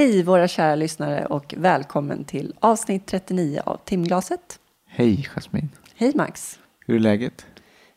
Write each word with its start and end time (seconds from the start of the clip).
Hej 0.00 0.22
våra 0.22 0.48
kära 0.48 0.74
lyssnare 0.74 1.26
och 1.26 1.54
välkommen 1.56 2.24
till 2.24 2.54
avsnitt 2.60 3.06
39 3.06 3.60
av 3.64 3.76
Timglaset. 3.84 4.58
Hej 4.86 5.28
Jasmin. 5.34 5.68
Hej 5.94 6.12
Max. 6.14 6.58
Hur 6.86 6.94
är 6.96 6.98
läget? 6.98 7.46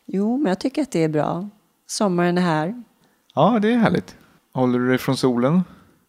Jo, 0.06 0.36
men 0.36 0.48
jag 0.48 0.60
tycker 0.60 0.82
att 0.82 0.90
det 0.90 1.04
är 1.04 1.08
bra. 1.08 1.48
Sommaren 1.86 2.38
är 2.38 2.42
här. 2.42 2.82
Ja, 3.34 3.58
det 3.62 3.72
är 3.72 3.76
härligt. 3.76 4.16
Håller 4.52 4.78
du 4.78 4.88
dig 4.88 4.98
från 4.98 5.16
solen? 5.16 5.62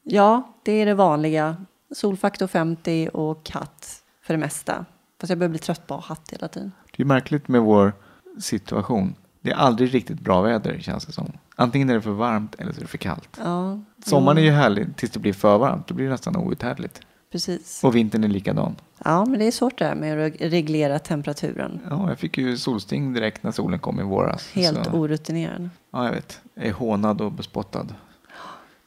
Ja, 0.04 0.54
det 0.64 0.72
är 0.72 0.86
det 0.86 0.94
vanliga. 0.94 1.66
Solfaktor 1.92 2.48
50 2.48 3.10
och 3.14 3.50
hatt 3.50 4.04
för 4.22 4.34
det 4.34 4.38
mesta. 4.38 4.86
Fast 5.22 5.30
jag 5.30 5.40
börjar 5.40 5.50
bli 5.50 5.60
trött 5.60 5.88
på 5.88 5.98
hatt 5.98 6.32
hela 6.32 6.48
tiden. 6.48 6.72
Det 6.98 7.04
är 7.04 7.08
märkligt 7.08 7.48
med 7.48 7.62
vår 7.62 7.94
situation. 8.40 9.16
Det 9.46 9.52
är 9.52 9.56
aldrig 9.56 9.94
riktigt 9.94 10.20
bra 10.20 10.42
väder 10.42 10.80
känns 10.80 11.06
det 11.06 11.12
som. 11.12 11.32
Antingen 11.56 11.90
är 11.90 11.94
det 11.94 12.02
för 12.02 12.12
varmt 12.12 12.56
eller 12.56 12.72
så 12.72 12.78
är 12.78 12.82
det 12.82 12.88
för 12.88 12.98
kallt. 12.98 13.40
Ja, 13.44 13.80
Sommaren 14.06 14.38
är 14.38 14.42
ju 14.42 14.52
härlig 14.52 14.96
tills 14.96 15.12
det 15.12 15.20
blir 15.20 15.34
för 15.34 15.58
varmt. 15.58 15.88
Då 15.88 15.94
blir 15.94 16.06
det 16.06 16.12
nästan 16.12 16.36
outhärdligt. 16.36 17.02
Precis. 17.32 17.84
Och 17.84 17.96
vintern 17.96 18.24
är 18.24 18.28
likadan. 18.28 18.76
Ja, 19.04 19.26
men 19.26 19.40
det 19.40 19.48
är 19.48 19.52
svårt 19.52 19.78
det 19.78 19.86
här 19.86 19.96
med 19.96 20.26
att 20.26 20.34
reglera 20.42 21.00
temperaturen. 21.00 21.80
Ja, 21.90 22.10
jag 22.10 22.20
fick 22.20 22.38
ju 22.38 22.58
solsting 22.58 23.14
direkt 23.14 23.44
när 23.44 23.52
solen 23.52 23.80
kom 23.80 24.00
i 24.00 24.04
våras. 24.04 24.52
Helt 24.54 24.86
så, 24.86 24.92
orutinerad. 24.92 25.70
Ja, 25.92 26.06
jag 26.06 26.12
vet. 26.12 26.42
Jag 26.54 26.66
är 26.66 26.74
hånad 26.74 27.22
och 27.22 27.32
bespottad. 27.32 27.88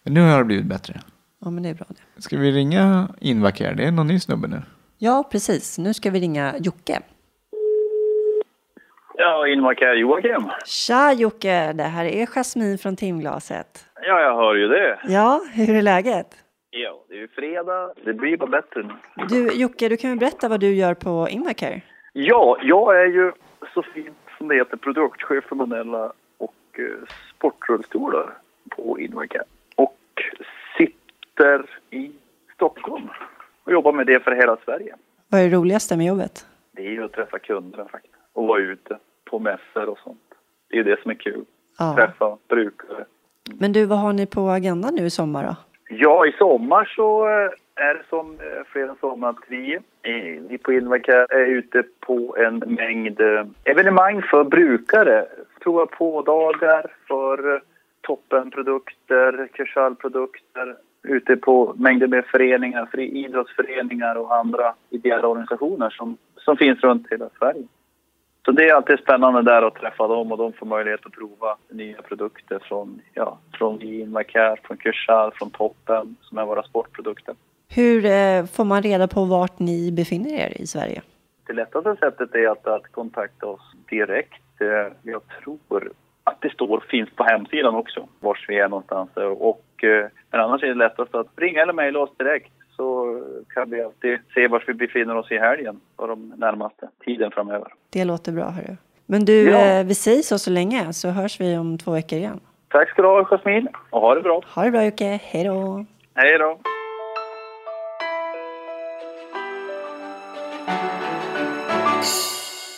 Men 0.03 0.15
nu 0.15 0.20
har 0.20 0.39
det 0.39 0.45
blivit 0.45 0.67
bättre. 0.67 1.00
Ja, 1.45 1.50
men 1.50 1.62
det 1.62 1.69
är 1.69 1.75
bra 1.75 1.87
det. 1.89 2.22
Ska 2.22 2.39
vi 2.39 2.53
ringa 2.53 3.09
Invacare? 3.20 3.75
Det 3.75 3.84
är 3.84 3.93
någon 3.93 4.06
ny 4.06 4.20
snubbe 4.20 4.48
nu. 4.48 4.62
Ja, 4.98 5.28
precis. 5.31 5.78
Nu 5.78 5.95
ska 5.95 6.11
vi 6.11 6.20
ringa 6.20 6.55
Jocke. 6.59 7.00
Ja, 9.20 9.47
Inmarkär 9.48 9.94
Joakim. 9.94 10.50
Tja 10.66 11.12
Jocke, 11.12 11.72
det 11.72 11.83
här 11.83 12.05
är 12.05 12.27
Jasmin 12.27 12.78
från 12.78 12.97
Timglaset. 12.97 13.86
Ja, 13.94 14.20
jag 14.20 14.36
hör 14.36 14.55
ju 14.55 14.69
det. 14.69 14.98
Ja, 15.08 15.41
hur 15.55 15.77
är 15.77 15.83
läget? 15.83 16.27
Ja, 16.70 17.05
det 17.08 17.14
är 17.14 17.19
ju 17.19 17.28
fredag. 17.28 17.92
Det 18.05 18.12
blir 18.12 18.36
bara 18.36 18.50
bättre 18.50 18.83
nu. 18.83 19.25
Du 19.28 19.52
Jocke, 19.52 19.88
du 19.88 19.97
kan 19.97 20.10
väl 20.10 20.19
berätta 20.19 20.48
vad 20.48 20.60
du 20.60 20.75
gör 20.75 20.94
på 20.94 21.28
Invacare? 21.30 21.80
Ja, 22.12 22.58
jag 22.62 23.00
är 23.00 23.06
ju 23.06 23.33
så 23.75 23.83
fint 23.83 24.19
som 24.38 24.48
det 24.48 24.55
heter 24.55 24.77
produktchef 24.77 25.44
för 25.44 25.56
manuella 25.56 26.12
och 26.38 26.55
eh, 26.78 26.84
sportrullstolar 27.36 28.32
på 28.69 29.00
Inmarkär. 29.00 29.42
Och 29.75 29.98
sitter 30.78 31.66
i 31.91 32.10
Stockholm 32.55 33.08
och 33.64 33.72
jobbar 33.72 33.92
med 33.92 34.06
det 34.06 34.20
för 34.20 34.32
hela 34.32 34.56
Sverige. 34.64 34.94
Vad 35.28 35.41
är 35.41 35.44
det 35.44 35.56
roligaste 35.56 35.97
med 35.97 36.06
jobbet? 36.06 36.47
Det 36.72 36.86
är 36.86 36.91
ju 36.91 37.05
att 37.05 37.12
träffa 37.12 37.38
kunderna 37.38 37.84
faktiskt 37.88 38.14
och 38.32 38.47
vara 38.47 38.60
ute 38.60 38.98
på 39.31 39.39
mässor 39.39 39.89
och 39.89 39.98
sånt. 39.98 40.21
Det 40.71 40.79
är 40.79 40.84
det 40.84 41.03
som 41.03 41.11
är 41.11 41.15
kul. 41.15 41.45
Ja. 41.79 41.95
Träffa 41.97 42.37
brukare. 42.48 43.05
Men 43.59 43.73
du, 43.73 43.84
vad 43.84 43.98
har 43.98 44.12
ni 44.12 44.27
på 44.27 44.48
agendan 44.48 44.95
nu 44.95 45.07
i 45.07 45.11
sommar 45.11 45.45
då? 45.45 45.57
Ja, 45.91 46.27
i 46.27 46.33
sommar 46.33 46.93
så 46.97 47.29
eh, 47.29 47.84
är 47.87 47.95
det 47.95 48.03
som 48.09 48.31
eh, 48.31 48.65
flera 48.73 48.95
somrar 49.01 49.31
att 49.31 49.37
vi, 49.49 49.75
eh, 50.03 50.43
vi 50.49 50.59
på 50.59 50.73
Invacare 50.73 51.27
är 51.31 51.47
ute 51.47 51.83
på 52.01 52.37
en 52.39 52.59
mängd 52.59 53.21
eh, 53.21 53.47
evenemang 53.65 54.23
för 54.23 54.45
brukare. 54.45 55.27
Prova 55.61 55.87
på-dagar 55.87 56.87
för 57.09 57.55
eh, 57.55 57.61
toppenprodukter, 58.01 59.49
Kershal-produkter. 59.55 60.77
Ute 61.03 61.37
på 61.37 61.75
mängder 61.77 62.06
med 62.06 62.25
föreningar, 62.25 63.01
idrottsföreningar 63.01 64.15
och 64.15 64.34
andra 64.34 64.75
ideella 64.91 65.28
organisationer 65.28 65.91
som, 65.91 66.17
som 66.37 66.56
finns 66.56 66.81
runt 66.81 67.06
hela 67.11 67.28
Sverige. 67.38 67.67
Så 68.48 68.53
det 68.53 68.69
är 68.69 68.75
alltid 68.75 68.98
spännande 68.98 69.42
där 69.42 69.62
att 69.62 69.75
träffa 69.75 70.09
dem 70.09 70.32
och 70.32 70.38
de 70.38 70.53
får 70.53 70.66
möjlighet 70.66 71.06
att 71.06 71.12
prova 71.12 71.56
nya 71.70 72.03
produkter 72.03 72.59
från, 72.59 73.00
ja, 73.14 73.38
från 73.53 73.82
Invacare, 73.82 74.56
från 74.62 74.78
Kershal, 74.78 75.32
från 75.34 75.50
Toppen 75.50 76.16
som 76.22 76.38
är 76.38 76.44
våra 76.44 76.62
sportprodukter. 76.62 77.34
Hur 77.69 78.04
eh, 78.04 78.44
får 78.47 78.64
man 78.64 78.82
reda 78.82 79.08
på 79.08 79.25
vart 79.25 79.58
ni 79.58 79.92
befinner 79.92 80.31
er 80.31 80.62
i 80.62 80.66
Sverige? 80.66 81.03
Det 81.47 81.53
lättaste 81.53 81.97
sättet 81.97 82.34
är 82.34 82.48
att, 82.48 82.66
att 82.66 82.92
kontakta 82.92 83.47
oss 83.47 83.72
direkt. 83.91 84.60
Eh, 84.60 84.92
Jag 85.03 85.22
tror 85.42 85.92
att 86.25 86.41
det 86.41 86.53
står, 86.53 86.84
finns 86.88 87.10
på 87.10 87.25
hemsidan 87.25 87.75
också, 87.75 88.08
var 88.20 88.38
vi 88.48 88.58
är 88.58 88.69
någonstans. 88.69 89.10
Och, 89.38 89.84
eh, 89.84 90.06
men 90.31 90.41
annars 90.41 90.62
är 90.62 90.69
det 90.69 90.75
lättast 90.75 91.14
att 91.14 91.28
ringa 91.37 91.62
eller 91.62 91.72
mejla 91.72 91.98
oss 91.98 92.16
direkt 92.16 92.53
så 92.78 93.21
kan 93.55 93.71
vi 93.71 93.83
alltid 93.83 94.19
se 94.34 94.49
var 94.49 94.65
vi 94.66 94.75
befinner 94.75 95.16
oss 95.16 95.31
i 95.33 95.39
helgen 95.39 95.81
och 95.97 96.09
de 96.09 96.28
närmaste 96.37 96.89
tiden 97.05 97.31
framöver. 97.31 97.69
Det 97.91 98.05
låter 98.05 98.33
bra, 98.33 98.44
hörru. 98.50 98.77
Men 99.06 99.25
du, 99.25 99.50
Ja. 99.50 99.59
eh, 99.81 99.87
vi 99.87 99.94
säger 99.94 100.22
så 100.22 100.39
så 100.39 100.50
länge 100.50 100.93
så 100.93 101.09
hörs 101.09 101.41
vi 101.41 101.56
om 101.56 101.78
två 101.78 101.91
veckor 101.91 102.19
igen. 102.19 102.41
Tack 102.69 102.88
ska 102.91 103.03
du 103.03 103.09
ha, 103.09 103.25
Jasmin, 103.25 103.69
och 103.91 104.00
ha 104.00 104.15
det 104.15 104.21
bra. 104.21 104.43
Ha 104.55 104.65
det 104.65 104.71
bra 104.71 104.84
Jocke, 104.84 105.21
hej 105.22 105.44
då! 105.44 105.84
Hej 106.15 106.38
då! 106.38 106.59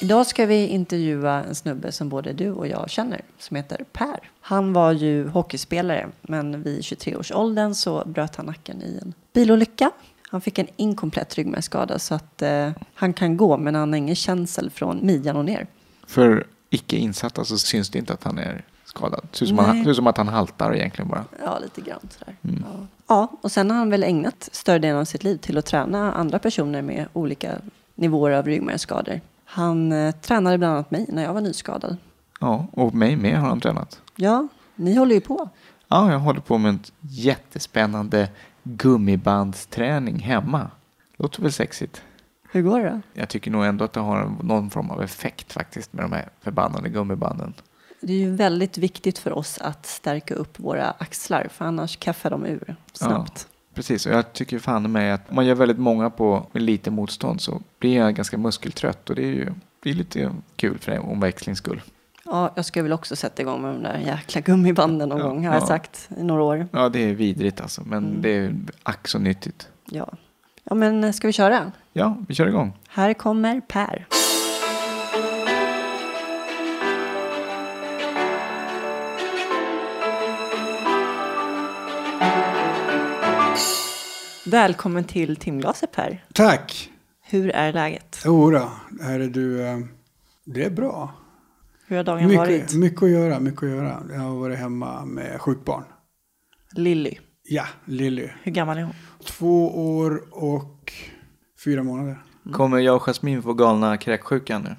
Idag 0.03 0.27
ska 0.27 0.47
vi 0.47 0.67
intervjua 0.67 1.45
en 1.45 1.55
snubbe 1.55 1.93
som 1.93 2.09
både 2.09 2.33
du 2.33 2.51
och 2.51 2.67
jag 2.67 2.91
känner, 2.91 3.21
som 3.39 3.57
heter 3.57 3.85
Per. 3.93 4.31
Han 4.41 4.73
var 4.73 4.93
ju 4.93 5.29
hockeyspelare, 5.29 6.09
men 6.23 6.63
vid 6.63 6.81
23-årsåldern 6.81 7.75
så 7.75 8.05
bröt 8.07 8.37
han 8.37 8.47
nacken 8.47 8.83
i 8.83 8.99
en 9.03 9.15
bilolycka. 9.33 9.91
Han 10.31 10.41
fick 10.41 10.59
en 10.59 10.67
inkomplett 10.77 11.35
ryggmärgsskada 11.35 11.99
så 11.99 12.15
att 12.15 12.43
eh, 12.43 12.71
han 12.95 13.13
kan 13.13 13.37
gå, 13.37 13.57
men 13.57 13.75
han 13.75 13.93
har 13.93 13.97
ingen 13.97 14.17
känsel 14.17 14.71
från 14.71 15.07
midjan 15.07 15.37
och 15.37 15.45
ner. 15.45 15.67
För 16.07 16.47
icke 16.71 16.97
insatta 16.97 17.45
så 17.45 17.59
syns 17.59 17.91
det 17.91 17.99
inte 17.99 18.13
att 18.13 18.25
han 18.25 18.39
är 18.39 18.65
skadad. 18.85 19.29
Det 19.31 19.37
ser 19.37 19.45
ut 19.45 19.49
som, 19.49 19.59
han, 19.59 19.85
ser 19.85 19.91
ut 19.91 19.97
som 19.97 20.07
att 20.07 20.17
han 20.17 20.29
haltar 20.29 20.75
egentligen 20.75 21.09
bara. 21.09 21.25
Ja, 21.45 21.59
lite 21.59 21.81
grann 21.81 22.09
sådär. 22.19 22.37
Ja. 22.41 22.87
ja, 23.07 23.29
och 23.41 23.53
sen 23.53 23.71
har 23.71 23.79
han 23.79 23.91
väl 23.91 24.03
ägnat 24.03 24.49
större 24.53 24.79
delen 24.79 24.97
av 24.97 25.05
sitt 25.05 25.25
liv 25.25 25.37
till 25.37 25.59
att 25.59 25.67
träna 25.67 26.13
andra 26.13 26.39
personer 26.39 26.83
med 26.83 27.07
olika 27.13 27.59
nivåer 27.95 28.31
av 28.31 28.47
ryggmärgsskador. 28.47 29.21
Han 29.53 29.93
eh, 29.93 30.15
tränade 30.15 30.59
bland 30.59 30.75
annat 30.75 30.91
mig 30.91 31.07
när 31.09 31.23
jag 31.23 31.35
var 31.35 31.41
nyskadad. 31.41 31.97
Ja, 32.41 32.67
och 32.73 32.95
mig 32.95 33.17
med 33.17 33.39
har 33.39 33.49
han 33.49 33.61
tränat. 33.61 34.01
Ja, 34.17 34.49
ni 34.75 34.95
håller 34.95 35.15
ju 35.15 35.21
på. 35.21 35.49
Ja, 35.89 36.13
jag 36.13 36.19
håller 36.19 36.41
på 36.41 36.59
med 36.59 36.69
en 36.69 36.81
jättespännande 37.01 38.29
gummibandsträning 38.63 40.19
hemma. 40.19 40.71
Låter 41.17 41.43
väl 41.43 41.53
sexigt? 41.53 42.03
Hur 42.53 42.63
går 42.63 42.81
det? 42.81 43.01
Jag 43.15 43.29
tycker 43.29 43.51
nog 43.51 43.65
ändå 43.65 43.85
att 43.85 43.93
det 43.93 44.01
har 44.01 44.33
någon 44.43 44.71
form 44.71 44.91
av 44.91 45.03
effekt 45.03 45.53
faktiskt 45.53 45.93
med 45.93 46.05
de 46.05 46.13
här 46.13 46.29
förbannade 46.41 46.89
gummibanden. 46.89 47.55
Det 48.01 48.13
är 48.13 48.19
ju 48.19 48.35
väldigt 48.35 48.79
viktigt 48.79 49.19
för 49.19 49.33
oss 49.33 49.59
att 49.59 49.87
stärka 49.87 50.35
upp 50.35 50.59
våra 50.61 50.91
axlar, 50.91 51.49
för 51.53 51.65
annars 51.65 51.97
kaffar 51.97 52.31
de 52.31 52.47
ur 52.47 52.77
snabbt. 52.93 53.49
Precis, 53.75 54.07
och 54.07 54.13
jag 54.13 54.33
tycker 54.33 54.59
fan 54.59 54.93
mig 54.93 55.11
att 55.11 55.33
man 55.33 55.47
gör 55.47 55.55
väldigt 55.55 55.79
många 55.79 56.11
på 56.11 56.47
med 56.53 56.63
lite 56.63 56.91
motstånd 56.91 57.41
så 57.41 57.61
blir 57.79 57.97
jag 57.97 58.15
ganska 58.15 58.39
muskeltrött 58.39 59.11
och 59.11 59.17
det 59.17 59.23
är 59.23 59.33
ju 59.33 59.49
det 59.83 59.91
är 59.91 59.95
lite 59.95 60.31
kul 60.57 60.79
för 60.79 60.93
det 60.93 60.99
om 60.99 61.21
växlings 61.21 61.59
skull. 61.59 61.83
Ja. 62.25 62.53
jag 62.57 62.65
ska 62.65 62.83
väl 62.83 62.93
också 62.93 63.17
sätta 63.17 63.43
igång 63.43 63.63
med 63.63 63.75
de 63.75 63.83
där 63.83 63.99
jäkla 63.99 64.41
gummibanden 64.41 65.09
någon 65.09 65.19
Ja, 65.19 65.25
gång, 65.29 65.47
har 65.47 65.55
jag 65.55 65.63
ja. 65.63 65.67
sagt 65.67 66.09
i 66.19 66.23
några 66.23 66.43
år. 66.43 66.69
Ja, 66.73 66.89
det 66.89 66.99
är 66.99 67.15
vidrigt 67.15 67.61
alltså, 67.61 67.83
men 67.85 68.05
Mm. 68.05 68.23
det 68.23 68.31
är 68.37 68.55
ack 68.83 69.09
så 69.09 69.19
nyttigt. 69.19 69.69
Ja. 69.91 70.09
ja, 70.65 70.75
men 70.75 71.05
eh, 71.05 71.13
ska 71.13 71.27
vi 71.27 71.33
köra? 71.33 71.73
Ja, 71.93 72.17
vi 72.29 72.35
kör 72.35 72.47
igång. 72.49 72.73
Här 72.89 73.15
kommer 73.15 73.61
Per. 73.61 74.07
Välkommen 84.51 85.05
till 85.05 85.37
timglaset 85.37 85.93
Per. 85.93 86.25
Tack! 86.35 86.91
Hur 87.23 87.51
är 87.51 87.73
läget? 87.73 88.23
Jodå, 88.25 88.71
här 89.03 89.21
är 89.21 89.29
du. 89.29 89.67
eh, 89.67 89.79
Det 90.47 90.65
är 90.65 90.71
bra. 90.71 91.15
Hur 91.87 91.97
har 91.97 92.05
dagen 92.05 92.37
varit? 92.37 92.51
Mycket, 92.61 92.75
mycket 92.75 93.03
att 93.03 93.11
göra, 93.11 93.41
mycket 93.41 93.63
att 93.63 93.69
göra. 93.69 94.03
Jag 94.13 94.19
har 94.21 94.37
varit 94.37 94.59
hemma 94.59 95.05
med 95.05 95.41
sjukbarn. 95.41 95.85
Lilly, 96.73 97.19
Ja, 97.45 97.65
Lilly. 97.85 98.29
hur 98.43 98.53
gammal 98.53 98.79
är 98.79 98.83
hon? 98.83 98.95
Två 99.25 99.87
år 99.97 100.23
och 100.31 100.93
fyra 101.65 101.83
månader. 101.83 102.23
Kommer 102.53 102.79
jag 102.79 102.97
och 102.97 103.03
Jasmin 103.03 103.43
få 103.43 103.53
galna 103.55 103.97
kräksjukan 103.97 104.63
nu? 104.63 104.77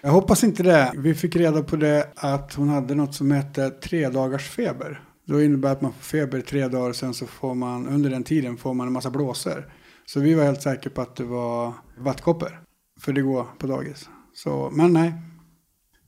Jag 0.00 0.10
hoppas 0.10 0.44
inte 0.44 0.62
det. 0.62 0.92
Vi 0.96 1.14
fick 1.14 1.36
reda 1.36 1.62
på 1.62 1.76
det 1.76 2.08
att 2.16 2.54
hon 2.54 2.68
hade 2.68 2.94
något 2.94 3.14
som 3.14 3.32
heter 3.32 3.70
tre 3.70 4.08
dagars 4.08 4.48
feber. 4.50 5.00
Då 5.24 5.42
innebär 5.42 5.68
det 5.68 5.72
att 5.72 5.80
man 5.80 5.92
får 5.92 6.02
feber 6.02 6.38
i 6.38 6.42
tre 6.42 6.68
dagar 6.68 6.88
och 6.88 6.96
sen 6.96 7.14
så 7.14 7.26
får 7.26 7.54
man 7.54 7.88
under 7.88 8.10
den 8.10 8.24
tiden 8.24 8.56
får 8.56 8.74
man 8.74 8.86
en 8.86 8.92
massa 8.92 9.10
blåsor. 9.10 9.72
Så 10.06 10.20
vi 10.20 10.34
var 10.34 10.44
helt 10.44 10.62
säkra 10.62 10.90
på 10.90 11.00
att 11.00 11.16
det 11.16 11.24
var 11.24 11.72
vattkoppor. 11.98 12.60
För 13.00 13.12
det 13.12 13.22
går 13.22 13.46
på 13.58 13.66
dagis. 13.66 14.08
Så, 14.34 14.70
men 14.72 14.92
nej. 14.92 15.12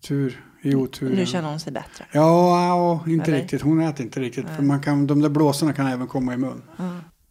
Tur 0.08 0.44
i 0.62 0.74
otur. 0.74 1.16
Nu 1.16 1.26
känner 1.26 1.48
hon 1.50 1.60
sig 1.60 1.72
bättre. 1.72 2.06
Ja, 2.12 2.66
ja, 2.66 3.10
inte 3.10 3.30
Eller? 3.30 3.40
riktigt. 3.40 3.62
Hon 3.62 3.80
äter 3.80 4.06
inte 4.06 4.20
riktigt. 4.20 4.46
För 4.56 4.62
man 4.62 4.80
kan, 4.82 5.06
de 5.06 5.20
där 5.20 5.28
blåsorna 5.28 5.72
kan 5.72 5.86
även 5.86 6.06
komma 6.06 6.34
i 6.34 6.36
mun. 6.36 6.62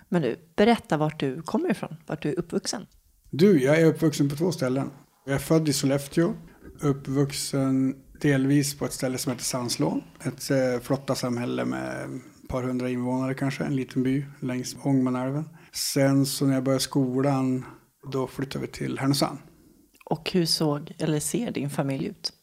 Men 0.10 0.22
du, 0.22 0.36
berätta 0.56 0.98
vart 0.98 1.20
du 1.20 1.42
kommer 1.42 1.72
ifrån, 1.72 1.96
vart 2.08 2.22
du 2.22 2.30
är 2.30 2.40
uppvuxen. 2.40 2.86
Du, 3.30 3.64
jag 3.64 3.82
är 3.82 3.86
uppvuxen 3.86 4.30
på 4.30 4.36
två 4.36 4.52
ställen. 4.52 4.90
Jag 5.26 5.36
är 5.36 5.40
född 5.40 5.70
i 5.70 5.74
Sollefteå. 5.74 6.34
Uppvuxen 6.82 7.96
delvis 8.24 8.78
på 8.78 8.86
ett 8.86 8.94
ställe 8.94 9.18
som 9.18 9.32
heter 9.32 9.44
Sandslån. 9.46 10.02
Ett 10.24 10.52
eh, 10.52 10.82
flotta 10.82 11.16
samhälle 11.16 11.66
med 11.66 12.22
par 12.50 12.64
hundra 12.64 12.90
invånare 12.90 13.34
kanske, 13.34 13.64
en 13.64 13.76
liten 13.76 14.04
by 14.04 14.26
längs 14.40 14.76
Ångermanälven. 14.84 15.50
Sen 15.72 16.26
så 16.26 16.46
när 16.46 16.54
jag 16.54 16.64
började 16.64 16.84
skolan, 16.84 17.66
då 18.12 18.28
flyttade 18.28 18.66
vi 18.66 18.72
till 18.72 19.00
Härnösand. 19.00 19.38
Och 20.06 20.32
hur 20.32 20.46
såg, 20.46 20.92
eller 21.00 21.20
ser 21.20 21.52
din 21.52 21.70
familj 21.70 22.06
ut? 22.06 22.34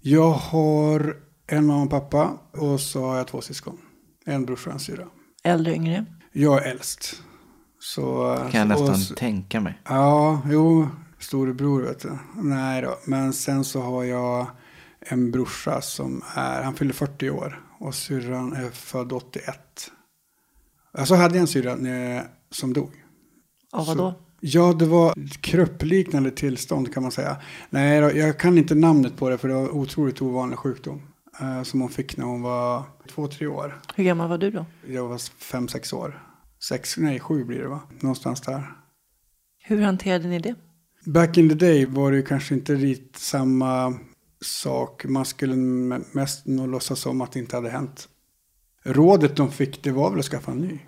Jag 0.00 0.30
har 0.30 1.16
en 1.46 1.66
mamma 1.66 1.82
och 1.82 1.90
pappa 1.90 2.38
och 2.52 2.80
så 2.80 3.02
har 3.06 3.16
jag 3.16 3.26
två 3.28 3.40
syskon. 3.40 3.78
En 4.26 4.46
brorsa 4.46 4.70
och 4.70 4.74
en 4.74 4.80
syra. 4.80 5.06
Äldre, 5.44 5.74
yngre? 5.74 6.04
Jag 6.32 6.66
är 6.66 6.70
äldst. 6.70 7.22
Så, 7.78 8.36
kan 8.50 8.58
jag 8.60 8.68
nästan 8.68 8.98
så- 8.98 9.14
tänka 9.14 9.60
mig. 9.60 9.80
Ja, 9.84 10.42
jo, 10.50 10.88
storebror 11.18 11.82
vet 11.82 12.00
du. 12.02 12.18
Nej 12.42 12.82
då, 12.82 12.98
men 13.04 13.32
sen 13.32 13.64
så 13.64 13.80
har 13.80 14.04
jag 14.04 14.46
en 15.00 15.30
brorsa 15.30 15.80
som 15.80 16.22
är, 16.34 16.62
han 16.62 16.74
fyller 16.74 16.92
40 16.92 17.30
år 17.30 17.64
och 17.78 17.94
syrran 17.94 18.52
är 18.52 18.70
född 18.70 19.12
81. 19.12 19.90
Alltså 20.92 21.14
hade 21.14 21.34
jag 21.34 21.40
en 21.40 21.46
syrra 21.46 21.72
eh, 22.16 22.22
som 22.50 22.72
dog. 22.72 22.90
Så- 23.70 23.84
vadå? 23.84 24.14
Ja, 24.42 24.72
det 24.72 24.86
var 24.86 25.14
kruppliknande 25.40 26.30
tillstånd 26.30 26.94
kan 26.94 27.02
man 27.02 27.12
säga. 27.12 27.36
Nej, 27.70 28.00
då, 28.00 28.12
jag 28.16 28.38
kan 28.38 28.58
inte 28.58 28.74
namnet 28.74 29.16
på 29.16 29.28
det 29.30 29.38
för 29.38 29.48
det 29.48 29.54
var 29.54 29.70
otroligt 29.74 30.22
ovanlig 30.22 30.58
sjukdom. 30.58 31.02
Eh, 31.40 31.62
som 31.62 31.80
hon 31.80 31.90
fick 31.90 32.16
när 32.16 32.24
hon 32.24 32.42
var 32.42 32.82
två, 33.08 33.26
tre 33.28 33.46
år. 33.46 33.80
Hur 33.94 34.04
gammal 34.04 34.28
var 34.28 34.38
du 34.38 34.50
då? 34.50 34.66
Jag 34.88 35.08
var 35.08 35.18
fem, 35.38 35.68
sex 35.68 35.92
år. 35.92 36.22
Sex, 36.68 36.96
nej, 36.96 37.20
sju 37.20 37.44
blir 37.44 37.58
det 37.58 37.68
va? 37.68 37.80
Någonstans 38.00 38.40
där. 38.40 38.72
Hur 39.62 39.82
hanterade 39.82 40.28
ni 40.28 40.38
det? 40.38 40.54
Back 41.04 41.38
in 41.38 41.48
the 41.48 41.54
day 41.54 41.86
var 41.86 42.10
det 42.10 42.16
ju 42.16 42.22
kanske 42.22 42.54
inte 42.54 42.74
riktigt 42.74 43.16
samma 43.16 43.98
sak. 44.44 45.04
Man 45.04 45.24
skulle 45.24 45.56
mest 46.12 46.46
nog 46.46 46.68
låtsas 46.68 46.98
som 47.00 47.20
att 47.20 47.32
det 47.32 47.38
inte 47.38 47.56
hade 47.56 47.70
hänt. 47.70 48.08
Rådet 48.84 49.36
de 49.36 49.50
fick 49.52 49.82
det 49.82 49.90
var 49.90 50.10
väl 50.10 50.18
att 50.18 50.24
skaffa 50.24 50.50
en 50.52 50.58
ny. 50.58 50.78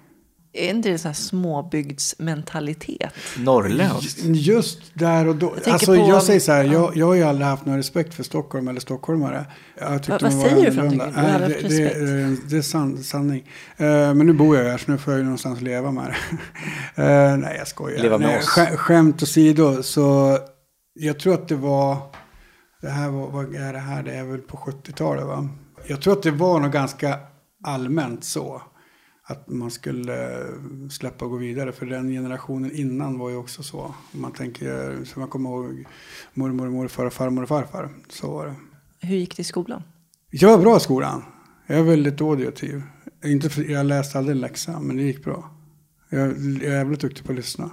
Är 0.55 0.71
inte 0.71 0.89
det 0.89 0.99
så 0.99 1.09
här 1.09 1.15
småbygdsmentalitet? 1.15 3.13
Norrländskt. 3.39 4.21
Just 4.25 4.79
där 4.95 5.29
och 5.29 5.37
då. 5.37 5.55
Jag 5.65 5.73
alltså 5.73 5.87
på- 5.97 6.09
jag 6.09 6.23
säger 6.23 6.41
så 6.41 6.53
här, 6.53 6.65
ja. 6.65 6.73
jag, 6.73 6.97
jag 6.97 7.07
har 7.07 7.15
ju 7.15 7.23
aldrig 7.23 7.47
haft 7.47 7.67
någon 7.67 7.77
respekt 7.77 8.15
för 8.15 8.23
Stockholm 8.23 8.69
eller 8.69 8.81
stockholmare. 8.81 9.47
Jag 9.79 10.03
tyckte 10.03 10.25
Vad- 10.25 10.33
säger 10.43 10.57
du 10.65 10.73
för 10.73 10.77
någonting? 10.83 10.99
Du 10.99 11.21
har 11.21 11.29
aldrig 11.29 11.57
det, 11.57 11.63
haft 11.63 11.69
det, 11.69 11.83
är- 11.93 12.37
det 12.51 12.57
är 12.57 12.63
san, 12.63 13.05
sanning. 13.05 13.51
Eh, 13.77 13.87
men 13.87 14.19
nu 14.19 14.33
bor 14.33 14.57
jag 14.57 14.65
här 14.65 14.79
så 14.79 14.91
nu 14.93 14.99
får 14.99 15.13
jag 15.13 15.19
ju 15.19 15.25
någonstans 15.25 15.61
leva 15.61 15.91
med 15.91 16.05
det. 16.05 16.17
Eh, 17.03 17.37
nej, 17.37 17.57
jag 17.59 17.69
skojar. 17.69 18.03
Leva 18.03 18.19
med 18.19 18.29
nej, 18.29 18.39
oss. 18.39 18.45
Skä, 18.47 18.77
skämt 18.77 19.23
åsido, 19.23 19.83
så 19.83 20.39
jag 20.95 21.21
tror 21.21 21.35
att 21.35 21.49
det 21.49 21.57
var, 21.57 21.97
det 22.83 22.91
här 22.91 23.11
var, 23.11 23.31
vad 23.31 23.55
är 23.55 23.73
det 23.73 23.79
här? 23.79 24.03
Det 24.03 24.13
är 24.13 24.25
väl 24.25 24.41
på 24.41 24.57
70-talet 24.57 25.27
va? 25.27 25.49
Jag 25.87 26.03
tror 26.03 26.13
att 26.13 26.23
det 26.23 26.31
var 26.31 26.61
nog 26.61 26.73
ganska 26.73 27.19
allmänt 27.63 28.25
så. 28.25 28.63
Att 29.25 29.49
man 29.49 29.71
skulle 29.71 30.41
eh, 30.41 30.89
släppa 30.91 31.25
och 31.25 31.31
gå 31.31 31.37
vidare. 31.37 31.73
För 31.73 31.87
den 31.87 32.11
generationen 32.11 32.73
innan 32.73 33.19
var 33.19 33.31
ju 33.31 33.37
också 33.37 33.63
så. 33.63 33.95
Man 34.13 34.33
tänker, 34.33 35.05
så 35.05 35.21
man 35.21 35.29
kommer 35.29 35.51
ihåg 35.51 35.85
mormor 36.35 36.67
och 36.67 36.73
morfar 36.73 37.07
och 37.07 37.13
farmor 37.13 37.43
och 37.43 37.49
farfar. 37.49 37.91
Så 38.09 38.31
var 38.31 38.47
det. 38.47 38.55
Hur 39.07 39.17
gick 39.17 39.37
det 39.37 39.41
i 39.41 39.45
skolan? 39.45 39.83
Jag 40.31 40.49
var 40.49 40.59
bra 40.59 40.77
i 40.77 40.81
skolan. 40.81 41.25
Jag 41.67 41.79
är 41.79 41.83
väldigt 41.83 42.21
auditiv. 42.21 42.83
Inte 43.25 43.51
för, 43.51 43.63
jag 43.63 43.87
läste 43.87 44.19
aldrig 44.19 44.37
läxa, 44.37 44.81
men 44.81 44.97
det 44.97 45.03
gick 45.03 45.25
bra. 45.25 45.51
Jag, 46.09 46.21
jag 46.21 46.63
är 46.63 46.71
jävligt 46.71 47.01
duktig 47.01 47.25
på 47.25 47.33
att 47.33 47.37
lyssna. 47.37 47.71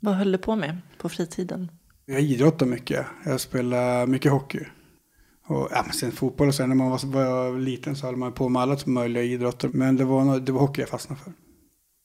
Vad 0.00 0.14
höll 0.14 0.32
du 0.32 0.38
på 0.38 0.56
med 0.56 0.78
på 0.98 1.08
fritiden? 1.08 1.70
Jag 2.10 2.20
idrottar 2.20 2.66
mycket. 2.66 3.06
Jag 3.24 3.40
spelar 3.40 4.06
mycket 4.06 4.32
hockey. 4.32 4.60
Och, 5.46 5.68
ja, 5.70 5.82
men 5.84 5.92
sen 5.92 6.12
fotboll 6.12 6.48
och 6.48 6.54
sen 6.54 6.68
när 6.68 6.76
man 6.76 6.90
var, 6.90 7.06
var 7.06 7.58
liten 7.58 7.96
så 7.96 8.06
höll 8.06 8.16
man 8.16 8.32
på 8.32 8.48
med 8.48 8.62
alla 8.62 8.76
möjliga 8.86 9.22
idrotter. 9.22 9.70
Men 9.72 9.96
det 9.96 10.04
var, 10.04 10.40
det 10.40 10.52
var 10.52 10.60
hockey 10.60 10.82
jag 10.82 10.88
fastnade 10.88 11.20
för. 11.20 11.32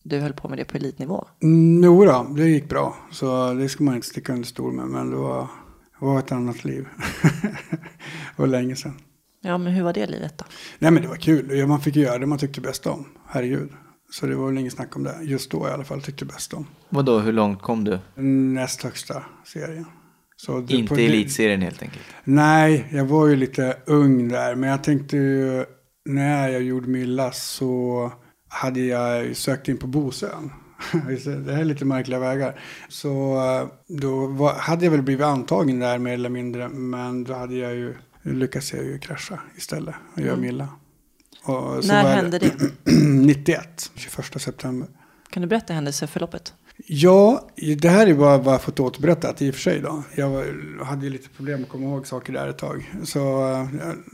Du 0.03 0.19
höll 0.19 0.33
på 0.33 0.49
med 0.49 0.57
det 0.57 0.65
på 0.65 0.77
elitnivå. 0.77 1.27
Mm, 1.43 1.83
jo 1.83 2.05
då, 2.05 2.27
det 2.35 2.49
gick 2.49 2.69
bra. 2.69 2.97
Så 3.11 3.53
det 3.53 3.69
ska 3.69 3.83
man 3.83 3.95
inte 3.95 4.07
sticka 4.07 4.33
under 4.33 4.47
stol 4.47 4.73
med. 4.73 4.87
Men 4.87 5.09
det 5.09 5.15
var, 5.15 5.47
det 5.99 6.05
var 6.05 6.19
ett 6.19 6.31
annat 6.31 6.63
liv. 6.63 6.87
det 8.35 8.37
var 8.41 8.47
länge 8.47 8.75
sedan. 8.75 8.93
Ja, 9.41 9.57
men 9.57 9.73
hur 9.73 9.83
var 9.83 9.93
det 9.93 10.07
livet 10.07 10.37
då? 10.37 10.45
Nej 10.79 10.91
men 10.91 11.01
det 11.01 11.07
var 11.07 11.15
kul. 11.15 11.67
Man 11.67 11.81
fick 11.81 11.95
göra 11.95 12.17
det 12.17 12.25
man 12.25 12.37
tyckte 12.37 12.61
bäst 12.61 12.87
om. 12.87 13.05
Herregud. 13.27 13.69
Så 14.19 14.25
det 14.25 14.35
var 14.35 14.47
väl 14.47 14.57
inget 14.57 14.73
snack 14.73 14.95
om 14.95 15.03
det. 15.03 15.15
Just 15.23 15.51
då 15.51 15.67
i 15.67 15.71
alla 15.71 15.83
fall 15.83 16.01
tyckte 16.01 16.25
bäst 16.25 16.53
om. 16.53 16.65
Vadå, 16.89 17.19
hur 17.19 17.31
långt 17.33 17.61
kom 17.61 17.83
du? 17.83 17.99
Näst 18.53 18.83
högsta 18.83 19.23
serien. 19.45 19.85
Så 20.35 20.59
det- 20.59 20.73
Inte 20.75 20.95
på- 20.95 20.99
elitserien 21.01 21.61
helt 21.61 21.81
enkelt. 21.81 22.03
Nej, 22.23 22.87
jag 22.91 23.05
var 23.05 23.27
ju 23.27 23.35
lite 23.35 23.77
ung 23.85 24.27
där. 24.29 24.55
Men 24.55 24.69
jag 24.69 24.83
tänkte 24.83 25.17
ju, 25.17 25.65
när 26.05 26.47
jag 26.49 26.61
gjorde 26.63 26.87
mig 26.89 27.01
illa 27.01 27.31
så 27.31 28.11
hade 28.49 28.79
jag 28.79 29.35
sökt 29.35 29.67
in 29.67 29.77
på 29.77 29.87
Bosön. 29.87 30.51
Det 31.45 31.51
här 31.53 31.59
är 31.59 31.63
lite 31.65 31.85
märkliga 31.85 32.19
vägar. 32.19 32.59
Så 32.89 33.35
eh, 33.35 33.67
då 33.99 34.27
var, 34.27 34.53
hade 34.53 34.85
jag 34.85 34.91
väl 34.91 35.01
blivit 35.01 35.25
antagen 35.25 35.79
där 35.79 35.97
mer 35.97 36.13
eller 36.13 36.29
mindre. 36.29 36.69
Men 36.69 37.23
då 37.23 37.33
hade 37.33 37.55
jag 37.55 37.75
ju, 37.75 37.95
lyckats 38.21 38.73
jag 38.73 38.83
ju 38.83 38.99
krascha 38.99 39.39
istället 39.57 39.95
och 40.13 40.21
göra 40.21 40.35
mig 40.35 40.49
illa. 40.49 40.67
När 41.83 42.15
hände 42.15 42.39
det? 42.39 42.53
91, 43.01 43.91
21 43.95 44.41
september. 44.41 44.87
Kan 45.29 45.41
du 45.41 45.47
berätta 45.47 45.73
händelseförloppet? 45.73 46.53
Ja, 46.77 47.49
det 47.77 47.89
här 47.89 48.07
är 48.07 48.13
bara 48.13 48.37
vad 48.37 48.53
jag 48.53 48.61
fått 48.61 48.79
återberättat 48.79 49.41
i 49.41 49.49
och 49.49 49.53
för 49.53 49.61
sig 49.61 49.79
då. 49.79 50.03
Jag 50.15 50.29
var, 50.29 50.83
hade 50.83 51.05
ju 51.05 51.11
lite 51.11 51.29
problem 51.29 51.63
att 51.63 51.69
komma 51.69 51.85
ihåg 51.85 52.07
saker 52.07 52.33
där 52.33 52.47
ett 52.47 52.57
tag. 52.57 52.93
Så 53.03 53.19
eh, 53.19 53.67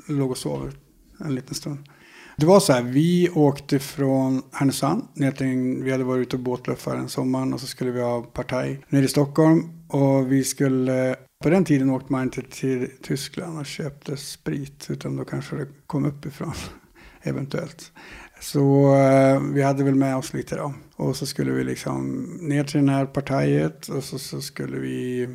jag 0.07 0.17
låg 0.17 0.31
och 0.31 0.37
sov 0.37 0.73
en 1.19 1.35
liten 1.35 1.55
stund. 1.55 1.89
Det 2.37 2.45
var 2.45 2.59
så 2.59 2.73
här, 2.73 2.81
vi 2.81 3.29
åkte 3.29 3.79
från 3.79 4.41
Härnösand. 4.51 5.07
Vi 5.83 5.91
hade 5.91 6.03
varit 6.03 6.27
ute 6.27 6.35
och 6.35 6.41
båtluffat 6.41 6.93
en 6.93 7.09
sommaren 7.09 7.53
och 7.53 7.59
så 7.59 7.67
skulle 7.67 7.91
vi 7.91 8.01
ha 8.01 8.21
partaj 8.21 8.79
nere 8.89 9.05
i 9.05 9.07
Stockholm. 9.07 9.69
Och 9.87 10.31
vi 10.31 10.43
skulle, 10.43 11.15
på 11.43 11.49
den 11.49 11.65
tiden 11.65 11.89
åkte 11.89 12.11
man 12.11 12.23
inte 12.23 12.41
till 12.41 12.87
Tyskland 13.01 13.59
och 13.59 13.65
köpte 13.65 14.17
sprit. 14.17 14.87
Utan 14.89 15.15
då 15.15 15.25
kanske 15.25 15.55
det 15.55 15.67
kom 15.87 16.05
uppifrån, 16.05 16.53
eventuellt. 17.21 17.91
Så 18.39 18.95
eh, 18.95 19.41
vi 19.41 19.61
hade 19.61 19.83
väl 19.83 19.95
med 19.95 20.15
oss 20.15 20.33
lite 20.33 20.55
då. 20.55 20.73
Och 20.95 21.15
så 21.15 21.25
skulle 21.25 21.51
vi 21.51 21.63
liksom 21.63 22.23
ner 22.41 22.63
till 22.63 22.79
den 22.79 22.89
här 22.89 23.05
partiet 23.05 23.87
och 23.87 24.03
så, 24.03 24.19
så 24.19 24.41
skulle 24.41 24.79
vi 24.79 25.27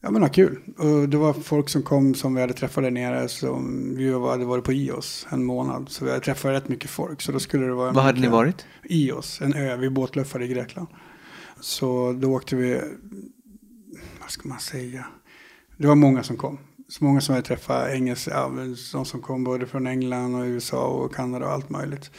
ja, 0.00 0.10
men 0.10 0.22
ha 0.22 0.28
kul. 0.28 0.60
Och 0.78 1.08
det 1.08 1.16
var 1.16 1.32
folk 1.32 1.68
som 1.68 1.82
kom 1.82 2.14
som 2.14 2.34
vi 2.34 2.40
hade 2.40 2.52
träffat 2.52 2.84
där 2.84 2.90
nere 2.90 3.28
som 3.28 3.94
vi 3.96 4.12
hade 4.12 4.44
varit 4.44 4.64
på 4.64 4.72
Ios 4.72 5.26
en 5.30 5.44
månad. 5.44 5.88
Så 5.88 6.04
vi 6.04 6.10
hade 6.10 6.24
träffat 6.24 6.50
rätt 6.50 6.68
mycket 6.68 6.90
folk. 6.90 7.22
Så 7.22 7.32
då 7.32 7.38
skulle 7.38 7.66
det 7.66 7.74
vara 7.74 7.92
Vad 7.92 8.04
hade 8.04 8.20
ni 8.20 8.28
varit? 8.28 8.66
Ios, 8.84 9.40
en 9.40 9.54
ö. 9.54 9.76
Vi 9.76 9.90
båtluffade 9.90 10.44
i 10.44 10.48
Grekland. 10.48 10.88
Så 11.60 12.12
då 12.12 12.32
åkte 12.32 12.56
vi, 12.56 12.80
vad 14.20 14.30
ska 14.30 14.48
man 14.48 14.60
säga? 14.60 15.06
Det 15.76 15.86
var 15.86 15.94
många 15.94 16.22
som 16.22 16.36
kom. 16.36 16.58
Så 16.90 17.04
många 17.04 17.20
som 17.20 17.34
jag 17.34 17.44
träffade, 17.44 17.94
engelska, 17.94 18.48
de 18.92 19.04
som 19.04 19.20
kom 19.20 19.44
både 19.44 19.66
från 19.66 19.86
England 19.86 20.34
och 20.34 20.44
USA 20.44 20.86
och 20.86 21.14
Kanada 21.14 21.46
och 21.46 21.52
allt 21.52 21.70
möjligt. 21.70 22.10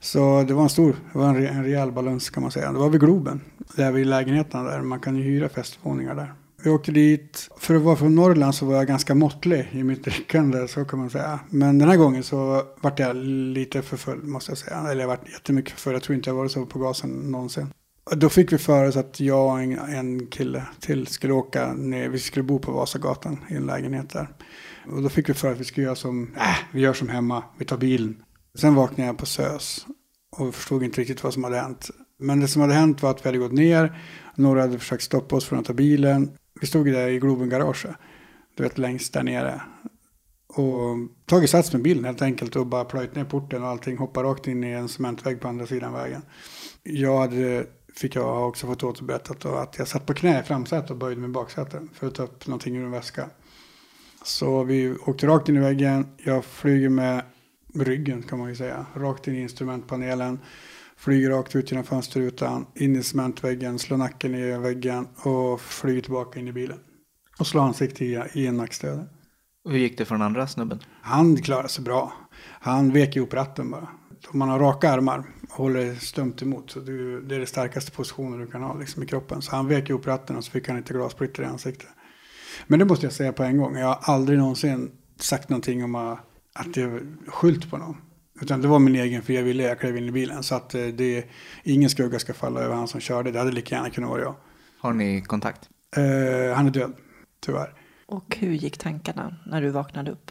Så 0.00 0.42
det 0.42 0.54
var 0.54 0.62
en 0.62 0.68
stor, 0.68 0.96
det 1.12 1.18
var 1.18 1.28
en, 1.28 1.36
re, 1.36 1.48
en 1.48 1.64
rejäl 1.64 1.92
balans 1.92 2.30
kan 2.30 2.42
man 2.42 2.52
säga. 2.52 2.72
Det 2.72 2.78
var 2.78 2.88
vid 2.88 3.00
Globen, 3.00 3.40
där 3.76 3.92
vid 3.92 4.06
lägenheterna 4.06 4.70
där. 4.70 4.82
Man 4.82 5.00
kan 5.00 5.16
ju 5.16 5.22
hyra 5.22 5.48
festvåningar 5.48 6.14
där. 6.14 6.32
Vi 6.62 6.70
åkte 6.70 6.92
dit, 6.92 7.48
för 7.58 7.74
att 7.74 7.82
vara 7.82 7.96
från 7.96 8.14
Norrland 8.14 8.54
så 8.54 8.66
var 8.66 8.74
jag 8.74 8.86
ganska 8.86 9.14
måttlig 9.14 9.68
i 9.72 9.82
mitt 9.82 10.04
drickande, 10.04 10.68
så 10.68 10.84
kan 10.84 10.98
man 10.98 11.10
säga. 11.10 11.40
Men 11.50 11.78
den 11.78 11.88
här 11.88 11.96
gången 11.96 12.22
så 12.22 12.62
vart 12.80 12.98
jag 12.98 13.16
lite 13.16 13.82
för 13.82 13.96
full, 13.96 14.22
måste 14.22 14.50
jag 14.50 14.58
säga. 14.58 14.76
Eller 14.90 15.00
jag 15.00 15.08
vart 15.08 15.28
jättemycket 15.28 15.72
för 15.72 15.80
full, 15.80 15.92
jag 15.92 16.02
tror 16.02 16.16
inte 16.16 16.30
jag 16.30 16.34
varit 16.34 16.52
så 16.52 16.66
på 16.66 16.78
gasen 16.78 17.10
någonsin. 17.10 17.66
Då 18.10 18.28
fick 18.28 18.52
vi 18.52 18.58
för 18.58 18.88
oss 18.88 18.96
att 18.96 19.20
jag 19.20 19.46
och 19.46 19.60
en, 19.60 19.78
en 19.78 20.26
kille 20.26 20.62
till 20.80 21.06
skulle 21.06 21.32
åka 21.32 21.72
ner, 21.72 22.08
vi 22.08 22.18
skulle 22.18 22.42
bo 22.42 22.58
på 22.58 22.72
Vasagatan 22.72 23.44
i 23.50 23.54
en 23.54 23.66
lägenhet 23.66 24.10
där. 24.10 24.28
Och 24.90 25.02
då 25.02 25.08
fick 25.08 25.28
vi 25.28 25.34
för 25.34 25.52
att 25.52 25.60
vi 25.60 25.64
skulle 25.64 25.84
göra 25.84 25.96
som, 25.96 26.34
äh, 26.36 26.56
vi 26.72 26.80
gör 26.80 26.92
som 26.92 27.08
hemma, 27.08 27.44
vi 27.58 27.64
tar 27.64 27.76
bilen. 27.76 28.22
Sen 28.58 28.74
vaknade 28.74 29.06
jag 29.06 29.18
på 29.18 29.26
SÖS 29.26 29.86
och 30.36 30.54
förstod 30.54 30.82
inte 30.82 31.00
riktigt 31.00 31.24
vad 31.24 31.34
som 31.34 31.44
hade 31.44 31.58
hänt. 31.58 31.90
Men 32.18 32.40
det 32.40 32.48
som 32.48 32.62
hade 32.62 32.74
hänt 32.74 33.02
var 33.02 33.10
att 33.10 33.24
vi 33.24 33.28
hade 33.28 33.38
gått 33.38 33.52
ner, 33.52 33.98
några 34.34 34.60
hade 34.60 34.78
försökt 34.78 35.02
stoppa 35.02 35.36
oss 35.36 35.44
från 35.44 35.58
att 35.58 35.64
ta 35.64 35.72
bilen. 35.72 36.30
Vi 36.60 36.66
stod 36.66 36.86
där 36.86 37.08
i 37.08 37.18
Globen 37.18 37.48
Garage, 37.48 37.86
du 38.56 38.62
vet 38.62 38.78
längst 38.78 39.12
där 39.12 39.22
nere. 39.22 39.60
Och 40.48 40.96
tagit 41.26 41.50
sats 41.50 41.72
med 41.72 41.82
bilen 41.82 42.04
helt 42.04 42.22
enkelt 42.22 42.56
och 42.56 42.66
bara 42.66 42.84
plöjt 42.84 43.14
ner 43.14 43.24
porten 43.24 43.62
och 43.62 43.68
allting, 43.68 43.98
hoppat 43.98 44.24
rakt 44.24 44.46
in 44.46 44.64
i 44.64 44.70
en 44.70 44.88
cementvägg 44.88 45.40
på 45.40 45.48
andra 45.48 45.66
sidan 45.66 45.92
vägen. 45.92 46.22
Jag 46.82 47.18
hade, 47.18 47.66
fick 47.98 48.16
jag 48.16 48.48
också 48.48 48.66
fått 48.66 48.82
återberättat 48.82 49.40
då, 49.40 49.54
att 49.54 49.78
jag 49.78 49.88
satt 49.88 50.06
på 50.06 50.14
knä 50.14 50.40
i 50.40 50.42
framsätet 50.42 50.90
och 50.90 50.96
böjde 50.96 51.20
mig 51.20 51.30
i 51.30 51.32
baksätet 51.32 51.82
för 51.92 52.06
att 52.06 52.14
ta 52.14 52.22
upp 52.22 52.46
någonting 52.46 52.76
ur 52.76 52.84
en 52.84 52.90
väska. 52.90 53.30
Så 54.24 54.64
vi 54.64 54.94
åkte 55.06 55.26
rakt 55.26 55.48
in 55.48 55.56
i 55.56 55.60
väggen. 55.60 56.06
Jag 56.24 56.44
flyger 56.44 56.88
med 56.88 57.22
ryggen 57.74 58.22
kan 58.22 58.38
man 58.38 58.48
ju 58.48 58.56
säga. 58.56 58.86
Rakt 58.94 59.28
in 59.28 59.34
i 59.34 59.40
instrumentpanelen. 59.40 60.38
Flyger 60.96 61.30
rakt 61.30 61.56
ut 61.56 61.70
genom 61.70 61.84
fönsterrutan. 61.84 62.66
In 62.74 62.96
i 62.96 63.02
cementväggen. 63.02 63.78
Slår 63.78 63.96
nacken 63.96 64.34
i 64.34 64.58
väggen. 64.58 65.08
Och 65.22 65.60
flyger 65.60 66.02
tillbaka 66.02 66.40
in 66.40 66.48
i 66.48 66.52
bilen. 66.52 66.78
Och 67.38 67.46
slår 67.46 67.62
ansiktet 67.62 68.02
i, 68.02 68.22
i 68.32 68.46
en 68.46 68.56
nackstöd. 68.56 69.08
Och 69.64 69.72
hur 69.72 69.78
gick 69.78 69.98
det 69.98 70.04
för 70.04 70.14
den 70.14 70.22
andra 70.22 70.46
snubben? 70.46 70.80
Han 71.02 71.36
klarade 71.36 71.68
sig 71.68 71.84
bra. 71.84 72.12
Han 72.60 72.92
vek 72.92 73.16
ihop 73.16 73.34
ratten 73.34 73.70
bara. 73.70 73.88
Om 74.28 74.38
man 74.38 74.48
har 74.48 74.58
raka 74.58 74.90
armar 74.90 75.24
och 75.48 75.56
håller 75.56 75.94
stumt 75.94 76.36
emot. 76.42 76.70
Så 76.70 76.80
du, 76.80 77.20
det 77.20 77.34
är 77.34 77.40
det 77.40 77.46
starkaste 77.46 77.90
positionen 77.90 78.38
du 78.38 78.46
kan 78.46 78.62
ha 78.62 78.78
liksom, 78.78 79.02
i 79.02 79.06
kroppen. 79.06 79.42
Så 79.42 79.56
han 79.56 79.68
vek 79.68 79.90
upp 79.90 80.06
ratten 80.06 80.36
och 80.36 80.44
så 80.44 80.50
fick 80.50 80.68
han 80.68 80.76
inte 80.76 80.92
glassplitter 80.92 81.42
i 81.42 81.46
ansiktet. 81.46 81.88
Men 82.66 82.78
det 82.78 82.84
måste 82.84 83.06
jag 83.06 83.12
säga 83.12 83.32
på 83.32 83.42
en 83.42 83.58
gång. 83.58 83.76
Jag 83.76 83.86
har 83.86 84.14
aldrig 84.14 84.38
någonsin 84.38 84.90
sagt 85.20 85.48
någonting 85.48 85.84
om 85.84 85.94
att 85.94 86.76
jag 86.76 87.00
skylt 87.26 87.70
på 87.70 87.76
någon. 87.78 87.96
Utan 88.40 88.62
det 88.62 88.68
var 88.68 88.78
min 88.78 88.96
egen 88.96 89.22
fria 89.22 89.42
vilja 89.42 89.68
jag 89.68 89.80
klev 89.80 89.96
in 89.96 90.08
i 90.08 90.12
bilen. 90.12 90.42
Så 90.42 90.54
att 90.54 90.74
eh, 90.74 90.86
det, 90.86 91.26
ingen 91.64 91.90
skugga 91.90 92.18
ska 92.18 92.34
falla 92.34 92.60
över 92.60 92.74
han 92.74 92.88
som 92.88 93.00
körde. 93.00 93.30
Det 93.30 93.38
hade 93.38 93.52
lika 93.52 93.74
gärna 93.74 93.90
kunnat 93.90 94.10
vara 94.10 94.20
jag. 94.20 94.34
Har 94.78 94.92
ni 94.92 95.22
kontakt? 95.22 95.68
Eh, 95.96 96.56
han 96.56 96.66
är 96.66 96.70
död, 96.70 96.92
tyvärr. 97.40 97.74
Och 98.06 98.36
hur 98.36 98.52
gick 98.52 98.78
tankarna 98.78 99.36
när 99.46 99.62
du 99.62 99.70
vaknade 99.70 100.10
upp 100.10 100.30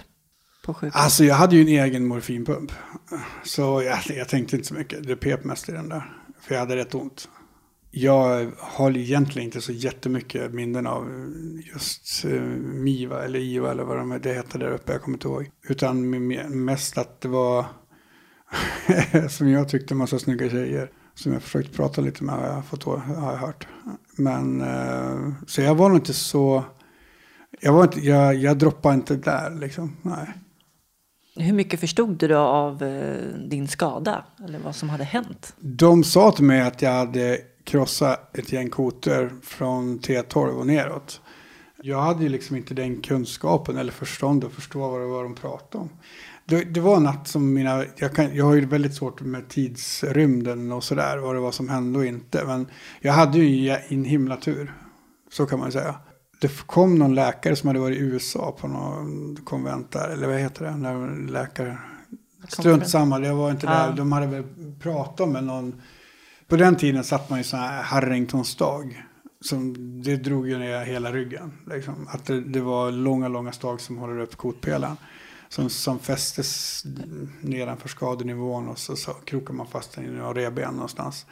på 0.65 0.73
sjukhuset? 0.73 1.01
Alltså 1.01 1.23
jag 1.23 1.35
hade 1.35 1.55
ju 1.55 1.61
en 1.61 1.85
egen 1.85 2.07
morfinpump. 2.07 2.71
Så 3.43 3.61
jag, 3.61 4.17
jag 4.17 4.29
tänkte 4.29 4.55
inte 4.55 4.67
så 4.67 4.73
mycket. 4.73 5.07
Det 5.07 5.15
pep 5.15 5.43
mest 5.43 5.69
i 5.69 5.71
den 5.71 5.89
där. 5.89 6.13
För 6.41 6.55
jag 6.55 6.59
hade 6.59 6.75
rätt 6.75 6.95
ont. 6.95 7.29
Jag 7.91 8.51
har 8.57 8.97
egentligen 8.97 9.45
inte 9.45 9.61
så 9.61 9.71
jättemycket 9.71 10.53
minnen 10.53 10.87
av 10.87 11.33
just 11.73 12.25
eh, 12.25 12.41
Miva 12.41 13.25
eller 13.25 13.39
Iva 13.39 13.71
eller 13.71 13.83
vad 13.83 13.97
de, 13.97 14.19
det 14.23 14.33
hette 14.33 14.57
där 14.57 14.71
uppe. 14.71 14.91
Jag 14.91 15.01
kommer 15.01 15.17
inte 15.17 15.27
ihåg. 15.27 15.51
Utan 15.69 16.09
mest 16.65 16.97
att 16.97 17.21
det 17.21 17.27
var, 17.27 17.65
som 19.29 19.49
jag 19.49 19.69
tyckte, 19.69 19.93
en 19.93 19.97
massa 19.97 20.19
snygga 20.19 20.49
tjejer. 20.49 20.91
Som 21.13 21.33
jag 21.33 21.43
försökt 21.43 21.75
prata 21.75 22.01
lite 22.01 22.23
med 22.23 22.35
har 22.35 22.47
jag, 22.47 22.65
fått, 22.65 22.83
har 22.83 23.31
jag 23.31 23.37
hört. 23.37 23.67
Men 24.17 24.61
eh, 24.61 25.33
så 25.47 25.61
jag 25.61 25.75
var 25.75 25.89
nog 25.89 25.97
inte 25.97 26.13
så, 26.13 26.63
jag, 27.59 27.73
var 27.73 27.83
inte, 27.83 27.99
jag, 27.99 28.35
jag 28.35 28.57
droppade 28.57 28.95
inte 28.95 29.15
där 29.15 29.55
liksom. 29.59 29.97
Nej. 30.01 30.33
Hur 31.35 31.53
mycket 31.53 31.79
förstod 31.79 32.17
du 32.17 32.27
då 32.27 32.37
av 32.37 32.83
eh, 32.83 33.39
din 33.49 33.67
skada? 33.67 34.25
Eller 34.45 34.59
vad 34.59 34.75
som 34.75 34.89
hade 34.89 35.03
hänt? 35.03 35.55
De 35.59 36.03
sa 36.03 36.31
till 36.31 36.45
mig 36.45 36.61
att 36.61 36.81
jag 36.81 36.91
hade 36.91 37.39
krossat 37.63 38.37
ett 38.37 38.51
gäng 38.51 38.69
koter 38.69 39.31
från 39.43 39.99
T12 39.99 40.49
och 40.49 40.67
neråt. 40.67 41.21
Jag 41.81 42.01
hade 42.01 42.23
ju 42.23 42.29
liksom 42.29 42.55
inte 42.55 42.73
den 42.73 43.01
kunskapen 43.01 43.77
eller 43.77 43.91
förståndet 43.91 44.49
att 44.49 44.55
förstå 44.55 44.79
vad 44.89 45.01
det 45.01 45.07
var 45.07 45.23
de 45.23 45.35
pratade 45.35 45.81
om. 45.81 45.89
Det, 46.45 46.63
det 46.63 46.79
var 46.79 46.97
en 46.97 47.03
natt 47.03 47.27
som 47.27 47.53
mina, 47.53 47.85
jag, 47.95 48.15
kan, 48.15 48.35
jag 48.35 48.45
har 48.45 48.53
ju 48.53 48.65
väldigt 48.65 48.95
svårt 48.95 49.21
med 49.21 49.49
tidsrymden 49.49 50.71
och 50.71 50.83
sådär, 50.83 51.17
vad 51.17 51.35
det 51.35 51.39
var 51.39 51.51
som 51.51 51.69
hände 51.69 51.99
och 51.99 52.05
inte. 52.05 52.45
Men 52.45 52.67
jag 53.01 53.13
hade 53.13 53.39
ju 53.39 53.77
en 53.87 54.05
himla 54.05 54.37
tur, 54.37 54.73
så 55.31 55.45
kan 55.45 55.59
man 55.59 55.71
säga. 55.71 55.95
Det 56.41 56.67
kom 56.67 56.95
någon 56.95 57.15
läkare 57.15 57.55
som 57.55 57.67
hade 57.67 57.79
varit 57.79 57.97
i 57.97 58.01
USA 58.01 58.57
på 58.61 58.67
någon 58.67 59.37
konvent 59.43 59.91
där, 59.91 60.09
eller 60.09 60.27
vad 60.27 60.39
heter 60.39 60.65
det, 60.65 60.77
när 60.77 61.27
läkare... 61.31 61.77
Strunt 62.47 62.89
samma, 62.89 63.19
det 63.19 63.33
var 63.33 63.51
inte 63.51 63.67
där. 63.67 63.93
De 63.93 64.11
hade 64.11 64.27
väl 64.27 64.43
pratat 64.79 65.29
med 65.29 65.43
någon 65.43 65.81
på 66.47 66.55
den 66.55 66.75
tiden 66.75 67.03
satt 67.03 67.29
man 67.29 67.39
ju 67.39 67.43
sån 67.43 67.59
här 67.59 67.83
Harringtonstag. 67.83 69.03
Som, 69.41 69.73
det 70.03 70.15
drog 70.15 70.49
ju 70.49 70.57
ner 70.57 70.85
hela 70.85 71.11
ryggen. 71.11 71.53
Liksom. 71.67 72.07
Att 72.09 72.25
det, 72.25 72.41
det, 72.41 72.61
var 72.61 72.91
långa, 72.91 73.27
långa 73.27 73.51
stag 73.51 73.81
som 73.81 73.97
håller 73.97 74.19
upp 74.19 74.35
kotpelaren. 74.35 74.97
Som, 75.49 75.69
som 75.69 75.99
fästes 75.99 76.83
nedanför 77.41 77.89
skadenivån 77.89 78.67
och 78.67 78.79
så, 78.79 78.95
så 78.95 79.11
krokar 79.11 79.53
man 79.53 79.67
fast 79.67 79.95
den 79.95 80.05
i 80.05 80.07
några 80.07 80.33
reben 80.33 80.73
någonstans. 80.73 81.25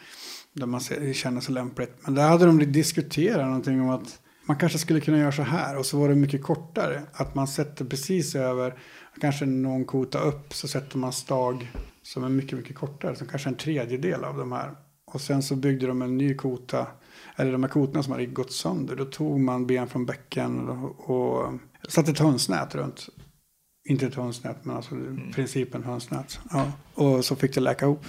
Där 0.53 0.65
man 0.65 0.81
ser, 0.81 1.13
känner 1.13 1.41
sig 1.41 1.53
lämpligt. 1.53 1.95
Men 2.01 2.15
där 2.15 2.27
hade 2.27 2.45
de 2.45 2.59
diskuterat 2.59 3.45
någonting 3.45 3.81
om 3.81 3.89
att 3.89 4.19
man 4.45 4.57
kanske 4.57 4.79
skulle 4.79 4.99
kunna 4.99 5.17
göra 5.17 5.31
så 5.31 5.41
här. 5.41 5.77
Och 5.77 5.85
så 5.85 5.99
var 5.99 6.09
det 6.09 6.15
mycket 6.15 6.43
kortare. 6.43 7.01
Att 7.13 7.35
man 7.35 7.47
sätter 7.47 7.85
precis 7.85 8.35
över, 8.35 8.79
kanske 9.21 9.45
någon 9.45 9.85
kota 9.85 10.19
upp, 10.19 10.53
så 10.53 10.67
sätter 10.67 10.97
man 10.97 11.13
stag 11.13 11.71
som 12.01 12.23
är 12.23 12.29
mycket, 12.29 12.57
mycket 12.57 12.75
kortare. 12.75 13.15
Som 13.15 13.27
kanske 13.27 13.49
en 13.49 13.55
tredjedel 13.55 14.23
av 14.23 14.37
de 14.37 14.51
här 14.51 14.75
och 15.05 15.21
sen 15.21 15.43
så 15.43 15.55
byggde 15.55 15.87
de 15.87 16.01
en 16.01 16.17
ny 16.17 16.35
kota. 16.35 16.87
Eller 17.35 17.51
de 17.51 17.63
här 17.63 17.69
kotorna 17.69 18.03
som 18.03 18.11
hade 18.11 18.25
gått 18.25 18.51
sönder. 18.51 18.95
Då 18.95 19.05
tog 19.05 19.39
man 19.39 19.67
ben 19.67 19.87
från 19.87 20.05
bäcken 20.05 20.69
och, 20.69 21.09
och 21.09 21.53
satte 21.89 22.11
ett 22.11 22.19
hönsnät 22.19 22.75
runt. 22.75 23.09
Inte 23.89 24.05
ett 24.05 24.15
hönsnät 24.15 24.65
men 24.65 24.75
alltså 24.75 24.95
mm. 24.95 25.31
principen 25.31 25.83
hönsnät. 25.83 26.39
Ja. 26.51 26.71
Och 26.93 27.25
så 27.25 27.35
fick 27.35 27.53
det 27.53 27.61
läka 27.61 27.85
ihop. 27.85 28.05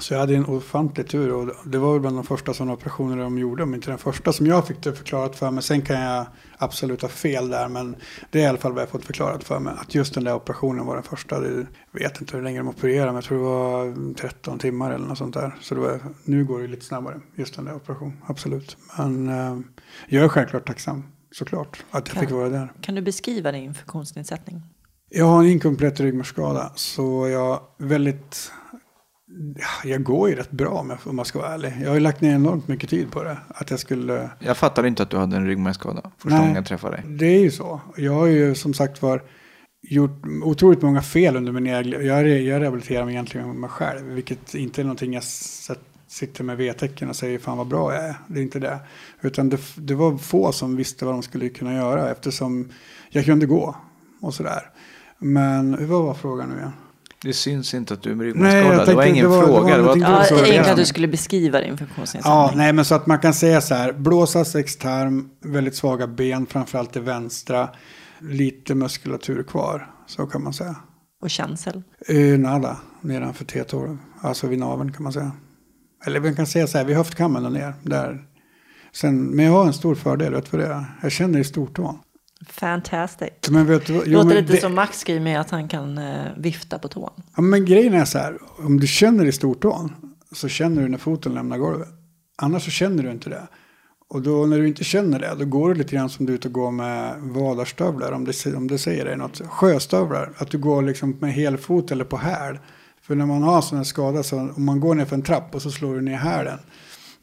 Så 0.00 0.14
jag 0.14 0.20
hade 0.20 0.34
en 0.34 0.46
ofantlig 0.46 1.08
tur 1.08 1.32
och 1.32 1.54
det 1.66 1.78
var 1.78 1.92
väl 1.92 2.00
bland 2.00 2.16
de 2.16 2.24
första 2.24 2.54
sådana 2.54 2.72
operationer 2.72 3.16
de 3.16 3.38
gjorde, 3.38 3.62
om 3.62 3.74
inte 3.74 3.90
den 3.90 3.98
första 3.98 4.32
som 4.32 4.46
jag 4.46 4.66
fick 4.66 4.82
det 4.82 4.92
förklarat 4.92 5.36
för 5.36 5.50
mig. 5.50 5.62
Sen 5.62 5.82
kan 5.82 6.00
jag 6.00 6.26
absolut 6.58 7.02
ha 7.02 7.08
fel 7.08 7.48
där, 7.48 7.68
men 7.68 7.96
det 8.30 8.38
är 8.38 8.42
i 8.42 8.46
alla 8.46 8.58
fall 8.58 8.72
vad 8.72 8.82
jag 8.82 8.88
fått 8.88 9.04
förklarat 9.04 9.44
för 9.44 9.58
mig. 9.58 9.74
Att 9.78 9.94
just 9.94 10.14
den 10.14 10.24
där 10.24 10.34
operationen 10.34 10.86
var 10.86 10.94
den 10.94 11.02
första. 11.02 11.44
Jag 11.44 11.66
vet 11.92 12.20
inte 12.20 12.36
hur 12.36 12.44
länge 12.44 12.58
de 12.58 12.68
opererade, 12.68 13.06
men 13.06 13.14
jag 13.14 13.24
tror 13.24 13.38
det 13.38 13.44
var 13.44 14.14
13 14.14 14.58
timmar 14.58 14.90
eller 14.90 15.06
något 15.06 15.18
sånt 15.18 15.34
där. 15.34 15.56
Så 15.60 15.74
var, 15.74 16.00
nu 16.24 16.44
går 16.44 16.60
det 16.60 16.66
lite 16.66 16.84
snabbare, 16.84 17.20
just 17.34 17.56
den 17.56 17.64
där 17.64 17.74
operationen, 17.74 18.16
absolut. 18.26 18.76
Men 18.98 19.28
eh, 19.28 19.58
jag 20.08 20.24
är 20.24 20.28
självklart 20.28 20.66
tacksam, 20.66 21.02
såklart, 21.30 21.84
att 21.90 22.08
jag 22.08 22.14
kan, 22.14 22.20
fick 22.20 22.30
vara 22.30 22.48
där. 22.48 22.72
Kan 22.80 22.94
du 22.94 23.02
beskriva 23.02 23.52
din 23.52 23.74
funktionsnedsättning? 23.74 24.62
Jag 25.10 25.24
har 25.24 25.42
en 25.42 25.48
inkomplett 25.48 26.00
ryggmärgsskada, 26.00 26.72
så 26.74 27.28
jag 27.28 27.60
är 27.78 27.86
väldigt 27.86 28.52
jag 29.84 30.02
går 30.02 30.28
ju 30.28 30.34
rätt 30.34 30.50
bra 30.50 30.98
om 31.04 31.18
jag 31.18 31.26
ska 31.26 31.38
vara 31.38 31.54
ärlig. 31.54 31.72
Jag 31.82 31.88
har 31.88 31.94
ju 31.94 32.00
lagt 32.00 32.20
ner 32.20 32.34
enormt 32.34 32.68
mycket 32.68 32.90
tid 32.90 33.10
på 33.10 33.22
det. 33.22 33.38
Att 33.48 33.70
jag 33.70 33.80
skulle... 33.80 34.30
Jag 34.38 34.56
fattade 34.56 34.88
inte 34.88 35.02
att 35.02 35.10
du 35.10 35.16
hade 35.16 35.36
en 35.36 35.46
ryggmärgsskada 35.46 36.10
första 36.18 36.38
gången 36.38 36.54
jag 36.54 36.66
träffade 36.66 36.96
dig. 36.96 37.04
Det 37.08 37.26
är 37.26 37.40
ju 37.40 37.50
så. 37.50 37.80
Jag 37.96 38.12
har 38.12 38.26
ju 38.26 38.54
som 38.54 38.74
sagt 38.74 39.02
var 39.02 39.22
gjort 39.82 40.22
otroligt 40.44 40.82
många 40.82 41.02
fel 41.02 41.36
under 41.36 41.52
min 41.52 41.66
egen... 41.66 42.06
Jag, 42.06 42.28
jag 42.28 42.60
rehabiliterar 42.60 43.04
mig 43.04 43.14
egentligen 43.14 43.46
med 43.46 43.56
mig 43.56 43.70
själv. 43.70 44.06
Vilket 44.06 44.54
inte 44.54 44.82
är 44.82 44.84
någonting 44.84 45.14
jag 45.14 45.24
sitter 46.06 46.44
med 46.44 46.56
V-tecken 46.56 47.08
och 47.08 47.16
säger 47.16 47.38
fan 47.38 47.58
vad 47.58 47.68
bra 47.68 47.94
jag 47.94 48.04
är. 48.04 48.14
Det 48.26 48.38
är 48.38 48.42
inte 48.42 48.58
det. 48.58 48.78
Utan 49.20 49.48
det, 49.48 49.60
det 49.76 49.94
var 49.94 50.16
få 50.16 50.52
som 50.52 50.76
visste 50.76 51.04
vad 51.04 51.14
de 51.14 51.22
skulle 51.22 51.48
kunna 51.48 51.74
göra 51.74 52.10
eftersom 52.10 52.68
jag 53.10 53.24
kunde 53.24 53.46
gå 53.46 53.76
och 54.20 54.34
sådär. 54.34 54.70
Men 55.18 55.88
vad 55.88 56.02
var 56.02 56.14
frågan 56.14 56.48
nu 56.48 56.56
igen? 56.56 56.72
Det 57.24 57.32
syns 57.32 57.74
inte 57.74 57.94
att 57.94 58.02
du 58.02 58.12
är 58.12 58.16
ryggmärgsskadad. 58.16 58.88
Det 58.88 58.94
var 58.94 59.04
ingen 59.04 59.24
det 59.24 59.36
var, 59.36 59.46
fråga. 59.46 59.76
Det 59.76 59.82
var, 59.82 59.94
det 59.94 60.00
var 60.00 60.10
ja, 60.10 60.24
egentligen 60.24 60.70
att 60.70 60.76
du 60.76 60.84
skulle 60.84 61.08
beskriva 61.08 61.60
din 61.60 61.78
funktionsnedsättning. 61.78 62.32
Ja, 62.32 62.52
nej 62.54 62.72
men 62.72 62.84
så 62.84 62.94
att 62.94 63.06
man 63.06 63.18
kan 63.18 63.34
säga 63.34 63.60
så 63.60 63.74
här. 63.74 63.92
Blåsa 63.92 64.44
sextarm, 64.44 65.28
väldigt 65.44 65.76
svaga 65.76 66.06
ben, 66.06 66.46
framförallt 66.46 66.92
det 66.92 67.00
vänstra. 67.00 67.68
Lite 68.20 68.74
muskulatur 68.74 69.42
kvar, 69.42 69.90
så 70.06 70.26
kan 70.26 70.42
man 70.42 70.52
säga. 70.52 70.76
Och 71.22 71.30
känsel? 71.30 71.82
Uh, 72.10 72.38
nada, 72.38 72.76
nedanför 73.00 73.44
T12. 73.44 73.98
Alltså 74.20 74.46
vid 74.46 74.58
naveln 74.58 74.92
kan 74.92 75.02
man 75.02 75.12
säga. 75.12 75.32
Eller 76.06 76.20
vi 76.20 76.34
kan 76.34 76.46
säga 76.46 76.66
så 76.66 76.78
här, 76.78 76.84
vid 76.84 76.96
höftkammen 76.96 77.46
och 77.46 77.52
ner. 77.52 77.74
Där. 77.82 78.24
Sen, 78.92 79.24
men 79.24 79.44
jag 79.44 79.52
har 79.52 79.66
en 79.66 79.72
stor 79.72 79.94
fördel, 79.94 80.34
vet 80.34 80.50
du 80.50 80.56
vad 80.56 80.66
det 80.66 80.74
är? 80.74 80.84
Jag 81.02 81.12
känner 81.12 81.38
i 81.38 81.44
stortån. 81.44 81.98
Fantastic. 82.48 83.32
Men 83.50 83.66
vet 83.66 83.86
du, 83.86 83.92
jo, 83.92 84.02
Låter 84.06 84.28
men 84.28 84.36
lite 84.36 84.52
det, 84.52 84.60
som 84.60 84.74
Max 84.74 84.98
skriver 84.98 85.20
med 85.20 85.40
att 85.40 85.50
han 85.50 85.68
kan 85.68 85.98
eh, 85.98 86.26
vifta 86.36 86.78
på 86.78 86.88
tån. 86.88 87.10
Ja, 87.36 87.42
men 87.42 87.64
grejen 87.64 87.94
är 87.94 88.04
så 88.04 88.18
här, 88.18 88.38
om 88.58 88.80
du 88.80 88.86
känner 88.86 89.24
i 89.24 89.32
stortån 89.32 89.92
så 90.32 90.48
känner 90.48 90.82
du 90.82 90.88
när 90.88 90.98
foten 90.98 91.34
lämnar 91.34 91.58
golvet. 91.58 91.88
Annars 92.36 92.64
så 92.64 92.70
känner 92.70 93.02
du 93.02 93.10
inte 93.10 93.30
det. 93.30 93.48
Och 94.08 94.22
då 94.22 94.46
när 94.46 94.58
du 94.58 94.68
inte 94.68 94.84
känner 94.84 95.18
det, 95.18 95.34
då 95.38 95.44
går 95.44 95.68
det 95.68 95.78
lite 95.78 95.96
grann 95.96 96.10
som 96.10 96.26
du 96.26 96.32
ut 96.32 96.44
och 96.44 96.52
går 96.52 96.70
med 96.70 97.14
vadarstövlar, 97.20 98.12
om 98.12 98.24
det, 98.24 98.54
om 98.54 98.68
det 98.68 98.78
säger 98.78 99.04
dig 99.04 99.16
något. 99.16 99.40
Sjöstövlar, 99.46 100.32
att 100.36 100.50
du 100.50 100.58
går 100.58 100.82
liksom 100.82 101.16
med 101.20 101.32
helfot 101.32 101.90
eller 101.90 102.04
på 102.04 102.16
häl. 102.16 102.58
För 103.02 103.14
när 103.14 103.26
man 103.26 103.42
har 103.42 103.62
sån 103.62 103.78
här 103.78 103.84
skada, 103.84 104.22
så 104.22 104.38
om 104.38 104.64
man 104.64 104.80
går 104.80 104.94
ner 104.94 105.04
för 105.04 105.16
en 105.16 105.22
trapp 105.22 105.54
och 105.54 105.62
så 105.62 105.70
slår 105.70 105.94
du 105.94 106.00
ner 106.00 106.16
hälen, 106.16 106.58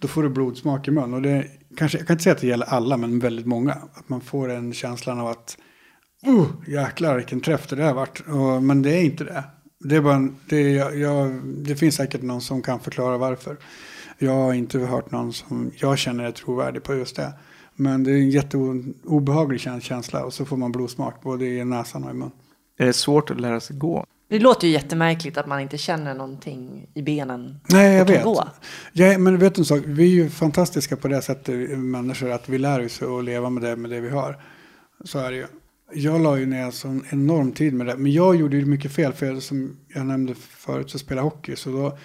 då 0.01 0.07
får 0.07 0.23
du 0.23 0.29
blodsmak 0.29 0.87
i 0.87 0.91
mun. 0.91 1.13
Och 1.13 1.21
det 1.21 1.47
kanske, 1.77 1.97
jag 1.97 2.07
kan 2.07 2.13
inte 2.13 2.23
säga 2.23 2.35
att 2.35 2.41
det 2.41 2.47
gäller 2.47 2.65
alla, 2.65 2.97
men 2.97 3.19
väldigt 3.19 3.45
många. 3.45 3.71
Att 3.71 4.09
man 4.09 4.21
får 4.21 4.49
en 4.49 4.73
känslan 4.73 5.19
av 5.19 5.27
att, 5.27 5.57
oh, 6.25 6.47
jäklar 6.67 7.15
vilken 7.15 7.41
träff 7.41 7.67
det 7.67 7.75
där 7.75 7.93
vart. 7.93 8.23
Och, 8.27 8.63
men 8.63 8.81
det 8.81 8.89
är 8.89 9.03
inte 9.03 9.23
det. 9.23 9.43
Det, 9.79 9.95
är 9.95 10.01
bara, 10.01 10.27
det, 10.49 10.61
jag, 10.61 10.97
jag, 10.97 11.31
det 11.43 11.75
finns 11.75 11.95
säkert 11.95 12.21
någon 12.21 12.41
som 12.41 12.61
kan 12.61 12.79
förklara 12.79 13.17
varför. 13.17 13.57
Jag 14.17 14.31
har 14.31 14.53
inte 14.53 14.79
hört 14.79 15.11
någon 15.11 15.33
som 15.33 15.71
jag 15.75 15.97
känner 15.97 16.23
är 16.23 16.31
trovärdig 16.31 16.83
på 16.83 16.95
just 16.95 17.15
det. 17.15 17.33
Men 17.75 18.03
det 18.03 18.11
är 18.11 18.15
en 18.15 18.29
jätteobehaglig 18.29 19.61
känsla 19.81 20.25
och 20.25 20.33
så 20.33 20.45
får 20.45 20.57
man 20.57 20.71
blodsmak 20.71 21.21
både 21.21 21.45
i 21.45 21.65
näsan 21.65 22.03
och 22.03 22.11
i 22.11 22.13
mun. 22.13 22.31
Är 22.77 22.85
det 22.85 22.93
svårt 22.93 23.31
att 23.31 23.41
lära 23.41 23.59
sig 23.59 23.77
gå? 23.77 24.05
Det 24.31 24.39
låter 24.39 24.67
ju 24.67 24.73
jättemärkligt 24.73 25.37
att 25.37 25.47
man 25.47 25.59
inte 25.59 25.77
känner 25.77 26.13
någonting 26.13 26.87
i 26.93 27.01
benen. 27.01 27.59
Nej, 27.69 27.95
jag 27.95 28.05
vet. 28.05 28.23
Gå. 28.23 28.47
Ja, 28.93 29.17
men 29.17 29.37
vet 29.37 29.55
du 29.55 29.61
en 29.61 29.65
sak? 29.65 29.81
Vi 29.85 30.03
är 30.03 30.23
ju 30.23 30.29
fantastiska 30.29 30.95
på 30.95 31.07
det 31.07 31.21
sättet, 31.21 31.79
människor, 31.79 32.31
att 32.31 32.49
vi 32.49 32.57
lär 32.57 32.85
oss 32.85 33.01
att 33.01 33.23
leva 33.23 33.49
med 33.49 33.63
det, 33.63 33.75
med 33.75 33.91
det 33.91 33.99
vi 33.99 34.09
har. 34.09 34.43
Så 35.05 35.19
är 35.19 35.31
det 35.31 35.37
ju. 35.37 35.45
Jag 35.93 36.21
la 36.21 36.37
ju 36.37 36.45
ner 36.45 36.71
så 36.71 36.99
enorm 37.09 37.51
tid 37.51 37.73
med 37.73 37.87
det. 37.87 37.97
Men 37.97 38.11
jag 38.11 38.35
gjorde 38.35 38.57
ju 38.57 38.65
mycket 38.65 38.91
fel. 38.91 39.13
För 39.13 39.39
som 39.39 39.77
jag 39.87 40.05
nämnde 40.05 40.35
förut 40.35 40.89
så 40.89 40.99
spelar 40.99 41.23
hockey. 41.23 41.55
Så 41.55 41.69
då 41.69 41.97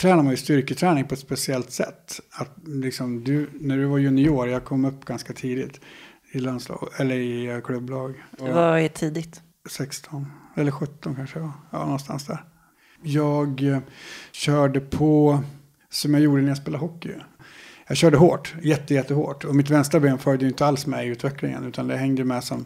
tränar 0.00 0.22
man 0.22 0.30
ju 0.30 0.36
styrketräning 0.36 1.04
på 1.04 1.14
ett 1.14 1.20
speciellt 1.20 1.70
sätt. 1.70 2.20
Att 2.30 2.56
liksom 2.66 3.24
du, 3.24 3.50
när 3.52 3.76
du 3.76 3.84
var 3.84 3.98
junior, 3.98 4.48
jag 4.48 4.64
kom 4.64 4.84
upp 4.84 5.04
ganska 5.04 5.32
tidigt 5.32 5.80
i 6.32 6.38
landslag, 6.38 6.88
eller 6.98 7.16
i 7.16 7.60
klubblag. 7.64 8.14
Vad 8.38 8.78
är 8.80 8.88
tidigt? 8.88 9.40
16. 9.70 10.26
Eller 10.56 10.70
17 10.70 11.14
kanske 11.16 11.38
var. 11.38 11.52
Ja, 11.70 11.78
någonstans 11.84 12.26
där. 12.26 12.44
Jag 13.02 13.62
eh, 13.62 13.78
körde 14.32 14.80
på, 14.80 15.40
som 15.90 16.14
jag 16.14 16.22
gjorde 16.22 16.42
när 16.42 16.48
jag 16.48 16.56
spelade 16.56 16.84
hockey. 16.84 17.10
Jag 17.88 17.96
körde 17.96 18.16
hårt, 18.16 18.54
jätte, 18.62 18.94
jättehårt. 18.94 19.44
Och 19.44 19.56
mitt 19.56 19.70
vänstra 19.70 20.00
ben 20.00 20.18
följde 20.18 20.44
ju 20.44 20.50
inte 20.50 20.66
alls 20.66 20.86
med 20.86 21.06
i 21.06 21.08
utvecklingen. 21.08 21.64
Utan 21.64 21.88
det 21.88 21.96
hängde 21.96 22.24
med 22.24 22.44
som, 22.44 22.64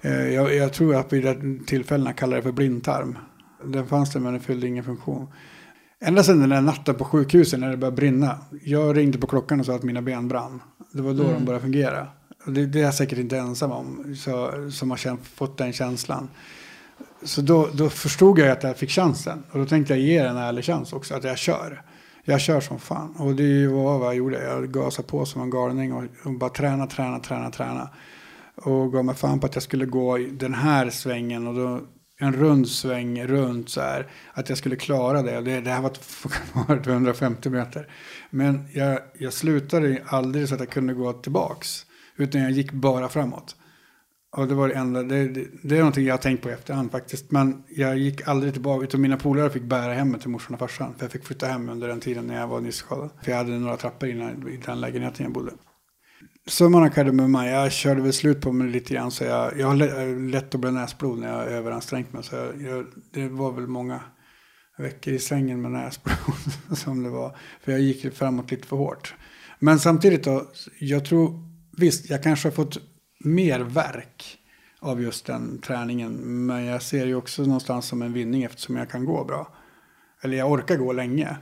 eh, 0.00 0.28
jag, 0.28 0.54
jag 0.54 0.72
tror 0.72 0.94
att 0.96 1.12
vid 1.12 1.24
det 1.24 1.66
tillfällena 1.66 2.12
kallade 2.12 2.38
det 2.38 2.42
för 2.42 2.52
blindtarm. 2.52 3.18
Den 3.64 3.86
fanns 3.86 4.12
där 4.12 4.20
men 4.20 4.32
den 4.32 4.42
fyllde 4.42 4.66
ingen 4.66 4.84
funktion. 4.84 5.28
Ända 6.00 6.22
sedan 6.22 6.40
den 6.40 6.48
där 6.48 6.60
natten 6.60 6.94
på 6.94 7.04
sjukhuset 7.04 7.60
när 7.60 7.70
det 7.70 7.76
började 7.76 7.96
brinna. 7.96 8.38
Jag 8.62 8.96
ringde 8.96 9.18
på 9.18 9.26
klockan 9.26 9.60
och 9.60 9.66
sa 9.66 9.74
att 9.74 9.82
mina 9.82 10.02
ben 10.02 10.28
brann. 10.28 10.62
Det 10.92 11.02
var 11.02 11.14
då 11.14 11.22
Mm. 11.22 11.34
de 11.34 11.44
började 11.44 11.62
fungera. 11.62 12.06
Det, 12.46 12.66
det 12.66 12.80
är 12.80 12.84
jag 12.84 12.94
säkert 12.94 13.18
inte 13.18 13.38
ensam 13.38 13.72
om. 13.72 14.16
Så, 14.16 14.50
som 14.70 14.90
har 14.90 14.96
känt, 14.96 15.26
fått 15.26 15.58
den 15.58 15.72
känslan. 15.72 16.28
Så 17.22 17.40
då, 17.40 17.68
då 17.72 17.90
förstod 17.90 18.38
jag 18.38 18.48
att 18.48 18.62
jag 18.62 18.76
fick 18.76 18.90
chansen. 18.90 19.42
Och 19.50 19.58
då 19.58 19.66
tänkte 19.66 19.92
jag 19.92 20.00
ge 20.00 20.22
den 20.22 20.36
en 20.36 20.42
ärlig 20.42 20.64
chans 20.64 20.92
också. 20.92 21.14
Att 21.14 21.24
jag 21.24 21.38
kör. 21.38 21.82
Jag 22.24 22.40
kör 22.40 22.60
som 22.60 22.78
fan. 22.78 23.14
Och 23.16 23.34
det 23.34 23.66
var 23.66 23.98
vad 23.98 24.08
jag 24.08 24.14
gjorde. 24.14 24.42
Jag 24.44 24.72
gasade 24.72 25.08
på 25.08 25.26
som 25.26 25.42
en 25.42 25.50
galning. 25.50 25.92
Och, 25.92 26.04
och 26.24 26.32
bara 26.32 26.50
träna, 26.50 26.86
träna, 26.86 27.18
träna, 27.18 27.50
träna. 27.50 27.88
Och 28.54 28.92
gav 28.92 29.04
mig 29.04 29.14
fan 29.14 29.40
på 29.40 29.46
att 29.46 29.54
jag 29.54 29.62
skulle 29.62 29.86
gå 29.86 30.18
i 30.18 30.26
den 30.26 30.54
här 30.54 30.90
svängen. 30.90 31.46
Och 31.46 31.54
då 31.54 31.80
en 32.18 32.32
rund 32.32 32.68
sväng 32.68 33.26
runt 33.26 33.70
så 33.70 33.80
här. 33.80 34.06
Att 34.32 34.48
jag 34.48 34.58
skulle 34.58 34.76
klara 34.76 35.22
det. 35.22 35.40
Det, 35.40 35.60
det 35.60 35.70
här 35.70 35.82
var, 35.82 35.92
var 36.68 36.90
150 36.90 37.50
meter. 37.50 37.88
Men 38.30 38.68
jag, 38.72 38.98
jag 39.18 39.32
slutade 39.32 40.02
aldrig 40.06 40.48
så 40.48 40.54
att 40.54 40.60
jag 40.60 40.70
kunde 40.70 40.94
gå 40.94 41.12
tillbaks. 41.12 41.85
Utan 42.16 42.40
jag 42.40 42.50
gick 42.50 42.72
bara 42.72 43.08
framåt. 43.08 43.56
Och 44.36 44.48
det 44.48 44.54
var 44.54 44.68
det 44.68 44.74
enda, 44.74 45.02
det, 45.02 45.28
det, 45.28 45.46
det 45.62 45.74
är 45.74 45.78
någonting 45.78 46.06
jag 46.06 46.14
har 46.14 46.18
tänkt 46.18 46.42
på 46.42 46.50
i 46.50 46.52
efterhand 46.52 46.90
faktiskt. 46.90 47.30
Men 47.30 47.62
jag 47.68 47.98
gick 47.98 48.28
aldrig 48.28 48.52
tillbaka, 48.52 48.84
utan 48.84 49.00
mina 49.00 49.16
polare 49.16 49.50
fick 49.50 49.62
bära 49.62 49.92
hem 49.92 50.10
mig 50.10 50.20
till 50.20 50.30
morsan 50.30 50.54
och 50.54 50.60
farsan. 50.60 50.94
För 50.94 51.04
jag 51.04 51.12
fick 51.12 51.24
flytta 51.24 51.46
hem 51.46 51.68
under 51.68 51.88
den 51.88 52.00
tiden 52.00 52.26
när 52.26 52.40
jag 52.40 52.46
var 52.48 52.60
nyskadad. 52.60 53.10
För 53.22 53.30
jag 53.30 53.38
hade 53.38 53.58
några 53.58 53.76
trappor 53.76 54.08
innan, 54.08 54.48
i 54.48 54.56
den 54.66 54.80
lägenheten 54.80 55.24
jag 55.24 55.32
bodde. 55.32 55.52
Summan 56.46 56.84
av 56.84 56.88
kardemumman, 56.88 57.46
jag 57.46 57.72
körde 57.72 58.02
väl 58.02 58.12
slut 58.12 58.40
på 58.40 58.52
mig 58.52 58.68
lite 58.68 58.94
grann. 58.94 59.10
Så 59.10 59.24
jag, 59.24 59.58
jag 59.58 59.66
har 59.66 60.30
lätt 60.30 60.54
att 60.54 60.60
bli 60.60 60.70
näsblod 60.70 61.18
när 61.18 61.28
jag 61.28 61.34
har 61.34 61.46
överansträngt 61.46 62.12
mig. 62.12 62.22
Så 62.22 62.36
jag, 62.36 62.62
jag, 62.62 62.86
det 63.12 63.28
var 63.28 63.52
väl 63.52 63.66
många 63.66 64.00
veckor 64.78 65.14
i 65.14 65.18
sängen 65.18 65.62
med 65.62 65.70
näsblod 65.70 66.16
som 66.78 67.02
det 67.02 67.10
var. 67.10 67.36
För 67.60 67.72
jag 67.72 67.80
gick 67.80 68.14
framåt 68.14 68.50
lite 68.50 68.68
för 68.68 68.76
hårt. 68.76 69.14
Men 69.58 69.78
samtidigt 69.78 70.24
då, 70.24 70.42
jag 70.78 71.04
tror, 71.04 71.45
visst, 71.76 72.10
jag 72.10 72.22
kanske 72.22 72.48
har 72.48 72.52
fått 72.52 72.78
mer 73.18 73.60
verk 73.60 74.38
av 74.78 75.02
just 75.02 75.26
den 75.26 75.58
träningen. 75.58 76.12
Men 76.46 76.64
jag 76.64 76.82
ser 76.82 77.06
ju 77.06 77.14
också 77.14 77.42
någonstans 77.42 77.86
som 77.86 78.02
en 78.02 78.12
vinning 78.12 78.42
eftersom 78.42 78.76
jag 78.76 78.90
kan 78.90 79.04
gå 79.04 79.24
bra. 79.24 79.54
Eller 80.22 80.36
jag 80.36 80.50
orkar 80.50 80.76
gå 80.76 80.92
länge. 80.92 81.36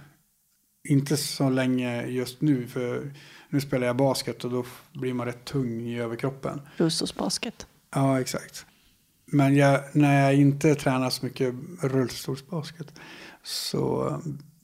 Inte 0.89 1.17
så 1.17 1.51
länge 1.51 2.07
just 2.07 2.41
nu, 2.41 2.67
för 2.67 3.15
nu 3.49 3.61
spelar 3.61 3.87
jag 3.87 3.97
basket 3.97 4.45
och 4.45 4.51
då 4.51 4.65
blir 4.93 5.15
man 5.15 5.27
rätt 5.27 5.45
tung 5.45 5.81
i 5.81 6.01
överkroppen. 6.01 6.61
Russos 6.77 7.15
basket. 7.15 7.67
Ja, 7.95 8.21
exakt. 8.21 8.67
Men 9.27 9.57
jag, 9.57 9.81
när 9.93 10.25
jag 10.25 10.35
inte 10.35 10.75
tränar 10.75 11.11
så 11.11 11.25
mycket 11.25 11.55
rullstolsbasket 11.81 12.93
så 13.43 14.13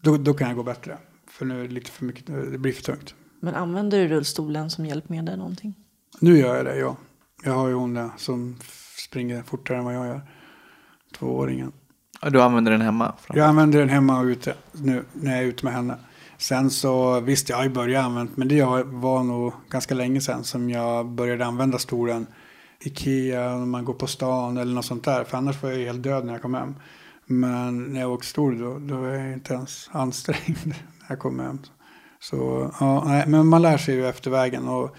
då, 0.00 0.16
då 0.16 0.34
kan 0.34 0.48
jag 0.48 0.56
gå 0.56 0.62
bättre. 0.62 0.98
För 1.30 1.46
nu 1.46 1.60
är 1.64 1.68
det 1.68 1.74
lite 1.74 1.90
för 1.90 2.04
mycket, 2.04 2.26
det 2.26 2.58
blir 2.58 2.72
för 2.72 2.82
tungt. 2.82 3.14
Men 3.40 3.54
använder 3.54 3.98
du 3.98 4.08
rullstolen 4.08 4.70
som 4.70 4.86
hjälpmedel 4.86 5.38
någonting? 5.38 5.74
Nu 6.20 6.38
gör 6.38 6.56
jag 6.56 6.64
det, 6.64 6.76
ja. 6.76 6.96
Jag 7.44 7.52
har 7.52 7.68
ju 7.68 7.74
hon 7.74 7.94
där 7.94 8.10
som 8.16 8.56
springer 9.08 9.42
fortare 9.42 9.78
än 9.78 9.84
vad 9.84 9.94
jag 9.94 10.06
gör. 10.06 10.20
Tvååringen. 11.18 11.72
Ja, 12.22 12.30
du 12.30 12.42
använder 12.42 12.72
den 12.72 12.80
hemma? 12.80 13.14
Fram. 13.20 13.38
Jag 13.38 13.46
använder 13.46 13.78
den 13.78 13.88
hemma 13.88 14.20
och 14.20 14.24
ute 14.24 14.54
nu 14.72 15.04
när 15.12 15.30
jag 15.30 15.40
är 15.40 15.46
ute 15.46 15.64
med 15.64 15.74
henne. 15.74 15.96
Sen 16.38 16.70
så 16.70 17.20
visst, 17.20 17.48
jag 17.48 17.56
har 17.56 17.64
ju 17.64 17.70
börjat 17.70 18.04
använda, 18.04 18.32
men 18.36 18.48
det 18.48 18.64
var 18.84 19.22
nog 19.22 19.52
ganska 19.68 19.94
länge 19.94 20.20
sedan 20.20 20.44
som 20.44 20.70
jag 20.70 21.08
började 21.08 21.46
använda 21.46 21.78
stolen. 21.78 22.26
Ikea, 22.80 23.56
när 23.56 23.66
man 23.66 23.84
går 23.84 23.94
på 23.94 24.06
stan 24.06 24.56
eller 24.56 24.74
något 24.74 24.84
sånt 24.84 25.04
där. 25.04 25.24
För 25.24 25.38
annars 25.38 25.62
var 25.62 25.70
jag 25.70 25.78
helt 25.78 26.02
död 26.02 26.24
när 26.24 26.32
jag 26.32 26.42
kom 26.42 26.54
hem. 26.54 26.74
Men 27.26 27.84
när 27.84 28.00
jag 28.00 28.12
åkte 28.12 28.26
stol 28.26 28.58
då, 28.58 28.78
då 28.78 28.96
var 28.96 29.08
jag 29.08 29.32
inte 29.32 29.54
ens 29.54 29.90
ansträngd 29.92 30.58
när 30.64 30.76
jag 31.08 31.18
kom 31.18 31.40
hem. 31.40 31.58
Så 32.20 32.70
ja, 32.80 33.04
nej, 33.06 33.24
men 33.26 33.46
man 33.46 33.62
lär 33.62 33.78
sig 33.78 33.94
ju 33.94 34.08
efter 34.08 34.30
vägen. 34.30 34.68
Och 34.68 34.96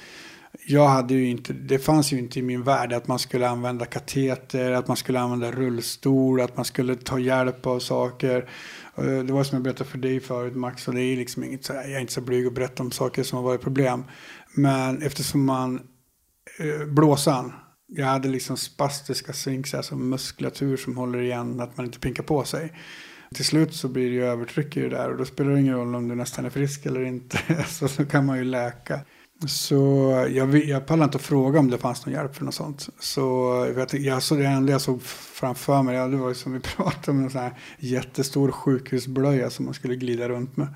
jag 0.67 0.88
hade 0.88 1.13
ju 1.13 1.29
inte, 1.29 1.53
det 1.53 1.79
fanns 1.79 2.13
ju 2.13 2.19
inte 2.19 2.39
i 2.39 2.41
min 2.41 2.63
värld 2.63 2.93
att 2.93 3.07
man 3.07 3.19
skulle 3.19 3.49
använda 3.49 3.86
kateter, 3.86 4.71
att 4.71 4.88
man 4.88 4.97
skulle 4.97 5.19
använda 5.19 5.51
rullstol, 5.51 6.41
att 6.41 6.55
man 6.55 6.65
skulle 6.65 6.95
ta 6.95 7.19
hjälp 7.19 7.65
av 7.65 7.79
saker. 7.79 8.49
Eh, 8.95 9.03
det 9.03 9.34
var 9.34 9.43
som 9.43 9.55
jag 9.55 9.63
berättade 9.63 9.89
för 9.89 9.97
dig 9.97 10.19
förut 10.19 10.55
Max, 10.55 10.88
och 10.88 10.93
det 10.93 11.01
är 11.01 11.17
liksom 11.17 11.43
inget 11.43 11.65
så 11.65 11.73
här, 11.73 11.81
jag 11.81 11.91
är 11.91 11.99
inte 11.99 12.13
så 12.13 12.21
blyg 12.21 12.47
att 12.47 12.53
berätta 12.53 12.84
om 12.84 12.91
saker 12.91 13.23
som 13.23 13.38
har 13.38 13.43
varit 13.43 13.62
problem. 13.62 14.03
Men 14.55 15.01
eftersom 15.01 15.45
man, 15.45 15.75
eh, 16.60 16.88
blåsan, 16.88 17.53
jag 17.88 18.05
hade 18.05 18.29
liksom 18.29 18.57
spastiska 18.57 19.34
svinks, 19.34 19.73
alltså 19.73 19.95
muskulatur 19.95 20.77
som 20.77 20.97
håller 20.97 21.21
igen, 21.21 21.60
att 21.60 21.77
man 21.77 21.86
inte 21.86 21.99
pinkar 21.99 22.23
på 22.23 22.43
sig. 22.43 22.73
Till 23.36 23.46
slut 23.46 23.74
så 23.74 23.88
blir 23.88 24.10
det 24.10 24.15
ju 24.15 24.26
övertryck 24.26 24.78
i 24.78 24.82
det 24.82 24.89
där 24.89 25.10
och 25.10 25.17
då 25.17 25.26
spelar 25.26 25.52
det 25.52 25.60
ingen 25.60 25.76
roll 25.76 25.96
om 25.96 26.08
du 26.08 26.15
nästan 26.15 26.46
är 26.46 26.50
frisk 26.50 26.86
eller 26.86 27.06
inte. 27.06 27.39
Så, 27.67 27.88
så 27.88 28.06
kan 28.06 28.26
man 28.26 28.38
ju 28.38 28.44
läka. 28.44 29.00
Så 29.48 29.76
jag, 30.30 30.56
jag 30.56 30.86
pallade 30.86 31.04
inte 31.04 31.17
att 31.17 31.22
fråga 31.22 31.60
om 31.60 31.70
det 31.70 31.78
fanns 31.78 32.06
någon 32.06 32.15
hjälp 32.15 32.36
för 32.36 32.46
något 32.46 32.54
sånt. 32.54 32.89
Så 33.00 33.22
jag, 33.78 34.00
jag 34.00 34.22
det 34.30 34.46
enda 34.46 34.72
jag 34.72 34.82
såg 34.82 35.02
framför 35.04 35.84
mig, 35.84 35.96
ja, 35.96 36.08
det 36.08 36.17
var 36.17 36.30
ju 36.30 36.36
som 36.36 36.54
vi 36.54 36.60
pratade 36.76 37.17
om, 37.17 37.24
en 37.24 37.30
sån 37.30 37.41
här 37.41 37.54
jättestor 37.80 38.52
sjukhusblöja 38.52 39.50
som 39.50 39.65
man 39.65 39.74
skulle 39.74 39.96
glida 39.96 40.30
runt 40.30 40.58
med. 40.58 40.67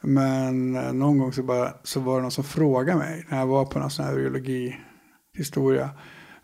Men 0.00 0.76
eh, 0.76 0.92
någon 0.92 1.18
gång 1.18 1.32
så, 1.32 1.42
bara, 1.42 1.74
så 1.82 2.00
var 2.00 2.16
det 2.16 2.22
någon 2.22 2.30
som 2.30 2.44
frågade 2.44 2.98
mig 2.98 3.26
när 3.28 3.38
jag 3.38 3.46
var 3.46 3.64
på 3.64 3.78
någon 3.78 3.90
sån 3.90 4.04
här 4.04 4.18
urologihistoria 4.18 5.90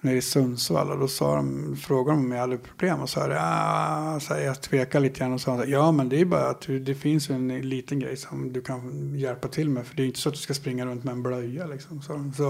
nere 0.00 0.16
i 0.16 0.22
Sundsvall 0.22 0.90
och 0.90 0.98
då 0.98 1.08
sa 1.08 1.36
de, 1.36 1.76
frågade 1.76 2.18
de 2.18 2.24
om 2.24 2.32
jag 2.32 2.40
hade 2.40 2.56
problem 2.58 3.00
och 3.00 3.08
sa 3.08 3.28
ah, 3.38 4.20
så 4.20 4.34
här, 4.34 4.40
jag 4.40 4.60
tvekade 4.60 5.02
lite 5.04 5.18
grann 5.20 5.32
och 5.32 5.40
sa 5.40 5.64
ja 5.64 5.92
men 5.92 6.08
det 6.08 6.20
är 6.20 6.24
bara 6.24 6.50
att 6.50 6.66
det 6.80 6.94
finns 6.94 7.30
en 7.30 7.48
liten 7.48 7.98
grej 8.00 8.16
som 8.16 8.52
du 8.52 8.60
kan 8.60 9.14
hjälpa 9.18 9.48
till 9.48 9.68
med 9.70 9.86
för 9.86 9.96
det 9.96 10.02
är 10.02 10.06
inte 10.06 10.20
så 10.20 10.28
att 10.28 10.34
du 10.34 10.40
ska 10.40 10.54
springa 10.54 10.86
runt 10.86 11.04
med 11.04 11.12
en 11.12 11.22
blöja 11.22 11.66
liksom. 11.66 12.02
Så, 12.02 12.32
så 12.36 12.42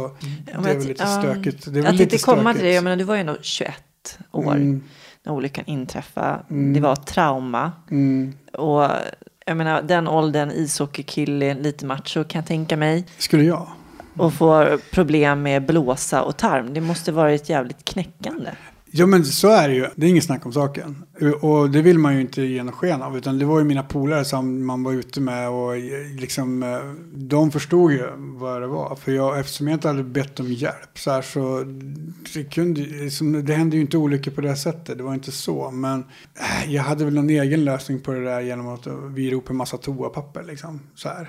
Ja, 0.53 0.61
det 0.63 0.71
är 0.71 0.75
väl 0.75 0.87
lite 0.89 1.03
ja, 1.03 1.19
stökigt. 1.23 1.65
Det 1.65 1.71
är 1.71 1.77
Jag 1.77 1.83
väl 1.83 1.99
tänkte 1.99 2.19
komma 2.19 2.55
till 2.55 2.63
det. 2.65 2.73
Jag 2.73 2.85
menar, 2.85 2.97
du 2.97 3.05
var 3.05 3.15
ju 3.15 3.21
ändå 3.21 3.37
21 3.41 3.75
år 4.33 4.53
Mm, 4.53 4.83
när 5.23 5.33
olyckan 5.33 5.65
inträffade. 5.67 6.41
Mm. 6.51 6.73
Det 6.73 6.81
var 6.81 6.97
trauma. 6.97 7.73
mm. 7.91 8.33
Och 8.53 8.91
jag 9.47 9.57
menar, 9.57 9.83
den 9.83 10.09
åldern, 10.09 10.51
ishockeykille, 10.51 11.55
lite 11.55 11.87
macho 11.87 12.25
kan 12.25 12.39
jag 12.39 12.47
tänka 12.47 12.77
mig. 12.77 13.07
Skulle 13.19 13.45
jag? 13.45 13.69
Och 14.17 14.35
få 14.35 14.79
problem 14.91 15.43
med 15.43 15.67
blåsa 15.67 16.23
och 16.23 16.37
tarm. 16.37 16.75
Det 16.75 16.81
måste 16.81 17.13
varit 17.13 17.49
jävligt 17.49 17.85
knäckande. 17.85 18.51
Ja 18.93 19.07
men 19.07 19.25
så 19.25 19.49
är 19.49 19.69
det 19.69 19.75
ju. 19.75 19.87
Det 19.95 20.07
är 20.07 20.11
inget 20.11 20.25
snack 20.25 20.47
om 20.47 20.53
saken. 20.53 21.05
Och 21.41 21.71
det 21.71 21.83
vill 21.83 21.99
man 21.99 22.15
ju 22.15 22.21
inte 22.21 22.43
ge 22.43 22.63
någon 22.63 22.73
sken 22.73 23.03
av. 23.03 23.17
Utan 23.17 23.39
det 23.39 23.45
var 23.45 23.59
ju 23.59 23.65
mina 23.65 23.83
polare 23.83 24.25
som 24.25 24.67
man 24.67 24.83
var 24.83 24.93
ute 24.93 25.21
med 25.21 25.49
och 25.49 25.77
liksom 26.21 26.63
eh, 26.63 26.79
de 27.15 27.51
förstod 27.51 27.93
ju 27.93 28.09
vad 28.17 28.63
det 28.63 28.67
var. 28.67 28.97
För 28.97 29.13
jag, 29.13 29.39
eftersom 29.41 29.69
jag 29.69 29.77
inte 29.77 29.89
hade 29.89 30.03
bett 30.03 30.41
om 30.41 30.53
hjälp 30.53 30.99
så 30.99 31.11
här 31.11 31.23
så 31.23 31.65
det, 32.35 32.45
kunde, 32.45 32.81
liksom, 32.81 33.45
det 33.45 33.55
hände 33.55 33.77
ju 33.77 33.83
inte 33.83 33.97
olyckor 33.97 34.31
på 34.31 34.41
det 34.41 34.57
sättet. 34.57 34.99
Det 34.99 35.05
var 35.05 35.15
inte 35.15 35.33
så. 35.33 35.71
Men 35.71 36.05
eh, 36.35 36.73
jag 36.73 36.83
hade 36.83 37.05
väl 37.05 37.15
någon 37.15 37.31
egen 37.31 37.65
lösning 37.65 38.01
på 38.01 38.13
det 38.13 38.25
där 38.25 38.41
genom 38.41 38.69
att 38.69 38.87
vira 38.87 39.33
ihop 39.33 39.51
en 39.51 39.57
massa 39.57 39.77
toapapper 39.77 40.43
liksom. 40.43 40.81
Så 40.95 41.09
här. 41.09 41.29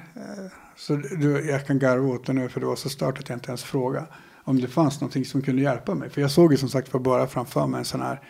Så 0.87 0.95
du, 0.95 1.45
jag 1.49 1.67
kan 1.67 1.79
garva 1.79 2.07
åt 2.07 2.25
det 2.25 2.33
nu 2.33 2.49
för 2.49 2.59
det 2.59 2.65
var 2.65 2.75
så 2.75 2.89
stört 2.89 3.19
att 3.19 3.29
jag 3.29 3.35
inte 3.35 3.47
ens 3.47 3.63
frågade 3.63 4.05
om 4.43 4.61
det 4.61 4.67
fanns 4.67 5.01
någonting 5.01 5.25
som 5.25 5.41
kunde 5.41 5.61
hjälpa 5.61 5.95
mig. 5.95 6.09
För 6.09 6.21
jag 6.21 6.31
såg 6.31 6.51
ju 6.51 6.57
som 6.57 6.69
sagt 6.69 6.93
var 6.93 6.99
bara 6.99 7.27
framför 7.27 7.67
mig 7.67 7.79
en 7.79 7.85
sån 7.85 8.01
här, 8.01 8.21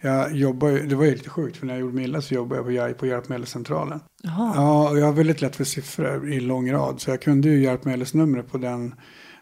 jag 0.00 0.36
jobbar 0.36 0.70
det 0.88 0.94
var 0.94 1.04
ju 1.04 1.10
lite 1.10 1.30
sjukt 1.30 1.56
för 1.56 1.66
när 1.66 1.74
jag 1.74 1.80
gjorde 1.80 1.94
mig 1.94 2.04
illa 2.04 2.22
så 2.22 2.34
jobbade 2.34 2.56
jag 2.56 2.64
på, 2.66 2.72
Hjär- 2.72 2.94
på 2.94 3.06
Hjälpmedelscentralen. 3.06 4.00
Jaha. 4.22 4.52
Ja, 4.54 4.90
och 4.90 4.98
jag 4.98 5.06
har 5.06 5.12
väldigt 5.12 5.40
lätt 5.40 5.56
för 5.56 5.64
siffror 5.64 6.32
i 6.32 6.40
lång 6.40 6.72
rad 6.72 7.00
så 7.00 7.10
jag 7.10 7.22
kunde 7.22 7.48
ju 7.48 7.62
hjälpmedelsnumret 7.62 8.52
på 8.52 8.58
den 8.58 8.94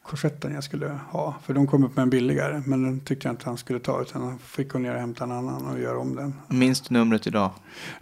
korsetten 0.03 0.55
jag 0.55 0.65
skulle 0.65 0.99
ha. 1.11 1.35
För 1.47 1.55
de 1.55 1.67
kom 1.67 1.85
upp 1.85 1.97
med 1.97 2.03
en 2.03 2.11
billigare 2.11 2.63
men 2.67 2.83
den 2.83 3.01
tyckte 3.01 3.29
jag 3.29 3.33
inte 3.33 3.45
han 3.45 3.57
skulle 3.57 3.79
ta 3.79 4.03
utan 4.03 4.23
han 4.23 4.39
fick 4.39 4.73
gå 4.73 4.79
ner 4.79 4.95
och 4.95 5.01
hämta 5.01 5.25
en 5.25 5.33
annan 5.33 5.67
och 5.67 5.81
göra 5.81 5.99
om 5.99 6.17
den. 6.17 6.35
Minns 6.49 6.81
du 6.81 6.95
numret 6.95 7.27
idag? 7.27 7.51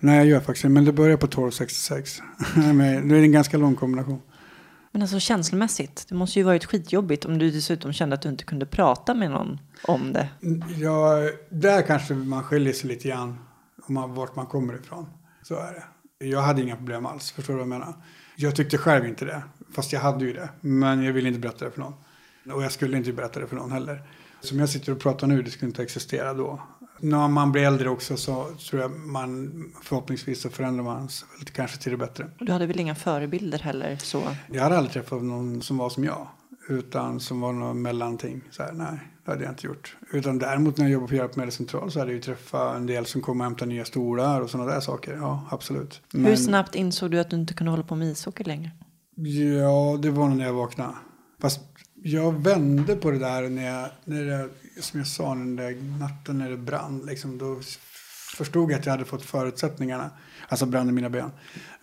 Nej, 0.01 0.17
jag 0.17 0.27
gör 0.27 0.41
faktiskt 0.41 0.65
men 0.65 0.85
det 0.85 0.93
börjar 0.93 1.17
på 1.17 1.27
1266. 1.27 2.19
Men 2.55 3.09
det 3.09 3.17
är 3.17 3.23
en 3.23 3.33
ganska 3.33 3.57
lång 3.59 3.75
kombination. 3.75 4.21
Men 4.95 5.03
alltså 5.03 5.21
känslomässigt, 5.21 6.07
det 6.09 6.15
måste 6.15 6.39
ju 6.39 6.45
varit 6.45 6.65
skitjobbigt 6.65 7.25
om 7.25 7.39
du 7.39 7.51
dessutom 7.51 7.93
kände 7.93 8.15
att 8.15 8.23
du 8.23 8.29
inte 8.29 8.45
kunde 8.45 8.67
prata 8.67 9.15
med 9.15 9.31
någon 9.31 9.61
om 9.85 10.13
det. 10.13 10.29
Mm, 10.43 10.63
ja, 10.77 11.31
där 11.49 11.83
kanske 11.83 12.15
man 12.15 12.43
skiljer 12.43 12.73
sig 12.73 12.89
lite 12.89 13.09
grann 13.09 13.39
om 13.83 13.95
man, 13.95 14.15
vart 14.15 14.37
man 14.37 14.47
kommer 14.47 14.75
ifrån. 14.75 15.07
Så 15.43 15.55
är 15.55 15.73
det. 16.19 16.27
Jag 16.27 16.41
hade 16.41 16.63
inga 16.63 16.77
problem 16.77 17.07
alls, 17.07 17.31
förstår 17.31 17.53
du 17.53 17.59
vad 17.59 17.63
jag 17.63 17.69
menar? 17.69 17.95
Jag 18.37 18.57
tyckte 18.57 18.79
själv 18.79 19.07
inte 19.07 19.25
det, 19.25 19.43
fast 19.75 19.93
jag 19.93 20.01
hade 20.01 20.25
ju 20.25 20.33
det. 20.33 20.49
Men 20.61 21.03
jag 21.03 21.13
ville 21.13 21.29
inte 21.29 21.41
berätta 21.41 21.65
det 21.65 21.71
för 21.71 21.81
någon. 21.81 21.95
Och 22.55 22.63
jag 22.63 22.73
skulle 22.73 22.97
inte 22.97 23.13
berätta 23.13 23.41
det 23.41 23.47
för 23.47 23.57
någon 23.57 23.73
heller. 23.73 24.03
Som 24.41 24.59
jag 24.59 24.69
sitter 24.69 24.93
och 24.93 25.01
pratar 25.01 25.27
nu, 25.27 25.43
det 25.43 25.51
skulle 25.51 25.69
inte 25.69 25.83
existera 25.83 26.35
då 26.35 26.63
när 27.05 27.29
man 27.29 27.53
blir 27.53 27.63
äldre 27.63 27.89
också 27.89 28.17
så 28.17 28.51
tror 28.71 28.83
jag 28.83 28.91
man 28.91 29.53
förhoppningsvis 29.83 30.41
så 30.41 30.51
förändrar 30.51 30.85
man 30.85 31.09
sig 31.09 31.29
kanske 31.53 31.79
till 31.79 31.93
det 31.93 31.99
bättre. 31.99 32.31
Du 32.39 32.53
hade 32.53 32.67
väl 32.67 32.81
inga 32.81 32.95
förebilder 32.95 33.59
heller? 33.59 33.97
Så. 33.97 34.23
Jag 34.53 34.63
hade 34.63 34.77
aldrig 34.77 34.93
träffat 34.93 35.23
någon 35.23 35.63
som 35.63 35.77
var 35.79 35.91
som 35.91 36.05
jag. 36.05 36.29
Utan 36.69 37.21
som 37.21 37.41
var 37.41 37.53
något 37.53 37.77
mellanting. 37.77 38.41
Så 38.51 38.63
här, 38.63 38.73
nej, 38.73 38.99
det 39.25 39.31
hade 39.31 39.45
jag 39.45 39.53
inte 39.53 39.67
gjort. 39.67 39.97
Utan 40.13 40.39
däremot 40.39 40.77
när 40.77 40.85
jag 40.85 40.93
jobbade 40.93 41.09
på 41.09 41.15
hjälpmedelscentral 41.15 41.91
så 41.91 41.99
hade 41.99 42.11
jag 42.11 42.17
ju 42.17 42.23
träffat 42.23 42.77
en 42.77 42.87
del 42.87 43.07
som 43.07 43.21
kom 43.21 43.41
och 43.41 43.45
hämtade 43.45 43.69
nya 43.69 43.85
stolar 43.85 44.41
och 44.41 44.51
sådana 44.51 44.73
där 44.73 44.81
saker. 44.81 45.13
Ja, 45.13 45.49
absolut. 45.51 46.03
Men, 46.13 46.25
Hur 46.25 46.37
snabbt 46.37 46.75
insåg 46.75 47.11
du 47.11 47.21
att 47.21 47.31
du 47.31 47.37
inte 47.37 47.55
kunde 47.55 47.71
hålla 47.71 47.83
på 47.83 47.95
med 47.95 48.09
ishockey 48.09 48.45
längre? 48.45 48.71
Ja, 49.61 49.99
det 50.03 50.11
var 50.11 50.29
när 50.29 50.45
jag 50.45 50.53
vaknade. 50.53 50.95
Fast 51.41 51.61
jag 52.07 52.43
vände 52.45 52.97
på 52.97 53.11
det 53.11 53.19
där 53.19 53.49
när 53.49 53.67
jag, 53.67 53.89
när 54.05 54.25
jag 54.25 54.49
som 54.81 55.01
jag 55.01 55.07
sa, 55.07 55.29
den 55.29 55.57
där 55.57 55.99
natten 56.01 56.39
när 56.39 56.51
det 56.51 56.57
brann. 56.57 57.03
Liksom, 57.07 57.39
då 57.39 57.61
förstod 58.37 58.71
jag 58.71 58.79
att 58.79 58.87
jag 58.87 58.93
hade 58.93 59.05
fått 59.05 59.23
förutsättningarna. 59.23 60.11
Alltså 60.49 60.67
brann 60.67 60.89
i 60.89 60.93
mina 60.93 61.11
ben. 61.11 61.31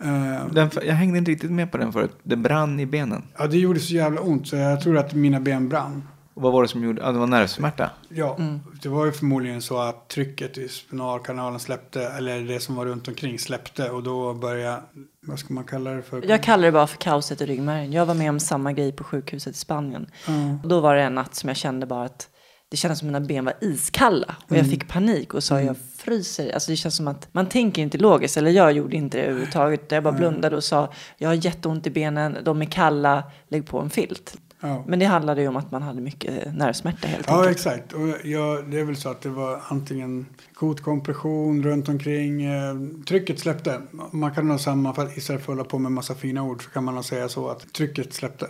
Uh, 0.04 0.52
Den, 0.52 0.70
jag 0.82 0.94
hängde 0.94 1.18
inte 1.18 1.30
riktigt 1.30 1.50
med 1.50 1.72
på 1.72 1.78
den 1.78 1.92
förut. 1.92 2.16
Det 2.22 2.36
brann 2.36 2.80
i 2.80 2.86
benen. 2.86 3.22
ja, 3.38 3.46
det 3.46 3.58
gjorde 3.58 3.80
så 3.80 3.94
jävla 3.94 4.20
ont 4.20 4.48
så 4.48 4.56
jag 4.56 4.80
tror 4.80 4.98
att 4.98 5.14
mina 5.14 5.40
ben 5.40 5.68
brann. 5.68 6.08
Och 6.34 6.42
vad 6.42 6.52
var 6.52 6.62
det 6.62 6.68
som 6.68 6.84
gjorde? 6.84 7.02
Ja, 7.02 7.12
det 7.12 7.18
var 7.18 7.26
nervsmärta. 7.26 7.90
Ja, 8.08 8.36
Mm. 8.38 8.60
det 8.82 8.88
var 8.88 9.06
ju 9.06 9.12
förmodligen 9.12 9.62
så 9.62 9.78
att 9.78 10.08
trycket 10.08 10.58
i 10.58 10.68
spinalkanalen 10.68 11.60
släppte, 11.60 12.02
eller 12.02 12.40
det 12.40 12.60
som 12.60 12.74
var 12.74 12.86
runt 12.86 13.08
omkring 13.08 13.38
släppte 13.38 13.90
och 13.90 14.02
då 14.02 14.34
började, 14.34 14.82
vad 15.26 15.38
ska 15.38 15.54
man 15.54 15.64
kalla 15.64 15.90
det 15.90 16.02
för? 16.02 16.22
Jag 16.28 16.42
kallar 16.42 16.64
det 16.64 16.72
bara 16.72 16.86
för 16.86 16.96
kaoset 16.98 17.40
i 17.40 17.46
ryggmärgen. 17.46 17.92
Jag 17.92 18.06
var 18.06 18.14
med 18.14 18.30
om 18.30 18.40
samma 18.40 18.72
grej 18.72 18.92
på 18.92 19.04
sjukhuset 19.04 19.54
i 19.54 19.58
Spanien. 19.58 20.06
Ja. 20.26 20.32
Och 20.62 20.68
då 20.68 20.80
var 20.80 20.94
det 20.96 21.02
en 21.02 21.14
natt 21.14 21.34
som 21.34 21.48
jag 21.48 21.56
kände 21.56 21.86
bara 21.86 22.04
att 22.04 22.28
det 22.68 22.76
kändes 22.76 22.98
som 22.98 23.08
att 23.08 23.12
mina 23.12 23.26
ben 23.26 23.44
var 23.44 23.54
iskalla. 23.60 24.36
Och 24.48 24.56
jag 24.56 24.70
fick 24.70 24.88
panik 24.88 25.34
och 25.34 25.44
sa 25.44 25.60
jag 25.60 25.76
fryser. 25.98 26.52
Alltså 26.54 26.70
det 26.70 26.76
känns 26.76 26.96
som 26.96 27.08
att 27.08 27.28
man 27.32 27.48
tänker 27.48 27.82
inte 27.82 27.98
logiskt. 27.98 28.36
Eller 28.36 28.50
jag 28.50 28.72
gjorde 28.72 28.96
inte 28.96 29.18
det 29.18 29.24
överhuvudtaget. 29.24 29.92
Jag 29.92 30.02
bara 30.04 30.14
blundade 30.14 30.56
och 30.56 30.64
sa 30.64 30.92
jag 31.18 31.28
har 31.28 31.34
jätteont 31.34 31.86
i 31.86 31.90
benen, 31.90 32.36
de 32.44 32.62
är 32.62 32.66
kalla, 32.66 33.22
lägg 33.48 33.66
på 33.66 33.78
en 33.80 33.90
filt. 33.90 34.36
Ja. 34.64 34.84
Men 34.86 34.98
det 34.98 35.04
handlade 35.04 35.40
ju 35.42 35.48
om 35.48 35.56
att 35.56 35.70
man 35.70 35.82
hade 35.82 36.00
mycket 36.00 36.54
nervsmärta 36.54 37.08
helt 37.08 37.24
Ja, 37.28 37.36
enkelt. 37.38 37.56
exakt. 37.56 37.92
Och 37.92 38.08
jag, 38.24 38.70
det 38.70 38.80
är 38.80 38.84
väl 38.84 38.96
så 38.96 39.08
att 39.08 39.20
det 39.20 39.28
var 39.28 39.60
antingen 39.68 40.26
kotkompression 40.54 41.62
runt 41.62 41.88
omkring. 41.88 42.44
Eh, 42.44 42.74
trycket 43.06 43.38
släppte. 43.40 43.80
Man 44.10 44.34
kan 44.34 44.48
nog 44.48 44.60
sammanfatta, 44.60 45.12
istället 45.14 45.42
för 45.44 45.52
att 45.52 45.58
hålla 45.58 45.68
på 45.68 45.78
med 45.78 45.92
massa 45.92 46.14
fina 46.14 46.42
ord 46.42 46.64
så 46.64 46.70
kan 46.70 46.84
man 46.84 46.94
nog 46.94 47.04
säga 47.04 47.28
så 47.28 47.48
att 47.48 47.72
trycket 47.72 48.14
släppte. 48.14 48.46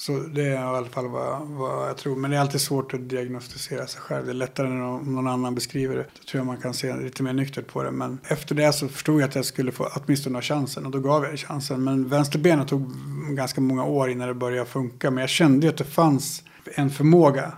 Så 0.00 0.12
det 0.12 0.42
är 0.42 0.52
i 0.52 0.56
alla 0.56 0.88
fall 0.88 1.08
vad, 1.08 1.46
vad 1.46 1.88
jag 1.88 1.96
tror. 1.96 2.16
Men 2.16 2.30
det 2.30 2.36
är 2.36 2.40
alltid 2.40 2.60
svårt 2.60 2.94
att 2.94 3.08
diagnostisera 3.08 3.86
sig 3.86 4.00
själv. 4.00 4.26
Det 4.26 4.32
är 4.32 4.34
lättare 4.34 4.68
när 4.68 4.76
någon 4.76 5.14
någon 5.14 5.28
annan 5.28 5.54
beskriver 5.54 5.96
det. 5.96 6.02
Då 6.02 6.24
tror 6.30 6.38
jag 6.38 6.46
man 6.46 6.56
kan 6.56 6.74
se 6.74 6.96
lite 6.96 7.22
mer 7.22 7.32
nyktert 7.32 7.66
på 7.66 7.82
det. 7.82 7.90
Men 7.90 8.18
efter 8.24 8.54
det 8.54 8.72
så 8.72 8.88
förstod 8.88 9.20
jag 9.20 9.28
att 9.28 9.34
jag 9.34 9.44
skulle 9.44 9.72
få 9.72 9.88
åtminstone 9.94 10.36
ha 10.36 10.42
chansen. 10.42 10.86
Och 10.86 10.92
då 10.92 10.98
gav 10.98 11.24
jag 11.24 11.32
det 11.32 11.36
chansen. 11.36 11.84
Men 11.84 12.08
vänsterbenet 12.08 12.68
tog 12.68 12.92
ganska 13.30 13.60
många 13.60 13.84
år 13.84 14.10
innan 14.10 14.28
det 14.28 14.34
började 14.34 14.66
funka. 14.66 15.10
Men 15.10 15.20
jag 15.20 15.30
kände 15.30 15.66
ju 15.66 15.72
att 15.72 15.78
det 15.78 15.84
fanns 15.84 16.42
en 16.74 16.90
förmåga 16.90 17.52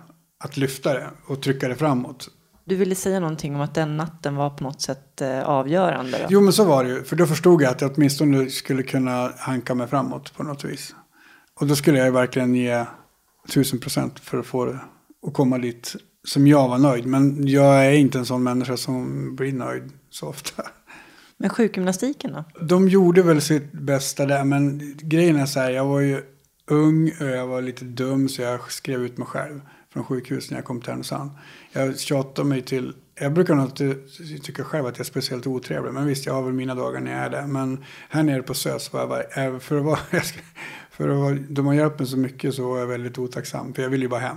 att 0.45 0.57
lyfta 0.57 0.95
det 0.95 1.11
och 1.27 1.43
trycka 1.43 1.69
det 1.69 1.75
framåt. 1.75 2.29
Du 2.65 2.77
ville 2.77 2.95
säga 2.95 3.21
någonting 3.21 3.55
om 3.55 3.61
att 3.61 3.75
den 3.75 3.97
natten 3.97 4.37
var 4.37 4.51
på 4.51 4.65
något 4.65 4.81
sätt 4.83 5.21
eh, 5.21 5.43
avgörande. 5.43 6.19
Då. 6.19 6.27
Jo 6.29 6.41
men 6.41 6.53
så 6.53 6.65
var 6.65 6.85
det 6.85 6.91
ju. 6.91 7.03
För 7.03 7.17
då 7.17 7.27
förstod 7.27 7.63
jag 7.63 7.71
att 7.71 7.81
jag 7.81 7.93
åtminstone 7.97 8.51
skulle 8.51 8.83
kunna 8.83 9.33
hanka 9.39 9.75
mig 9.75 9.87
framåt 9.87 10.37
på 10.37 10.43
något 10.43 10.65
vis. 10.65 10.95
Och 11.61 11.67
då 11.67 11.77
skulle 11.77 11.99
jag 11.99 12.07
ju 12.07 12.13
verkligen 12.13 12.55
ge 12.55 12.85
tusen 13.49 13.79
procent 13.79 14.21
för 14.21 14.39
att 14.39 14.47
få 14.47 14.65
det. 14.65 14.79
Och 15.23 15.35
komma 15.35 15.59
dit 15.59 15.97
som 16.25 16.47
jag 16.47 16.69
var 16.69 16.79
nöjd. 16.79 17.07
Men 17.07 17.49
jag 17.49 17.87
är 17.87 17.93
inte 17.93 18.19
en 18.19 18.27
sån 18.27 18.43
människa 18.43 18.77
som 18.77 19.37
blir 19.37 19.53
nöjd 19.53 19.93
så 20.11 20.29
ofta. 20.29 20.63
Men 21.37 21.51
sjukgymnastiken 21.51 22.33
då? 22.33 22.45
De 22.61 22.89
gjorde 22.89 23.23
väl 23.23 23.41
sitt 23.41 23.73
bästa 23.73 24.27
där. 24.27 24.45
Men 24.45 24.95
grejen 24.99 25.37
är 25.37 25.47
så 25.47 25.61
här. 25.61 25.71
Jag 25.71 25.87
var 25.87 26.01
ju 26.01 26.23
ung 26.67 27.13
och 27.21 27.27
jag 27.27 27.47
var 27.47 27.63
lite 27.63 27.85
dum. 27.85 28.29
Så 28.29 28.43
jag 28.43 28.73
skrev 28.73 29.05
ut 29.05 29.19
mig 29.19 29.27
själv 29.27 29.61
från 29.93 30.05
sjukhus 30.05 30.51
när 30.51 30.59
jag 30.59 30.65
kom 30.65 30.81
till 30.81 30.91
Härnösand. 30.91 31.31
Jag 31.73 32.01
tjatade 32.01 32.49
mig 32.49 32.63
till. 32.63 32.95
Jag 33.15 33.33
brukar 33.33 33.55
nog 33.55 33.65
inte 33.65 33.95
tycka 34.43 34.65
själv 34.65 34.87
att 34.87 34.99
jag 34.99 35.01
är 35.01 35.11
speciellt 35.11 35.47
otrevlig. 35.47 35.93
Men 35.93 36.07
visst, 36.07 36.27
jag 36.27 36.35
har 36.35 36.43
väl 36.43 36.53
mina 36.53 36.75
dagar 36.75 37.01
när 37.01 37.13
jag 37.13 37.21
är 37.21 37.31
där. 37.31 37.47
Men 37.47 37.85
här 38.09 38.23
nere 38.23 38.43
på 38.43 38.55
SÖS 38.55 38.93
var 38.93 39.01
jag 39.01 39.09
bara, 39.09 39.23
äh, 39.23 39.59
för 39.59 39.79
att 39.79 39.85
vara, 39.85 39.99
för 40.93 41.09
vara, 41.09 41.35
de 41.35 41.67
har 41.67 41.75
hjälpt 41.75 41.99
mig 41.99 42.09
så 42.09 42.17
mycket 42.17 42.55
så 42.55 42.69
var 42.69 42.79
jag 42.79 42.87
väldigt 42.87 43.19
otacksam. 43.19 43.75
För 43.75 43.83
jag 43.83 43.91
ville 43.91 44.05
ju 44.05 44.09
bara 44.09 44.21
hem. 44.21 44.37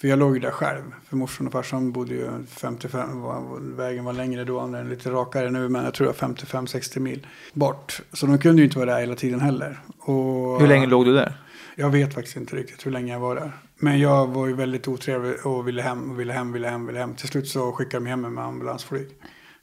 För 0.00 0.08
jag 0.08 0.18
låg 0.18 0.34
ju 0.34 0.40
där 0.40 0.50
själv. 0.50 0.82
För 1.08 1.16
morsan 1.16 1.46
och 1.46 1.52
farsan 1.52 1.92
bodde 1.92 2.14
ju 2.14 2.30
55, 2.46 3.20
var, 3.20 3.60
vägen 3.76 4.04
var 4.04 4.12
längre 4.12 4.44
då, 4.44 4.60
den 4.60 4.74
är 4.74 4.84
lite 4.84 5.10
rakare 5.10 5.50
nu, 5.50 5.68
men 5.68 5.84
jag 5.84 5.94
tror 5.94 6.08
jag 6.08 6.16
55-60 6.16 7.00
mil 7.00 7.26
bort. 7.52 8.00
Så 8.12 8.26
de 8.26 8.38
kunde 8.38 8.62
ju 8.62 8.64
inte 8.64 8.78
vara 8.78 8.94
där 8.94 9.00
hela 9.00 9.14
tiden 9.14 9.40
heller. 9.40 9.80
Och, 9.98 10.60
Hur 10.60 10.68
länge 10.68 10.86
låg 10.86 11.04
du 11.04 11.14
där? 11.14 11.32
Jag 11.74 11.90
vet 11.90 12.14
faktiskt 12.14 12.36
inte 12.36 12.56
riktigt 12.56 12.86
hur 12.86 12.90
länge 12.90 13.12
jag 13.12 13.20
var 13.20 13.34
där. 13.34 13.52
Men 13.76 14.00
jag 14.00 14.26
var 14.26 14.46
ju 14.46 14.54
väldigt 14.54 14.88
otrevlig 14.88 15.46
och 15.46 15.68
ville 15.68 15.82
hem, 15.82 16.16
ville 16.16 16.32
hem, 16.32 16.52
ville 16.52 16.68
hem, 16.68 16.86
ville 16.86 16.98
hem. 16.98 17.14
Till 17.14 17.28
slut 17.28 17.48
så 17.48 17.72
skickade 17.72 18.04
de 18.04 18.10
hem 18.10 18.20
mig 18.20 18.30
med 18.30 18.44
ambulansflyg. 18.44 19.08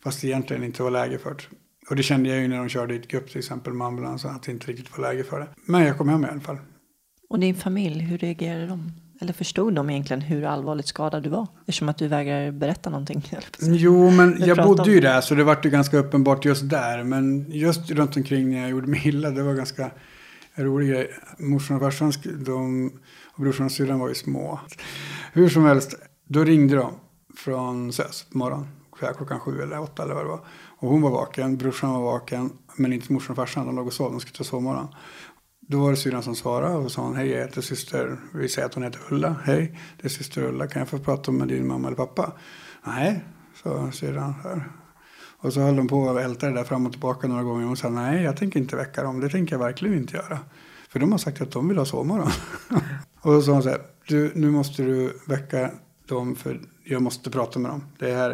Fast 0.04 0.22
det 0.22 0.28
egentligen 0.28 0.64
inte 0.64 0.84
var 0.84 0.92
läge 0.92 1.18
för 1.18 1.30
det. 1.30 1.44
Och 1.90 1.96
det 1.96 2.04
kände 2.04 2.30
jag 2.30 2.42
ju 2.42 2.48
när 2.48 2.58
de 2.58 2.70
körde 2.70 2.98
dit 2.98 3.14
upp 3.14 3.30
till 3.30 3.38
exempel 3.38 3.74
med 3.74 3.88
ambulansen, 3.88 4.36
att 4.36 4.44
det 4.44 4.52
inte 4.52 4.68
riktigt 4.68 4.98
var 4.98 5.06
läge 5.10 5.24
för 5.24 5.40
det. 5.40 5.48
Men 5.66 5.84
jag 5.84 5.98
kom 5.98 6.10
hem 6.10 6.24
i 6.24 6.28
alla 6.28 6.40
fall. 6.40 6.58
Och 7.30 7.40
din 7.40 7.56
familj, 7.56 8.00
hur 8.00 8.18
reagerade 8.18 8.68
de? 8.68 8.92
Eller 9.22 9.34
förstod 9.34 9.74
de 9.74 9.90
egentligen 9.90 10.22
hur 10.22 10.46
allvarligt 10.46 10.88
skadad 10.88 11.24
du 11.24 11.30
var? 11.30 11.48
Eftersom 11.60 11.90
att 11.90 11.98
du 11.98 12.08
vägrar 12.08 12.52
berätta 12.52 12.90
någonting. 12.90 13.32
Jo, 13.60 14.10
men 14.10 14.36
jag 14.40 14.58
bodde 14.58 14.92
ju 14.92 15.00
det. 15.00 15.08
där 15.08 15.22
så 15.22 15.36
det 15.36 15.44
var 15.44 15.60
ju 15.64 15.70
ganska 15.70 15.98
uppenbart 15.98 16.46
just 16.46 16.70
där. 16.70 17.04
Men 17.04 17.46
just 17.52 17.92
runt 17.92 18.18
omkring 18.18 18.50
när 18.50 18.62
jag 18.62 18.70
gjorde 18.70 18.88
mig 18.88 19.02
illa, 19.06 19.30
det 19.30 19.44
var 19.44 19.54
ganska 19.54 19.92
rolig 20.56 20.90
grej. 20.90 21.10
Morsan 21.38 21.76
och 21.76 21.82
farsan, 21.84 22.14
de, 22.46 22.92
och 23.26 23.42
brorsan 23.42 23.66
och 23.66 23.72
syrran 23.72 24.00
var 24.00 24.10
ju 24.10 24.16
små. 24.16 24.60
Hur 25.34 25.50
som 25.50 25.66
helst, 25.66 25.96
då 26.28 26.44
ringde 26.44 26.76
de 26.76 26.94
från 27.38 27.94
SÖS 27.94 28.26
på 28.32 28.38
morgonen. 28.38 28.68
Klockan 29.18 29.40
sju 29.40 29.62
eller 29.62 29.82
åtta 29.82 30.04
eller 30.04 30.14
vad 30.14 30.24
det 30.24 30.30
var. 30.30 30.46
Och 30.78 30.90
hon 30.90 31.02
var 31.02 31.12
vaken, 31.12 31.58
brorsan 31.58 31.94
var 31.94 32.02
vaken. 32.02 32.50
Men 32.76 32.94
inte 32.94 33.14
morsan 33.14 33.32
och 33.32 33.36
farsan, 33.36 33.66
de 33.66 33.76
låg 33.76 33.88
och 33.88 33.94
sov, 33.94 34.12
de 34.12 34.20
skulle 34.20 34.38
ta 34.38 34.44
sovmorgon. 34.44 34.88
Då 35.68 35.80
var 35.80 35.92
det 35.92 35.98
syrran 35.98 36.24
som 36.24 36.36
svarade 36.36 36.76
och 36.76 36.92
sa 36.92 37.02
hon, 37.02 37.16
hej 37.16 37.30
jag 37.30 37.40
heter 37.40 37.62
syster, 37.62 38.18
vi 38.34 38.50
säger 38.50 38.66
att 38.66 38.74
hon 38.74 38.84
heter 38.84 39.02
Ulla, 39.10 39.36
hej 39.44 39.80
det 40.02 40.08
är 40.08 40.10
syster 40.10 40.44
Ulla, 40.44 40.68
kan 40.68 40.80
jag 40.80 40.90
få 40.90 41.00
prata 41.00 41.32
med 41.32 41.48
din 41.48 41.68
mamma 41.68 41.88
eller 41.88 41.98
pappa? 41.98 42.32
Nej, 42.84 43.24
sa 43.64 43.92
syrran. 43.92 44.34
Och 45.38 45.54
så 45.54 45.60
höll 45.60 45.76
de 45.76 45.88
på 45.88 46.10
att 46.10 46.24
älta 46.24 46.48
det 46.48 46.54
där 46.54 46.64
fram 46.64 46.86
och 46.86 46.92
tillbaka 46.92 47.28
några 47.28 47.44
gånger. 47.44 47.62
Och 47.62 47.68
hon 47.68 47.78
sa, 47.78 47.90
nej 47.90 48.24
jag 48.24 48.38
tänker 48.38 48.60
inte 48.60 48.76
väcka 48.76 49.04
dem, 49.04 49.20
det 49.20 49.30
tänker 49.30 49.56
jag 49.56 49.60
verkligen 49.60 49.98
inte 49.98 50.18
göra. 50.18 50.40
För 50.90 51.00
de 51.00 51.12
har 51.12 51.20
sagt 51.20 51.42
att 51.42 51.52
de 51.52 51.68
vill 51.68 51.78
ha 51.78 51.86
sovmorgon. 51.86 52.32
och 53.22 53.32
så 53.32 53.42
sa 53.42 53.52
hon 53.52 53.64
så 53.64 53.70
här, 53.70 53.82
du, 54.08 54.32
nu 54.36 54.52
måste 54.52 54.84
du 54.84 55.20
väcka 55.28 55.72
dem 56.08 56.36
för 56.36 56.62
jag 56.84 57.02
måste 57.02 57.30
prata 57.30 57.60
med 57.60 57.72
dem. 57.72 57.84
Det 58.00 58.14
här 58.14 58.30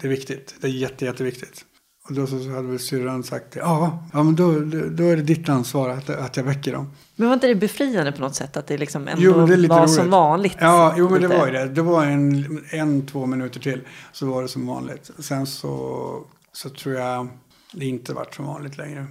det 0.00 0.06
är 0.06 0.10
viktigt, 0.10 0.54
det 0.60 0.66
är 0.66 0.70
jätte, 0.70 1.04
jätteviktigt. 1.04 1.64
Och 2.10 2.16
då 2.16 2.26
så 2.26 2.50
hade 2.50 2.68
väl 2.68 2.78
syrran 2.78 3.22
sagt, 3.22 3.56
ja, 3.56 4.04
ja 4.12 4.22
men 4.22 4.36
då, 4.36 4.52
då 4.90 5.04
är 5.04 5.16
det 5.16 5.22
ditt 5.22 5.48
ansvar 5.48 5.88
att, 5.88 6.10
att 6.10 6.36
jag 6.36 6.44
väcker 6.44 6.72
dem. 6.72 6.90
Men 7.16 7.28
var 7.28 7.34
inte 7.34 7.46
det 7.46 7.54
befriande 7.54 8.12
på 8.12 8.20
något 8.20 8.34
sätt? 8.34 8.56
Att 8.56 8.66
det 8.66 8.78
liksom 8.78 9.08
ändå 9.08 9.22
Jo, 9.22 9.32
det 9.32 9.68
var 9.68 9.78
roligt. 9.80 9.90
som 9.90 10.10
vanligt? 10.10 10.56
Ja, 10.60 10.94
jo 10.96 11.10
men 11.10 11.22
det 11.22 11.28
Lite. 11.28 11.38
var 11.40 11.46
ju 11.46 11.52
det. 11.52 11.68
Det 11.68 11.82
var 11.82 12.06
en, 12.06 12.60
en, 12.70 13.06
två 13.06 13.26
minuter 13.26 13.60
till 13.60 13.80
så 14.12 14.26
var 14.26 14.42
det 14.42 14.48
som 14.48 14.66
vanligt. 14.66 15.10
Sen 15.18 15.46
så, 15.46 16.26
så 16.52 16.70
tror 16.70 16.94
jag 16.94 17.28
det 17.72 17.86
inte 17.86 18.14
vart 18.14 18.34
som 18.34 18.46
vanligt 18.46 18.78
längre. 18.78 19.06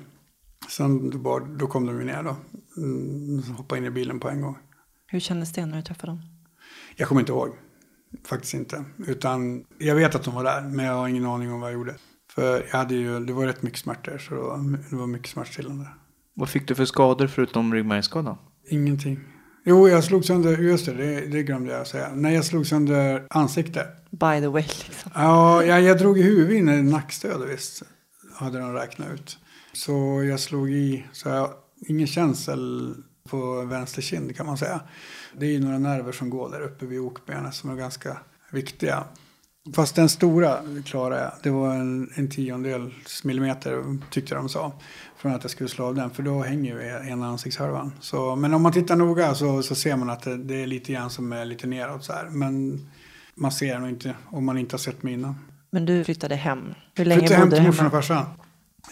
Sen 0.69 1.09
då, 1.09 1.17
bara, 1.17 1.39
då 1.39 1.67
kom 1.67 1.85
de 1.85 1.99
ju 1.99 2.05
ner 2.05 2.23
då. 2.23 2.35
Mm, 2.77 3.43
hoppade 3.57 3.79
in 3.79 3.85
i 3.85 3.91
bilen 3.91 4.19
på 4.19 4.29
en 4.29 4.41
gång. 4.41 4.57
Hur 5.07 5.19
kändes 5.19 5.53
det 5.53 5.65
när 5.65 5.77
du 5.77 5.83
träffade 5.83 6.11
dem? 6.11 6.21
Jag 6.95 7.07
kommer 7.07 7.21
inte 7.21 7.31
ihåg. 7.31 7.49
Faktiskt 8.27 8.53
inte. 8.53 8.83
Utan 9.07 9.65
jag 9.77 9.95
vet 9.95 10.15
att 10.15 10.23
de 10.23 10.35
var 10.35 10.43
där, 10.43 10.61
men 10.61 10.85
jag 10.85 10.93
har 10.93 11.07
ingen 11.07 11.25
aning 11.25 11.53
om 11.53 11.59
vad 11.59 11.69
jag 11.69 11.73
gjorde. 11.73 11.95
För 12.39 12.65
jag 12.71 12.77
hade 12.77 12.95
ju, 12.95 13.19
det 13.19 13.33
var 13.33 13.45
rätt 13.45 13.61
mycket 13.61 13.79
smärtor, 13.79 14.17
så 14.17 14.33
det 14.33 14.39
var, 14.39 14.77
det 14.89 14.95
var 14.95 15.07
mycket 15.07 15.29
smärtstillande. 15.29 15.87
Vad 16.33 16.49
fick 16.49 16.67
du 16.67 16.75
för 16.75 16.85
skador 16.85 17.27
förutom 17.27 17.73
ryggmärgsskadan? 17.73 18.37
Ingenting. 18.69 19.19
Jo, 19.65 19.89
jag 19.89 20.03
slog 20.03 20.25
sönder, 20.25 20.57
just 20.57 20.85
det, 20.85 20.93
det, 20.93 21.21
det 21.21 21.43
glömde 21.43 21.73
jag 21.73 21.87
säga. 21.87 22.09
Nej, 22.15 22.35
jag 22.35 22.45
slog 22.45 22.67
sönder 22.67 23.27
ansiktet. 23.29 23.87
By 24.09 24.39
the 24.39 24.47
way, 24.47 24.63
liksom. 24.63 25.11
Ja, 25.15 25.63
jag, 25.63 25.81
jag 25.81 25.97
drog 25.97 26.19
i 26.19 26.21
huvudet 26.21 26.55
in 26.57 26.69
i 26.69 26.81
nackstöd 26.81 27.49
visst. 27.49 27.83
Hade 28.35 28.59
de 28.59 28.73
räknat 28.73 29.07
ut. 29.13 29.37
Så 29.73 30.23
jag 30.23 30.39
slog 30.39 30.71
i, 30.71 31.05
så 31.11 31.29
jag, 31.29 31.49
ingen 31.87 32.07
känsel 32.07 32.93
på 33.29 33.61
vänster 33.61 34.01
kind 34.01 34.35
kan 34.35 34.45
man 34.45 34.57
säga. 34.57 34.81
Det 35.37 35.45
är 35.45 35.51
ju 35.51 35.59
några 35.59 35.77
nerver 35.77 36.11
som 36.11 36.29
går 36.29 36.51
där 36.51 36.61
uppe 36.61 36.85
vid 36.85 36.99
okbenet 36.99 37.53
som 37.53 37.69
är 37.69 37.75
ganska 37.75 38.17
viktiga. 38.51 39.03
Fast 39.73 39.95
den 39.95 40.09
stora 40.09 40.57
klarade 40.85 41.21
jag. 41.21 41.31
Det 41.43 41.49
var 41.49 41.75
en, 41.75 42.09
en 42.15 42.29
tiondels 42.29 43.23
millimeter 43.23 43.97
tyckte 44.09 44.35
de 44.35 44.49
sa. 44.49 44.71
Från 45.17 45.35
att 45.35 45.43
jag 45.43 45.51
skulle 45.51 45.69
slå 45.69 45.85
av 45.85 45.95
den. 45.95 46.09
För 46.09 46.23
då 46.23 46.43
hänger 46.43 46.75
ju 46.75 47.09
ena 47.09 47.27
ansiktshälvan. 47.27 47.91
Så, 47.99 48.35
men 48.35 48.53
om 48.53 48.61
man 48.61 48.71
tittar 48.71 48.95
noga 48.95 49.35
så, 49.35 49.63
så 49.63 49.75
ser 49.75 49.95
man 49.95 50.09
att 50.09 50.21
det, 50.21 50.37
det 50.37 50.63
är 50.63 50.67
lite 50.67 50.93
grann 50.93 51.09
som 51.09 51.31
är 51.31 51.45
lite 51.45 51.67
neråt 51.67 52.03
så 52.03 52.13
här. 52.13 52.29
Men 52.29 52.87
man 53.35 53.51
ser 53.51 53.79
nog 53.79 53.89
inte 53.89 54.15
om 54.25 54.45
man 54.45 54.57
inte 54.57 54.73
har 54.73 54.79
sett 54.79 55.03
mig 55.03 55.13
innan. 55.13 55.35
Men 55.71 55.85
du 55.85 56.03
flyttade 56.03 56.35
hem. 56.35 56.73
Hur 56.95 57.05
länge 57.05 57.19
Flyttade 57.19 57.39
hem 57.39 57.49
bodde 57.49 57.55
till 57.55 57.63
du 57.63 57.71
morsan 57.71 57.85
och 57.85 57.91
farsan. 57.91 58.25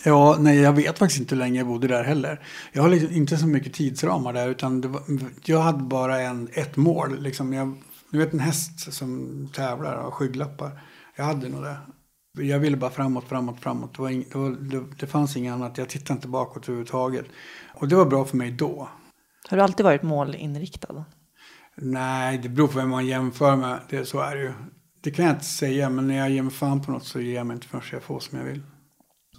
Ja, 0.06 0.38
nej, 0.40 0.60
jag 0.60 0.74
vet 0.74 1.00
faktiskt 1.00 1.20
inte 1.20 1.36
hur 1.36 1.40
länge 1.40 1.60
jag 1.60 1.68
bodde 1.68 1.88
där 1.88 2.04
heller. 2.04 2.42
Jag 2.72 2.82
har 2.82 2.90
liksom 2.90 3.12
inte 3.12 3.38
så 3.38 3.48
mycket 3.48 3.74
tidsramar 3.74 4.34
där, 4.34 4.48
utan 4.48 4.92
var, 4.92 5.02
jag 5.46 5.60
hade 5.60 5.84
bara 5.84 6.22
en, 6.22 6.50
ett 6.54 6.78
mål. 6.78 7.22
Liksom 7.22 7.54
jag, 7.54 7.76
du 8.12 8.18
vet 8.18 8.34
en 8.34 8.40
häst 8.40 8.94
som 8.94 9.50
tävlar 9.54 9.96
och 9.96 10.04
har 10.04 10.12
skygglappar. 10.12 10.84
Jag 11.16 11.26
hade 11.26 11.50
nog 11.50 11.64
det. 11.64 11.78
Jag 12.44 12.60
ville 12.60 12.78
bara 12.78 12.92
framåt, 12.92 13.26
framåt, 13.28 13.60
framåt. 13.60 13.96
Det, 13.96 14.02
var 14.02 14.10
ing, 14.10 14.26
det, 14.32 14.38
var, 14.38 14.50
det, 14.50 14.84
det 15.00 15.08
fanns 15.08 15.38
inget 15.38 15.54
annat. 15.54 15.78
Jag 15.78 15.90
tittade 15.90 16.14
inte 16.14 16.28
bakåt 16.28 16.64
överhuvudtaget. 16.64 17.26
Och 17.74 17.88
det 17.88 17.96
var 17.96 18.06
bra 18.06 18.26
för 18.26 18.38
mig 18.38 18.52
då. 18.52 18.90
Har 19.50 19.58
du 19.58 19.64
alltid 19.64 19.84
varit 19.84 20.04
målinriktad? 20.04 21.06
Nej, 21.76 22.38
det 22.38 22.50
beror 22.50 22.68
på 22.68 22.80
vem 22.80 22.90
man 22.90 23.06
jämför 23.06 23.56
med. 23.56 23.80
Det, 23.90 24.06
så 24.06 24.20
är 24.20 24.36
det 24.36 24.42
ju. 24.42 24.54
Det 25.02 25.12
kan 25.12 25.26
jag 25.26 25.34
inte 25.34 25.46
säga, 25.46 25.90
men 25.90 26.08
när 26.08 26.18
jag 26.18 26.30
ger 26.30 26.42
mig 26.42 26.54
fan 26.54 26.82
på 26.82 26.92
något 26.92 27.06
så 27.06 27.20
ger 27.20 27.36
jag 27.36 27.46
mig 27.46 27.56
inte 27.56 27.68
förrän 27.68 27.84
jag 27.92 28.04
får 28.04 28.20
som 28.20 28.38
jag 28.38 28.46
vill. 28.46 28.62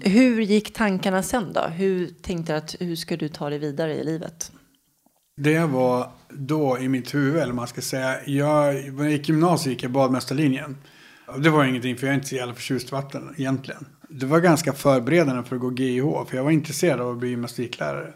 Hur 0.00 0.40
gick 0.40 0.72
tankarna 0.74 1.22
sen 1.22 1.52
då? 1.52 1.61
Hur 1.61 2.09
tänkte 2.09 2.52
du 2.52 2.57
att 2.57 2.74
hur 2.81 2.96
ska 2.96 3.16
du 3.16 3.28
ta 3.28 3.50
dig 3.50 3.59
vidare 3.59 3.94
i 3.94 4.04
livet? 4.04 4.52
Det 5.40 5.59
var 5.59 6.11
då 6.29 6.79
i 6.79 6.88
mitt 6.88 7.14
huvud, 7.14 7.37
eller 7.37 7.46
vad 7.46 7.55
man 7.55 7.68
ska 7.68 7.81
säga. 7.81 8.27
Jag, 8.27 8.74
när 8.74 9.05
jag 9.05 9.12
gick 9.12 9.29
gymnasiet 9.29 9.72
gick 9.72 9.83
jag 9.83 9.90
badmästarlinjen. 9.90 10.77
Det 11.38 11.51
var 11.51 11.64
ingenting, 11.64 11.96
för 11.96 12.07
jag 12.07 12.12
är 12.12 12.14
inte 12.14 12.29
så 12.29 12.35
jävla 12.35 12.55
förtjust 12.55 12.88
i 12.88 12.90
vatten 12.90 13.35
egentligen. 13.37 13.87
Det 14.09 14.27
var 14.27 14.40
ganska 14.40 14.72
förberedande 14.72 15.42
för 15.42 15.57
att 15.57 15.62
gå 15.62 15.72
GIH, 15.72 16.03
för 16.29 16.37
jag 16.37 16.44
var 16.44 16.51
intresserad 16.51 17.01
av 17.01 17.11
att 17.11 17.18
bli 17.18 17.29
gymnastiklärare. 17.29 18.12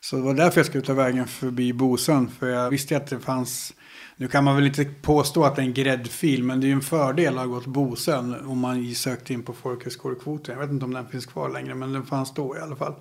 Så 0.00 0.16
det 0.16 0.22
var 0.22 0.34
därför 0.34 0.58
jag 0.58 0.66
skulle 0.66 0.84
ta 0.84 0.94
vägen 0.94 1.26
förbi 1.26 1.72
Bosön, 1.72 2.28
för 2.28 2.48
jag 2.48 2.70
visste 2.70 2.96
att 2.96 3.06
det 3.06 3.20
fanns... 3.20 3.72
Nu 4.16 4.28
kan 4.28 4.44
man 4.44 4.56
väl 4.56 4.66
inte 4.66 4.84
påstå 4.84 5.44
att 5.44 5.56
det 5.56 5.62
är 5.62 5.66
en 5.66 5.74
gräddfil, 5.74 6.44
men 6.44 6.60
det 6.60 6.66
är 6.66 6.68
ju 6.68 6.74
en 6.74 6.80
fördel 6.80 7.34
att 7.34 7.40
ha 7.40 7.46
gått 7.46 7.66
Bosön 7.66 8.46
om 8.46 8.58
man 8.58 8.94
sökte 8.94 9.32
in 9.32 9.42
på 9.42 9.52
folkhögskolekvoten. 9.52 10.54
Jag 10.54 10.60
vet 10.60 10.70
inte 10.70 10.84
om 10.84 10.94
den 10.94 11.08
finns 11.08 11.26
kvar 11.26 11.48
längre, 11.48 11.74
men 11.74 11.92
den 11.92 12.06
fanns 12.06 12.34
då 12.34 12.56
i 12.56 12.60
alla 12.60 12.76
fall. 12.76 12.94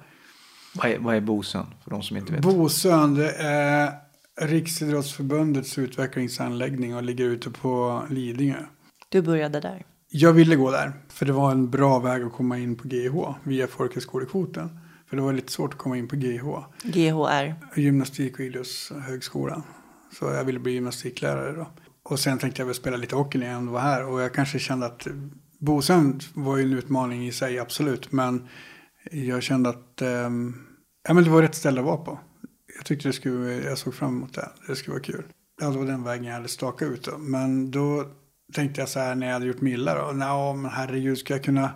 Vad 0.73 0.91
är, 0.91 0.99
vad 0.99 1.15
är 1.15 1.21
Bosön 1.21 1.65
för 1.83 1.91
de 1.91 2.03
som 2.03 2.17
inte 2.17 2.33
vet? 2.33 2.41
Bosön, 2.41 3.15
det 3.15 3.31
är 3.37 3.93
Riksidrottsförbundets 4.41 5.77
utvecklingsanläggning 5.77 6.95
och 6.95 7.03
ligger 7.03 7.25
ute 7.25 7.49
på 7.49 8.03
Lidingö. 8.09 8.65
Du 9.09 9.21
började 9.21 9.59
där. 9.59 9.85
Jag 10.09 10.33
ville 10.33 10.55
gå 10.55 10.71
där, 10.71 10.93
för 11.09 11.25
det 11.25 11.31
var 11.31 11.51
en 11.51 11.69
bra 11.69 11.99
väg 11.99 12.23
att 12.23 12.33
komma 12.33 12.57
in 12.57 12.75
på 12.75 12.87
GH 12.87 13.33
via 13.43 13.67
folkhögskolekvoten. 13.67 14.79
För 15.09 15.15
det 15.15 15.21
var 15.23 15.33
lite 15.33 15.51
svårt 15.51 15.73
att 15.73 15.79
komma 15.79 15.97
in 15.97 16.07
på 16.07 16.15
GH, 16.15 16.45
GHR. 16.83 17.55
gymnastik 17.79 18.33
och 18.33 18.45
idrottshögskolan. 18.45 19.63
Så 20.19 20.25
jag 20.25 20.43
ville 20.43 20.59
bli 20.59 20.71
gymnastiklärare 20.71 21.51
då. 21.51 21.67
Och 22.03 22.19
sen 22.19 22.37
tänkte 22.37 22.61
jag 22.61 22.65
väl 22.65 22.75
spela 22.75 22.97
lite 22.97 23.15
hockey 23.15 23.37
när 23.37 23.47
jag 23.47 23.55
ändå 23.55 23.71
var 23.71 23.79
här. 23.79 24.05
Och 24.05 24.21
jag 24.21 24.33
kanske 24.33 24.59
kände 24.59 24.85
att 24.85 25.07
Bosön 25.57 26.19
var 26.33 26.57
ju 26.57 26.63
en 26.63 26.73
utmaning 26.73 27.27
i 27.27 27.31
sig, 27.31 27.59
absolut. 27.59 28.11
Men 28.11 28.47
jag 29.11 29.43
kände 29.43 29.69
att 29.69 30.01
eh, 30.01 30.29
ja, 31.07 31.13
men 31.13 31.23
det 31.23 31.29
var 31.29 31.41
rätt 31.41 31.55
ställe 31.55 31.79
att 31.79 31.85
vara 31.85 31.97
på. 31.97 32.19
Jag 32.75 32.85
tyckte 32.85 33.09
det 33.09 33.13
skulle, 33.13 33.53
jag 33.53 33.77
såg 33.77 33.93
fram 33.93 34.17
emot 34.17 34.33
det. 34.33 34.49
Det 34.67 34.75
skulle 34.75 34.93
vara 34.93 35.03
kul. 35.03 35.23
Ja, 35.61 35.69
det 35.69 35.77
var 35.77 35.85
den 35.85 36.03
vägen 36.03 36.25
jag 36.25 36.33
hade 36.33 36.47
stakat 36.47 36.91
ut 36.91 37.03
då. 37.03 37.17
Men 37.17 37.71
då 37.71 38.05
tänkte 38.53 38.81
jag 38.81 38.89
så 38.89 38.99
här 38.99 39.15
när 39.15 39.27
jag 39.27 39.33
hade 39.33 39.45
gjort 39.45 39.61
Milla 39.61 39.95
då. 39.95 40.11
Nå, 40.11 40.53
men 40.53 40.71
herregud, 40.71 41.17
ska 41.17 41.33
jag 41.33 41.43
kunna, 41.43 41.71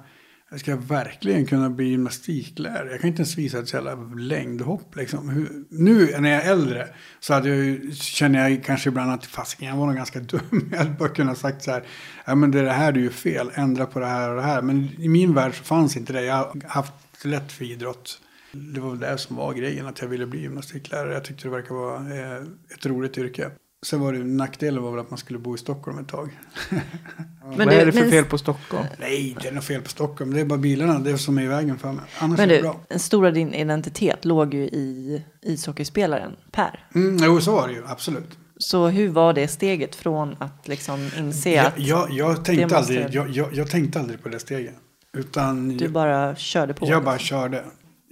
ska 0.57 0.71
jag 0.71 0.77
verkligen 0.77 1.45
kunna 1.45 1.69
bli 1.69 1.85
gymnastiklärare? 1.85 2.91
Jag 2.91 3.01
kan 3.01 3.07
inte 3.07 3.21
ens 3.21 3.37
visa 3.37 3.59
ett 3.59 3.73
jävla 3.73 3.95
längdhopp 4.17 4.95
liksom. 4.95 5.29
Hur, 5.29 5.65
nu 5.69 6.15
när 6.19 6.29
jag 6.29 6.45
är 6.45 6.51
äldre 6.51 6.87
så 7.19 7.33
hade 7.33 7.49
jag, 7.49 7.93
känner 7.93 8.49
jag 8.49 8.63
kanske 8.63 8.89
ibland 8.89 9.11
att 9.11 9.25
fasiken, 9.25 9.67
jag 9.67 9.75
var 9.75 9.85
nog 9.85 9.95
ganska 9.95 10.19
dum. 10.31 10.69
Jag 10.71 10.77
hade 10.77 10.89
bara 10.89 11.09
kunnat 11.09 11.37
sagt 11.37 11.63
så 11.63 11.71
här, 11.71 11.83
ja 12.25 12.35
men 12.35 12.51
det 12.51 12.59
är 12.59 12.63
det 12.63 12.71
här 12.71 12.91
du 12.91 13.03
gör 13.03 13.09
fel, 13.09 13.51
ändra 13.55 13.85
på 13.85 13.99
det 13.99 14.07
här 14.07 14.29
och 14.29 14.35
det 14.35 14.41
här. 14.41 14.61
Men 14.61 14.89
i 14.97 15.07
min 15.07 15.33
värld 15.33 15.57
så 15.57 15.63
fanns 15.63 15.97
inte 15.97 16.13
det. 16.13 16.21
Jag 16.21 16.35
har 16.35 16.53
haft 16.67 16.93
lätt 17.25 17.51
för 17.51 17.65
idrott. 17.65 18.21
Det 18.51 18.79
var 18.79 18.89
väl 18.89 18.99
det 18.99 19.17
som 19.17 19.35
var 19.35 19.53
grejen, 19.53 19.87
att 19.87 20.01
jag 20.01 20.07
ville 20.07 20.25
bli 20.25 20.41
gymnastiklärare. 20.41 21.13
Jag 21.13 21.25
tyckte 21.25 21.43
det 21.43 21.49
verkar 21.51 21.75
vara 21.75 21.95
eh, 21.97 22.41
ett 22.77 22.85
roligt 22.85 23.17
yrke. 23.17 23.49
Sen 23.85 23.99
var 23.99 24.13
det 24.13 24.23
nackdelen 24.23 24.83
var 24.83 24.91
väl 24.91 24.99
att 24.99 25.09
man 25.09 25.17
skulle 25.17 25.39
bo 25.39 25.55
i 25.55 25.57
Stockholm 25.57 25.97
ett 25.99 26.07
tag. 26.07 26.39
Men 26.69 27.57
vad 27.57 27.67
du- 27.67 27.73
är 27.73 27.85
det 27.85 27.91
för 27.91 27.99
men- 28.01 28.09
fel 28.11 28.25
på 28.25 28.37
Stockholm? 28.37 28.85
Nej, 28.99 29.35
det 29.41 29.47
är 29.47 29.51
något 29.51 29.63
fel 29.63 29.81
på 29.81 29.89
Stockholm. 29.89 30.33
Det 30.33 30.39
är 30.41 30.45
bara 30.45 30.59
bilarna, 30.59 30.99
det 30.99 31.11
är 31.11 31.17
som 31.17 31.37
är 31.37 31.41
i 31.43 31.47
vägen 31.47 31.77
för 31.79 31.91
mig. 31.91 32.05
Annars 32.19 32.37
Men 32.39 32.49
är 32.49 32.53
det 32.53 32.55
du, 32.57 32.61
bra. 32.61 32.81
en 32.89 32.99
stor 32.99 33.25
av 33.27 33.33
din 33.33 33.53
identitet 33.53 34.25
låg 34.25 34.53
ju 34.53 34.63
i 34.63 35.23
ishockeyspelaren 35.41 36.35
Per. 36.51 36.85
Mm, 36.95 37.17
jo, 37.23 37.41
så 37.41 37.51
var 37.51 37.67
det 37.67 37.73
ju, 37.73 37.83
absolut. 37.87 38.37
Så 38.57 38.87
hur 38.87 39.09
var 39.09 39.33
det 39.33 39.47
steget 39.47 39.95
från 39.95 40.35
att 40.39 40.67
liksom 40.67 41.09
inse 41.17 41.49
Jag, 41.49 41.65
att 41.65 41.79
jag, 41.79 42.11
jag, 42.11 42.35
Det 42.35 42.43
tänkte 42.43 42.63
måste- 42.63 42.77
aldrig, 42.77 43.07
jag, 43.15 43.29
jag, 43.29 43.53
jag 43.53 43.69
tänkte 43.69 43.99
aldrig 43.99 44.23
på 44.23 44.29
det 44.29 44.39
steget. 44.39 44.73
Utan 45.15 45.77
du 45.77 45.87
bara 45.87 46.35
körde 46.35 46.73
på? 46.73 46.87
Jag 46.87 47.03
bara 47.03 47.17
körde. 47.17 47.63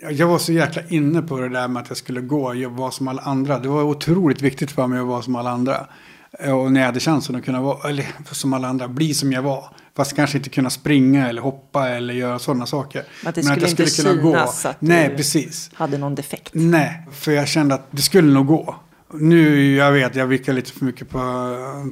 Jag- 0.02 0.12
Jag 0.14 0.28
var 0.28 0.38
så 0.38 0.52
jäkla 0.54 0.82
inne 0.90 1.22
på 1.22 1.40
det 1.40 1.50
där 1.50 1.68
med 1.68 1.82
att 1.84 1.90
jag 1.90 1.98
skulle 1.98 2.22
gå, 2.22 2.56
jag 2.56 2.70
var 2.70 2.92
som 2.92 3.08
alla 3.08 3.22
andra. 3.22 3.60
Det 3.60 3.68
var 3.68 3.84
otroligt 3.84 4.42
viktigt 4.42 4.72
för 4.72 4.88
mig 4.88 5.00
att 5.00 5.06
vara 5.08 5.22
som 5.22 5.36
alla 5.36 5.50
andra. 5.50 5.88
Och 6.54 6.72
när 6.72 6.80
jag 6.80 6.88
hade 6.88 7.00
chansen 7.00 7.36
att 7.36 7.46
kunna 7.46 7.62
vara, 7.62 7.90
eller 7.90 8.06
som 8.32 8.54
alla 8.54 8.68
andra, 8.68 8.88
bli 8.88 9.14
som 9.14 9.32
jag 9.32 9.42
var. 9.42 9.66
Fast 9.96 10.16
kanske 10.16 10.38
inte 10.38 10.50
kunna 10.50 10.70
springa 10.70 11.30
eller 11.30 11.42
hoppa 11.42 11.90
eller 11.90 12.14
göra 12.14 12.40
sådana 12.40 12.66
saker. 12.66 13.04
Att 13.26 13.36
Men 13.36 13.44
skulle 13.46 13.70
inte 13.70 13.88
synas 13.88 14.66
att 14.66 14.82
Nej, 14.82 15.10
du- 15.10 15.16
precis. 15.16 15.70
hade 15.74 15.98
någon 15.98 16.16
defekt? 16.16 16.50
Nej, 16.54 17.08
för 17.12 17.32
jag 17.32 17.48
kände 17.48 17.76
att 17.76 17.88
det 17.92 18.02
skulle 18.02 18.34
nog 18.34 18.48
gå. 18.48 18.76
Nu, 19.14 19.76
jag 19.76 19.92
vet, 19.92 20.16
jag 20.16 20.28
vickar 20.28 20.54
lite 20.54 20.72
för 20.72 20.86
mycket 20.86 21.10
på, 21.10 21.20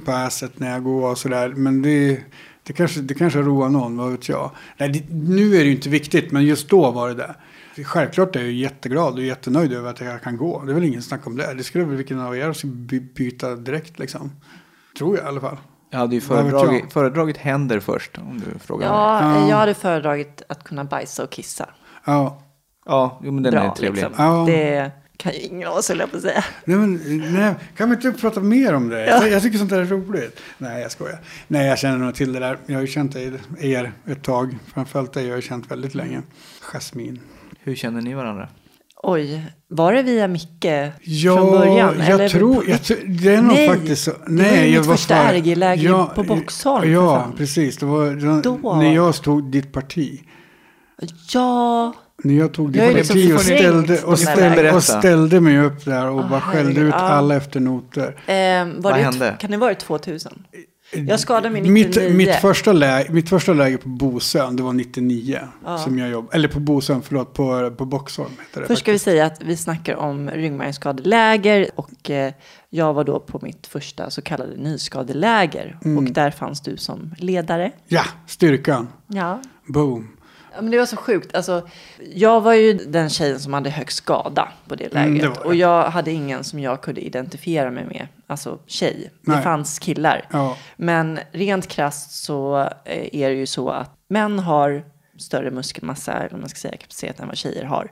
på 0.06 0.12
asset 0.12 0.60
när 0.60 0.72
jag 0.72 0.84
går 0.84 1.12
och 1.12 1.18
sådär. 1.18 1.50
Men 1.50 1.82
det, 1.82 2.20
det, 2.64 2.74
kanske, 2.74 3.02
det 3.02 3.14
kanske 3.14 3.42
roar 3.42 3.70
någon, 3.70 3.98
vad 3.98 4.12
vet 4.12 4.30
jag. 4.30 4.52
Nej, 4.78 4.90
det, 4.90 5.04
nu 5.14 5.56
är 5.56 5.60
det 5.60 5.66
ju 5.66 5.72
inte 5.72 5.90
viktigt, 5.90 6.32
men 6.32 6.44
just 6.46 6.70
då 6.70 6.92
var 6.92 7.08
det 7.10 7.14
det. 7.16 7.36
Självklart 7.84 8.36
är 8.36 8.40
jag 8.42 8.52
jätteglad 8.52 9.14
och 9.14 9.22
jättenöjd 9.24 9.74
över 9.74 9.90
att 9.90 10.02
jag 10.02 10.22
kan 10.22 10.38
gå. 10.38 10.64
Det 10.66 10.72
är 10.72 10.74
väl 10.74 10.84
ingen 10.84 11.02
snack 11.02 11.28
om 11.28 11.38
det. 11.38 11.54
Det 11.54 11.64
skulle 11.64 11.84
väl 11.84 11.96
vilken 11.96 12.20
av 12.20 12.38
er 12.38 12.54
som 12.54 12.86
by, 12.88 13.00
byta 13.00 13.56
direkt 13.56 14.00
liksom. 14.00 14.32
Tror 14.98 15.18
jag 15.18 15.26
i 15.26 15.28
alla 15.28 15.42
fall. 15.42 15.58
Jag 15.90 16.00
hade 16.00 16.16
ju 16.16 16.22
föredragit, 16.22 16.82
jag? 16.84 16.92
föredragit 16.92 17.38
händer 17.38 17.80
först, 17.80 18.18
om 18.18 18.40
du 18.46 18.60
frågar 18.60 18.90
mig. 18.90 18.98
Ja, 18.98 19.40
Ja. 19.40 19.50
jag 19.50 19.58
hade 19.58 19.74
föredragit 19.74 20.42
att 20.50 20.64
kunna 20.64 20.84
bajsa 20.84 21.24
och 21.24 21.30
kissa. 21.30 21.70
Ja, 22.06 22.44
Ja, 22.86 23.20
jo, 23.24 23.32
men 23.32 23.44
den 23.44 23.52
Bra, 23.52 23.62
är 23.62 23.70
trevlig. 23.70 24.04
liksom. 24.04 24.26
Ja. 24.26 24.44
Det 24.48 24.92
kan 25.22 25.34
ju 25.34 25.40
ingen 25.40 25.68
av 25.68 25.76
oss, 25.78 25.90
höll 25.90 26.00
jag 26.00 26.12
på 26.12 26.18
att 26.18 26.24
säga. 26.24 26.44
Nej, 26.66 26.78
men, 26.78 26.94
nej, 27.34 27.54
kan 27.78 27.90
vi 27.90 27.96
inte 27.96 28.12
prata 28.12 28.40
mer 28.40 28.74
om 28.74 28.90
det? 28.90 29.06
Jag, 29.06 29.30
jag 29.32 29.42
tycker 29.42 29.58
sånt 29.58 29.70
där 29.70 29.80
är 29.80 29.86
roligt. 29.86 30.40
Nej, 30.58 30.82
jag 30.82 30.92
skojar. 30.92 31.20
Nej, 31.48 31.68
jag 31.68 31.80
känner 31.80 31.98
nog 31.98 32.16
till 32.16 32.34
det 32.34 32.40
där. 32.40 32.58
Jag 32.66 32.76
har 32.76 32.82
ju 32.82 32.88
känt 32.88 33.16
er, 33.16 33.34
er 33.60 33.92
ett 34.08 34.24
tag. 34.24 34.58
Framförallt 34.74 35.14
dig 35.14 35.28
har 35.28 35.36
jag 35.36 35.44
känt 35.44 35.72
väldigt 35.72 35.96
länge. 35.96 36.22
Jasmin. 36.62 37.20
Hur 37.60 37.76
känner 37.76 38.02
ni 38.02 38.14
varandra? 38.14 38.50
Oj, 39.04 39.46
var 39.68 39.94
det 39.94 40.04
via 40.04 40.28
Micke 40.28 40.66
Ja, 41.02 41.38
från 41.38 41.52
början? 41.52 41.96
jag 42.00 42.10
eller 42.10 42.30
tror... 42.30 42.70
Jag, 42.70 42.80
det 43.08 43.34
är 43.36 43.42
nog 43.42 43.54
Nej, 43.56 43.68
faktiskt 43.70 44.04
så. 44.04 44.12
det 44.28 44.44
var 44.44 44.58
ju 44.58 44.78
mitt 44.78 44.86
var 44.86 44.96
första 44.96 45.16
för- 45.28 45.34
RG-läger 45.34 46.06
på 46.16 46.24
Boxholm, 46.24 46.92
Ja, 46.92 47.28
precis. 47.38 47.78
Det 47.78 47.86
var 47.86 48.06
det, 48.06 48.42
Då. 48.42 48.76
när 48.76 48.96
jag 48.96 49.16
stod 49.16 49.52
ditt 49.52 49.72
parti. 49.72 50.22
Ja, 51.34 51.94
När 52.24 52.34
jag 52.34 52.54
tog 52.54 52.76
Jag 52.76 52.88
ju 52.88 52.94
parti 52.98 53.16
liksom 53.16 53.36
och 53.36 53.42
ställde, 53.42 54.02
och, 54.04 54.20
ställde, 54.20 54.72
och 54.72 54.84
ställde 54.84 55.42
mig 55.42 55.60
upp 55.60 55.86
där 55.86 56.10
och 56.10 56.20
Ah, 56.20 56.28
bara 56.30 56.42
skällde 56.42 56.82
ut 56.82 56.94
ja. 56.94 57.00
alla 57.00 57.36
efter 57.36 57.60
noter. 57.60 58.08
eh, 58.26 58.34
var 58.36 58.82
Vad 58.82 58.94
det, 58.94 59.04
hände? 59.04 59.36
Kan 59.40 59.52
det 59.52 59.58
vara 59.58 59.76
2000? 59.76 60.46
Jag 60.94 61.20
skadade 61.20 61.50
mig 61.50 61.62
mitt, 61.62 61.88
99. 61.88 62.14
mitt, 62.16 62.36
första 62.36 62.74
läge, 62.74 63.12
mitt 63.12 63.30
första 63.30 63.54
läge 63.54 63.78
på 63.78 63.90
Bosön, 63.90 64.56
det 64.56 64.64
var 64.64 64.74
99. 64.74 65.40
Ja. 65.66 65.78
Som 65.78 66.00
jag 66.00 66.10
jobbade. 66.10 66.36
Eller 66.36 66.48
på 66.48 66.60
Bosön, 66.60 67.02
förlåt, 67.02 67.34
på, 67.34 67.72
på 67.78 67.86
Boxholm 67.86 68.32
heter 68.48 68.62
det. 68.62 68.68
Först 68.68 68.80
ska 68.82 68.92
vi 68.92 68.96
faktiskt. 68.98 69.06
säga 69.06 69.26
att 69.26 69.42
vi 69.46 69.58
snackar 69.58 69.96
om 69.96 70.30
ryggmärgsskadeläger 70.30 71.68
och 71.76 72.10
eh, 72.10 72.34
jag 72.70 72.94
var 72.94 73.04
då 73.04 73.20
på 73.20 73.40
mitt 73.42 73.68
första 73.68 74.10
så 74.10 74.22
kallade 74.22 74.56
nyskadeläger 74.58 75.78
Mm. 75.86 75.98
och 75.98 76.04
där 76.14 76.32
fanns 76.32 76.62
du 76.62 76.78
som 76.78 77.14
ledare. 77.18 77.72
Ja, 77.88 78.04
styrkan. 78.28 78.88
Ja. 79.08 79.42
Boom. 79.68 80.08
Ja, 80.56 80.62
men 80.62 80.72
det 80.72 80.78
var 80.78 80.86
så 80.86 80.96
sjukt. 80.98 81.36
Alltså, 81.36 81.68
jag 82.14 82.42
var 82.42 82.54
ju 82.54 82.74
den 82.74 83.10
tjejen 83.10 83.40
som 83.40 83.54
hade 83.54 83.70
högst 83.70 83.98
skada 83.98 84.48
på 84.68 84.76
det 84.76 84.96
Mm, 84.96 85.14
lägret. 85.14 85.34
det 85.36 85.40
det. 85.42 85.46
och 85.48 85.56
jag 85.56 85.84
hade 85.90 86.12
ingen 86.12 86.44
som 86.44 86.60
jag 86.60 86.82
kunde 86.82 87.02
identifiera 87.02 87.72
mig 87.72 87.86
med. 87.86 88.08
Alltså 88.28 88.60
tjej. 88.68 89.12
Det 89.22 89.32
Nej. 89.32 89.44
fanns 89.44 89.80
killar. 89.80 90.26
Ja. 90.32 90.58
Men 90.76 91.20
rent 91.32 91.68
krasst 91.68 92.24
så 92.24 92.60
eh, 92.86 93.10
är 93.16 93.30
det 93.30 93.36
ju 93.36 93.46
så 93.46 93.70
att 93.70 93.92
män 94.08 94.40
har 94.40 94.84
större 95.20 95.52
muskelmassa, 95.52 96.14
eller 96.14 96.38
man 96.38 96.50
ska 96.50 96.58
säga, 96.60 96.78
kapacitet 96.78 97.20
än 97.20 97.28
vad 97.28 97.38
tjejer 97.38 97.64
har. 97.64 97.92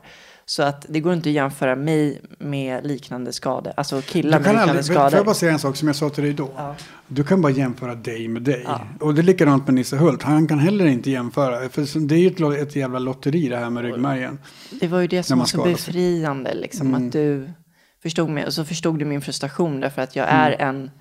Så 0.50 0.64
att 0.64 0.86
det 0.90 1.00
går 1.00 1.14
inte 1.14 1.30
att 1.30 1.34
jämföra 1.34 1.76
mig 1.76 2.22
med 2.40 2.86
liknande 2.88 3.34
skador. 3.34 3.74
Alltså 3.78 4.02
killar 4.02 4.40
Du 4.40 4.44
med 4.44 4.46
kan 4.46 4.54
liknande 4.54 4.72
aldrig, 4.72 4.86
får 4.86 4.96
jag 4.96 5.12
skador. 5.12 5.26
bara 5.26 5.36
säga 5.36 5.52
en 5.52 5.60
sak 5.60 5.76
som 5.76 5.88
jag 5.88 5.96
sa 5.96 6.10
till 6.10 6.24
dig 6.24 6.34
då? 6.34 6.52
Ja. 6.58 6.76
Du 7.08 7.24
kan 7.24 7.42
bara 7.42 7.52
jämföra 7.52 7.96
dig 7.96 8.28
med 8.28 8.42
dig. 8.42 8.64
Ja. 8.68 8.82
Och 9.00 9.14
det 9.16 9.22
är 9.22 9.24
likadant 9.24 9.66
med 9.68 9.74
Nisse 9.74 9.96
Hult. 9.98 10.24
Han 10.24 10.48
kan 10.48 10.60
heller 10.60 10.86
inte 10.86 11.12
jämföra. 11.12 11.70
För 11.70 12.00
det 12.08 12.16
är 12.16 12.20
ju 12.20 12.28
ett, 12.28 12.68
ett 12.68 12.76
jävla 12.76 13.00
lotteri 13.00 13.48
det 13.50 13.58
här 13.58 13.70
med 13.70 13.84
ryggmärgen. 13.84 14.40
Det 14.80 14.88
var 14.88 15.00
ju 15.02 15.08
det 15.08 15.24
som 15.24 15.40
var 15.40 15.46
så 15.46 15.64
befriande. 15.64 16.54
Liksom, 16.54 16.88
Mm. 16.88 17.08
Att 17.08 17.14
du 17.14 17.50
förstod 18.04 18.30
mig. 18.30 18.46
Och 18.46 18.54
så 18.54 18.66
förstod 18.66 19.00
du 19.00 19.06
min 19.06 19.22
frustration. 19.22 19.80
Därför 19.80 20.02
att 20.02 20.16
jag 20.16 20.30
Mm. 20.30 20.42
är 20.42 20.52
en 20.52 20.92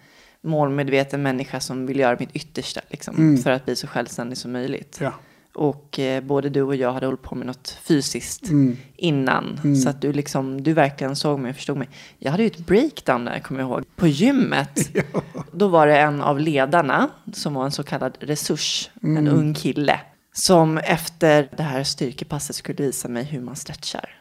målmedveten 0.45 1.23
människa 1.23 1.61
som 1.61 1.87
vill 1.87 1.99
göra 1.99 2.17
mitt 2.21 2.37
yttersta 2.37 2.81
liksom, 2.89 3.17
Mm. 3.17 3.43
för 3.43 3.51
att 3.51 3.65
bli 3.65 3.77
så 3.77 3.87
självständig 3.87 4.39
som 4.39 4.53
möjligt. 4.53 4.99
Ja. 5.01 5.13
Och 5.59 5.99
eh, 5.99 6.23
både 6.25 6.49
du 6.49 6.63
och 6.63 6.77
jag 6.77 6.93
hade 6.93 7.07
hållit 7.07 7.23
på 7.23 7.35
med 7.35 7.47
något 7.47 7.79
fysiskt 7.83 8.49
Mm. 8.49 8.77
innan. 8.97 9.61
Mm. 9.65 9.77
Så 9.77 9.89
att 9.89 10.01
du, 10.03 10.13
liksom, 10.13 10.63
du 10.63 10.73
verkligen 10.73 11.17
såg 11.17 11.39
mig 11.41 11.51
och 11.51 11.57
förstod 11.57 11.77
mig. 11.77 11.89
Jag 12.19 12.31
hade 12.31 12.43
ju 12.43 12.47
ett 12.47 12.67
breakdown 12.67 13.25
där, 13.25 13.39
kommer 13.39 13.61
jag 13.61 13.69
ihåg. 13.71 13.85
På 13.97 14.07
gymmet. 14.07 14.91
Då 15.53 15.69
var 15.69 15.87
det 15.87 15.99
en 15.99 16.23
av 16.23 16.41
ledarna 16.41 17.09
som 17.33 17.55
var 17.55 17.65
en 17.65 17.73
så 17.73 17.83
kallad 17.83 18.19
resurs. 18.21 18.91
En 19.03 19.17
Mm. 19.17 19.35
ung 19.35 19.55
kille. 19.55 20.01
Som 20.33 20.79
efter 20.79 21.49
det 21.57 21.63
här 21.63 21.85
styrkepasset 21.85 22.57
skulle 22.57 22.85
visa 22.87 23.09
mig 23.09 23.25
hur 23.25 23.41
man 23.41 23.57
stretchar. 23.57 24.21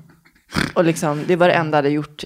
och 0.74 0.84
liksom, 0.84 1.22
det 1.26 1.36
var 1.36 1.48
det 1.48 1.54
enda 1.54 1.70
jag 1.78 1.82
hade 1.82 1.88
gjort 1.94 2.24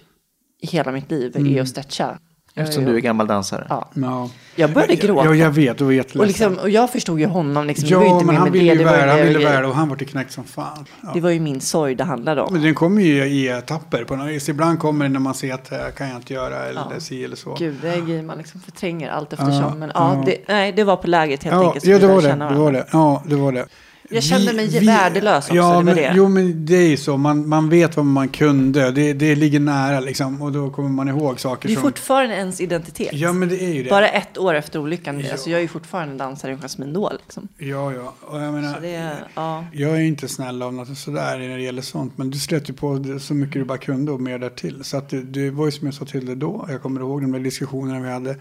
i 0.60 0.66
hela 0.66 0.92
mitt 0.92 1.10
liv, 1.10 1.36
Mm. 1.36 1.54
är 1.56 1.60
att 1.62 1.68
stretcha. 1.68 2.18
Eftersom 2.58 2.84
du 2.84 2.96
är 2.96 3.00
gammal 3.00 3.26
dansare. 3.26 3.66
Ja. 3.68 3.88
Ja. 3.94 4.30
Jag 4.54 4.72
började 4.72 4.94
gråta. 4.94 5.24
Ja, 5.24 5.34
jag 5.34 5.50
vet. 5.50 5.78
Du 5.78 5.84
var 5.84 5.92
jätteledsen. 5.92 6.20
och, 6.20 6.26
liksom, 6.52 6.64
och 6.64 6.70
jag 6.70 6.90
förstod 6.90 7.20
ju 7.20 7.26
honom. 7.26 7.66
Liksom, 7.66 7.88
det 7.88 7.94
var 7.96 8.02
ju 8.02 8.08
ja, 8.08 8.14
inte 8.14 8.26
men 8.26 8.34
han 8.36 8.44
med 8.44 8.52
ville 8.52 8.74
ju 8.74 8.84
värda, 8.84 9.12
han 9.12 9.20
ville 9.26 9.38
värda 9.44 9.68
och 9.68 9.74
han 9.74 9.88
var 9.88 9.96
till 9.96 10.06
knäckt 10.08 10.32
som 10.32 10.44
fan. 10.44 10.84
Ja. 11.02 11.10
Det 11.14 11.20
var 11.20 11.30
ju 11.30 11.40
min 11.40 11.60
sorg 11.60 11.94
det 11.94 12.04
handlade 12.04 12.42
om. 12.42 12.52
Men 12.52 12.62
den 12.62 12.74
kommer 12.74 13.02
ju 13.02 13.24
i 13.24 13.48
etapper. 13.48 14.04
På 14.04 14.16
något 14.16 14.28
vis. 14.28 14.48
Ibland 14.48 14.78
kommer 14.78 15.04
det 15.04 15.08
när 15.08 15.20
man 15.20 15.34
ser 15.34 15.54
att 15.54 15.70
det 15.70 15.76
här 15.76 15.90
kan 15.90 16.08
jag 16.08 16.16
inte 16.16 16.34
göra 16.34 16.56
eller 16.66 16.80
Ja. 16.94 17.00
si 17.00 17.24
eller 17.24 17.36
så. 17.36 17.54
Gud, 17.58 17.74
det 17.82 17.88
är 17.88 18.00
grejer 18.00 18.22
man 18.22 18.38
liksom 18.38 18.60
förtränger 18.60 19.10
allt 19.10 19.32
eftersom. 19.32 19.54
Ja, 19.54 19.74
men 19.74 19.90
ja, 19.94 20.14
ja. 20.16 20.22
Det, 20.26 20.36
nej, 20.48 20.72
det 20.72 20.84
var 20.84 20.96
på 20.96 21.06
lägret 21.06 21.44
helt 21.44 21.54
Ja, 21.56 21.66
enkelt. 21.66 21.84
ja 21.84 21.98
det 21.98 22.06
var 22.06 22.22
det. 22.22 22.28
det 22.54 22.54
var 22.60 22.72
det. 22.72 22.86
Ja, 22.92 23.22
det 23.26 23.36
var 23.36 23.52
det. 23.52 23.66
Jag 24.10 24.22
kände 24.22 24.52
mig 24.52 24.84
värdelös 24.86 25.44
också, 25.44 25.54
Ja, 25.54 25.78
det 25.78 25.84
men, 25.84 25.96
det. 25.96 26.12
Jo, 26.14 26.28
men 26.28 26.66
det 26.66 26.76
är 26.76 26.88
ju 26.88 26.96
så. 26.96 27.16
Man, 27.16 27.48
man 27.48 27.68
vet 27.68 27.96
vad 27.96 28.06
man 28.06 28.28
kunde. 28.28 28.90
Det, 28.90 29.12
det 29.12 29.34
ligger 29.34 29.60
nära 29.60 30.00
liksom. 30.00 30.42
Och 30.42 30.52
då 30.52 30.70
kommer 30.70 30.88
man 30.88 31.08
ihåg 31.08 31.40
saker 31.40 31.68
Det 31.68 31.72
är 31.72 31.74
som... 31.74 31.82
fortfarande 31.82 32.34
ens 32.34 32.60
identitet. 32.60 33.12
Ja, 33.12 33.32
men 33.32 33.48
det 33.48 33.62
är 33.62 33.74
ju 33.74 33.82
det. 33.82 33.90
Bara 33.90 34.08
ett 34.08 34.38
år 34.38 34.54
efter 34.54 34.78
olyckan. 34.78 35.20
Ja. 35.20 35.32
Alltså, 35.32 35.50
jag 35.50 35.58
är 35.58 35.62
ju 35.62 35.68
fortfarande 35.68 36.16
dansare 36.16 36.52
i 36.52 36.56
Jasmine 36.56 36.92
Doll. 36.92 37.18
Liksom. 37.24 37.48
Ja, 37.58 37.92
ja. 37.92 38.14
Och 38.20 38.40
jag 38.40 38.54
menar... 38.54 38.80
Det 38.80 38.94
är, 38.94 39.16
ja. 39.34 39.64
Jag 39.72 39.90
är 39.90 40.00
inte 40.00 40.28
snäll 40.28 40.62
av 40.62 40.74
något 40.74 40.98
sådär 40.98 41.38
när 41.38 41.56
det 41.56 41.62
gäller 41.62 41.82
sånt. 41.82 42.18
Men 42.18 42.30
du 42.30 42.38
slet 42.38 42.70
ju 42.70 42.74
på 42.74 43.04
så 43.20 43.34
mycket 43.34 43.54
du 43.54 43.64
bara 43.64 43.78
kunde 43.78 44.12
och 44.12 44.20
mer 44.20 44.38
därtill. 44.38 44.84
Så 44.84 44.96
att 44.96 45.08
det, 45.08 45.22
det 45.22 45.50
var 45.50 45.66
ju 45.66 45.72
som 45.72 45.86
jag 45.86 45.94
sa 45.94 46.04
till 46.04 46.26
dig 46.26 46.36
då. 46.36 46.66
Jag 46.70 46.82
kommer 46.82 47.00
ihåg 47.00 47.22
de 47.22 47.32
där 47.32 47.40
diskussionerna 47.40 48.00
vi 48.00 48.10
hade. 48.10 48.36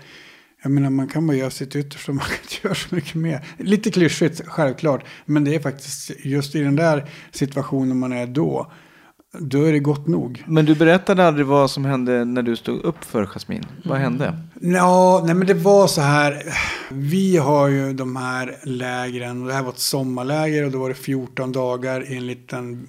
Jag 0.67 0.71
menar 0.71 0.89
man 0.89 1.07
kan 1.07 1.27
bara 1.27 1.37
göra 1.37 1.49
sitt 1.49 1.75
yttersta. 1.75 2.11
Man 2.13 2.25
kan 2.25 2.37
inte 2.41 2.67
göra 2.67 2.75
så 2.75 2.95
mycket 2.95 3.15
mer. 3.15 3.45
Lite 3.57 3.91
klyschigt 3.91 4.41
självklart. 4.47 5.05
Men 5.25 5.43
det 5.43 5.55
är 5.55 5.59
faktiskt 5.59 6.11
just 6.23 6.55
i 6.55 6.59
den 6.59 6.75
där 6.75 7.09
situationen 7.31 7.99
man 7.99 8.11
är 8.11 8.27
då. 8.27 8.71
Då 9.39 9.63
är 9.63 9.71
det 9.71 9.79
gott 9.79 10.07
nog. 10.07 10.43
Men 10.47 10.65
du 10.65 10.75
berättade 10.75 11.27
aldrig 11.27 11.45
vad 11.45 11.71
som 11.71 11.85
hände 11.85 12.25
när 12.25 12.41
du 12.41 12.55
stod 12.55 12.81
upp 12.81 13.03
för 13.03 13.25
Jasmin. 13.25 13.65
Vad 13.85 13.97
hände? 13.97 14.37
Ja, 14.61 15.23
nej 15.25 15.35
men 15.35 15.47
det 15.47 15.53
var 15.53 15.87
så 15.87 16.01
här. 16.01 16.43
Vi 16.91 17.37
har 17.37 17.67
ju 17.67 17.93
de 17.93 18.15
här 18.15 18.57
lägren. 18.63 19.41
Och 19.41 19.47
det 19.47 19.53
här 19.53 19.63
var 19.63 19.71
ett 19.71 19.79
sommarläger 19.79 20.65
och 20.65 20.71
då 20.71 20.79
var 20.79 20.89
det 20.89 20.95
14 20.95 21.51
dagar 21.51 22.11
i 22.11 22.17
en 22.17 22.27
liten 22.27 22.87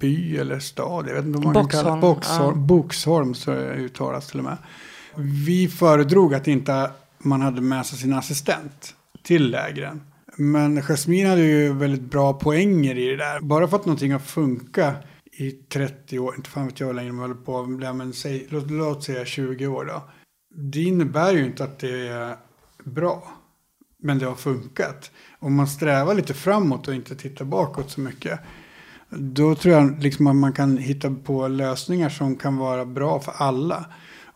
by 0.00 0.36
eller 0.36 0.58
stad. 0.58 1.08
Jag 1.08 1.14
vet 1.14 1.24
inte 1.24 1.38
vad 1.38 1.54
man 1.54 1.68
kan 1.68 1.68
kalla 1.68 1.96
Boxholm, 1.96 2.00
Boxholm, 2.00 2.60
ja. 2.60 2.66
Boxholm 2.66 3.34
så 3.34 3.50
det 3.50 3.74
uttalas 3.74 4.26
till 4.26 4.38
och 4.38 4.44
med. 4.44 4.56
Vi 5.46 5.68
föredrog 5.68 6.34
att 6.34 6.48
inte 6.48 6.90
man 7.18 7.40
hade 7.40 7.60
med 7.60 7.86
sig 7.86 7.98
sin 7.98 8.12
assistent 8.12 8.94
till 9.22 9.50
lägren. 9.50 10.00
Men 10.36 10.82
Jasmin 10.82 11.26
hade 11.26 11.42
ju 11.42 11.72
väldigt 11.72 12.10
bra 12.10 12.32
poänger 12.32 12.98
i 12.98 13.06
det 13.06 13.16
där. 13.16 13.40
Bara 13.40 13.68
för 13.68 13.76
att 13.76 13.86
någonting 13.86 14.12
har 14.12 14.18
funkat 14.18 14.94
i 15.32 15.50
30 15.50 16.18
år, 16.18 16.34
inte 16.36 16.50
fan 16.50 16.66
vet 16.66 16.80
jag 16.80 16.86
hur 16.86 16.94
länge 16.94 17.08
de 17.08 17.18
håller 17.18 17.34
på, 17.34 17.66
men 17.66 18.12
säg, 18.12 18.46
låt, 18.50 18.70
låt 18.70 19.04
säga 19.04 19.24
20 19.24 19.66
år 19.66 19.84
då. 19.84 20.02
Det 20.54 20.82
innebär 20.82 21.32
ju 21.32 21.44
inte 21.44 21.64
att 21.64 21.78
det 21.78 22.08
är 22.08 22.36
bra. 22.84 23.32
Men 24.02 24.18
det 24.18 24.26
har 24.26 24.34
funkat. 24.34 25.10
Om 25.38 25.54
man 25.54 25.68
strävar 25.68 26.14
lite 26.14 26.34
framåt 26.34 26.88
och 26.88 26.94
inte 26.94 27.16
tittar 27.16 27.44
bakåt 27.44 27.90
så 27.90 28.00
mycket. 28.00 28.40
Då 29.10 29.54
tror 29.54 29.74
jag 29.74 30.02
liksom 30.02 30.26
att 30.26 30.36
man 30.36 30.52
kan 30.52 30.78
hitta 30.78 31.14
på 31.24 31.48
lösningar 31.48 32.08
som 32.08 32.36
kan 32.36 32.56
vara 32.56 32.84
bra 32.84 33.20
för 33.20 33.32
alla. 33.36 33.86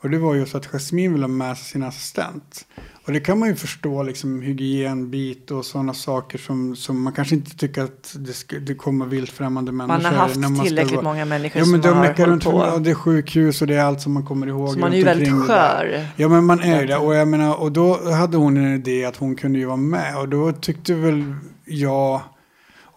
Och 0.02 0.10
det 0.10 0.18
var 0.18 0.34
ju 0.34 0.46
så 0.46 0.56
att 0.56 0.66
Jasmine 0.66 1.12
ville 1.12 1.24
ha 1.24 1.28
med 1.28 1.56
sig 1.58 1.66
sin 1.66 1.82
assistent. 1.82 2.66
Och 3.06 3.12
det 3.12 3.20
kan 3.20 3.38
man 3.38 3.48
ju 3.48 3.54
förstå, 3.54 4.02
liksom 4.02 4.42
hygienbit 4.42 5.50
och 5.50 5.64
sådana 5.64 5.94
saker 5.94 6.38
som, 6.38 6.76
som 6.76 7.02
man 7.02 7.12
kanske 7.12 7.34
inte 7.34 7.56
tycker 7.56 7.82
att 7.82 8.16
det, 8.18 8.32
ska, 8.32 8.58
det 8.58 8.74
kommer 8.74 9.06
vilt 9.06 9.30
främmande 9.30 9.72
människor. 9.72 10.02
Man 10.02 10.12
har 10.14 10.20
haft 10.20 10.36
när 10.36 10.54
ska 10.54 10.64
tillräckligt 10.64 10.94
vara- 10.94 11.04
många 11.04 11.24
människor 11.24 11.58
Ja, 11.60 11.66
men 11.66 11.82
som 11.82 11.90
de 11.90 11.96
har 11.98 12.04
hållit 12.06 12.18
runt, 12.18 12.44
på. 12.44 12.50
och 12.50 12.82
det 12.82 12.90
är 12.90 12.94
sjukhus 12.94 13.60
och 13.62 13.68
det 13.68 13.74
är 13.74 13.84
allt 13.84 14.00
som 14.00 14.12
man 14.12 14.26
kommer 14.26 14.46
ihåg. 14.46 14.68
Så 14.72 14.78
man 14.78 14.92
är 14.92 14.96
ju 14.96 15.04
väldigt 15.04 15.32
skör. 15.46 16.06
Ja 16.16 16.28
men 16.28 16.44
man 16.44 16.60
är 16.60 16.80
ju 16.80 16.86
det. 16.86 16.96
Och, 16.96 17.14
jag 17.14 17.28
menar, 17.28 17.60
och 17.60 17.72
då 17.72 18.10
hade 18.12 18.36
hon 18.36 18.56
en 18.56 18.74
idé 18.74 19.04
att 19.04 19.16
hon 19.16 19.34
kunde 19.36 19.58
ju 19.58 19.64
vara 19.64 19.76
med. 19.76 20.18
Och 20.18 20.28
då 20.28 20.52
tyckte 20.52 20.94
väl 20.94 21.34
jag, 21.64 22.20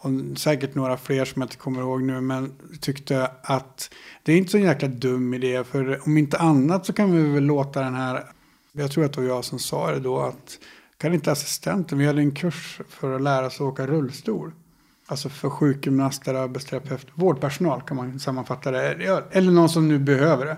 och 0.05 0.39
säkert 0.39 0.75
några 0.75 0.97
fler 0.97 1.25
som 1.25 1.41
jag 1.41 1.47
inte 1.47 1.57
kommer 1.57 1.81
ihåg 1.81 2.03
nu, 2.03 2.21
men 2.21 2.53
tyckte 2.81 3.31
att 3.43 3.93
det 4.23 4.33
är 4.33 4.37
inte 4.37 4.51
så 4.51 4.57
en 4.57 4.63
jäkla 4.63 4.87
dum 4.87 5.33
idé. 5.33 5.63
För 5.63 6.01
om 6.05 6.17
inte 6.17 6.37
annat 6.37 6.85
så 6.85 6.93
kan 6.93 7.11
vi 7.11 7.33
väl 7.33 7.43
låta 7.43 7.81
den 7.81 7.95
här, 7.95 8.23
jag 8.71 8.91
tror 8.91 9.05
att 9.05 9.13
det 9.13 9.21
var 9.21 9.27
jag 9.27 9.45
som 9.45 9.59
sa 9.59 9.91
det 9.91 9.99
då, 9.99 10.19
att 10.19 10.59
kan 10.97 11.13
inte 11.13 11.31
assistenten, 11.31 11.97
vi 11.97 12.05
hade 12.05 12.21
en 12.21 12.31
kurs 12.31 12.81
för 12.89 13.15
att 13.15 13.21
lära 13.21 13.49
sig 13.49 13.65
åka 13.65 13.87
rullstol. 13.87 14.51
Alltså 15.07 15.29
för 15.29 15.49
sjukgymnaster, 15.49 16.33
arbetsterapeut, 16.33 17.07
vårdpersonal 17.13 17.81
kan 17.81 17.97
man 17.97 18.19
sammanfatta 18.19 18.71
det. 18.71 19.25
Eller 19.31 19.51
någon 19.51 19.69
som 19.69 19.87
nu 19.87 19.99
behöver 19.99 20.45
det. 20.45 20.57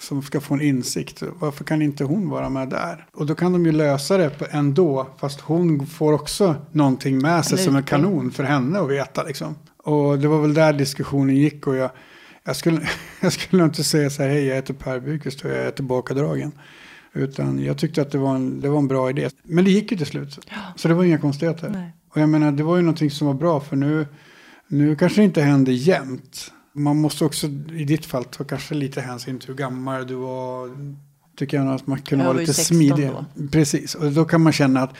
Som 0.00 0.22
ska 0.22 0.40
få 0.40 0.54
en 0.54 0.60
insikt. 0.60 1.22
Varför 1.38 1.64
kan 1.64 1.82
inte 1.82 2.04
hon 2.04 2.28
vara 2.30 2.48
med 2.48 2.68
där? 2.68 3.06
Och 3.12 3.26
då 3.26 3.34
kan 3.34 3.52
de 3.52 3.66
ju 3.66 3.72
lösa 3.72 4.16
det 4.16 4.30
ändå. 4.50 5.10
Fast 5.20 5.40
hon 5.40 5.86
får 5.86 6.12
också 6.12 6.54
någonting 6.72 7.18
med 7.18 7.44
sig 7.44 7.58
En 7.58 7.64
som 7.64 7.76
utbildning. 7.76 8.10
kanon 8.10 8.30
för 8.30 8.44
henne 8.44 8.78
att 8.80 8.90
veta. 8.90 9.22
Liksom. 9.22 9.54
Och 9.84 10.18
det 10.18 10.28
var 10.28 10.40
väl 10.40 10.54
där 10.54 10.72
diskussionen 10.72 11.36
gick. 11.36 11.66
Och 11.66 11.76
jag, 11.76 11.90
jag, 12.44 12.56
skulle, 12.56 12.80
jag 13.20 13.32
skulle 13.32 13.64
inte 13.64 13.84
säga 13.84 14.10
så 14.10 14.22
här, 14.22 14.30
hej 14.30 14.44
jag 14.44 14.54
heter 14.54 14.74
Per 14.74 15.00
Bykvist 15.00 15.44
och 15.44 15.50
jag 15.50 15.58
är 15.58 15.70
tillbakadragen. 15.70 16.52
Utan 17.12 17.64
jag 17.64 17.78
tyckte 17.78 18.02
att 18.02 18.10
det 18.10 18.18
var 18.18 18.34
en, 18.34 18.60
det 18.60 18.68
var 18.68 18.78
en 18.78 18.88
bra 18.88 19.10
idé. 19.10 19.28
Men 19.42 19.64
det 19.64 19.70
gick 19.70 19.92
ju 19.92 19.96
till 19.98 20.06
slut. 20.06 20.48
Så 20.76 20.88
det 20.88 20.94
var 20.94 21.04
inga 21.04 21.18
konstigheter. 21.18 21.68
Nej. 21.68 21.92
Och 22.10 22.20
jag 22.20 22.28
menar, 22.28 22.52
det 22.52 22.62
var 22.62 22.76
ju 22.76 22.82
någonting 22.82 23.10
som 23.10 23.26
var 23.26 23.34
bra 23.34 23.60
för 23.60 23.76
nu, 23.76 24.06
nu 24.68 24.96
kanske 24.96 25.20
det 25.20 25.24
inte 25.24 25.42
händer 25.42 25.72
jämt. 25.72 26.52
Man 26.82 26.96
måste 27.00 27.24
också 27.24 27.46
i 27.72 27.84
ditt 27.84 28.06
fall 28.06 28.24
ta 28.24 28.44
kanske 28.44 28.74
lite 28.74 29.00
hänsyn 29.00 29.38
till 29.38 29.48
hur 29.48 29.54
gammal 29.54 30.06
du 30.06 30.14
var. 30.14 30.70
Tycker 31.36 31.56
jag 31.56 31.68
att 31.68 31.86
man 31.86 32.02
kunde 32.02 32.24
Jag 32.24 32.32
vara 32.32 32.40
lite 32.40 32.54
16 32.54 32.76
smidig. 32.76 33.10
Precis, 33.52 33.94
och 33.94 34.12
då 34.12 34.24
kan 34.24 34.42
man 34.42 34.52
känna 34.52 34.82
att 34.82 34.94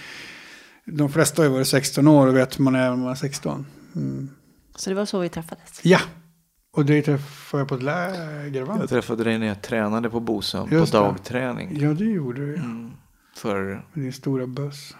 de 0.85 1.09
flesta 1.12 1.43
har 1.43 1.47
ju 1.47 1.53
varit 1.53 1.69
16 1.69 2.09
år 2.09 2.27
och 2.27 2.37
vet 2.37 2.59
hur 2.59 2.64
man 2.64 2.75
är 2.75 2.90
när 2.90 2.97
man 2.97 3.11
är 3.11 3.14
16. 3.14 3.66
Mm. 3.97 4.31
Så 4.77 4.90
det 4.90 4.97
var 4.97 5.05
så 5.05 5.19
vi 5.21 5.29
träffades. 5.29 5.81
Ja, 5.83 6.01
och 6.73 6.85
det 6.85 7.03
träffade 7.03 7.61
jag 7.61 7.69
på 7.69 7.75
ett 7.75 7.83
läger 7.83 8.62
va? 8.62 8.77
Jag 8.81 8.88
träffade 8.88 9.25
dig 9.25 9.38
när 9.38 9.47
jag 9.47 9.62
tränade 9.62 10.11
på 10.11 10.21
Bosön 10.21 10.69
på 10.69 10.85
dagträning. 10.85 11.79
Ja, 11.81 11.93
det 11.93 12.05
gjorde 12.05 12.47
du. 12.47 12.55
Mm. 12.55 12.90
För, 13.37 13.85
din 13.95 14.12
stora 14.12 14.47
buss. 14.47 14.97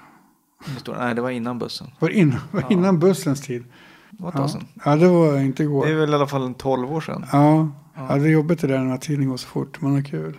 nej 0.99 1.15
det 1.15 1.21
var 1.21 1.31
innan 1.31 1.59
bussen. 1.59 1.91
Var 1.99 2.09
innan, 2.09 2.41
var 2.51 2.61
Ja. 2.61 2.67
innan 2.71 2.99
bussens 2.99 3.41
tid? 3.41 3.65
Det 4.11 4.23
var 4.23 4.29
ett 4.29 4.35
tag 4.37 4.45
Ja. 4.45 4.49
sedan. 4.49 4.67
ja, 4.85 4.97
det 4.97 5.09
var 5.09 5.39
inte 5.39 5.63
igår. 5.63 5.87
Det 5.87 5.93
är 5.93 5.97
väl 5.97 6.11
i 6.11 6.15
alla 6.15 6.27
fall 6.27 6.43
en 6.47 6.55
12 6.55 6.93
år 6.93 7.01
sedan. 7.01 7.27
Ja, 7.33 7.69
Ja. 7.97 8.07
ja. 8.09 8.17
det 8.17 8.25
är 8.29 8.33
jobbigt 8.33 8.61
det 8.61 8.67
där 8.67 8.79
när 8.79 8.97
tiden 8.97 9.29
går 9.29 9.37
så 9.37 9.47
fort, 9.49 9.79
det 9.81 9.87
är 9.87 10.03
kul. 10.03 10.37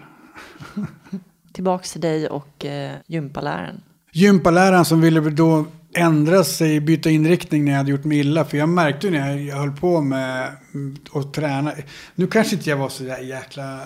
Tillbaks 1.54 1.92
till 1.92 2.02
dig 2.02 2.28
och 2.30 2.66
eh, 2.66 2.92
gympaläraren. 3.08 3.82
Gympaläraren 4.14 4.86
som 4.86 5.02
ville 5.02 5.20
då 5.20 5.66
ändra 5.96 6.44
sig, 6.44 6.80
byta 6.80 7.10
inriktning 7.10 7.66
när 7.66 7.72
jag 7.72 7.78
hade 7.78 7.92
gjort 7.92 8.04
mig 8.04 8.20
illa. 8.20 8.46
För 8.46 8.58
jag 8.58 8.70
märkte 8.70 9.08
ju 9.08 9.14
när 9.14 9.38
jag 9.38 9.56
höll 9.56 9.72
på 9.72 10.02
med 10.02 10.48
mm, 10.74 10.98
att 11.14 11.34
träna. 11.34 11.72
Nu 12.16 12.28
kanske 12.28 12.56
inte 12.56 12.70
jag 12.70 12.78
var 12.78 12.90
så 12.90 13.04
jäkla 13.04 13.80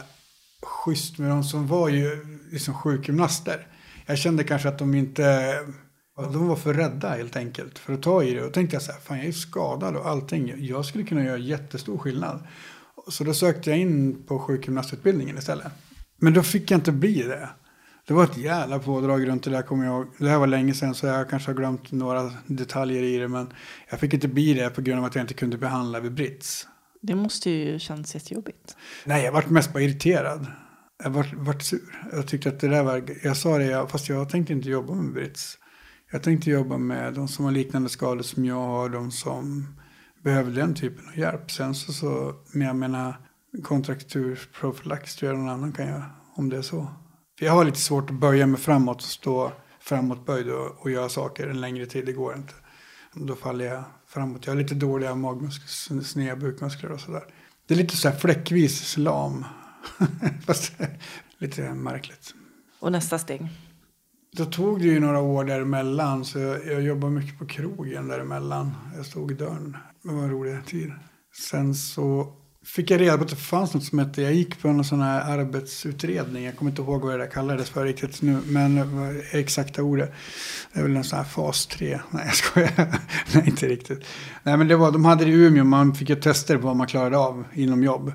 schysst 0.64 1.18
med 1.18 1.30
de 1.30 1.44
som 1.44 1.68
var 1.68 1.90
ju 1.90 2.26
liksom 2.52 2.74
sjukgymnaster. 2.74 3.68
Jag 4.06 4.18
kände 4.18 4.44
kanske 4.44 4.70
att 4.70 4.80
de 4.80 4.96
inte, 4.96 5.54
de 6.24 6.48
var 6.48 6.56
för 6.56 6.74
rädda 6.74 7.10
helt 7.10 7.36
enkelt 7.36 7.80
för 7.80 7.94
att 7.94 8.02
ta 8.04 8.24
i 8.24 8.34
det. 8.34 8.44
Och 8.44 8.54
tänkte 8.54 8.76
jag 8.76 8.84
så 8.84 8.92
här, 8.92 9.00
fan 9.00 9.18
jag 9.18 9.28
är 9.28 9.32
skadad 9.32 9.96
och 9.96 10.08
allting. 10.10 10.54
Jag 10.58 10.86
skulle 10.86 11.04
kunna 11.04 11.24
göra 11.24 11.38
jättestor 11.38 11.98
skillnad. 11.98 12.44
Så 13.10 13.24
då 13.24 13.34
sökte 13.34 13.70
jag 13.70 13.80
in 13.80 14.24
på 14.28 14.40
sjukgymnastutbildningen 14.40 15.38
istället. 15.38 15.68
Men 16.18 16.34
då 16.34 16.44
fick 16.44 16.72
jag 16.72 16.78
inte 16.78 16.92
bli 16.92 17.24
det. 17.24 17.50
Det 18.08 18.14
var 18.14 18.24
ett 18.24 18.38
jävla 18.38 18.80
pådrag 18.80 19.28
runt 19.28 19.44
det 19.44 19.50
där 19.50 19.62
kommer 19.62 19.86
jag 19.86 19.96
ihåg. 19.96 20.08
Det 20.18 20.30
här 20.30 20.38
var 20.38 20.48
länge 20.48 20.74
sedan 20.74 20.96
så 20.96 21.08
jag 21.08 21.30
kanske 21.30 21.50
har 21.52 21.56
glömt 21.56 21.92
några 21.92 22.32
detaljer 22.48 23.04
i 23.04 23.18
det. 23.18 23.28
Men 23.28 23.54
jag 23.90 24.00
fick 24.00 24.14
inte 24.14 24.28
bli 24.28 24.54
det 24.54 24.70
på 24.70 24.82
grund 24.82 25.00
av 25.00 25.06
att 25.06 25.16
jag 25.16 25.24
inte 25.24 25.34
kunde 25.34 25.58
behandla 25.58 26.00
vid 26.00 26.14
brits. 26.14 26.68
Det 27.02 27.16
måste 27.16 27.50
ju 27.50 27.80
kännas 27.80 28.16
jättejobbigt. 28.16 28.76
Nej, 29.06 29.24
jag 29.26 29.32
vart 29.32 29.50
mest 29.50 29.74
bara 29.74 29.84
irriterad. 29.84 30.48
Jag 31.04 31.10
vart, 31.10 31.34
vart 31.34 31.62
sur. 31.62 32.08
Jag 32.12 32.28
tyckte 32.28 32.50
att 32.50 32.60
det 32.60 32.68
där 32.68 32.84
var... 32.84 33.04
Jag 33.24 33.38
sa 33.38 33.58
det, 33.58 33.66
jag- 33.66 33.90
fast 33.92 34.10
jag 34.10 34.30
tänkte 34.30 34.54
inte 34.54 34.70
jobba 34.70 34.94
med 34.94 35.14
brits. 35.14 35.58
Jag 36.12 36.24
tänkte 36.24 36.50
jobba 36.50 36.78
med 36.78 37.14
de 37.14 37.28
som 37.28 37.46
har 37.46 37.52
liknande 37.52 37.90
skador 37.90 38.22
som 38.22 38.46
jag 38.46 38.56
har. 38.56 38.90
De 38.90 39.12
som 39.12 39.68
behöver 40.24 40.52
den 40.52 40.76
typen 40.76 41.08
av 41.08 41.18
hjälp. 41.18 41.52
Sen 41.52 41.76
så, 41.76 41.94
så 41.94 42.36
men 42.52 42.68
jag 42.68 42.76
menar 42.76 43.16
kontrakturprofylax 43.64 45.16
tror 45.16 45.32
jag 45.32 45.40
någon 45.40 45.50
annan 45.50 45.72
kan 45.72 45.88
göra. 45.88 46.06
Om 46.36 46.50
det 46.50 46.58
är 46.58 46.62
så. 46.62 46.88
För 47.40 47.46
jag 47.46 47.54
har 47.54 47.66
lite 47.66 47.80
svårt 47.80 48.10
att 48.10 48.20
böja 48.20 48.48
mig 48.48 48.60
framåt 48.62 48.98
och 48.98 49.04
stå 49.04 49.52
framåtböjd 49.80 50.50
och, 50.50 50.82
och 50.82 50.92
göra 50.92 51.10
saker 51.10 51.48
en 51.48 51.62
längre 51.62 51.86
tid. 51.86 52.06
Det 52.06 52.14
går 52.14 52.36
inte. 52.36 52.54
Då 53.14 53.36
faller 53.36 53.66
jag 53.66 53.84
framåt. 54.08 54.46
Jag 54.46 54.54
har 54.54 54.62
lite 54.62 54.76
dåliga 54.76 55.16
magmuskler, 55.16 56.02
sneda 56.02 56.36
bukmuskler 56.36 56.92
och 56.92 57.00
sådär. 57.00 57.24
Det 57.68 57.74
är 57.74 57.78
lite 57.78 57.98
så 57.98 58.10
här 58.10 58.16
fläckvis 58.16 58.90
slam. 58.90 59.46
Fast 60.46 60.74
lite 61.38 61.74
märkligt. 61.74 62.34
Och 62.80 62.92
nästa 62.92 63.20
steg? 63.20 63.50
Då 64.38 64.46
tog 64.46 64.80
det 64.80 64.86
ju 64.86 65.00
några 65.00 65.20
år 65.20 65.44
däremellan. 65.44 66.26
Så 66.26 66.40
jag, 66.40 66.66
jag 66.66 66.82
jobbade 66.82 67.14
mycket 67.14 67.40
på 67.40 67.46
krogen 67.46 68.08
däremellan. 68.08 68.72
Jag 68.96 69.06
stod 69.06 69.32
i 69.32 69.36
dörren. 69.36 69.78
Det 70.04 70.12
var 70.12 70.24
en 70.24 70.32
rolig 70.32 70.66
tid. 70.66 70.92
Sen 71.50 71.76
så 71.76 72.34
fick 72.66 72.92
jag 72.92 73.02
reda 73.02 73.18
på 73.18 73.24
att 73.24 73.30
det 73.30 73.36
fanns 73.36 73.74
något 73.74 73.84
som 73.84 74.00
hette, 74.00 74.22
jag 74.22 74.34
gick 74.34 74.62
på 74.62 74.68
en 74.68 74.84
sån 74.84 75.02
här 75.02 75.40
arbetsutredning, 75.40 76.44
jag 76.44 76.58
kommer 76.58 76.72
inte 76.72 76.82
ihåg 76.82 77.02
vad 77.02 77.14
det 77.14 77.18
där 77.18 77.32
kallades 77.32 77.70
för 77.70 77.86
riktigt 77.86 78.22
nu, 78.22 78.40
men 78.46 78.84
exakta 79.32 79.84
ordet. 79.84 80.14
Det 80.74 80.80
är 80.80 80.84
väl 80.84 80.98
en 80.98 81.04
sån 81.04 81.18
här 81.18 81.26
fas 81.26 81.68
3, 81.68 82.00
nej 82.10 82.24
jag 82.26 82.36
skojar, 82.36 82.72
nej 83.34 83.44
inte 83.46 83.68
riktigt. 83.68 84.06
Nej 84.44 84.58
men 84.58 84.68
det 84.68 84.76
var, 84.76 84.92
de 84.92 85.06
hade 85.06 85.26
det 85.26 85.32
i 85.32 85.34
Umeå, 85.34 85.64
man 85.64 85.96
fick 85.96 86.10
ju 86.10 86.16
tester 86.16 86.58
på 86.58 86.68
vad 86.68 86.76
man 86.76 86.88
klarade 86.88 87.18
av 87.18 87.44
inom 87.54 87.84
jobb. 87.84 88.14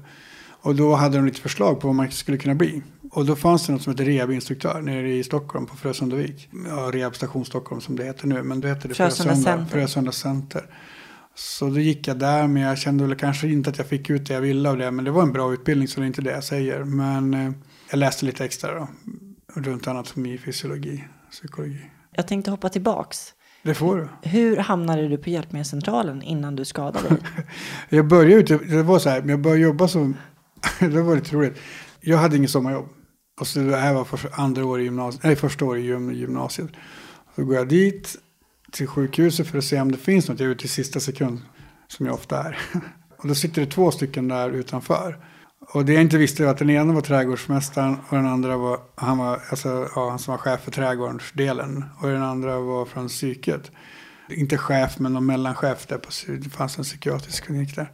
Och 0.62 0.74
då 0.74 0.94
hade 0.94 1.16
de 1.16 1.26
lite 1.26 1.40
förslag 1.40 1.80
på 1.80 1.86
vad 1.86 1.94
man 1.94 2.10
skulle 2.10 2.38
kunna 2.38 2.54
bli. 2.54 2.82
Och 3.10 3.26
då 3.26 3.36
fanns 3.36 3.66
det 3.66 3.72
något 3.72 3.82
som 3.82 3.92
heter 3.92 4.04
rehabinstruktör 4.04 4.80
nere 4.82 5.12
i 5.12 5.24
Stockholm 5.24 5.66
på 5.66 5.76
Frösundavik. 5.76 6.48
Ja, 6.68 6.90
rehabstation 6.92 7.44
Stockholm 7.44 7.80
som 7.80 7.96
det 7.96 8.04
heter 8.04 8.26
nu, 8.26 8.42
men 8.42 8.60
då 8.60 8.68
hette 8.68 8.88
det 8.88 8.94
Frösunda. 8.94 9.66
Frösunda 9.70 10.12
Center. 10.12 10.66
Så 11.34 11.68
då 11.68 11.78
gick 11.78 12.08
jag 12.08 12.18
där, 12.18 12.46
men 12.46 12.62
jag 12.62 12.78
kände 12.78 13.06
väl 13.06 13.16
kanske 13.16 13.48
inte 13.48 13.70
att 13.70 13.78
jag 13.78 13.86
fick 13.86 14.10
ut 14.10 14.26
det 14.26 14.34
jag 14.34 14.40
ville 14.40 14.70
av 14.70 14.78
det. 14.78 14.90
Men 14.90 15.04
det 15.04 15.10
var 15.10 15.22
en 15.22 15.32
bra 15.32 15.52
utbildning, 15.52 15.88
så 15.88 16.00
det 16.00 16.04
är 16.04 16.06
inte 16.06 16.22
det 16.22 16.30
jag 16.30 16.44
säger. 16.44 16.84
Men 16.84 17.34
eh, 17.34 17.52
jag 17.90 17.98
läste 17.98 18.26
lite 18.26 18.44
extra 18.44 18.74
då, 18.74 18.88
runt 19.54 19.88
anatomi, 19.88 20.38
fysiologi, 20.38 21.04
psykologi. 21.30 21.90
Jag 22.12 22.28
tänkte 22.28 22.50
hoppa 22.50 22.68
tillbaks. 22.68 23.34
Det 23.62 23.74
får 23.74 23.96
du. 23.96 24.28
Hur 24.28 24.56
hamnade 24.56 25.08
du 25.08 25.18
på 25.18 25.30
Hjälpmedelscentralen 25.30 26.22
innan 26.22 26.56
du 26.56 26.64
skadade 26.64 27.08
dig? 27.08 27.18
jag 27.88 28.06
började 28.06 28.34
ute, 28.34 28.58
det 28.58 28.82
var 28.82 28.98
så 28.98 29.10
här, 29.10 29.24
jag 29.26 29.40
började 29.40 29.62
jobba 29.62 29.88
som, 29.88 30.16
det 30.78 31.02
var 31.02 31.14
lite 31.14 31.36
roligt. 31.36 31.58
Jag 32.00 32.18
hade 32.18 32.36
inget 32.36 32.50
sommarjobb. 32.50 32.88
Och 33.40 33.46
så 33.46 33.58
det 33.58 33.76
här 33.76 33.94
var 33.94 34.04
för 34.04 34.30
andra 34.32 34.66
år 34.66 34.80
i 34.80 34.84
gymnasiet, 34.84 35.24
nej 35.24 35.36
första 35.36 35.64
året 35.64 35.82
i 35.82 35.86
gymnasiet. 36.14 36.70
Så 37.36 37.44
går 37.44 37.56
jag 37.56 37.68
dit 37.68 38.16
till 38.72 38.86
sjukhuset 38.86 39.46
för 39.46 39.58
att 39.58 39.64
se 39.64 39.80
om 39.80 39.92
det 39.92 39.98
finns 39.98 40.28
något. 40.28 40.40
Jag 40.40 40.46
är 40.46 40.52
ute 40.52 40.64
i 40.64 40.68
sista 40.68 41.00
sekund, 41.00 41.40
som 41.88 42.06
jag 42.06 42.14
ofta 42.14 42.38
är. 42.38 42.58
Och 43.16 43.28
då 43.28 43.34
sitter 43.34 43.60
det 43.60 43.70
två 43.70 43.90
stycken 43.90 44.28
där 44.28 44.50
utanför. 44.50 45.18
Och 45.72 45.84
det 45.84 45.92
jag 45.92 46.02
inte 46.02 46.18
visste 46.18 46.44
var 46.44 46.50
att 46.50 46.58
den 46.58 46.70
ena 46.70 46.92
var 46.92 47.00
trädgårdsmästaren 47.00 47.96
och 48.08 48.16
den 48.16 48.26
andra 48.26 48.56
var, 48.56 48.78
han 48.94 49.18
var, 49.18 49.42
alltså, 49.50 49.88
ja, 49.94 50.10
han 50.10 50.18
som 50.18 50.32
var 50.32 50.38
chef 50.38 50.60
för 50.60 50.70
trädgårdsdelen. 50.70 51.84
Och 52.00 52.08
den 52.08 52.22
andra 52.22 52.60
var 52.60 52.84
från 52.84 53.08
psyket. 53.08 53.70
Inte 54.30 54.58
chef, 54.58 54.98
men 54.98 55.12
någon 55.12 55.26
mellanchef 55.26 55.86
där 55.86 55.98
på, 55.98 56.10
det 56.26 56.50
fanns 56.50 56.78
en 56.78 56.84
psykiatrisk 56.84 57.44
klinik 57.44 57.76
där. 57.76 57.90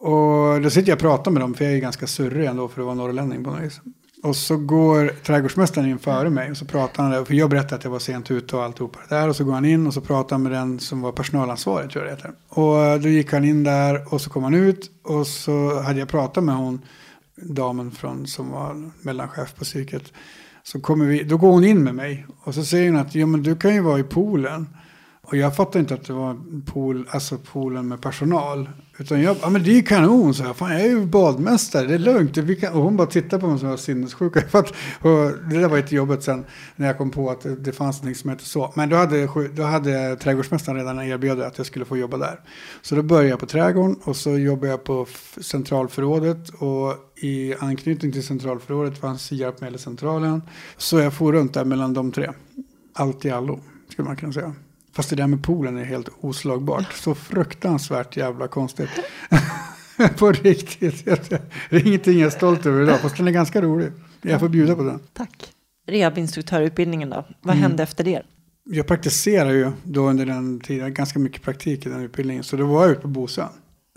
Och 0.00 0.60
då 0.62 0.70
sitter 0.70 0.88
jag 0.88 0.96
och 0.96 1.00
pratar 1.00 1.30
med 1.30 1.42
dem, 1.42 1.54
för 1.54 1.64
jag 1.64 1.74
är 1.74 1.78
ganska 1.78 2.06
surrig 2.06 2.46
ändå 2.46 2.68
för 2.68 2.80
att 2.80 2.86
vara 2.86 2.94
norrlänning 2.94 3.44
på 3.44 3.50
något 3.50 3.62
vis. 3.62 3.80
Och 4.26 4.36
så 4.36 4.56
går 4.56 5.12
trädgårdsmästaren 5.24 5.88
in 5.88 5.98
före 5.98 6.30
mig 6.30 6.50
och 6.50 6.56
så 6.56 6.64
pratar 6.64 7.02
han, 7.02 7.12
där, 7.12 7.24
för 7.24 7.34
jag 7.34 7.50
berättade 7.50 7.74
att 7.74 7.84
jag 7.84 7.90
var 7.90 7.98
sent 7.98 8.30
ute 8.30 8.56
och 8.56 8.64
alltihopa 8.64 8.98
det 9.08 9.14
där. 9.14 9.28
Och 9.28 9.36
så 9.36 9.44
går 9.44 9.52
han 9.52 9.64
in 9.64 9.86
och 9.86 9.94
så 9.94 10.00
pratar 10.00 10.36
han 10.36 10.42
med 10.42 10.52
den 10.52 10.80
som 10.80 11.00
var 11.00 11.12
personalansvarig 11.12 11.90
tror 11.90 12.04
jag 12.04 12.12
det 12.12 12.16
heter. 12.16 12.32
Och 12.48 13.00
då 13.00 13.08
gick 13.08 13.32
han 13.32 13.44
in 13.44 13.64
där 13.64 14.14
och 14.14 14.20
så 14.20 14.30
kom 14.30 14.42
han 14.42 14.54
ut 14.54 14.90
och 15.02 15.26
så 15.26 15.80
hade 15.82 15.98
jag 15.98 16.08
pratat 16.08 16.44
med 16.44 16.54
hon, 16.54 16.80
damen 17.36 17.90
från, 17.90 18.26
som 18.26 18.50
var 18.50 18.90
mellanchef 19.02 19.54
på 19.54 19.64
psyket. 19.64 20.12
Så 20.62 20.80
kommer 20.80 21.04
vi, 21.04 21.22
då 21.22 21.36
går 21.36 21.50
hon 21.50 21.64
in 21.64 21.84
med 21.84 21.94
mig 21.94 22.26
och 22.40 22.54
så 22.54 22.64
säger 22.64 22.90
hon 22.90 23.00
att 23.00 23.14
ja, 23.14 23.26
men 23.26 23.42
du 23.42 23.56
kan 23.56 23.74
ju 23.74 23.80
vara 23.80 23.98
i 23.98 24.02
poolen. 24.02 24.66
Och 25.28 25.36
jag 25.36 25.56
fattade 25.56 25.78
inte 25.78 25.94
att 25.94 26.04
det 26.04 26.12
var 26.12 26.36
pool, 26.66 27.08
alltså 27.10 27.38
poolen 27.38 27.88
med 27.88 28.00
personal. 28.00 28.68
Utan 28.98 29.22
jag, 29.22 29.36
ja 29.42 29.50
men 29.50 29.62
det 29.62 29.70
är 29.70 29.74
ju 29.74 29.82
kanon, 29.82 30.34
så 30.34 30.42
jag. 30.44 30.56
Fan, 30.56 30.72
jag 30.72 30.80
är 30.80 30.88
ju 30.88 31.06
badmästare, 31.06 31.86
det 31.86 31.94
är 31.94 31.98
lugnt. 31.98 32.36
Vi 32.36 32.56
kan, 32.56 32.72
och 32.72 32.82
hon 32.82 32.96
bara 32.96 33.06
tittade 33.06 33.40
på 33.40 33.46
mig 33.48 33.58
som 33.58 33.68
var 33.68 33.76
sinnessjuk. 33.76 34.36
Och 35.00 35.32
det 35.50 35.60
där 35.60 35.68
var 35.68 35.76
lite 35.76 35.94
jobbet 35.94 36.22
sen 36.22 36.44
när 36.76 36.86
jag 36.86 36.98
kom 36.98 37.10
på 37.10 37.30
att 37.30 37.46
det, 37.58 37.72
fanns 37.72 38.02
något 38.02 38.16
som 38.16 38.30
hette 38.30 38.44
så. 38.44 38.72
Men 38.76 38.88
då 38.88 38.96
hade, 38.96 39.28
då 39.54 39.62
hade 39.62 40.16
trädgårdsmästaren 40.16 40.78
redan 40.78 41.02
erbjudit 41.02 41.44
att 41.44 41.58
jag 41.58 41.66
skulle 41.66 41.84
få 41.84 41.96
jobba 41.96 42.16
där. 42.16 42.40
Så 42.82 42.94
då 42.94 43.02
började 43.02 43.28
jag 43.28 43.38
på 43.38 43.46
trädgården 43.46 43.96
och 44.04 44.16
så 44.16 44.38
jobbade 44.38 44.68
jag 44.68 44.84
på 44.84 45.06
centralförrådet. 45.40 46.48
Och 46.48 46.94
i 47.22 47.54
anknytning 47.58 48.12
till 48.12 48.26
centralförrådet 48.26 48.98
fanns 48.98 49.32
Hjälpmedelscentralen. 49.32 50.42
Så 50.76 50.98
jag 50.98 51.14
for 51.14 51.32
runt 51.32 51.54
där 51.54 51.64
mellan 51.64 51.94
de 51.94 52.12
tre. 52.12 52.30
Allt 52.92 53.24
i 53.24 53.30
allo, 53.30 53.60
skulle 53.88 54.08
man 54.08 54.16
kunna 54.16 54.32
säga. 54.32 54.54
Fast 54.96 55.10
det 55.10 55.16
där 55.16 55.26
med 55.26 55.42
poolen 55.42 55.76
är 55.76 55.84
helt 55.84 56.08
oslagbart. 56.20 56.92
Så 56.92 57.14
fruktansvärt 57.14 58.16
jävla 58.16 58.48
konstigt. 58.48 58.90
på 60.18 60.32
riktigt. 60.32 61.04
Det 61.04 61.76
är 61.76 61.86
ingenting 61.86 62.18
jag 62.18 62.26
är 62.26 62.30
stolt 62.30 62.66
över 62.66 62.82
idag. 62.82 63.00
Fast 63.00 63.16
den 63.16 63.28
är 63.28 63.32
ganska 63.32 63.62
rolig. 63.62 63.92
Jag 64.22 64.40
får 64.40 64.48
bjuda 64.48 64.76
på 64.76 64.82
den. 64.82 65.00
Tack. 65.12 65.52
Rehabinstruktörutbildningen 65.86 67.10
då? 67.10 67.24
Vad 67.40 67.56
mm. 67.56 67.62
hände 67.62 67.82
efter 67.82 68.04
det? 68.04 68.22
Jag 68.64 68.86
praktiserade 68.86 69.54
ju 69.54 69.72
då 69.82 70.08
under 70.08 70.26
den 70.26 70.60
tiden. 70.60 70.94
Ganska 70.94 71.18
mycket 71.18 71.42
praktik 71.42 71.86
i 71.86 71.88
den 71.88 72.02
utbildningen. 72.02 72.44
Så 72.44 72.56
då 72.56 72.66
var 72.66 72.82
jag 72.82 72.90
ute 72.90 73.00
på 73.00 73.08
Bosön. 73.08 73.48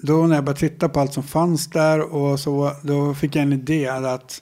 Då 0.03 0.27
när 0.27 0.35
jag 0.35 0.43
började 0.43 0.59
titta 0.59 0.89
på 0.89 0.99
allt 0.99 1.13
som 1.13 1.23
fanns 1.23 1.69
där 1.69 2.13
och 2.13 2.39
så. 2.39 2.71
Då 2.83 3.13
fick 3.13 3.35
jag 3.35 3.43
en 3.43 3.53
idé 3.53 3.87
att. 3.87 4.41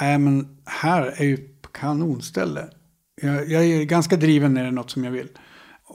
Nej 0.00 0.18
men 0.18 0.56
här 0.66 1.02
är 1.16 1.24
ju 1.24 1.38
kanonställe. 1.72 2.68
Jag, 3.22 3.50
jag 3.50 3.64
är 3.64 3.84
ganska 3.84 4.16
driven 4.16 4.54
när 4.54 4.62
det 4.62 4.68
är 4.68 4.72
något 4.72 4.90
som 4.90 5.04
jag 5.04 5.10
vill. 5.10 5.28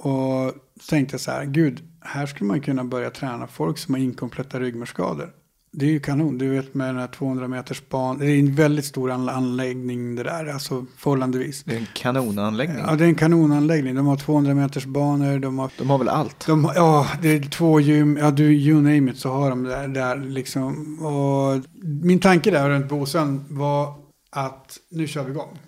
Och 0.05 0.53
tänkte 0.89 1.13
jag 1.13 1.21
så 1.21 1.31
här, 1.31 1.45
gud, 1.45 1.83
här 2.01 2.25
skulle 2.25 2.47
man 2.47 2.61
kunna 2.61 2.83
börja 2.83 3.09
träna 3.09 3.47
folk 3.47 3.77
som 3.77 3.93
har 3.93 4.01
inkompletta 4.01 4.59
ryggmärgsskador. 4.59 5.29
Det 5.71 5.85
är 5.85 5.89
ju 5.89 5.99
kanon, 5.99 6.37
du 6.37 6.49
vet 6.49 6.73
med 6.73 6.87
den 6.87 6.97
här 6.97 7.07
200 7.07 7.47
meters 7.47 7.89
ban. 7.89 8.17
Det 8.17 8.25
är 8.25 8.39
en 8.39 8.55
väldigt 8.55 8.85
stor 8.85 9.11
anläggning 9.11 10.15
det 10.15 10.23
där, 10.23 10.45
alltså 10.45 10.85
förhållandevis. 10.97 11.63
Det 11.63 11.75
är 11.75 11.79
en 11.79 11.87
kanonanläggning. 11.93 12.77
Ja, 12.77 12.95
det 12.95 13.03
är 13.03 13.07
en 13.07 13.15
kanonanläggning. 13.15 13.95
De 13.95 14.07
har 14.07 14.17
200 14.17 14.53
meters 14.53 14.85
banor. 14.85 15.39
De 15.39 15.59
har, 15.59 15.71
de 15.77 15.89
har 15.89 15.97
väl 15.97 16.09
allt? 16.09 16.45
De, 16.47 16.71
ja, 16.75 17.07
det 17.21 17.29
är 17.29 17.41
två 17.41 17.79
gym. 17.79 18.17
Ja, 18.17 18.31
du, 18.31 18.53
you 18.53 18.75
name 18.75 19.11
it 19.11 19.17
så 19.17 19.29
har 19.29 19.49
de 19.49 19.63
det 19.63 19.87
där 19.87 20.17
liksom. 20.17 20.99
Och 21.05 21.63
min 21.83 22.19
tanke 22.19 22.51
där 22.51 22.69
runt 22.69 22.89
Bosön 22.89 23.45
var 23.49 23.93
att 24.31 24.77
nu 24.91 25.07
kör 25.07 25.23
vi 25.23 25.31
igång. 25.31 25.59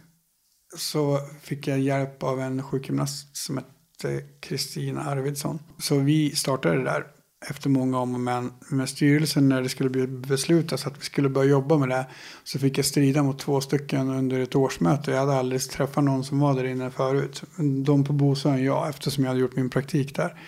Så 0.78 1.20
fick 1.42 1.68
jag 1.68 1.80
hjälp 1.80 2.24
av 2.24 2.42
en 2.42 2.64
sjukgymnast 2.64 3.38
som 3.38 3.58
hette 4.04 4.24
Kristina 4.40 5.04
Arvidsson. 5.04 5.60
Så 5.80 5.98
vi 5.98 6.36
startade 6.36 6.78
det 6.78 6.84
där 6.84 7.04
efter 7.50 7.70
många 7.70 8.00
om 8.00 8.14
och 8.14 8.20
men 8.20 8.52
med 8.70 8.90
styrelsen 8.90 9.50
när 9.50 9.62
det 9.62 9.70
skulle 9.70 9.90
bli 9.90 10.08
beslutas 10.08 10.88
att 10.88 11.00
vi 11.00 11.04
skulle 11.04 11.30
börja 11.30 11.50
jobba 11.50 11.78
med 11.78 11.90
det. 11.90 12.06
Så 12.44 12.60
fick 12.60 12.78
jag 12.78 12.86
strida 12.86 13.24
mot 13.24 13.40
två 13.40 13.62
stycken 13.62 14.10
under 14.10 14.40
ett 14.40 14.56
årsmöte. 14.56 15.12
Jag 15.12 15.20
hade 15.20 15.34
aldrig 15.34 15.62
träffat 15.62 16.04
någon 16.04 16.24
som 16.24 16.40
var 16.40 16.56
där 16.56 16.64
inne 16.64 16.92
förut. 16.92 17.44
De 17.86 18.04
på 18.04 18.14
Bosön, 18.14 18.64
ja, 18.64 18.90
eftersom 18.90 19.24
jag 19.24 19.32
hade 19.32 19.42
gjort 19.42 19.56
min 19.56 19.70
praktik 19.70 20.16
där. 20.16 20.42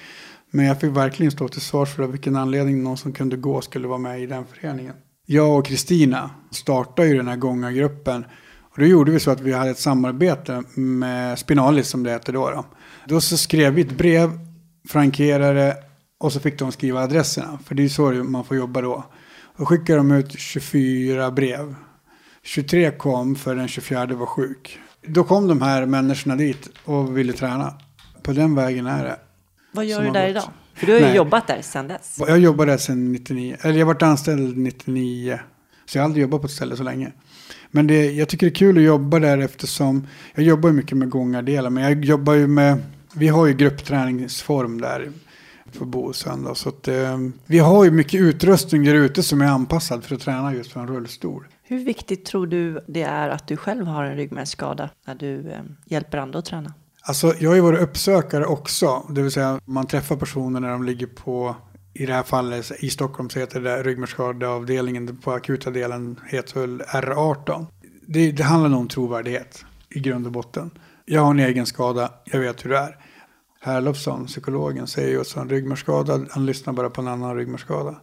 Men 0.51 0.65
jag 0.65 0.81
fick 0.81 0.97
verkligen 0.97 1.31
stå 1.31 1.47
till 1.47 1.61
svars 1.61 1.95
för 1.95 2.07
vilken 2.07 2.35
anledning 2.35 2.83
någon 2.83 2.97
som 2.97 3.13
kunde 3.13 3.37
gå 3.37 3.61
skulle 3.61 3.87
vara 3.87 3.97
med 3.97 4.21
i 4.21 4.25
den 4.25 4.45
föreningen. 4.45 4.93
Jag 5.25 5.59
och 5.59 5.65
Kristina 5.65 6.29
startade 6.51 7.07
ju 7.07 7.17
den 7.17 7.27
här 7.27 7.35
gångargruppen. 7.35 8.25
Och 8.79 8.83
då 8.83 8.89
gjorde 8.89 9.11
vi 9.11 9.19
så 9.19 9.31
att 9.31 9.41
vi 9.41 9.53
hade 9.53 9.71
ett 9.71 9.79
samarbete 9.79 10.63
med 10.75 11.39
Spinalis 11.39 11.87
som 11.87 12.03
det 12.03 12.11
heter 12.11 12.33
då. 12.33 12.49
då 12.49 12.65
då 13.05 13.21
så 13.21 13.37
skrev 13.37 13.73
vi 13.73 13.81
ett 13.81 13.97
brev, 13.97 14.29
frankerade 14.89 15.77
och 16.19 16.33
så 16.33 16.39
fick 16.39 16.59
de 16.59 16.71
skriva 16.71 17.01
adresserna. 17.01 17.59
För 17.65 17.75
det 17.75 17.83
är 17.83 17.89
så 17.89 18.11
man 18.11 18.43
får 18.43 18.57
jobba 18.57 18.81
då. 18.81 19.03
Då 19.57 19.65
skickade 19.65 19.97
de 19.97 20.11
ut 20.11 20.39
24 20.39 21.31
brev. 21.31 21.75
23 22.43 22.91
kom 22.91 23.35
för 23.35 23.55
den 23.55 23.67
24 23.67 24.05
var 24.05 24.25
sjuk. 24.25 24.79
Då 25.07 25.23
kom 25.23 25.47
de 25.47 25.61
här 25.61 25.85
människorna 25.85 26.35
dit 26.35 26.69
och 26.85 27.17
ville 27.17 27.33
träna. 27.33 27.73
På 28.23 28.31
den 28.31 28.55
vägen 28.55 28.87
är 28.87 29.03
det. 29.03 29.19
Vad 29.71 29.85
gör 29.85 30.03
du 30.03 30.11
där 30.11 30.21
gått. 30.21 30.29
idag? 30.29 30.49
För 30.73 30.85
du 30.85 30.91
har 30.91 30.99
ju 30.99 31.05
Nej. 31.05 31.15
jobbat 31.15 31.47
där 31.47 31.61
sedan 31.61 31.87
dess. 31.87 32.15
Jag 32.19 32.39
jobbade 32.39 32.71
där 32.71 32.77
sedan 32.77 33.11
99. 33.11 33.57
Eller 33.61 33.79
jag 33.79 33.85
varit 33.85 34.01
anställd 34.01 34.57
99. 34.57 35.39
Så 35.85 35.97
jag 35.97 36.01
har 36.01 36.05
aldrig 36.05 36.21
jobbat 36.21 36.41
på 36.41 36.45
ett 36.45 36.53
ställe 36.53 36.77
så 36.77 36.83
länge. 36.83 37.11
Men 37.71 37.87
det, 37.87 38.11
jag 38.11 38.29
tycker 38.29 38.45
det 38.45 38.51
är 38.51 38.55
kul 38.55 38.77
att 38.77 38.83
jobba 38.83 39.19
där 39.19 39.37
eftersom 39.37 40.07
jag 40.35 40.45
jobbar 40.45 40.71
mycket 40.71 40.97
med 40.97 41.09
gångardelen. 41.09 41.73
Men 41.73 41.83
jag 41.83 42.05
jobbar 42.05 42.33
ju 42.33 42.47
med 42.47 42.77
vi 43.13 43.27
har 43.27 43.47
ju 43.47 43.53
gruppträningsform 43.53 44.81
där 44.81 45.11
på 45.77 45.85
Bosön. 45.85 46.43
Då, 46.43 46.55
så 46.55 46.69
att, 46.69 46.87
eh, 46.87 47.17
vi 47.45 47.59
har 47.59 47.83
ju 47.83 47.91
mycket 47.91 48.21
utrustning 48.21 48.83
där 48.83 48.93
ute 48.95 49.23
som 49.23 49.41
är 49.41 49.45
anpassad 49.45 50.03
för 50.03 50.15
att 50.15 50.21
träna 50.21 50.53
just 50.53 50.71
för 50.71 50.79
en 50.79 50.87
rullstol. 50.87 51.47
Hur 51.63 51.79
viktigt 51.79 52.25
tror 52.25 52.47
du 52.47 52.85
det 52.87 53.01
är 53.01 53.29
att 53.29 53.47
du 53.47 53.57
själv 53.57 53.85
har 53.85 54.03
en 54.03 54.15
ryggmärgsskada 54.15 54.89
när 55.07 55.15
du 55.15 55.51
eh, 55.51 55.59
hjälper 55.85 56.17
andra 56.17 56.39
att 56.39 56.45
träna? 56.45 56.73
Alltså, 57.01 57.33
jag 57.39 57.49
har 57.49 57.55
ju 57.55 57.61
varit 57.61 57.79
uppsökare 57.79 58.45
också. 58.45 59.03
Det 59.09 59.21
vill 59.21 59.31
säga 59.31 59.59
man 59.65 59.87
träffar 59.87 60.15
personer 60.15 60.59
när 60.59 60.69
de 60.69 60.83
ligger 60.83 61.07
på, 61.07 61.55
i 61.93 62.05
det 62.05 62.13
här 62.13 62.23
fallet 62.23 62.71
i 62.79 62.89
Stockholm 62.89 63.29
så 63.29 63.39
heter 63.39 63.61
det 63.61 63.83
ryggmärgsskadeavdelningen 63.83 65.17
på 65.17 65.31
akuta 65.31 65.71
delen 65.71 66.19
heter 66.29 66.59
väl 66.59 66.81
R18 66.81 67.65
det, 68.13 68.31
det 68.31 68.43
handlar 68.43 68.77
om 68.77 68.87
trovärdighet 68.87 69.65
i 69.89 69.99
grund 69.99 70.25
och 70.25 70.31
botten. 70.31 70.71
Jag 71.05 71.21
har 71.21 71.31
en 71.31 71.39
egen 71.39 71.65
skada, 71.65 72.11
jag 72.25 72.39
vet 72.39 72.65
hur 72.65 72.69
det 72.69 72.77
är. 72.77 72.95
Herlofsson, 73.61 74.25
psykologen, 74.25 74.87
säger 74.87 75.09
ju 75.09 75.21
att 75.21 75.35
en 75.35 75.49
ryggmärgsskadad, 75.49 76.27
han 76.31 76.45
lyssnar 76.45 76.73
bara 76.73 76.89
på 76.89 77.01
en 77.01 77.07
annan 77.07 77.35
ryggmärgsskada. 77.35 77.95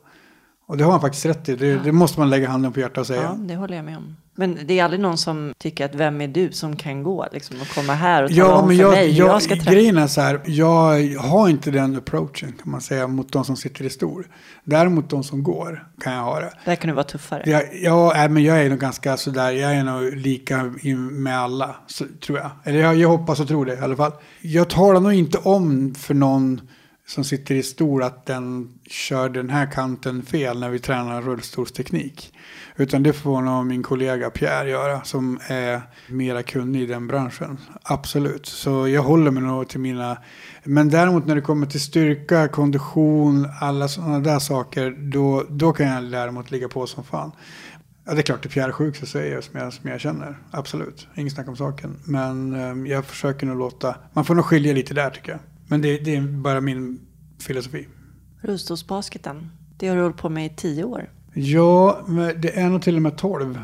Och 0.66 0.76
det 0.76 0.84
har 0.84 0.93
han 0.93 1.01
faktiskt 1.01 1.26
rätt 1.26 1.49
i. 1.49 1.57
Det, 1.57 1.66
ja. 1.66 1.80
det, 1.84 1.93
måste 1.93 2.20
man 2.20 2.30
lägga 2.30 2.49
handen 2.49 2.72
på 2.72 2.80
hjärtat 2.80 2.99
och 2.99 3.07
säga. 3.07 3.22
Ja, 3.22 3.37
det 3.39 3.57
håller 3.57 3.76
jag 3.76 3.84
med 3.84 3.97
om. 3.97 4.16
Men 4.37 4.59
det 4.64 4.78
är 4.78 4.84
aldrig 4.84 5.01
någon 5.01 5.18
som 5.18 5.55
tycker 5.59 5.84
att 5.84 5.95
vem 5.95 6.20
är 6.20 6.28
du 6.28 6.53
som 6.53 6.76
kan 6.76 7.03
gå 7.03 7.26
liksom, 7.32 7.61
och 7.61 7.68
komma 7.68 7.95
här 7.95 8.22
och 8.22 8.30
tala 8.30 8.41
ja, 8.41 8.53
om 8.53 8.68
men 8.68 8.76
för 8.76 8.82
jag, 8.82 8.93
mig 8.93 9.11
jag, 9.11 9.28
jag 9.28 9.43
ska 9.43 9.55
träffa. 9.55 9.70
Grejen 9.70 9.99
är 9.99 10.07
så 10.07 10.20
här, 10.20 10.41
jag 10.45 11.18
har 11.18 11.49
inte 11.49 11.70
den 11.70 11.97
approachen 11.97 12.53
kan 12.53 12.70
man 12.70 12.80
säga 12.80 13.07
mot 13.07 13.32
de 13.32 13.45
som 13.45 13.57
sitter 13.57 13.84
i 13.84 13.91
stol. 13.91 14.26
Däremot 14.64 15.11
de 15.11 15.24
som 15.24 15.43
går 15.43 15.89
kan 16.01 16.12
jag 16.12 16.22
ha 16.22 16.41
det. 16.41 16.53
Där 16.64 16.76
kan 16.76 16.89
du 16.89 16.95
vara 16.95 17.05
tuffare. 17.05 17.43
Jag, 17.47 17.62
ja, 17.82 18.28
men 18.30 18.43
jag 18.43 18.62
är 18.62 18.70
nog 18.70 18.78
ganska 18.78 19.16
sådär, 19.16 19.51
jag 19.51 19.74
är 19.74 19.84
nog 19.84 20.16
lika 20.16 20.62
med 21.11 21.39
alla, 21.39 21.76
så, 21.87 22.05
tror 22.26 22.39
jag. 22.39 22.51
Eller 22.64 22.78
jag, 22.78 22.97
jag 22.97 23.09
hoppas 23.09 23.41
och 23.41 23.49
tror 23.49 23.66
det 23.66 23.74
i 23.74 23.78
alla 23.80 23.97
fall. 23.97 24.12
Jag 24.41 24.70
talar 24.70 25.01
nog 25.01 25.12
inte 25.12 25.39
om 25.39 25.95
för 25.95 26.14
någon 26.14 26.61
som 27.07 27.24
sitter 27.24 27.54
i 27.54 27.62
stol 27.62 28.02
att 28.02 28.26
den 28.26 28.78
kör 28.86 29.28
den 29.28 29.50
här 29.50 29.70
kanten 29.72 30.22
fel 30.22 30.61
när 30.61 30.70
vi 30.70 30.78
tränar 30.78 31.22
rullstolsteknik. 31.22 32.32
Utan 32.76 33.02
det 33.02 33.12
får 33.12 33.42
nog 33.42 33.66
min 33.66 33.82
kollega 33.82 34.30
Pierre 34.30 34.70
göra 34.70 35.04
som 35.04 35.40
är 35.46 35.80
mera 36.09 36.42
kunnig 36.42 36.82
i 36.82 36.86
den 36.86 37.07
branschen. 37.07 37.59
Absolut. 37.82 38.46
Så 38.46 38.88
jag 38.88 39.02
håller 39.02 39.30
mig 39.30 39.42
nog 39.42 39.68
till 39.68 39.80
mina... 39.80 40.18
Men 40.64 40.88
däremot 40.88 41.26
när 41.26 41.34
det 41.34 41.40
kommer 41.40 41.66
till 41.66 41.80
styrka, 41.80 42.48
kondition, 42.48 43.48
alla 43.61 43.88
sådana 43.88 44.20
där 44.20 44.38
saker. 44.38 44.90
Då, 44.90 45.44
då 45.50 45.72
kan 45.72 45.86
jag 45.86 46.11
däremot 46.11 46.50
ligga 46.50 46.68
på 46.68 46.86
som 46.86 47.04
fan. 47.04 47.32
Ja, 48.04 48.14
det 48.14 48.20
är 48.20 48.22
klart, 48.22 48.42
det 48.42 48.46
är 48.46 48.50
Pierre 48.50 48.72
sjuk 48.72 48.96
så 48.96 49.07
säger 49.07 49.34
jag 49.34 49.44
som, 49.44 49.61
jag 49.61 49.72
som 49.72 49.90
jag 49.90 50.00
känner. 50.00 50.38
Absolut, 50.50 51.09
inget 51.14 51.32
snack 51.32 51.48
om 51.48 51.57
saken. 51.57 51.96
Men 52.04 52.54
um, 52.54 52.86
jag 52.86 53.04
försöker 53.04 53.46
nog 53.46 53.59
låta... 53.59 53.96
Man 54.12 54.24
får 54.24 54.34
nog 54.34 54.44
skilja 54.44 54.72
lite 54.72 54.94
där 54.94 55.11
tycker 55.11 55.32
jag. 55.32 55.40
Men 55.68 55.82
det, 55.82 55.98
det 55.98 56.16
är 56.16 56.20
bara 56.22 56.60
min 56.60 57.00
filosofi. 57.38 57.88
Rullstolsbasketen, 58.40 59.50
det 59.76 59.88
har 59.88 59.96
du 59.96 60.02
hållit 60.02 60.16
på 60.16 60.28
med 60.28 60.46
i 60.46 60.56
tio 60.56 60.84
år. 60.84 61.10
Ja, 61.34 62.06
det 62.42 62.58
är 62.58 62.68
nog 62.68 62.82
till 62.82 62.96
och 62.96 63.02
med 63.02 63.18
tolv. 63.18 63.60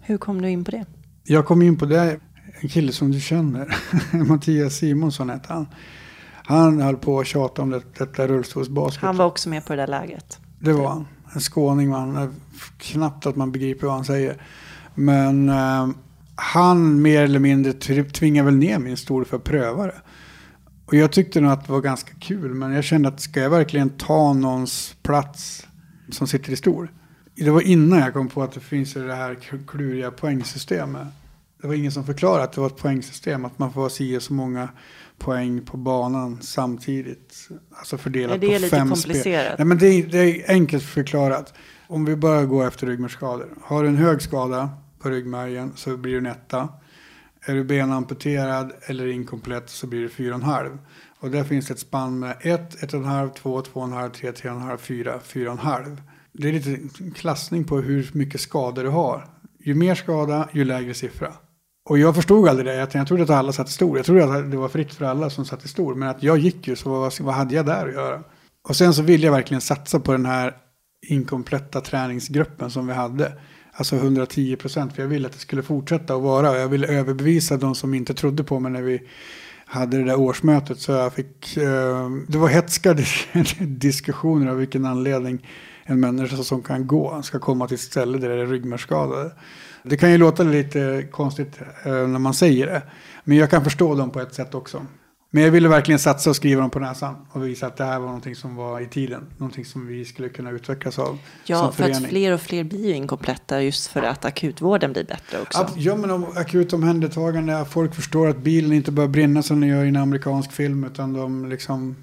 Hur 0.00 0.18
kom 0.18 0.42
du 0.42 0.50
in 0.50 0.64
på 0.64 0.70
det? 0.70 0.84
Jag 1.24 1.46
kom 1.46 1.62
in 1.62 1.78
på 1.78 1.86
det, 1.86 2.20
en 2.60 2.68
kille 2.68 2.92
som 2.92 3.10
du 3.10 3.20
känner, 3.20 3.76
Mattias 4.28 4.74
Simonsson 4.74 5.30
hette 5.30 5.52
han. 5.52 5.66
Han 6.44 6.80
höll 6.80 6.96
på 6.96 7.20
att 7.20 7.26
tjata 7.26 7.62
om 7.62 7.70
det, 7.70 7.82
detta 7.98 8.26
rullstolsbasket. 8.26 9.02
Han 9.02 9.16
var 9.16 9.26
också 9.26 9.48
med 9.48 9.64
på 9.64 9.72
det 9.72 9.82
där 9.82 9.86
lägret. 9.86 10.38
Det 10.58 10.72
var 10.72 10.88
han. 10.88 11.06
En 11.34 11.40
skåning 11.40 11.92
han. 11.92 12.34
Knappt 12.78 13.26
att 13.26 13.36
man 13.36 13.52
begriper 13.52 13.86
vad 13.86 13.96
han 13.96 14.04
säger. 14.04 14.42
Men 14.94 15.48
eh, 15.48 15.88
han 16.34 17.02
mer 17.02 17.22
eller 17.22 17.38
mindre 17.38 17.72
tvingade 18.02 18.44
väl 18.44 18.56
ner 18.56 18.78
min 18.78 18.96
stol 18.96 19.24
för 19.24 19.36
att 19.36 19.44
pröva 19.44 19.86
det. 19.86 20.00
Och 20.88 20.94
jag 20.94 21.12
tyckte 21.12 21.40
nog 21.40 21.52
att 21.52 21.66
det 21.66 21.72
var 21.72 21.80
ganska 21.80 22.12
kul. 22.20 22.54
Men 22.54 22.72
jag 22.72 22.84
kände 22.84 23.08
att 23.08 23.20
ska 23.20 23.40
jag 23.40 23.50
verkligen 23.50 23.90
ta 23.90 24.32
någons 24.32 24.96
plats 25.02 25.66
som 26.10 26.26
sitter 26.26 26.52
i 26.52 26.56
stol? 26.56 26.88
Det 27.34 27.50
var 27.50 27.60
innan 27.60 27.98
jag 27.98 28.12
kom 28.12 28.28
på 28.28 28.42
att 28.42 28.52
det 28.52 28.60
finns 28.60 28.94
det 28.94 29.14
här 29.14 29.38
kluriga 29.66 30.10
poängsystemet. 30.10 31.06
Det 31.60 31.66
var 31.66 31.74
ingen 31.74 31.92
som 31.92 32.04
förklarade 32.04 32.44
att 32.44 32.52
det 32.52 32.60
var 32.60 32.66
ett 32.66 32.76
poängsystem. 32.76 33.44
Att 33.44 33.58
man 33.58 33.72
får 33.72 33.88
si 33.88 34.20
så 34.20 34.32
många 34.32 34.68
poäng 35.18 35.60
på 35.60 35.76
banan 35.76 36.38
samtidigt. 36.42 37.48
Alltså 37.78 37.98
fördelat 37.98 38.40
på 38.40 38.46
fem 38.46 38.50
spel. 38.50 38.68
Det 38.68 38.78
är 38.78 38.80
lite 38.80 38.94
komplicerat. 38.94 39.58
Nej, 39.58 39.66
men 39.66 39.78
det 39.78 39.86
är, 39.86 40.06
det 40.06 40.18
är 40.18 40.52
enkelt 40.52 40.84
förklarat. 40.84 41.54
Om 41.86 42.04
vi 42.04 42.16
bara 42.16 42.44
går 42.44 42.66
efter 42.66 42.86
ryggmärgsskador. 42.86 43.48
Har 43.62 43.82
du 43.82 43.88
en 43.88 43.96
hög 43.96 44.22
skada 44.22 44.70
på 44.98 45.10
ryggmärgen 45.10 45.72
så 45.76 45.96
blir 45.96 46.12
du 46.12 46.18
en 46.18 46.26
etta. 46.26 46.68
Är 47.48 47.54
du 47.54 47.64
benamputerad 47.64 48.72
eller 48.86 49.06
inkomplett 49.06 49.70
så 49.70 49.86
blir 49.86 50.02
det 50.02 50.08
4,5. 50.08 50.78
Och 51.20 51.30
där 51.30 51.44
finns 51.44 51.70
ett 51.70 51.78
spann 51.78 52.18
med 52.18 52.36
1, 52.40 52.82
1,5, 52.82 53.30
2, 53.34 53.62
2,5, 53.62 54.10
3, 54.10 54.30
3,5, 54.30 54.76
4, 54.76 55.20
4,5. 55.24 55.96
Det 56.32 56.48
är 56.48 56.52
lite 56.52 56.78
klassning 57.14 57.64
på 57.64 57.80
hur 57.80 58.10
mycket 58.12 58.40
skador 58.40 58.82
du 58.82 58.88
har. 58.88 59.28
Ju 59.58 59.74
mer 59.74 59.94
skada, 59.94 60.48
ju 60.52 60.64
lägre 60.64 60.94
siffra. 60.94 61.32
Och 61.88 61.98
jag 61.98 62.14
förstod 62.14 62.48
aldrig 62.48 62.66
det. 62.66 62.88
Jag 62.94 63.06
trodde 63.06 63.22
att 63.22 63.30
alla 63.30 63.52
satt 63.52 63.68
i 63.68 63.72
stor. 63.72 63.96
Jag 63.96 64.06
trodde 64.06 64.24
att 64.24 64.50
det 64.50 64.56
var 64.56 64.68
fritt 64.68 64.94
för 64.94 65.04
alla 65.04 65.30
som 65.30 65.44
satt 65.44 65.64
i 65.64 65.68
stor. 65.68 65.94
Men 65.94 66.08
att 66.08 66.22
jag 66.22 66.38
gick 66.38 66.68
ju, 66.68 66.76
så 66.76 66.90
vad, 66.90 67.20
vad 67.20 67.34
hade 67.34 67.54
jag 67.54 67.66
där 67.66 67.88
att 67.88 67.94
göra? 67.94 68.22
Och 68.68 68.76
sen 68.76 68.94
så 68.94 69.02
ville 69.02 69.26
jag 69.26 69.32
verkligen 69.32 69.60
satsa 69.60 70.00
på 70.00 70.12
den 70.12 70.26
här 70.26 70.56
inkompletta 71.06 71.80
träningsgruppen 71.80 72.70
som 72.70 72.86
vi 72.86 72.92
hade. 72.92 73.32
Alltså 73.78 73.96
110 73.96 74.56
procent. 74.56 74.94
För 74.94 75.02
jag 75.02 75.08
ville 75.08 75.26
att 75.26 75.32
det 75.32 75.38
skulle 75.38 75.62
fortsätta 75.62 76.14
att 76.14 76.22
vara. 76.22 76.50
Och 76.50 76.56
jag 76.56 76.68
ville 76.68 76.86
överbevisa 76.86 77.56
de 77.56 77.74
som 77.74 77.94
inte 77.94 78.14
trodde 78.14 78.44
på 78.44 78.60
mig 78.60 78.72
när 78.72 78.82
vi 78.82 79.02
hade 79.66 79.98
det 79.98 80.04
där 80.04 80.20
årsmötet. 80.20 80.78
Så 80.78 80.92
jag 80.92 81.12
fick, 81.12 81.56
eh, 81.56 82.10
det 82.28 82.38
var 82.38 82.48
hetska 82.48 82.96
diskussioner 83.60 84.50
av 84.50 84.56
vilken 84.56 84.86
anledning 84.86 85.48
en 85.84 86.00
människa 86.00 86.36
som 86.36 86.62
kan 86.62 86.86
gå 86.86 87.22
ska 87.22 87.38
komma 87.38 87.68
till 87.68 87.74
ett 87.74 87.80
ställe 87.80 88.18
där 88.18 88.28
det 88.28 88.42
är 88.42 88.46
ryggmärgsskadade. 88.46 89.32
Det 89.82 89.96
kan 89.96 90.10
ju 90.10 90.18
låta 90.18 90.42
lite 90.42 91.08
konstigt 91.10 91.60
eh, 91.84 91.92
när 91.92 92.18
man 92.18 92.34
säger 92.34 92.66
det. 92.66 92.82
Men 93.24 93.36
jag 93.36 93.50
kan 93.50 93.64
förstå 93.64 93.94
dem 93.94 94.10
på 94.10 94.20
ett 94.20 94.34
sätt 94.34 94.54
också. 94.54 94.86
Men 95.30 95.42
jag 95.42 95.50
ville 95.50 95.68
verkligen 95.68 95.98
satsa 95.98 96.30
och 96.30 96.36
skriva 96.36 96.60
dem 96.60 96.70
på 96.70 96.78
näsan 96.78 97.16
och 97.32 97.46
visa 97.46 97.66
att 97.66 97.76
det 97.76 97.84
här 97.84 97.98
var 97.98 98.06
någonting 98.06 98.36
som 98.36 98.56
var 98.56 98.80
i 98.80 98.86
tiden. 98.86 99.26
Någonting 99.38 99.64
som 99.64 99.86
vi 99.86 100.04
skulle 100.04 100.28
kunna 100.28 100.50
utvecklas 100.50 100.98
av 100.98 101.18
Ja, 101.44 101.72
för 101.72 101.90
att 101.90 102.08
fler 102.08 102.32
och 102.32 102.40
fler 102.40 102.64
blir 102.64 102.86
ju 102.86 102.94
inkompletta 102.94 103.62
just 103.62 103.86
för 103.86 104.02
att 104.02 104.24
akutvården 104.24 104.92
blir 104.92 105.04
bättre 105.04 105.40
också. 105.42 105.68
ja, 105.76 105.96
men 105.96 106.10
om 106.10 106.26
akut 106.36 106.72
omhändertagande, 106.72 107.64
folk 107.70 107.94
förstår 107.94 108.28
att 108.28 108.38
bilen 108.38 108.72
inte 108.72 108.92
bara 108.92 109.08
brinna 109.08 109.42
som 109.42 109.60
den 109.60 109.68
gör 109.68 109.84
i 109.84 109.88
en 109.88 109.96
amerikansk 109.96 110.52
film, 110.52 110.84
utan 110.84 111.12
de 111.12 111.48
liksom, 111.48 111.96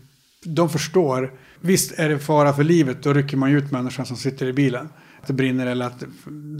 de 0.44 0.70
förstår. 0.70 1.34
Visst 1.60 2.00
är 2.00 2.10
det 2.10 2.20
fara 2.20 2.54
för 2.54 2.64
livet, 2.64 3.04
då 3.04 3.14
rycker 3.14 3.38
man 3.38 3.52
ut 3.52 3.72
människan 3.72 4.06
som 4.06 4.18
sitter 4.18 4.46
i 4.46 4.54
bilen 4.54 4.90
det 5.28 5.34
brinner 5.34 5.68
eller 5.68 5.86
att 5.86 6.04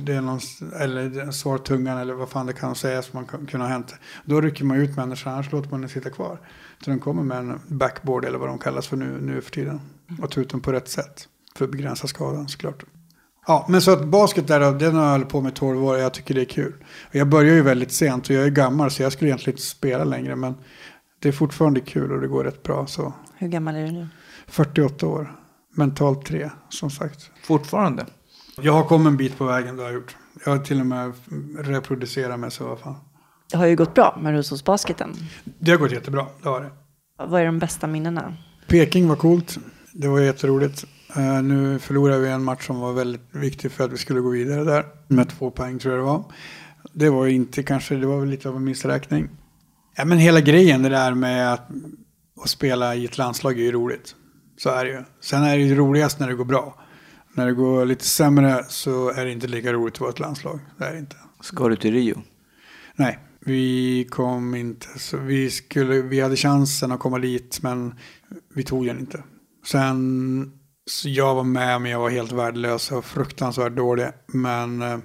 det 0.06 0.14
är 0.14 0.22
någon 0.22 0.40
eller 0.80 1.32
sår 1.32 1.58
tungan 1.58 1.98
eller 1.98 2.14
vad 2.14 2.30
fan 2.30 2.46
det 2.46 2.54
kan 2.54 2.76
sägas 2.76 3.06
som 3.06 3.20
man 3.20 3.48
kunde 3.48 3.66
ha 3.66 3.72
hänt. 3.72 3.96
Då 4.26 4.42
rycker 4.42 4.66
man 4.66 4.78
ut 4.78 4.98
människan, 4.98 5.34
annars 5.34 5.52
låter 5.52 5.70
man 5.70 5.82
den 5.82 5.90
sitta 5.90 6.10
kvar. 6.10 6.40
Så 6.84 6.90
den 6.90 7.00
kommer 7.00 7.24
med 7.24 7.38
en 7.38 7.60
backboard 7.68 8.26
eller 8.26 8.38
vad 8.38 8.50
de 8.50 8.58
kallas 8.58 8.88
för 8.88 8.98
nu, 8.98 9.22
nu 9.22 9.42
för 9.42 9.52
tiden. 9.52 9.82
Och 10.22 10.32
ta 10.32 10.42
ut 10.42 10.50
den 10.50 10.62
på 10.62 10.72
rätt 10.72 10.90
sätt. 10.90 11.28
För 11.56 11.66
att 11.66 11.72
begränsa 11.72 12.08
skadan 12.08 12.48
såklart. 12.48 12.84
Ja, 13.48 13.66
men 13.70 13.82
så 13.82 13.92
att 13.92 14.08
basket 14.08 14.48
där, 14.48 14.80
den 14.80 14.96
har 14.96 15.04
jag 15.04 15.12
hållit 15.12 15.30
på 15.30 15.42
med 15.42 15.56
12 15.56 15.86
år 15.86 15.94
och 15.94 16.00
jag 16.00 16.14
tycker 16.14 16.34
det 16.34 16.42
är 16.42 16.46
kul. 16.46 16.74
Och 17.10 17.16
jag 17.16 17.30
börjar 17.30 17.54
ju 17.54 17.62
väldigt 17.62 17.92
sent 17.92 18.30
och 18.30 18.36
jag 18.36 18.46
är 18.46 18.50
gammal 18.50 18.92
så 18.92 19.04
jag 19.04 19.12
skulle 19.12 19.30
egentligen 19.30 19.54
inte 19.54 19.68
spela 19.68 20.04
längre. 20.04 20.36
Men 20.36 20.56
det 21.20 21.28
är 21.28 21.32
fortfarande 21.32 21.80
kul 21.80 22.12
och 22.12 22.22
det 22.22 22.28
går 22.28 22.44
rätt 22.44 22.64
bra. 22.64 22.88
Så. 22.88 23.14
Hur 23.38 23.48
gammal 23.48 23.76
är 23.76 23.86
du 23.86 23.92
nu? 23.92 24.08
48 24.48 25.08
år. 25.08 25.36
Mentalt 25.74 26.26
3, 26.26 26.50
som 26.70 26.90
sagt. 26.90 27.32
Fortfarande? 27.44 28.06
Jag 28.62 28.74
har 28.74 28.84
kommit 28.84 29.08
en 29.08 29.18
bit 29.18 29.38
på 29.38 29.46
vägen, 29.46 29.76
det 29.76 29.84
har 29.84 29.90
jag 29.90 29.96
gjort. 29.96 30.16
Jag 30.46 30.52
har 30.52 30.60
till 30.60 30.80
och 30.80 30.86
med 30.86 31.14
reproducerat 31.58 32.40
mig 32.40 32.52
så 32.52 32.68
vad 32.68 32.80
fan. 32.80 32.96
Det 33.52 33.58
har 33.58 33.66
ju 33.66 33.76
gått 33.76 33.94
bra 33.94 34.18
med 34.22 34.34
rullstolsbasketen. 34.34 35.14
Det 35.60 35.72
har 35.72 35.78
gått 35.78 35.92
jättebra, 35.92 36.26
det 36.42 36.50
har 36.50 36.62
det. 36.62 36.72
Vad 37.18 37.42
är 37.42 37.46
de 37.46 37.60
bästa 37.60 37.88
minnena? 37.88 38.38
Peking 38.68 39.08
var 39.08 39.16
coolt. 39.16 39.58
Det 39.94 40.08
var 40.08 40.20
jätteroligt. 40.20 40.86
Uh, 41.18 41.44
nu 41.44 41.80
förlorade 41.80 42.20
vi 42.20 42.30
en 42.30 42.44
match 42.44 42.68
som 42.68 42.80
var 42.80 42.94
väldigt 42.94 43.22
viktig 43.32 43.72
för 43.72 43.84
att 43.84 43.92
vi 43.92 43.98
skulle 43.98 44.20
gå 44.20 44.30
vidare 44.30 44.64
där. 44.64 44.86
Med 45.08 45.30
två 45.30 45.52
poäng 45.52 45.80
tror 45.80 45.94
jag 45.94 46.04
det 46.04 46.08
var. 46.08 46.24
Det 46.94 47.10
var 47.10 47.28
inte 47.28 47.64
kanske, 47.64 47.96
det 47.96 48.08
var 48.08 48.20
väl 48.20 48.30
lite 48.30 48.50
av 48.50 48.56
en 48.56 48.64
missräkning. 48.64 49.30
Ja 49.96 50.06
men 50.06 50.18
hela 50.18 50.42
grejen 50.42 50.84
det 50.84 50.90
där 50.90 51.14
med 51.14 51.54
att, 51.54 51.68
att 52.44 52.50
spela 52.50 52.96
i 52.96 53.06
ett 53.06 53.18
landslag 53.18 53.60
är 53.60 53.64
ju 53.64 53.72
roligt. 53.72 54.16
Så 54.58 54.70
är 54.70 54.86
det 54.86 54.92
ju. 54.92 55.04
Sen 55.22 55.44
är 55.44 55.58
det 55.58 55.64
ju 55.64 55.76
roligast 55.76 56.20
när 56.20 56.28
det 56.28 56.34
går 56.34 56.46
bra. 56.46 56.85
När 57.38 57.46
det 57.46 57.54
går 57.54 57.86
lite 57.86 58.06
sämre 58.06 58.66
så 58.70 59.10
är 59.10 59.26
det 59.26 59.32
inte 59.32 59.48
lika 59.48 59.74
roligt 59.74 59.94
att 59.94 60.00
vara 60.00 60.10
ett 60.10 60.20
landslag. 60.20 60.60
Det 60.78 60.86
är 60.86 60.98
inte. 60.98 61.16
Ska 61.42 61.70
du 61.70 61.76
till 61.76 61.94
Rio? 61.94 62.22
Nej, 62.96 63.20
vi 63.40 64.08
kom 64.10 64.56
inte. 64.56 64.88
Så 65.00 65.18
vi, 65.18 65.50
skulle, 65.50 66.02
vi 66.02 66.20
hade 66.20 66.36
chansen 66.36 66.92
att 66.92 67.00
komma 67.00 67.20
dit 67.20 67.60
men 67.62 67.96
vi 68.54 68.64
tog 68.64 68.86
den 68.86 69.00
inte. 69.00 69.24
Sen, 69.66 70.52
så 70.86 71.10
jag 71.10 71.36
var 71.36 71.44
med 71.44 71.82
men 71.82 71.92
jag 71.92 72.00
var 72.00 72.10
helt 72.10 72.32
värdelös 72.32 72.92
och 72.92 73.06
fruktansvärt 73.06 73.76
dålig. 73.76 74.08
Men 74.28 74.82
eh, 74.82 75.00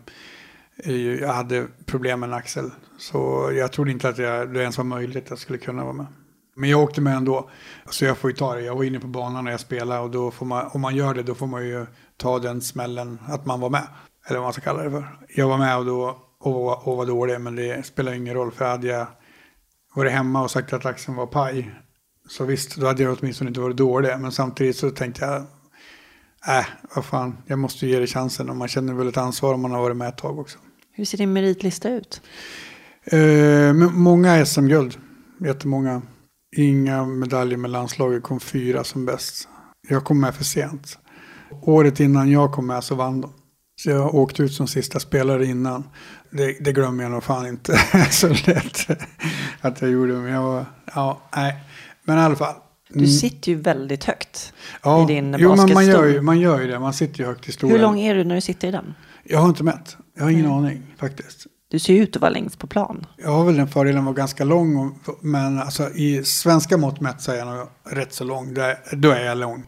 jag 0.95 1.33
hade 1.33 1.67
problem 1.87 2.21
med 2.21 2.27
en 2.27 2.35
axel. 2.35 2.71
Så 2.99 3.51
jag 3.55 3.73
trodde 3.73 3.91
inte 3.91 4.09
att 4.09 4.19
jag, 4.19 4.55
det 4.55 4.61
ens 4.61 4.79
var 4.79 4.85
möjligt 4.85 5.25
att 5.25 5.31
jag 5.31 5.39
skulle 5.39 5.59
kunna 5.59 5.85
vara 5.85 5.93
med. 5.93 6.07
Men 6.61 6.71
jag 6.71 6.81
åkte 6.83 7.01
med 7.01 7.17
ändå. 7.17 7.51
Så 7.91 8.05
jag 8.05 8.19
får 8.19 8.31
ju 8.31 8.37
ta 8.37 8.55
det. 8.55 8.61
Jag 8.63 8.77
var 8.77 8.85
inne 8.85 9.01
på 9.01 9.07
banan 9.07 9.45
när 9.45 9.51
jag 9.51 9.61
spelade 9.61 10.01
och 10.01 10.11
då 10.11 10.31
får 10.31 10.47
man, 10.47 10.71
om 10.73 10.81
man 10.81 10.97
gör 10.97 11.15
det 11.15 11.23
då 11.23 11.35
får 11.35 11.47
man 11.47 11.67
ju 11.67 11.87
ta 12.17 12.39
den 12.39 12.61
smällen 12.61 13.19
att 13.29 13.47
man 13.47 13.61
var 13.61 13.71
med. 13.71 13.87
Eller 14.27 14.39
vad 14.39 14.47
man 14.47 14.53
ska 14.53 14.63
kalla 14.63 14.83
det 14.83 14.91
för. 14.91 15.19
Jag 15.29 15.49
var 15.49 15.59
med 15.59 15.79
och, 15.79 15.85
då, 15.85 16.19
och, 16.41 16.89
och 16.89 16.97
var 16.97 17.07
dålig 17.07 17.41
men 17.41 17.57
det 17.57 17.87
spelar 17.87 18.13
ingen 18.13 18.35
roll 18.35 18.51
för 18.51 18.65
hade 18.65 18.87
jag 18.87 19.07
varit 19.95 20.13
hemma 20.13 20.43
och 20.43 20.51
sagt 20.51 20.73
att 20.73 20.87
axeln 20.87 21.17
var 21.17 21.27
paj. 21.27 21.71
Så 22.29 22.45
visst, 22.45 22.77
då 22.77 22.87
hade 22.87 23.03
jag 23.03 23.17
åtminstone 23.21 23.49
inte 23.49 23.61
varit 23.61 23.77
dålig. 23.77 24.11
Men 24.19 24.33
samtidigt 24.33 24.77
så 24.77 24.91
tänkte 24.91 25.25
jag, 25.25 25.37
äh, 26.59 26.67
vad 26.95 27.05
fan, 27.05 27.37
jag 27.47 27.59
måste 27.59 27.87
ge 27.87 27.99
det 27.99 28.07
chansen. 28.07 28.51
Och 28.51 28.57
man 28.57 28.69
känner 28.69 28.95
väl 28.95 29.09
ett 29.09 29.17
ansvar 29.17 29.55
om 29.55 29.63
man 29.63 29.71
har 29.71 29.81
varit 29.81 29.97
med 29.97 30.09
ett 30.09 30.19
tag 30.19 30.39
också. 30.39 30.59
Hur 30.93 31.05
ser 31.05 31.19
din 31.19 31.33
meritlista 31.33 31.89
ut? 31.89 32.23
Eh, 33.05 33.73
många 33.93 34.47
SM-guld. 34.47 34.99
Jättemånga. 35.41 36.03
Inga 36.57 37.05
medaljer 37.05 37.59
med 37.59 37.71
landslaget. 37.71 38.23
Kom 38.23 38.41
fyra 38.41 38.85
som 38.85 39.07
bäst. 39.07 39.49
Jag 39.89 40.05
kom 40.05 40.21
med 40.21 40.35
för 40.35 40.45
sent. 40.45 40.99
Året 41.63 42.01
innan 42.01 42.31
jag 42.31 42.53
kom 42.53 42.67
med 42.67 42.85
så 42.85 42.95
vann 42.95 43.21
de. 43.21 43.33
Så 43.83 43.91
jag 43.91 44.15
åkte 44.15 44.43
ut 44.43 44.53
som 44.53 44.67
sista 44.67 45.01
spelare 45.01 45.47
innan. 45.47 45.89
Det, 46.31 46.57
det 46.61 46.73
glömmer 46.73 47.03
jag 47.03 47.13
nog 47.13 47.23
fan 47.23 47.47
inte 47.47 47.79
så 48.11 48.29
lätt 48.29 48.89
att 49.61 49.83
jag 49.83 49.91
gjorde. 49.91 50.13
Men 50.13 50.33
jag 50.33 50.43
var, 50.43 50.65
ja, 50.95 51.21
nej. 51.37 51.57
Men 52.03 52.19
i 52.19 52.21
alla 52.21 52.37
fall. 52.37 52.55
Du 52.89 53.07
sitter 53.07 53.53
ju 53.53 53.59
väldigt 53.59 54.05
högt 54.05 54.53
ja, 54.83 55.05
i 55.05 55.15
din 55.15 55.37
jo, 55.39 55.49
men 55.49 55.57
man 55.57 55.57
basketstol. 55.57 55.85
gör, 55.85 56.07
ju, 56.07 56.21
man 56.21 56.41
gör 56.41 56.61
ju 56.61 56.67
det. 56.67 56.79
Man 56.79 56.95
sitter 56.95 57.21
ju 57.21 57.27
högt 57.27 57.49
i 57.49 57.53
stolen. 57.53 57.77
Hur 57.77 57.83
lång 57.83 58.01
är 58.01 58.15
du 58.15 58.25
när 58.25 58.35
du 58.35 58.41
sitter 58.41 58.69
i 58.69 58.71
den? 58.71 58.95
Jag 59.25 59.39
har 59.39 59.49
inte 59.49 59.65
mätt. 59.65 59.97
Jag 60.15 60.23
har 60.23 60.31
ingen 60.31 60.45
Nej. 60.45 60.55
aning 60.55 60.83
faktiskt. 60.99 61.47
Du 61.71 61.79
ser 61.79 61.95
ut 61.95 62.17
att 62.17 62.23
vara 62.23 62.31
längst 62.31 62.59
på 62.59 62.67
plan. 62.67 63.07
Jag 63.17 63.31
har 63.31 63.45
väl 63.45 63.57
den 63.57 63.69
fördelen 63.69 63.99
att 63.99 64.05
vara 64.05 64.15
ganska 64.15 64.45
lång. 64.45 64.99
Men 65.21 65.59
alltså, 65.59 65.91
i 65.91 66.25
svenska 66.25 66.77
mått 66.77 67.01
mätt 67.01 67.21
så 67.21 67.33
är 67.33 67.37
jag 67.37 67.47
nog 67.47 67.69
rätt 67.85 68.13
så 68.13 68.25
lång. 68.25 68.55
Då 68.93 69.11
är 69.11 69.25
jag 69.25 69.39
lång. 69.39 69.67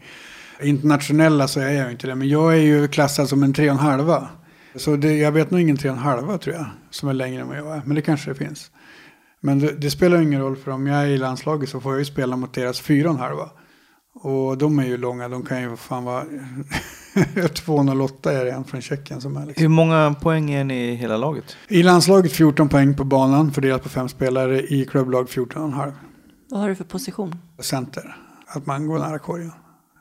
Internationella 0.61 1.47
så 1.47 1.59
är 1.59 1.71
jag 1.71 1.85
ju 1.85 1.91
inte 1.91 2.07
det. 2.07 2.15
Men 2.15 2.29
jag 2.29 2.53
är 2.53 2.61
ju 2.61 2.87
klassad 2.87 3.29
som 3.29 3.43
en 3.43 3.53
tre 3.53 3.69
och 3.69 3.71
en 3.71 3.79
halva. 3.79 4.29
Så 4.75 4.95
det, 4.95 5.17
jag 5.17 5.31
vet 5.31 5.51
nog 5.51 5.61
ingen 5.61 5.77
tre 5.77 5.89
och 5.89 5.95
en 5.95 6.03
halva 6.03 6.37
tror 6.37 6.55
jag. 6.55 6.65
Som 6.89 7.09
är 7.09 7.13
längre 7.13 7.41
än 7.41 7.47
vad 7.47 7.57
jag 7.57 7.75
är. 7.77 7.81
Men 7.85 7.95
det 7.95 8.01
kanske 8.01 8.29
det 8.31 8.35
finns. 8.35 8.71
Men 9.39 9.59
det, 9.59 9.71
det 9.71 9.91
spelar 9.91 10.17
ju 10.17 10.23
ingen 10.23 10.41
roll 10.41 10.55
för 10.55 10.71
om 10.71 10.87
jag 10.87 11.01
är 11.01 11.07
i 11.07 11.17
landslaget 11.17 11.69
så 11.69 11.79
får 11.79 11.91
jag 11.91 11.99
ju 11.99 12.05
spela 12.05 12.35
mot 12.35 12.53
deras 12.53 12.79
fyra 12.79 13.09
och 13.09 13.15
en 13.15 13.21
halva. 13.21 13.49
Och 14.13 14.57
de 14.57 14.79
är 14.79 14.85
ju 14.85 14.97
långa. 14.97 15.29
De 15.29 15.45
kan 15.45 15.61
ju 15.61 15.75
fan 15.75 16.03
vara... 16.03 16.23
2,08 17.13 18.29
är 18.29 18.45
det 18.45 18.51
en 18.51 18.63
från 18.63 18.81
Tjeckien 18.81 19.21
som 19.21 19.37
är 19.37 19.45
liksom. 19.45 19.61
Hur 19.61 19.69
många 19.69 20.15
poäng 20.21 20.51
är 20.51 20.63
ni 20.63 20.89
i 20.89 20.95
hela 20.95 21.17
laget? 21.17 21.57
I 21.67 21.83
landslaget 21.83 22.31
14 22.31 22.69
poäng 22.69 22.95
på 22.95 23.03
banan 23.03 23.51
fördelat 23.53 23.83
på 23.83 23.89
fem 23.89 24.09
spelare. 24.09 24.61
I 24.61 24.85
klubblag 24.85 25.27
14,5 25.27 25.91
Vad 26.49 26.61
har 26.61 26.69
du 26.69 26.75
för 26.75 26.83
position? 26.83 27.35
center. 27.59 28.15
Att 28.47 28.65
man 28.65 28.87
går 28.87 28.99
nära 28.99 29.19
korgen. 29.19 29.51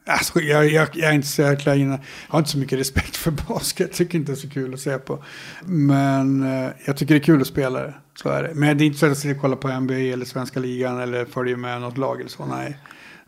Alltså, 0.06 0.40
jag, 0.40 0.68
jag, 0.68 0.88
jag 0.92 1.10
är 1.10 1.14
inte 1.14 1.26
så 1.28 1.42
jäkla 1.42 1.74
inne. 1.74 1.92
Jag 2.26 2.32
har 2.32 2.38
inte 2.38 2.50
så 2.50 2.58
mycket 2.58 2.78
respekt 2.78 3.16
för 3.16 3.30
basket. 3.48 3.78
Jag 3.88 3.92
tycker 3.92 4.18
inte 4.18 4.32
det 4.32 4.36
är 4.36 4.40
så 4.40 4.50
kul 4.50 4.74
att 4.74 4.80
se 4.80 4.98
på. 4.98 5.24
Men 5.64 6.42
eh, 6.42 6.70
jag 6.86 6.96
tycker 6.96 7.14
det 7.14 7.20
är 7.20 7.24
kul 7.24 7.40
att 7.40 7.46
spela 7.46 7.80
det. 7.80 7.94
Så 8.14 8.28
är 8.28 8.42
det. 8.42 8.54
Men 8.54 8.78
det 8.78 8.84
är 8.84 8.86
inte 8.86 8.98
så 8.98 9.06
att 9.06 9.10
jag 9.10 9.16
sitter 9.16 9.34
och 9.34 9.40
kollar 9.40 9.56
på 9.56 9.80
NBA 9.80 9.94
eller 9.94 10.24
svenska 10.24 10.60
ligan 10.60 11.00
eller 11.00 11.24
följer 11.24 11.56
med 11.56 11.80
något 11.80 11.98
lag 11.98 12.20
eller 12.20 12.30
så. 12.30 12.46
Nej, 12.46 12.78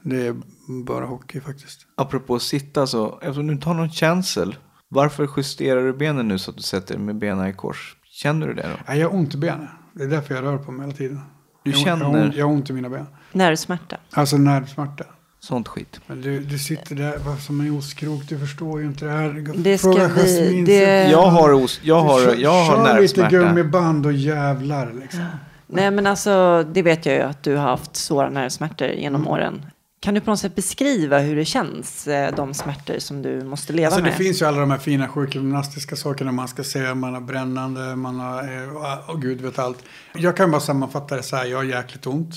det 0.03 0.26
är 0.26 0.37
bara 0.69 1.07
hockey 1.07 1.41
faktiskt. 1.41 1.81
Apropå 1.97 2.39
sitta 2.39 2.87
så, 2.87 3.19
eftersom 3.23 3.47
du 3.47 3.53
inte 3.53 3.69
har 3.69 3.75
någon 3.75 3.91
känsel, 3.91 4.57
varför 4.89 5.29
justerar 5.37 5.83
du 5.85 5.93
benen 5.93 6.29
nu 6.29 6.39
så 6.39 6.51
att 6.51 6.57
du 6.57 6.62
sätter 6.62 6.99
med 6.99 7.17
benen 7.19 7.47
i 7.47 7.53
kors? 7.53 7.97
Känner 8.05 8.47
du 8.47 8.55
det 8.55 8.62
då? 8.62 8.77
Nej, 8.89 8.99
jag 8.99 9.09
har 9.11 9.17
ont 9.17 9.35
i 9.35 9.39
benen. 9.39 9.69
Det 9.93 10.03
är 10.05 10.09
därför 10.09 10.35
jag 10.35 10.45
rör 10.45 10.59
på 10.59 10.73
mig 10.73 10.87
hela 10.87 10.97
tiden. 10.97 11.21
Du 11.65 11.71
jag, 11.71 11.79
har- 11.79 11.85
känner- 11.85 12.05
Jag 12.05 12.11
har, 12.19 12.25
ont, 12.25 12.35
jag 12.37 12.47
har 12.47 12.53
ont 12.53 12.71
i 12.71 12.73
mina 12.73 12.89
ben. 12.89 13.07
Nervsmärta. 13.33 13.97
Alltså 14.11 14.37
nervsmärta. 14.37 15.05
Sånt 15.41 15.69
skit. 15.69 16.01
Men 16.07 16.21
du, 16.21 16.41
du 16.41 16.59
sitter 16.59 16.95
där 16.97 17.37
som 17.41 17.61
en 17.61 17.77
ostkrok, 17.79 18.23
du 18.29 18.39
förstår 18.39 18.81
ju 18.81 18.87
inte 18.87 19.05
det 19.05 19.11
här. 19.11 19.53
Det 19.57 19.79
ska 19.79 19.93
Fråga 19.93 20.09
vi- 20.09 20.65
det- 20.67 21.11
Jag 21.11 21.27
har, 21.27 21.53
os, 21.53 21.81
jag 21.83 22.01
har, 22.01 22.21
Kör- 22.21 22.35
jag 22.35 22.51
har 22.65 22.67
Kör 22.77 23.01
lite 23.01 23.21
nervsmärta. 23.21 23.31
gummiband 23.31 24.07
och 24.07 24.12
jävlar 24.12 24.93
liksom. 24.93 25.25
Nej 25.67 25.91
men 25.91 26.07
alltså 26.07 26.65
det 26.73 26.83
vet 26.83 27.07
jag 27.07 27.15
ju 27.15 27.21
att 27.23 27.43
du 27.43 27.57
har 27.57 27.62
haft 27.69 27.97
svåra 27.97 28.31
nervsmärtor 28.31 28.89
genom 28.89 29.21
Mm. 29.21 29.33
åren. 29.33 29.67
Kan 30.05 30.15
du 30.15 30.21
på 30.21 30.31
något 30.31 30.39
sätt 30.39 30.55
beskriva 30.55 31.19
hur 31.19 31.37
det 31.37 31.45
känns, 31.45 32.09
eh, 32.09 32.35
de 32.35 32.55
smärtor 32.55 32.99
som 32.99 33.23
du 33.23 33.45
måste 33.45 33.73
leva 33.73 33.87
Alltså 33.87 34.01
det 34.01 34.09
med? 34.09 34.17
finns 34.17 34.43
ju 34.43 34.47
alla 34.47 34.61
de 34.61 34.71
här 34.71 34.79
fina 34.79 35.09
sjukgymnastiska 35.09 35.97
sakerna 35.97 36.33
man 36.33 36.49
ska 36.49 36.65
se. 36.65 36.95
Man 36.95 37.15
har 37.15 37.21
brännande, 37.21 37.97
man 37.97 38.21
har, 38.21 38.43
eh, 38.43 39.11
och 39.11 39.23
gud 39.23 39.41
vet 39.41 39.59
allt. 39.59 39.85
Jag 40.15 40.37
kan 40.37 40.51
bara 40.51 40.61
sammanfatta 40.61 41.17
det 41.17 41.23
så 41.23 41.37
här, 41.37 41.45
jag 41.45 41.59
har 41.59 41.65
jäkligt 41.65 42.07
ont. 42.07 42.35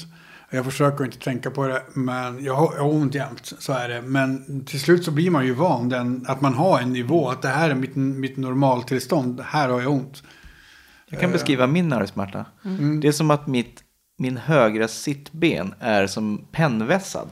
Jag 0.50 0.66
försöker 0.66 1.06
inte 1.06 1.20
tänka 1.20 1.52
på 1.52 1.68
det, 1.68 1.84
men 1.94 2.44
jag 2.44 2.54
har, 2.56 2.74
jag 2.76 2.84
har 2.84 2.94
ont 2.94 3.16
jämt. 3.16 3.54
Så 3.60 3.74
är 3.74 3.90
det. 3.90 4.02
Men 4.02 4.66
till 4.66 4.80
slut 4.80 5.04
så 5.04 5.12
blir 5.12 5.32
man 5.32 5.46
ju 5.46 5.54
van 5.54 5.90
den, 5.90 6.26
att 6.28 6.42
man 6.42 6.54
har 6.54 6.80
en 6.80 6.94
nivå. 6.94 7.30
Att 7.30 7.42
det 7.42 7.48
här 7.48 7.70
är 7.70 7.76
mitt, 7.76 7.96
mitt 7.96 8.38
normaltillstånd. 8.38 9.42
Här 9.42 9.70
har 9.70 9.82
jag 9.82 9.92
ont. 9.92 10.24
Jag 11.10 11.20
kan 11.20 11.32
beskriva 11.32 11.68
min 11.68 11.90
nervsmärta. 11.90 12.46
Mm. 12.66 13.00
Det 13.00 13.08
är 13.08 13.12
som 13.12 13.32
att 13.32 13.48
mitt, 13.48 13.84
min 14.18 14.38
högra 14.38 14.88
sittben 14.88 15.74
är 15.80 16.08
som 16.08 16.46
pennvässad. 16.52 17.30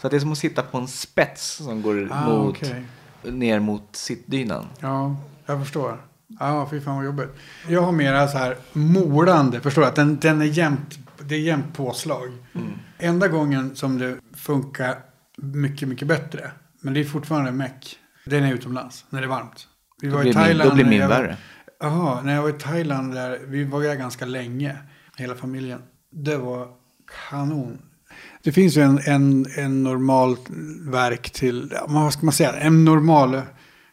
Så 0.00 0.06
att 0.06 0.10
det 0.10 0.16
är 0.16 0.20
som 0.20 0.32
att 0.32 0.38
sitta 0.38 0.62
på 0.62 0.78
en 0.78 0.88
spets 0.88 1.50
som 1.50 1.82
går 1.82 2.08
Ah, 2.12 2.28
mot, 2.28 2.56
okej. 2.56 2.82
ner 3.22 3.60
mot 3.60 3.96
sittdynan. 3.96 4.66
Ja, 4.80 5.16
jag 5.46 5.60
förstår. 5.60 6.00
Ja, 6.40 6.68
fy 6.70 6.80
fan 6.80 6.96
vad 6.96 7.04
jobbigt. 7.04 7.28
Jag 7.68 7.82
har 7.82 7.92
mera 7.92 8.28
så 8.28 8.38
här 8.38 8.56
molande, 8.72 9.60
förstår 9.60 9.82
du? 9.82 9.88
Att 9.88 9.94
den, 9.96 10.18
den 10.18 10.40
är 10.40 10.44
jämnt, 10.44 10.98
det 11.18 11.34
är 11.34 11.38
jämnt 11.40 11.74
påslag. 11.76 12.28
Enda 12.98 13.28
gången 13.28 13.76
som 13.76 13.98
det 13.98 14.16
funkar 14.36 14.98
mycket, 15.36 15.88
mycket 15.88 16.08
bättre, 16.08 16.50
men 16.80 16.94
det 16.94 17.00
är 17.00 17.04
fortfarande 17.04 17.52
meck, 17.52 17.96
den 18.26 18.44
är 18.44 18.54
utomlands, 18.54 19.04
när 19.10 19.20
det 19.20 19.26
är 19.26 19.28
varmt. 19.28 19.68
Vi 20.00 20.08
Då 20.08 20.14
var 20.16 20.22
blir, 20.22 20.32
i 20.32 20.36
min, 20.36 20.44
Thailand. 20.44 20.70
då 20.70 20.74
blir 20.74 20.84
min 20.84 21.08
värre. 21.08 21.36
Jaha, 21.80 22.22
när 22.22 22.34
jag 22.34 22.42
var 22.42 22.48
i 22.48 22.52
Thailand 22.52 23.14
där, 23.14 23.38
vi 23.46 23.64
var 23.64 23.82
där 23.82 23.94
ganska 23.94 24.24
länge, 24.26 24.76
hela 25.16 25.34
familjen. 25.34 25.82
Det 26.10 26.36
var 26.36 26.68
kanon. 27.30 27.78
Det 28.42 28.52
finns 28.52 28.76
ju 28.76 28.82
en, 28.82 28.98
en, 29.06 29.46
en 29.56 29.82
normal 29.82 30.36
verk 30.90 31.30
till, 31.30 31.72
vad 31.88 32.12
ska 32.12 32.26
man 32.26 32.32
säga, 32.32 32.52
en 32.52 32.84
normal 32.84 33.40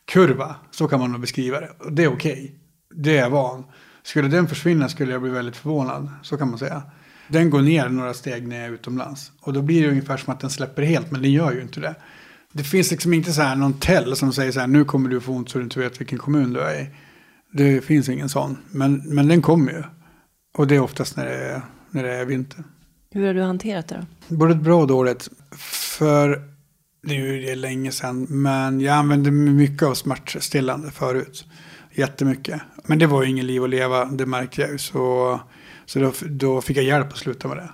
kurva. 0.06 0.56
Så 0.72 0.88
kan 0.88 1.00
man 1.00 1.12
nog 1.12 1.22
beskriva 1.22 1.60
det. 1.60 1.70
Och 1.80 1.94
det 1.94 2.04
är 2.04 2.14
okej. 2.14 2.56
Det 2.96 3.18
är 3.18 3.22
jag 3.22 3.30
van. 3.30 3.64
Skulle 4.04 4.28
den 4.28 4.48
försvinna 4.48 4.90
skulle 4.90 5.12
jag 5.12 5.22
bli 5.22 5.32
väldigt 5.32 5.56
förvånad. 5.56 6.10
Så 6.22 6.38
kan 6.38 6.50
man 6.50 6.60
säga. 6.60 6.84
Den 7.28 7.50
går 7.50 7.62
ner 7.62 7.90
några 7.90 8.14
steg 8.14 8.48
när 8.48 8.56
jag 8.56 8.66
är 8.66 8.72
utomlands. 8.72 9.32
Och 9.42 9.54
då 9.54 9.62
blir 9.62 9.84
det 9.84 9.90
ungefär 9.90 10.18
som 10.18 10.34
att 10.34 10.40
den 10.40 10.50
släpper 10.50 10.84
helt, 10.84 11.12
men 11.12 11.22
den 11.22 11.32
gör 11.32 11.52
ju 11.52 11.62
inte 11.62 11.80
det. 11.80 11.96
Det 12.52 12.64
finns 12.64 12.92
liksom 12.92 13.14
inte 13.14 13.32
så 13.32 13.42
här 13.42 13.56
någon 13.56 13.80
tell 13.80 14.16
som 14.16 14.34
säger 14.34 14.52
så 14.52 14.60
här, 14.60 14.68
nu 14.68 14.86
kommer 14.86 15.10
du 15.10 15.22
få 15.22 15.32
ont 15.32 15.50
så 15.50 15.58
du 15.58 15.64
inte 15.64 15.80
vet 15.80 16.02
vilken 16.02 16.18
kommun 16.18 16.54
du 16.54 16.60
är 16.60 16.82
i. 16.82 16.88
Det 17.52 17.82
finns 17.82 18.10
ingen 18.10 18.30
sån. 18.30 18.58
Men, 18.72 19.02
men 19.06 19.28
den 19.28 19.42
kommer 19.42 19.72
ju. 19.72 19.84
Och 20.58 20.68
det 20.68 20.76
är 20.76 20.80
oftast 20.80 21.18
när 21.18 21.26
det 21.26 21.36
är, 21.36 21.62
när 21.98 22.04
det 22.04 22.16
är 22.16 22.26
vinter. 22.26 22.64
Hur 23.12 23.28
har 23.28 23.34
du 23.34 23.42
hanterat 23.42 23.88
det 23.88 24.06
då? 24.28 24.36
Både 24.36 24.56
bra 24.56 24.82
och 24.82 24.88
dåligt. 24.88 25.30
För 25.98 26.42
det 27.04 27.16
är 27.16 27.20
ju 27.20 27.42
det 27.42 27.52
är 27.52 27.56
länge 27.56 27.92
sedan. 27.92 28.28
Men 28.30 28.82
jag 28.82 28.96
använde 28.96 29.32
mycket 29.32 29.84
av 29.84 29.94
smärtstillande 29.94 30.92
förut. 30.92 31.46
Jättemycket. 31.92 32.62
Men 32.86 33.00
det 33.00 33.08
var 33.08 33.24
ju 33.24 33.30
ingen 33.30 33.48
liv 33.48 33.64
att 33.64 33.70
leva. 33.70 34.06
Det 34.06 34.26
märkte 34.26 34.62
jag 34.62 34.72
ju. 34.72 34.78
Så, 34.78 35.40
så 35.86 36.00
då, 36.00 36.12
då 36.26 36.62
fick 36.62 36.78
jag 36.78 36.86
hjälp 36.86 37.08
att 37.08 37.18
sluta 37.18 37.48
med 37.48 37.58
det. 37.58 37.70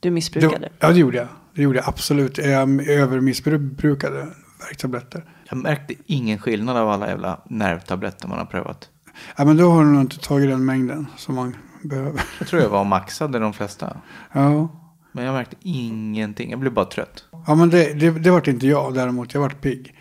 Du 0.00 0.10
missbrukade? 0.10 0.58
Det, 0.58 0.70
ja, 0.78 0.88
det 0.88 0.98
gjorde 0.98 1.16
jag. 1.16 1.28
Det 1.54 1.62
gjorde 1.62 1.78
jag 1.78 1.88
absolut. 1.88 2.38
Jag 2.38 2.88
övermissbrukade 2.88 4.28
värktabletter. 4.60 5.24
Jag 5.48 5.58
märkte 5.58 5.94
ingen 6.06 6.38
skillnad 6.38 6.76
av 6.76 6.88
alla 6.88 7.08
jävla 7.08 7.40
nervtabletter 7.48 8.28
man 8.28 8.38
har 8.38 8.46
prövat. 8.46 8.88
Ja, 9.36 9.44
men 9.44 9.56
då 9.56 9.70
har 9.70 9.84
du 9.84 9.90
nog 9.90 10.00
inte 10.00 10.18
tagit 10.18 10.50
den 10.50 10.64
mängden 10.64 11.06
som 11.16 11.34
man 11.34 11.56
behöver. 11.88 12.22
Jag 12.38 12.48
tror 12.48 12.62
jag 12.62 12.68
var 12.68 12.84
maxade 12.84 13.38
de 13.38 13.52
flesta. 13.52 13.96
Ja, 14.32 14.68
Men 15.12 15.24
jag 15.24 15.32
märkte 15.32 15.56
ingenting. 15.60 16.50
Jag 16.50 16.60
blev 16.60 16.72
bara 16.72 16.84
trött. 16.84 17.24
ja 17.46 17.54
men 17.54 17.70
det, 17.70 17.94
det, 17.94 18.10
det 18.10 18.30
vart 18.30 18.48
inte 18.48 18.66
jag 18.66 18.94
däremot. 18.94 19.34
Jag 19.34 19.40
vart 19.40 19.60
pigg. 19.60 19.94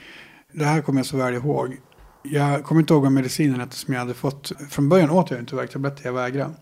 Det 0.54 0.66
här 0.66 0.82
kommer 0.82 1.00
jag 1.00 1.06
så 1.06 1.18
väl 1.18 1.34
ihåg. 1.34 1.78
Jag 2.24 2.64
kommer 2.64 2.82
inte 2.82 2.94
ihåg 2.94 3.04
vad 3.04 3.12
medicinen 3.12 3.60
hette 3.60 3.76
som 3.76 3.94
jag 3.94 4.02
hade 4.02 4.14
fått. 4.14 4.52
Från 4.70 4.90
början 4.90 5.10
åt 5.10 5.32
jag 5.32 5.40
inte 5.40 5.56
värktabletter, 5.56 6.06
jag 6.06 6.14
vägrade. 6.14 6.54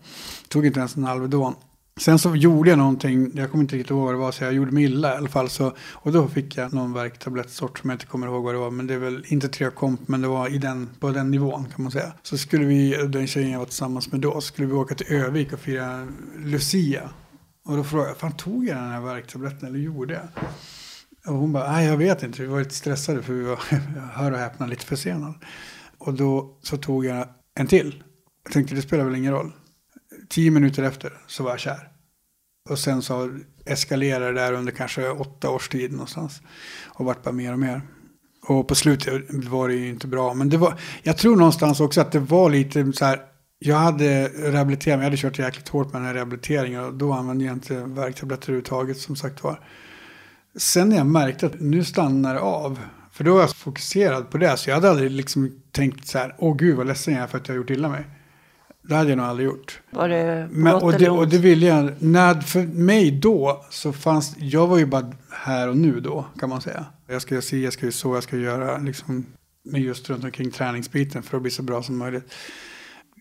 Tog 0.48 0.66
inte 0.66 0.78
ens 0.78 0.96
en 0.96 1.04
Alvedon. 1.06 1.54
Sen 2.00 2.18
så 2.18 2.36
gjorde 2.36 2.70
jag 2.70 2.78
någonting, 2.78 3.30
jag 3.34 3.50
kommer 3.50 3.64
inte 3.64 3.76
riktigt 3.76 3.90
ihåg 3.90 4.04
vad 4.04 4.14
det 4.14 4.18
var, 4.18 4.32
så 4.32 4.44
jag 4.44 4.52
gjorde 4.52 4.72
mig 4.72 4.84
illa 4.84 5.14
i 5.14 5.16
alla 5.16 5.28
fall. 5.28 5.48
Så, 5.48 5.72
och 5.92 6.12
då 6.12 6.28
fick 6.28 6.56
jag 6.56 6.72
någon 6.72 6.92
värktablettsort 6.92 7.78
som 7.78 7.90
jag 7.90 7.94
inte 7.94 8.06
kommer 8.06 8.26
ihåg 8.26 8.44
vad 8.44 8.54
det 8.54 8.58
var. 8.58 8.70
Men 8.70 8.86
det 8.86 8.94
är 8.94 8.98
väl 8.98 9.24
inte 9.28 9.48
Treakomp, 9.48 10.08
men 10.08 10.20
det 10.20 10.28
var 10.28 10.48
i 10.48 10.58
den, 10.58 10.90
på 11.00 11.10
den 11.10 11.30
nivån 11.30 11.64
kan 11.64 11.82
man 11.82 11.92
säga. 11.92 12.12
Så 12.22 12.38
skulle 12.38 12.64
vi, 12.64 13.06
den 13.08 13.26
tjejen 13.26 13.50
jag 13.50 13.58
var 13.58 13.66
tillsammans 13.66 14.12
med 14.12 14.20
då, 14.20 14.40
skulle 14.40 14.68
vi 14.68 14.74
åka 14.74 14.94
till 14.94 15.16
Övik 15.16 15.52
och 15.52 15.58
fira 15.58 16.08
Lucia. 16.38 17.10
Och 17.64 17.76
då 17.76 17.84
frågade 17.84 18.10
jag, 18.10 18.16
fan 18.16 18.36
tog 18.36 18.66
jag 18.66 18.76
den 18.76 18.90
här 18.90 19.00
värktabletten 19.00 19.68
eller 19.68 19.78
gjorde 19.78 20.14
jag? 20.14 20.28
Och 21.26 21.40
hon 21.40 21.52
bara, 21.52 21.72
nej 21.72 21.86
jag 21.86 21.96
vet 21.96 22.22
inte, 22.22 22.42
vi 22.42 22.48
var 22.48 22.58
lite 22.58 22.74
stressade 22.74 23.22
för 23.22 23.32
vi 23.32 23.42
var, 23.42 23.58
hör 24.12 24.32
och 24.32 24.38
häpna, 24.38 24.66
lite 24.66 24.86
försenade. 24.86 25.34
Och 25.98 26.14
då 26.14 26.58
så 26.62 26.76
tog 26.76 27.04
jag 27.04 27.28
en 27.54 27.66
till. 27.66 28.02
Jag 28.44 28.52
tänkte 28.52 28.74
det 28.74 28.82
spelar 28.82 29.04
väl 29.04 29.14
ingen 29.14 29.32
roll. 29.32 29.52
Tio 30.28 30.50
minuter 30.50 30.82
efter 30.82 31.12
så 31.26 31.42
var 31.42 31.50
jag 31.50 31.60
kär. 31.60 31.88
Och 32.70 32.78
sen 32.78 33.02
så 33.02 33.38
eskalerade 33.64 34.26
det 34.26 34.40
där 34.40 34.52
under 34.52 34.72
kanske 34.72 35.08
åtta 35.08 35.50
års 35.50 35.68
tid 35.68 35.92
någonstans. 35.92 36.40
Och 36.86 37.04
vart 37.04 37.22
bara 37.22 37.32
mer 37.32 37.52
och 37.52 37.58
mer. 37.58 37.82
Och 38.48 38.68
på 38.68 38.74
slutet 38.74 39.22
var 39.30 39.68
det 39.68 39.74
ju 39.74 39.88
inte 39.88 40.06
bra. 40.06 40.34
Men 40.34 40.48
det 40.48 40.56
var, 40.56 40.80
jag 41.02 41.16
tror 41.16 41.36
någonstans 41.36 41.80
också 41.80 42.00
att 42.00 42.12
det 42.12 42.18
var 42.18 42.50
lite 42.50 42.92
så 42.92 43.04
här. 43.04 43.20
Jag 43.58 43.76
hade 43.76 44.28
rehabilitering, 44.28 44.98
jag 44.98 45.04
hade 45.04 45.16
kört 45.16 45.38
jäkligt 45.38 45.68
hårt 45.68 45.92
med 45.92 46.02
den 46.02 46.06
här 46.06 46.14
rehabiliteringen. 46.14 46.84
Och 46.84 46.94
då 46.94 47.12
använde 47.12 47.44
jag 47.44 47.52
inte 47.52 47.74
värktabletter 47.74 48.48
överhuvudtaget 48.48 48.98
som 48.98 49.16
sagt 49.16 49.42
var. 49.42 49.60
Sen 50.56 50.88
när 50.88 50.96
jag 50.96 51.06
märkte 51.06 51.46
att 51.46 51.60
nu 51.60 51.84
stannar 51.84 52.34
det 52.34 52.40
av. 52.40 52.80
För 53.12 53.24
då 53.24 53.34
var 53.34 53.40
jag 53.40 53.56
fokuserad 53.56 54.30
på 54.30 54.38
det. 54.38 54.56
Så 54.56 54.70
jag 54.70 54.74
hade 54.74 54.90
aldrig 54.90 55.10
liksom 55.10 55.62
tänkt 55.72 56.06
så 56.06 56.18
här, 56.18 56.34
åh 56.38 56.56
gud 56.56 56.76
vad 56.76 56.86
ledsen 56.86 57.14
jag 57.14 57.22
är 57.22 57.26
för 57.26 57.38
att 57.38 57.48
jag 57.48 57.54
har 57.54 57.56
gjort 57.56 57.70
illa 57.70 57.88
mig. 57.88 58.04
Det 58.88 58.94
hade 58.94 59.10
jag 59.10 59.16
nog 59.16 59.26
aldrig 59.26 59.46
gjort. 59.46 59.80
Var 59.90 60.08
det 60.08 60.48
Men, 60.50 60.74
och, 60.74 60.92
det, 60.92 61.10
och 61.10 61.28
det 61.28 61.38
ville 61.38 61.66
jag. 61.66 61.92
När, 61.98 62.40
för 62.40 62.62
mig 62.62 63.10
då 63.10 63.64
så 63.70 63.92
fanns, 63.92 64.36
jag 64.38 64.66
var 64.66 64.78
ju 64.78 64.86
bara 64.86 65.12
här 65.30 65.68
och 65.68 65.76
nu 65.76 66.00
då 66.00 66.26
kan 66.40 66.48
man 66.48 66.60
säga. 66.60 66.86
Jag 67.06 67.22
ska 67.22 67.42
se, 67.42 67.58
jag 67.58 67.72
ska 67.72 67.86
ju 67.86 67.92
så, 67.92 68.14
jag 68.14 68.22
ska 68.22 68.36
göra 68.36 68.78
liksom 68.78 69.26
med 69.64 69.80
just 69.80 70.10
runt 70.10 70.24
omkring 70.24 70.50
träningsbiten 70.50 71.22
för 71.22 71.36
att 71.36 71.42
bli 71.42 71.50
så 71.50 71.62
bra 71.62 71.82
som 71.82 71.98
möjligt. 71.98 72.34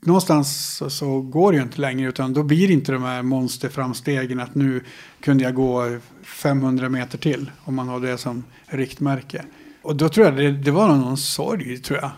Någonstans 0.01 0.75
så, 0.75 0.89
så 0.89 1.21
går 1.21 1.51
det 1.51 1.57
ju 1.57 1.63
inte 1.63 1.81
längre 1.81 2.09
utan 2.09 2.33
då 2.33 2.43
blir 2.43 2.67
det 2.67 2.73
inte 2.73 2.91
de 2.91 3.03
här 3.03 3.21
monsterframstegen 3.21 4.39
att 4.39 4.55
nu 4.55 4.83
kunde 5.19 5.43
jag 5.43 5.53
gå 5.53 5.99
500 6.23 6.89
meter 6.89 7.17
till 7.17 7.51
om 7.63 7.75
man 7.75 7.87
har 7.87 7.99
det 7.99 8.17
som 8.17 8.43
riktmärke. 8.65 9.45
Och 9.81 9.95
då 9.95 10.09
tror 10.09 10.25
jag 10.25 10.37
det, 10.37 10.51
det 10.51 10.71
var 10.71 10.87
någon 10.87 11.17
sorg 11.17 11.77
tror 11.77 11.99
jag. 11.99 12.11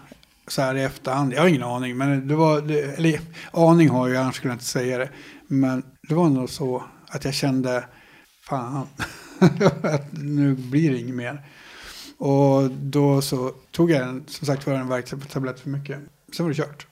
Så 0.48 0.62
här 0.62 0.76
i 0.76 0.84
efterhand. 0.84 1.34
Jag 1.34 1.42
har 1.42 1.48
ingen 1.48 1.64
aning. 1.64 1.98
Men 1.98 2.28
det 2.28 2.36
var, 2.36 2.62
det, 2.62 2.82
eller 2.82 3.20
aning 3.52 3.90
har 3.90 4.08
jag, 4.08 4.24
annars 4.24 4.36
skulle 4.36 4.52
jag 4.52 4.56
inte 4.56 4.66
säga 4.66 4.98
det. 4.98 5.10
Men 5.48 5.84
det 6.08 6.16
var 6.16 6.30
nog 6.30 6.50
så 6.50 6.84
att 7.08 7.26
jag 7.26 7.34
kände, 7.34 7.86
fan, 8.44 8.88
att 9.82 10.08
nu 10.12 10.56
blir 10.56 10.92
det 10.92 11.00
inget 11.00 11.16
mer. 11.16 11.46
Och 12.18 12.72
då 12.72 13.22
så 13.22 13.52
tog 13.72 13.92
jag 13.92 14.10
en, 14.10 14.24
som 14.28 14.48
sagt 14.48 14.68
var 14.68 14.74
en 14.74 14.88
värktablett 14.88 15.60
för 15.60 15.70
mycket. 15.70 16.00
Sen 16.36 16.46
var 16.46 16.50
det 16.54 16.58
kört. 16.58 16.88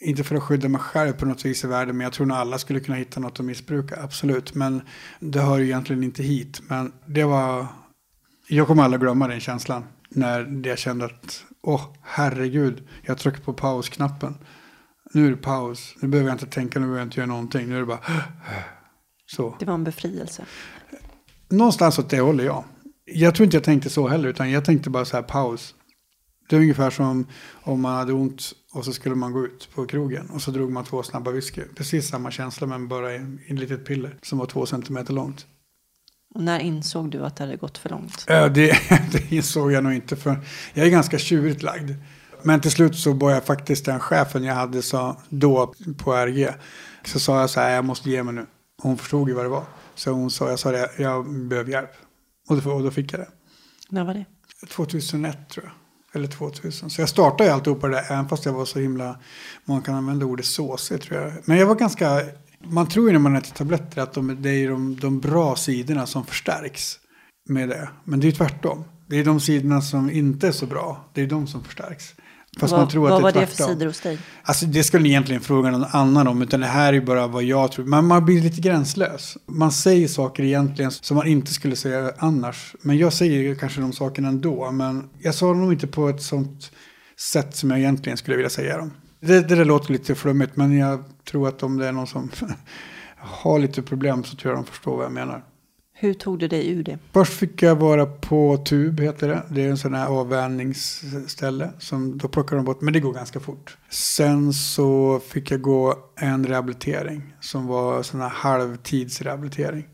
Inte 0.00 0.24
för 0.24 0.36
att 0.36 0.42
skydda 0.42 0.68
mig 0.68 0.80
själv 0.80 1.12
på 1.12 1.26
något 1.26 1.44
vis 1.44 1.64
i 1.64 1.66
världen, 1.66 1.96
men 1.96 2.04
jag 2.04 2.12
tror 2.12 2.26
nog 2.26 2.36
alla 2.36 2.58
skulle 2.58 2.80
kunna 2.80 2.96
hitta 2.96 3.20
något 3.20 3.40
att 3.40 3.46
missbruka, 3.46 4.02
absolut. 4.02 4.54
Men 4.54 4.82
det 5.20 5.40
hör 5.40 5.58
ju 5.58 5.64
egentligen 5.64 6.04
inte 6.04 6.22
hit. 6.22 6.60
Men 6.68 6.92
det 7.06 7.24
var, 7.24 7.66
jag 8.48 8.66
kommer 8.66 8.82
aldrig 8.82 9.00
glömma 9.00 9.28
den 9.28 9.40
känslan. 9.40 9.84
När 10.08 10.66
jag 10.68 10.78
kände 10.78 11.04
att, 11.04 11.44
åh 11.62 11.82
herregud, 12.02 12.88
jag 13.02 13.18
trycker 13.18 13.40
på 13.40 13.52
pausknappen. 13.52 14.34
Nu 15.14 15.26
är 15.26 15.30
det 15.30 15.36
paus, 15.36 15.94
nu 16.00 16.08
behöver 16.08 16.30
jag 16.30 16.34
inte 16.34 16.46
tänka, 16.46 16.78
nu 16.78 16.86
behöver 16.86 17.00
jag 17.00 17.06
inte 17.06 17.20
göra 17.20 17.26
någonting. 17.26 17.68
Nu 17.68 17.76
är 17.76 17.80
det 17.80 17.86
bara, 17.86 18.00
så. 19.26 19.56
Det 19.58 19.64
var 19.64 19.74
en 19.74 19.84
befrielse. 19.84 20.44
Någonstans 21.48 21.98
åt 21.98 22.10
det 22.10 22.20
håller 22.20 22.44
jag. 22.44 22.64
Jag 23.04 23.34
tror 23.34 23.44
inte 23.44 23.56
jag 23.56 23.64
tänkte 23.64 23.90
så 23.90 24.08
heller, 24.08 24.28
utan 24.28 24.50
jag 24.50 24.64
tänkte 24.64 24.90
bara 24.90 25.04
så 25.04 25.16
här 25.16 25.22
paus. 25.22 25.74
Det 26.48 26.56
är 26.56 26.60
ungefär 26.60 26.90
som 26.90 27.26
om 27.62 27.80
man 27.80 27.96
hade 27.96 28.12
ont 28.12 28.52
och 28.74 28.84
så 28.84 28.92
skulle 28.92 29.14
man 29.14 29.32
gå 29.32 29.44
ut 29.44 29.68
på 29.74 29.86
krogen 29.86 30.30
och 30.30 30.42
så 30.42 30.50
drog 30.50 30.72
man 30.72 30.84
två 30.84 31.02
snabba 31.02 31.30
whisky. 31.30 31.62
Precis 31.76 32.08
samma 32.08 32.30
känsla 32.30 32.66
men 32.66 32.88
bara 32.88 33.14
i 33.14 33.18
i 33.18 33.52
ett 33.52 33.58
litet 33.58 33.86
piller 33.86 34.18
som 34.22 34.38
var 34.38 34.46
två 34.46 34.66
centimeter 34.66 35.12
långt. 35.12 35.46
Och 36.34 36.42
när 36.42 36.60
insåg 36.60 37.10
du 37.10 37.24
att 37.24 37.36
det 37.36 37.44
hade 37.44 37.56
gått 37.56 37.78
för 37.78 37.88
långt? 37.88 38.24
Ja, 38.26 38.48
det, 38.48 38.78
det 39.12 39.32
insåg 39.32 39.72
jag 39.72 39.84
nog 39.84 39.92
inte 39.92 40.16
för 40.16 40.40
jag 40.74 40.86
är 40.86 40.90
ganska 40.90 41.18
tjurigt 41.18 41.62
lagd. 41.62 41.90
Men 42.42 42.60
till 42.60 42.70
slut 42.70 42.96
så 42.96 43.18
jag 43.20 43.44
faktiskt 43.44 43.84
den 43.84 44.00
chefen 44.00 44.44
jag 44.44 44.54
hade 44.54 44.82
så, 44.82 45.16
då 45.28 45.74
på 45.98 46.14
RG. 46.14 46.48
Så 47.04 47.20
sa 47.20 47.40
jag 47.40 47.50
så 47.50 47.60
här, 47.60 47.74
jag 47.74 47.84
måste 47.84 48.10
ge 48.10 48.22
mig 48.22 48.34
nu. 48.34 48.46
Hon 48.82 48.98
förstod 48.98 49.28
ju 49.28 49.34
vad 49.34 49.44
det 49.44 49.48
var. 49.48 49.64
Så 49.94 50.10
hon 50.10 50.30
sa, 50.30 50.50
jag 50.50 50.58
sa 50.58 50.70
det, 50.70 50.90
jag 50.98 51.46
behöver 51.48 51.70
hjälp. 51.70 51.90
Och 52.48 52.62
då, 52.62 52.72
och 52.72 52.82
då 52.82 52.90
fick 52.90 53.12
jag 53.12 53.20
det. 53.20 53.28
När 53.88 54.04
var 54.04 54.14
det? 54.14 54.24
2001 54.70 55.48
tror 55.48 55.64
jag. 55.66 55.72
Eller 56.14 56.28
2000. 56.28 56.90
Så 56.90 57.02
jag 57.02 57.08
startade 57.08 57.44
ju 57.44 57.54
alltihopa 57.54 57.88
det 57.88 57.94
där, 57.94 58.04
även 58.12 58.28
fast 58.28 58.44
jag 58.44 58.52
var 58.52 58.64
så 58.64 58.78
himla, 58.78 59.18
man 59.64 59.82
kan 59.82 59.94
använda 59.94 60.26
ordet 60.26 60.46
såsig 60.46 61.02
tror 61.02 61.20
jag. 61.20 61.32
Men 61.44 61.58
jag 61.58 61.66
var 61.66 61.74
ganska, 61.74 62.22
man 62.64 62.88
tror 62.88 63.06
ju 63.06 63.12
när 63.12 63.20
man 63.20 63.36
äter 63.36 63.54
tabletter 63.54 64.02
att 64.02 64.12
de, 64.12 64.42
det 64.42 64.50
är 64.50 64.68
de, 64.68 64.96
de 64.96 65.20
bra 65.20 65.56
sidorna 65.56 66.06
som 66.06 66.26
förstärks 66.26 66.98
med 67.48 67.68
det. 67.68 67.88
Men 68.04 68.20
det 68.20 68.24
är 68.24 68.30
ju 68.30 68.36
tvärtom. 68.36 68.84
Det 69.06 69.16
är 69.16 69.24
de 69.24 69.40
sidorna 69.40 69.80
som 69.80 70.10
inte 70.10 70.48
är 70.48 70.52
så 70.52 70.66
bra, 70.66 71.10
det 71.14 71.22
är 71.22 71.26
de 71.26 71.46
som 71.46 71.64
förstärks. 71.64 72.14
Fast 72.58 72.72
vad 72.72 72.80
man 72.80 72.88
tror 72.88 73.16
att 73.16 73.22
var 73.22 73.32
det 73.32 73.38
är 73.38 73.40
det 73.40 73.46
för 73.46 73.64
sidor 73.64 73.86
hos 73.86 74.00
dig? 74.00 74.18
Alltså 74.42 74.66
det 74.66 74.84
skulle 74.84 75.02
ni 75.02 75.08
egentligen 75.08 75.40
fråga 75.40 75.70
någon 75.70 75.84
annan 75.84 76.28
om, 76.28 76.42
utan 76.42 76.60
det 76.60 76.66
här 76.66 76.92
är 76.92 77.00
bara 77.00 77.26
vad 77.26 77.42
jag 77.42 77.72
tror. 77.72 77.84
Men 77.84 78.04
man 78.04 78.24
blir 78.24 78.42
lite 78.42 78.60
gränslös. 78.60 79.36
Man 79.46 79.72
säger 79.72 80.08
saker 80.08 80.42
egentligen 80.42 80.90
som 80.90 81.16
man 81.16 81.26
inte 81.26 81.54
skulle 81.54 81.76
säga 81.76 82.12
annars. 82.18 82.74
Men 82.82 82.98
jag 82.98 83.12
säger 83.12 83.54
kanske 83.54 83.80
de 83.80 83.92
sakerna 83.92 84.28
ändå, 84.28 84.70
men 84.70 85.08
jag 85.18 85.34
sa 85.34 85.46
dem 85.46 85.72
inte 85.72 85.86
på 85.86 86.08
ett 86.08 86.22
sånt 86.22 86.72
sätt 87.32 87.56
som 87.56 87.70
jag 87.70 87.78
egentligen 87.78 88.16
skulle 88.18 88.36
vilja 88.36 88.50
säga 88.50 88.76
dem. 88.76 88.92
Det, 89.20 89.48
det 89.48 89.54
där 89.54 89.64
låter 89.64 89.92
lite 89.92 90.14
flummigt, 90.14 90.56
men 90.56 90.78
jag 90.78 91.04
tror 91.30 91.48
att 91.48 91.62
om 91.62 91.76
det 91.76 91.86
är 91.86 91.92
någon 91.92 92.06
som 92.06 92.30
har 93.16 93.58
lite 93.58 93.82
problem 93.82 94.24
så 94.24 94.36
tror 94.36 94.54
jag 94.54 94.64
de 94.64 94.66
förstår 94.66 94.96
vad 94.96 95.04
jag 95.04 95.12
menar. 95.12 95.44
Hur 96.00 96.14
tog 96.14 96.38
du 96.38 96.48
dig 96.48 96.70
ur 96.70 96.82
det? 96.82 96.98
Först 97.12 97.32
fick 97.32 97.62
jag 97.62 97.76
vara 97.76 98.06
på 98.06 98.56
tub, 98.56 99.00
heter 99.00 99.28
det. 99.28 99.42
Det 99.50 99.64
är 99.64 99.70
en 99.70 99.78
sån 99.78 99.94
här 99.94 100.06
avvänjningsställe. 100.06 101.70
Som 101.78 102.18
då 102.18 102.28
plockar 102.28 102.56
de 102.56 102.64
bort, 102.64 102.80
men 102.80 102.92
det 102.92 103.00
går 103.00 103.12
ganska 103.12 103.40
fort. 103.40 103.76
Sen 103.90 104.52
så 104.52 105.20
fick 105.20 105.50
jag 105.50 105.60
gå 105.60 105.94
en 106.16 106.46
rehabilitering. 106.46 107.34
Som 107.40 107.66
var 107.66 108.02
sån 108.02 108.20
här 108.20 108.28
halvtidsrehabilitering. 108.28 109.84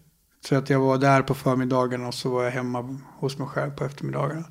Så 0.48 0.56
att 0.56 0.70
jag 0.70 0.80
var 0.80 0.98
där 0.98 1.22
på 1.22 1.34
förmiddagen 1.34 2.04
och 2.04 2.14
så 2.14 2.30
var 2.30 2.44
jag 2.44 2.50
hemma 2.50 3.00
hos 3.18 3.38
mig 3.38 3.48
själv 3.48 3.70
på 3.70 3.84
eftermiddagarna. 3.84 4.44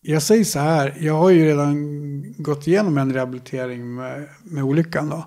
Jag 0.00 0.22
säger 0.22 0.44
så 0.44 0.58
här, 0.58 0.96
jag 1.00 1.14
har 1.14 1.30
ju 1.30 1.44
redan 1.44 2.42
gått 2.42 2.66
igenom 2.66 2.98
en 2.98 3.12
rehabilitering 3.12 3.94
med, 3.94 4.28
med 4.42 4.64
olyckan 4.64 5.08
då. 5.08 5.26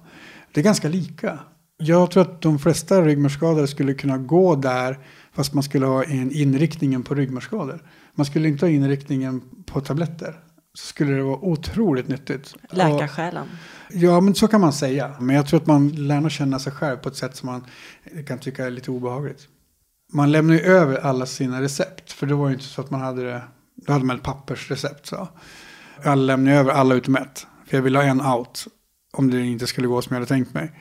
Det 0.52 0.60
är 0.60 0.64
ganska 0.64 0.88
lika. 0.90 1.40
Jag 1.78 2.12
tror 2.12 2.24
att 2.24 2.42
de 2.42 2.60
flesta 2.60 3.02
ryggmärgsskadade 3.02 3.68
skulle 3.68 3.94
kunna 3.94 4.18
gå 4.18 4.56
där 4.56 5.00
fast 5.34 5.54
man 5.54 5.64
skulle 5.64 5.86
ha 5.86 6.04
en 6.04 6.32
inriktningen 6.32 7.04
på 7.04 7.16
ryggmärgsskador. 7.16 7.84
Man 8.16 8.26
skulle 8.26 8.48
inte 8.48 8.66
ha 8.66 8.72
inriktningen 8.72 9.42
på 9.66 9.82
tabletter. 9.82 10.40
Så 10.74 10.88
skulle 10.88 11.12
det 11.12 11.24
vara 11.24 11.38
otroligt 11.38 12.08
nyttigt. 12.08 12.56
Läkarsjälen. 12.70 13.48
Ja, 13.92 14.22
men 14.22 14.36
så 14.36 14.48
kan 14.48 14.62
man 14.62 14.74
säga. 14.74 15.16
Men 15.20 15.36
jag 15.36 15.48
tror 15.48 15.60
att 15.60 15.68
man 15.68 15.90
lär 15.90 16.22
nog 16.22 16.32
känna 16.32 16.60
sig 16.60 16.72
själv 16.72 16.98
på 16.98 17.10
ett 17.10 17.16
sätt 17.16 17.36
som 17.36 17.50
man 17.50 17.66
kan 18.28 18.40
tycka 18.40 18.66
är 18.66 18.72
lite 18.72 18.92
obehagligt. 18.92 19.48
Man 20.14 20.32
lämnar 20.32 20.54
ju 20.54 20.62
över 20.62 20.98
alla 20.98 21.26
sina 21.26 21.62
recept. 21.62 22.12
För 22.12 22.28
det 22.28 22.36
var 22.36 22.48
ju 22.48 22.54
inte 22.54 22.66
så 22.66 22.82
att 22.82 22.92
man 22.92 23.02
hade 23.02 23.24
det. 23.24 23.42
Då 23.76 23.94
hade 23.94 24.06
man 24.06 24.16
ett 24.16 24.24
pappersrecept. 24.24 25.06
Så. 25.06 25.28
Jag 26.04 26.18
lämnade 26.18 26.58
över 26.58 26.72
alla 26.72 26.96
utom 26.96 27.16
ett. 27.16 27.48
För 27.66 27.78
jag 27.78 27.82
ville 27.82 28.00
ha 28.00 28.06
en 28.06 28.22
out. 28.22 28.68
Om 29.12 29.32
det 29.32 29.42
inte 29.42 29.68
skulle 29.68 29.88
gå 29.88 30.02
som 30.02 30.14
jag 30.14 30.20
hade 30.20 30.28
tänkt 30.28 30.54
mig. 30.54 30.72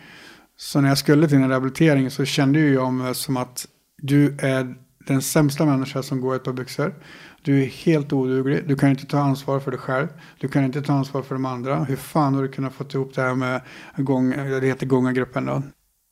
Så 0.57 0.81
när 0.81 0.89
jag 0.89 0.99
skulle 0.99 1.29
till 1.29 1.37
en 1.37 1.49
rehabilitering 1.49 2.11
så 2.11 2.25
kände 2.25 2.59
ju 2.59 2.75
jag 2.75 2.93
mig 2.93 3.15
som 3.15 3.37
att 3.37 3.67
du 4.03 4.37
är 4.39 4.75
den 5.07 5.23
sämsta 5.23 5.67
människa 5.67 6.03
som 6.03 6.21
går 6.21 6.35
i 6.35 6.37
ett 6.37 6.45
par 6.45 6.53
byxor. 6.53 6.95
Du 7.43 7.63
är 7.63 7.67
helt 7.67 8.13
oduglig. 8.13 8.69
Du 8.69 8.77
kan 8.77 8.91
inte 8.91 9.07
ta 9.07 9.19
ansvar 9.19 9.61
för 9.61 9.71
dig 9.71 9.81
själv. 9.81 10.09
Du 10.41 10.49
kan 10.49 10.65
inte 10.65 10.83
ta 10.83 10.93
ansvar 10.93 11.23
för 11.23 11.35
de 11.35 11.45
andra. 11.45 11.85
Hur 11.85 11.97
fan 11.97 12.35
har 12.35 12.43
du 12.43 12.49
kunnat 12.49 12.75
få 12.75 12.85
ihop 12.93 13.15
det 13.15 13.23
här 13.23 13.35
med 13.35 13.61
gång, 13.97 14.31
det 14.31 14.67
heter 14.67 14.87
gångagruppen 14.87 15.47
då. 15.47 15.63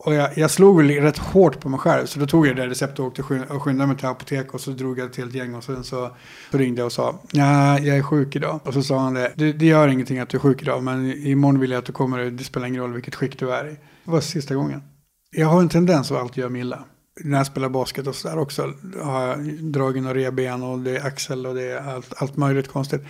Och 0.04 0.14
jag, 0.14 0.38
jag 0.38 0.50
slog 0.50 0.76
väl 0.76 0.90
rätt 0.90 1.18
hårt 1.18 1.60
på 1.60 1.68
mig 1.68 1.80
själv. 1.80 2.06
Så 2.06 2.18
då 2.18 2.26
tog 2.26 2.46
jag 2.46 2.56
det 2.56 2.66
receptet 2.66 2.98
och 2.98 3.06
åkte 3.06 3.22
och 3.22 3.62
skyndade 3.62 3.86
mig 3.88 3.96
till 3.96 4.06
apoteket 4.06 4.54
Och 4.54 4.60
så 4.60 4.70
drog 4.70 4.98
jag 4.98 5.12
till 5.12 5.28
ett 5.28 5.34
gäng 5.34 5.54
och 5.54 5.64
sen 5.64 5.84
så, 5.84 6.10
så 6.50 6.58
ringde 6.58 6.80
jag 6.80 6.86
och 6.86 6.92
sa. 6.92 7.20
Ja, 7.32 7.78
jag 7.78 7.96
är 7.96 8.02
sjuk 8.02 8.36
idag. 8.36 8.60
Och 8.64 8.74
så 8.74 8.82
sa 8.82 8.98
han 8.98 9.14
det. 9.14 9.32
Det, 9.36 9.52
det 9.52 9.66
gör 9.66 9.88
ingenting 9.88 10.18
att 10.18 10.28
du 10.28 10.36
är 10.36 10.40
sjuk 10.40 10.62
idag. 10.62 10.82
Men 10.82 11.12
imorgon 11.12 11.60
vill 11.60 11.70
jag 11.70 11.78
att 11.78 11.84
du 11.84 11.92
kommer. 11.92 12.30
Det 12.30 12.44
spelar 12.44 12.66
ingen 12.66 12.82
roll 12.82 12.92
vilket 12.92 13.14
skick 13.14 13.38
du 13.38 13.52
är 13.52 13.68
i. 13.68 13.70
Det 14.04 14.10
var 14.10 14.20
sista 14.20 14.54
gången. 14.54 14.82
Jag 15.30 15.46
har 15.46 15.60
en 15.60 15.68
tendens 15.68 16.10
att 16.10 16.18
alltid 16.18 16.38
göra 16.38 16.50
mig 16.50 16.60
illa. 16.60 16.84
När 17.24 17.38
jag 17.38 17.46
spelar 17.46 17.68
basket 17.68 18.06
och 18.06 18.14
sådär 18.14 18.38
också 18.38 18.72
har 19.02 19.26
jag 19.26 19.38
dragit 19.64 20.02
några 20.02 20.18
revben 20.18 20.62
och 20.62 20.78
det 20.78 20.96
är 20.96 21.06
axel 21.06 21.46
och 21.46 21.54
det 21.54 21.62
är 21.62 21.94
allt, 21.94 22.12
allt 22.16 22.36
möjligt 22.36 22.68
konstigt. 22.68 23.02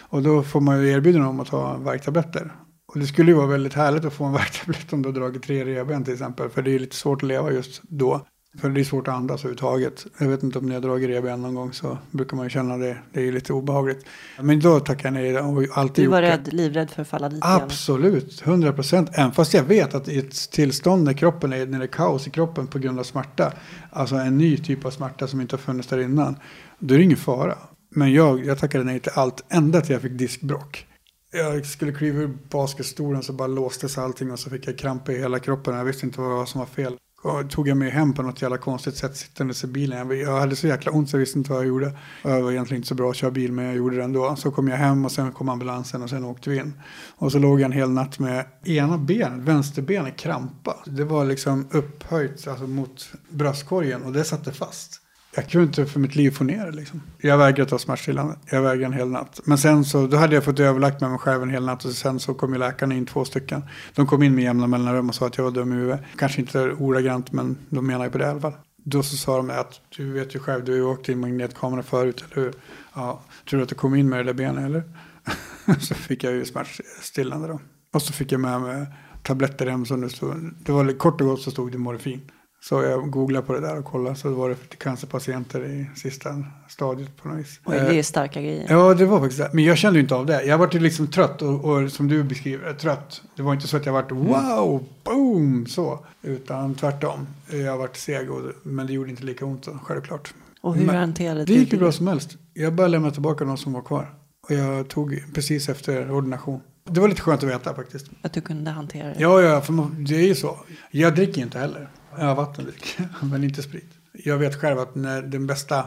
Och 0.00 0.22
då 0.22 0.42
får 0.42 0.60
man 0.60 0.82
ju 0.82 0.90
erbjudande 0.90 1.28
om 1.28 1.40
att 1.40 1.48
ta 1.48 1.76
värktabletter. 1.76 2.52
Och 2.92 2.98
det 2.98 3.06
skulle 3.06 3.30
ju 3.30 3.36
vara 3.36 3.46
väldigt 3.46 3.74
härligt 3.74 4.04
att 4.04 4.12
få 4.12 4.24
en 4.24 4.32
värktablett 4.42 4.92
om 4.92 5.02
du 5.02 5.08
har 5.08 5.14
dragit 5.14 5.42
tre 5.42 5.64
revben 5.64 6.04
till 6.04 6.12
exempel. 6.12 6.48
För 6.48 6.62
det 6.62 6.74
är 6.74 6.78
lite 6.78 6.96
svårt 6.96 7.22
att 7.22 7.28
leva 7.28 7.50
just 7.52 7.82
då. 7.88 8.26
För 8.60 8.70
det 8.70 8.80
är 8.80 8.84
svårt 8.84 9.08
att 9.08 9.14
andas 9.14 9.40
överhuvudtaget. 9.40 10.06
Jag 10.18 10.28
vet 10.28 10.42
inte 10.42 10.58
om 10.58 10.66
ni 10.66 10.74
har 10.74 10.80
dragit 10.80 11.08
revben 11.08 11.42
någon 11.42 11.54
gång 11.54 11.72
så 11.72 11.98
brukar 12.10 12.36
man 12.36 12.46
ju 12.46 12.50
känna 12.50 12.76
det. 12.76 12.98
Det 13.12 13.28
är 13.28 13.32
lite 13.32 13.52
obehagligt. 13.52 14.06
Men 14.40 14.60
då 14.60 14.80
tackar 14.80 15.06
jag 15.08 15.12
nej 15.12 15.38
och 15.38 15.78
alltid 15.78 16.04
Du 16.04 16.08
var 16.08 16.22
det. 16.22 16.30
rädd, 16.30 16.52
livrädd 16.52 16.90
för 16.90 17.02
att 17.02 17.08
falla 17.08 17.28
dit. 17.28 17.40
Absolut, 17.42 18.42
100 18.46 18.72
procent. 18.72 19.10
Även 19.12 19.32
fast 19.32 19.54
jag 19.54 19.62
vet 19.62 19.94
att 19.94 20.08
i 20.08 20.18
ett 20.18 20.50
tillstånd 20.50 21.04
när 21.04 21.12
kroppen 21.12 21.52
är, 21.52 21.66
när 21.66 21.78
det 21.78 21.84
är 21.84 21.86
kaos 21.86 22.26
i 22.26 22.30
kroppen 22.30 22.66
på 22.66 22.78
grund 22.78 22.98
av 22.98 23.04
smärta, 23.04 23.52
alltså 23.90 24.14
en 24.14 24.38
ny 24.38 24.56
typ 24.56 24.84
av 24.84 24.90
smärta 24.90 25.26
som 25.26 25.40
inte 25.40 25.56
har 25.56 25.60
funnits 25.60 25.88
där 25.88 25.98
innan, 25.98 26.36
då 26.78 26.94
är 26.94 26.98
det 26.98 27.04
ingen 27.04 27.16
fara. 27.16 27.58
Men 27.94 28.12
jag, 28.12 28.44
jag 28.44 28.58
tackade 28.58 28.84
nej 28.84 29.00
till 29.00 29.12
allt, 29.14 29.44
ända 29.48 29.80
till 29.80 29.92
jag 29.92 30.02
fick 30.02 30.18
diskbråck. 30.18 30.86
Jag 31.34 31.66
skulle 31.66 31.92
kliva 31.92 32.20
ur 32.20 32.38
basketstolen 32.50 33.22
så 33.22 33.32
bara 33.32 33.48
låstes 33.48 33.98
allting 33.98 34.32
och 34.32 34.38
så 34.38 34.50
fick 34.50 34.66
jag 34.66 34.78
kramp 34.78 35.08
i 35.08 35.18
hela 35.18 35.38
kroppen. 35.38 35.74
Jag 35.74 35.84
visste 35.84 36.06
inte 36.06 36.20
vad 36.20 36.48
som 36.48 36.58
var 36.58 36.66
fel. 36.66 36.96
Och 37.22 37.50
tog 37.50 37.68
jag 37.68 37.76
mig 37.76 37.90
hem 37.90 38.12
på 38.14 38.22
något 38.22 38.42
jävla 38.42 38.58
konstigt 38.58 38.96
sätt 38.96 39.16
sittandes 39.16 39.64
i 39.64 39.66
bilen. 39.66 40.20
Jag, 40.20 40.40
hade 40.40 40.56
så 40.56 40.66
jäkla 40.66 40.92
ont 40.92 41.10
så 41.10 41.16
jag 41.16 41.20
visste 41.20 41.38
inte 41.38 41.50
vad 41.50 41.60
jag 41.60 41.68
gjorde. 41.68 41.98
Jag 42.22 42.42
var 42.42 42.52
egentligen 42.52 42.78
inte 42.78 42.88
så 42.88 42.94
bra 42.94 43.10
att 43.10 43.16
köra 43.16 43.30
bil 43.30 43.52
men 43.52 43.64
jag 43.64 43.76
gjorde 43.76 43.96
det 43.96 44.04
ändå. 44.04 44.36
Så 44.36 44.50
kom 44.50 44.68
jag 44.68 44.76
hem 44.76 45.04
och 45.04 45.12
sen 45.12 45.32
kom 45.32 45.48
ambulansen 45.48 46.02
och 46.02 46.10
sen 46.10 46.24
åkte 46.24 46.50
vi 46.50 46.56
in. 46.56 46.72
Och 47.16 47.32
så 47.32 47.38
låg 47.38 47.60
jag 47.60 47.64
en 47.64 47.72
hel 47.72 47.90
natt 47.90 48.18
med 48.18 48.46
ena 48.64 48.98
benet, 48.98 49.48
vänsterbenet 49.48 50.16
krampa. 50.16 50.76
Det 50.86 51.04
var 51.04 51.24
liksom 51.24 51.68
upphöjt 51.70 52.48
alltså, 52.48 52.66
mot 52.66 53.12
bröstkorgen 53.28 54.02
och 54.02 54.12
det 54.12 54.24
satte 54.24 54.52
fast. 54.52 55.01
Jag 55.34 55.48
kunde 55.48 55.66
inte 55.66 55.86
för 55.86 56.00
mitt 56.00 56.14
liv 56.14 56.30
få 56.30 56.44
ner 56.44 56.66
det 56.66 56.72
liksom. 56.72 57.02
Jag 57.18 57.38
vägrade 57.38 57.70
ta 57.70 57.78
smärtstillande. 57.78 58.36
Jag 58.50 58.62
vägrade 58.62 58.84
en 58.84 58.92
hel 58.92 59.08
natt. 59.08 59.40
Men 59.44 59.58
sen 59.58 59.84
så, 59.84 60.06
då 60.06 60.16
hade 60.16 60.34
jag 60.34 60.44
fått 60.44 60.60
överlagt 60.60 61.00
med 61.00 61.10
mig 61.10 61.18
själv 61.18 61.42
en 61.42 61.50
hel 61.50 61.64
natt. 61.64 61.84
Och 61.84 61.92
sen 61.92 62.20
så 62.20 62.34
kom 62.34 62.52
ju 62.52 62.58
läkarna 62.58 62.94
in 62.94 63.06
två 63.06 63.24
stycken. 63.24 63.62
De 63.94 64.06
kom 64.06 64.22
in 64.22 64.34
med 64.34 64.44
jämna 64.44 64.66
mellanrum 64.66 65.08
och 65.08 65.14
sa 65.14 65.26
att 65.26 65.36
jag 65.36 65.44
var 65.44 65.50
dum 65.50 65.72
i 65.72 65.76
huvudet. 65.76 66.00
Kanske 66.16 66.40
inte 66.40 66.70
ordagrant, 66.70 67.32
men 67.32 67.56
de 67.68 67.86
menar 67.86 68.04
ju 68.04 68.10
på 68.10 68.18
det 68.18 68.24
i 68.24 68.28
alla 68.28 68.40
fall. 68.40 68.54
Då 68.84 69.02
så 69.02 69.16
sa 69.16 69.36
de 69.36 69.50
att 69.50 69.80
du 69.96 70.12
vet 70.12 70.34
ju 70.34 70.38
själv, 70.38 70.64
du 70.64 70.72
har 70.72 70.76
ju 70.76 70.84
åkt 70.84 71.08
i 71.08 71.14
magnetkamera 71.14 71.82
förut, 71.82 72.24
eller 72.24 72.42
hur? 72.42 72.54
Ja, 72.94 73.20
tror 73.50 73.58
du 73.58 73.62
att 73.62 73.68
du 73.68 73.74
kom 73.74 73.94
in 73.94 74.08
med 74.08 74.18
det 74.18 74.24
där 74.24 74.34
benet 74.34 74.64
eller? 74.64 74.82
så 75.80 75.94
fick 75.94 76.24
jag 76.24 76.32
ju 76.32 76.44
smärtstillande 76.44 77.48
då. 77.48 77.60
Och 77.92 78.02
så 78.02 78.12
fick 78.12 78.32
jag 78.32 78.40
med 78.40 78.60
mig 78.60 78.86
tabletter 79.22 79.66
hem 79.66 79.86
som 79.86 80.00
det 80.00 80.10
stod. 80.10 80.54
Det 80.58 80.72
var 80.72 80.98
kort 80.98 81.20
och 81.20 81.26
gott 81.26 81.42
så 81.42 81.50
stod 81.50 81.72
det 81.72 81.78
morfin. 81.78 82.20
Så 82.64 82.82
jag 82.82 83.10
googlade 83.10 83.46
på 83.46 83.52
det 83.52 83.60
där 83.60 83.78
och 83.78 83.84
kollade 83.84 84.16
så 84.16 84.30
var 84.30 84.48
det 84.48 84.54
till 84.54 84.78
cancerpatienter 84.78 85.64
i 85.64 85.90
sista 85.96 86.44
stadiet 86.68 87.16
på 87.16 87.28
något 87.28 87.38
vis. 87.38 87.60
Oj, 87.64 87.76
det 87.76 87.98
är 87.98 88.02
starka 88.02 88.42
grejer. 88.42 88.66
Ja, 88.68 88.94
det 88.94 89.06
var 89.06 89.20
faktiskt 89.20 89.42
det. 89.42 89.50
Men 89.52 89.64
jag 89.64 89.78
kände 89.78 89.98
ju 89.98 90.02
inte 90.02 90.14
av 90.14 90.26
det. 90.26 90.44
Jag 90.44 90.58
var 90.58 90.78
liksom 90.78 91.06
trött 91.06 91.42
och, 91.42 91.64
och, 91.64 91.90
som 91.92 92.08
du 92.08 92.22
beskriver, 92.22 92.72
trött. 92.74 93.22
Det 93.36 93.42
var 93.42 93.54
inte 93.54 93.68
så 93.68 93.76
att 93.76 93.86
jag 93.86 93.92
vart 93.92 94.12
wow, 94.12 94.84
boom, 95.04 95.66
så. 95.66 96.06
Utan 96.22 96.74
tvärtom. 96.74 97.26
Jag 97.50 97.78
varit 97.78 97.96
seg, 97.96 98.30
och, 98.30 98.40
men 98.62 98.86
det 98.86 98.92
gjorde 98.92 99.10
inte 99.10 99.24
lika 99.24 99.44
ont 99.44 99.68
självklart. 99.82 100.34
Och 100.60 100.74
hur 100.74 100.86
men, 100.86 100.96
hanterade 100.96 101.44
du 101.44 101.54
det? 101.54 101.60
gick 101.60 101.72
ju 101.72 101.78
bra 101.78 101.92
som 101.92 102.06
helst. 102.06 102.36
Jag 102.54 102.72
bara 102.72 102.88
lämnade 102.88 103.14
tillbaka 103.14 103.44
de 103.44 103.56
som 103.56 103.72
var 103.72 103.82
kvar. 103.82 104.14
Och 104.48 104.54
jag 104.54 104.88
tog 104.88 105.24
precis 105.34 105.68
efter 105.68 106.10
ordination. 106.10 106.60
Det 106.84 107.00
var 107.00 107.08
lite 107.08 107.22
skönt 107.22 107.42
att 107.42 107.50
veta 107.50 107.74
faktiskt. 107.74 108.06
Att 108.22 108.32
du 108.32 108.40
kunde 108.40 108.70
hantera 108.70 109.08
det? 109.08 109.14
Ja, 109.18 109.40
ja, 109.40 109.60
för 109.60 110.02
det 110.08 110.14
är 110.14 110.26
ju 110.26 110.34
så. 110.34 110.56
Jag 110.90 111.14
dricker 111.14 111.42
inte 111.42 111.58
heller. 111.58 111.88
Har 112.12 112.34
vattendryck, 112.34 112.98
men 113.22 113.44
inte 113.44 113.62
sprit. 113.62 113.90
Jag 114.12 114.38
vet 114.38 114.60
själv 114.60 114.78
att 114.78 114.94
när 114.94 115.22
den 115.22 115.46
bästa 115.46 115.86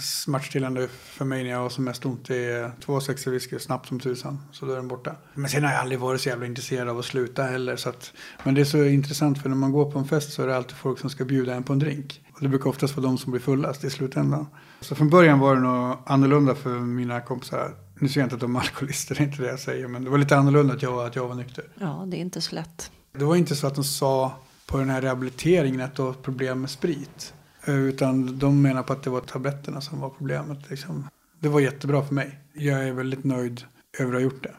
smärtstillande 0.00 0.88
för 0.88 1.24
mig 1.24 1.42
när 1.42 1.50
jag 1.50 1.58
har 1.58 1.68
som 1.68 1.84
mest 1.84 2.06
ont 2.06 2.30
är 2.30 2.72
två 2.80 3.00
sexor 3.00 3.30
whisky 3.30 3.58
snabbt 3.58 3.88
som 3.88 4.00
tusan. 4.00 4.42
Så 4.52 4.66
då 4.66 4.72
är 4.72 4.76
den 4.76 4.88
borta. 4.88 5.16
Men 5.34 5.50
sen 5.50 5.64
har 5.64 5.70
jag 5.70 5.80
aldrig 5.80 6.00
varit 6.00 6.20
så 6.20 6.28
jävla 6.28 6.46
intresserad 6.46 6.88
av 6.88 6.98
att 6.98 7.04
sluta 7.04 7.42
heller. 7.42 7.76
Så 7.76 7.88
att, 7.88 8.12
men 8.44 8.54
det 8.54 8.60
är 8.60 8.64
så 8.64 8.84
intressant 8.84 9.42
för 9.42 9.48
när 9.48 9.56
man 9.56 9.72
går 9.72 9.90
på 9.90 9.98
en 9.98 10.08
fest 10.08 10.32
så 10.32 10.42
är 10.42 10.46
det 10.46 10.56
alltid 10.56 10.76
folk 10.76 10.98
som 10.98 11.10
ska 11.10 11.24
bjuda 11.24 11.54
en 11.54 11.62
på 11.62 11.72
en 11.72 11.78
drink. 11.78 12.20
Och 12.34 12.42
det 12.42 12.48
brukar 12.48 12.70
oftast 12.70 12.96
vara 12.96 13.06
de 13.06 13.18
som 13.18 13.32
blir 13.32 13.42
fullast 13.42 13.84
i 13.84 13.90
slutändan. 13.90 14.46
Så 14.80 14.94
från 14.94 15.10
början 15.10 15.38
var 15.38 15.54
det 15.54 15.60
nog 15.60 15.96
annorlunda 16.06 16.54
för 16.54 16.78
mina 16.80 17.20
kompisar. 17.20 17.74
Nu 18.00 18.08
säger 18.08 18.20
jag 18.20 18.26
inte 18.26 18.34
att 18.34 18.40
de 18.40 18.56
är 18.56 18.60
alkoholister, 18.60 19.14
det 19.14 19.20
är 19.20 19.24
inte 19.24 19.42
det 19.42 19.48
jag 19.48 19.60
säger. 19.60 19.88
Men 19.88 20.04
det 20.04 20.10
var 20.10 20.18
lite 20.18 20.36
annorlunda 20.36 20.74
att 20.74 20.82
jag, 20.82 21.06
att 21.06 21.16
jag 21.16 21.28
var 21.28 21.34
nykter. 21.34 21.64
Ja, 21.80 22.04
det 22.06 22.16
är 22.16 22.20
inte 22.20 22.40
så 22.40 22.54
lätt. 22.54 22.90
Det 23.12 23.24
var 23.24 23.36
inte 23.36 23.56
så 23.56 23.66
att 23.66 23.74
de 23.74 23.84
sa 23.84 24.32
på 24.66 24.78
den 24.78 24.90
här 24.90 25.02
rehabiliteringen 25.02 25.80
att 25.80 25.96
det 25.96 26.02
var 26.02 26.12
problem 26.12 26.60
med 26.60 26.70
sprit. 26.70 27.34
Eh, 27.64 27.74
utan 27.74 28.38
de 28.38 28.62
menar 28.62 28.82
på 28.82 28.92
att 28.92 29.02
det 29.02 29.10
var 29.10 29.20
tabletterna 29.20 29.80
som 29.80 30.00
var 30.00 30.10
problemet. 30.10 30.70
Liksom. 30.70 31.08
Det 31.40 31.48
var 31.48 31.60
jättebra 31.60 32.04
för 32.04 32.14
mig. 32.14 32.38
Jag 32.52 32.88
är 32.88 32.92
väldigt 32.92 33.24
nöjd 33.24 33.62
över 33.98 34.12
att 34.12 34.16
ha 34.16 34.22
gjort 34.22 34.42
det. 34.42 34.54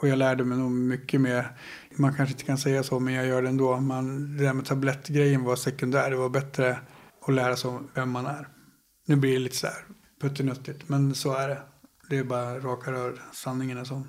Och 0.00 0.08
jag 0.08 0.18
lärde 0.18 0.44
mig 0.44 0.58
nog 0.58 0.70
mycket 0.70 1.20
mer. 1.20 1.56
Man 1.96 2.14
kanske 2.14 2.32
inte 2.32 2.44
kan 2.44 2.58
säga 2.58 2.82
så, 2.82 3.00
men 3.00 3.14
jag 3.14 3.26
gör 3.26 3.42
det 3.42 3.48
ändå. 3.48 3.80
Man, 3.80 4.36
det 4.36 4.44
där 4.44 4.52
med 4.52 4.64
tablettgrejen 4.64 5.44
var 5.44 5.56
sekundär. 5.56 6.10
Det 6.10 6.16
var 6.16 6.28
bättre 6.28 6.78
att 7.26 7.34
lära 7.34 7.56
sig 7.56 7.70
om 7.70 7.88
vem 7.94 8.10
man 8.10 8.26
är. 8.26 8.48
Nu 9.06 9.16
blir 9.16 9.32
det 9.32 9.38
lite 9.38 9.56
så 9.56 9.66
här 9.66 9.76
puttinuttigt, 10.20 10.88
men 10.88 11.14
så 11.14 11.34
är 11.34 11.48
det. 11.48 11.62
Det 12.10 12.18
är 12.18 12.24
bara 12.24 12.58
raka 12.58 12.92
rör. 12.92 13.22
Sanningen 13.32 13.78
är 13.78 13.84
sån. 13.84 14.08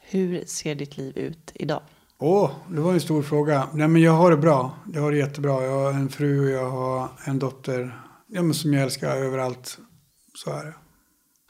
Hur 0.00 0.44
ser 0.44 0.74
ditt 0.74 0.96
liv 0.96 1.18
ut 1.18 1.52
idag? 1.54 1.82
Åh, 2.18 2.50
det 2.70 2.80
var 2.80 2.92
en 2.92 3.00
stor 3.00 3.22
fråga. 3.22 3.68
Nej, 3.72 3.88
men 3.88 4.02
jag 4.02 4.12
har 4.12 4.30
det 4.30 4.36
bra. 4.36 4.70
Jag 4.94 5.02
har 5.02 5.12
det 5.12 5.18
jättebra. 5.18 5.64
Jag 5.64 5.72
har 5.72 5.92
en 5.92 6.08
fru 6.08 6.44
och 6.44 6.50
jag 6.50 6.70
har 6.70 7.08
en 7.24 7.38
dotter 7.38 8.00
ja, 8.26 8.42
men 8.42 8.54
som 8.54 8.74
jag 8.74 8.82
älskar 8.82 9.16
överallt. 9.16 9.78
Så 10.34 10.50
är 10.50 10.64
det. 10.64 10.74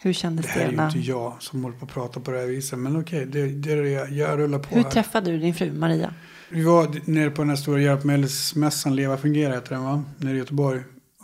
Hur 0.02 0.12
kändes 0.12 0.46
det? 0.46 0.52
Det 0.52 0.58
här 0.58 0.66
är 0.66 0.90
ju 0.90 0.98
inte 0.98 1.10
jag 1.10 1.34
som 1.38 1.64
håller 1.64 1.78
på 1.78 1.84
att 1.84 1.92
prata 1.92 2.20
på 2.20 2.30
det 2.30 2.38
här 2.38 2.46
viset. 2.46 2.78
Men 2.78 3.00
okej, 3.00 3.26
det, 3.26 3.46
det 3.46 3.72
är 3.72 3.82
det 3.82 3.88
jag, 3.88 4.12
jag 4.12 4.38
rullar 4.38 4.58
på 4.58 4.74
Hur 4.74 4.82
här. 4.82 4.90
träffade 4.90 5.30
du 5.30 5.38
din 5.38 5.54
fru 5.54 5.72
Maria? 5.72 6.14
Vi 6.50 6.62
var 6.62 7.10
nere 7.10 7.30
på 7.30 7.42
den 7.42 7.48
här 7.48 7.56
stora 7.56 7.80
hjälpmedelsmässan, 7.80 8.96
Leva 8.96 9.16
Fungera 9.16 9.54
heter 9.54 9.74
den 9.74 9.84
va? 9.84 10.04
Nere 10.18 10.34
i 10.34 10.38
Göteborg. 10.38 10.80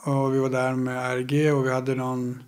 Och 0.07 0.35
vi 0.35 0.39
var 0.39 0.51
där 0.51 0.75
med 0.75 1.19
RG 1.19 1.53
och 1.53 1.67
vi 1.67 1.73
hade 1.73 1.95
någon 1.95 2.43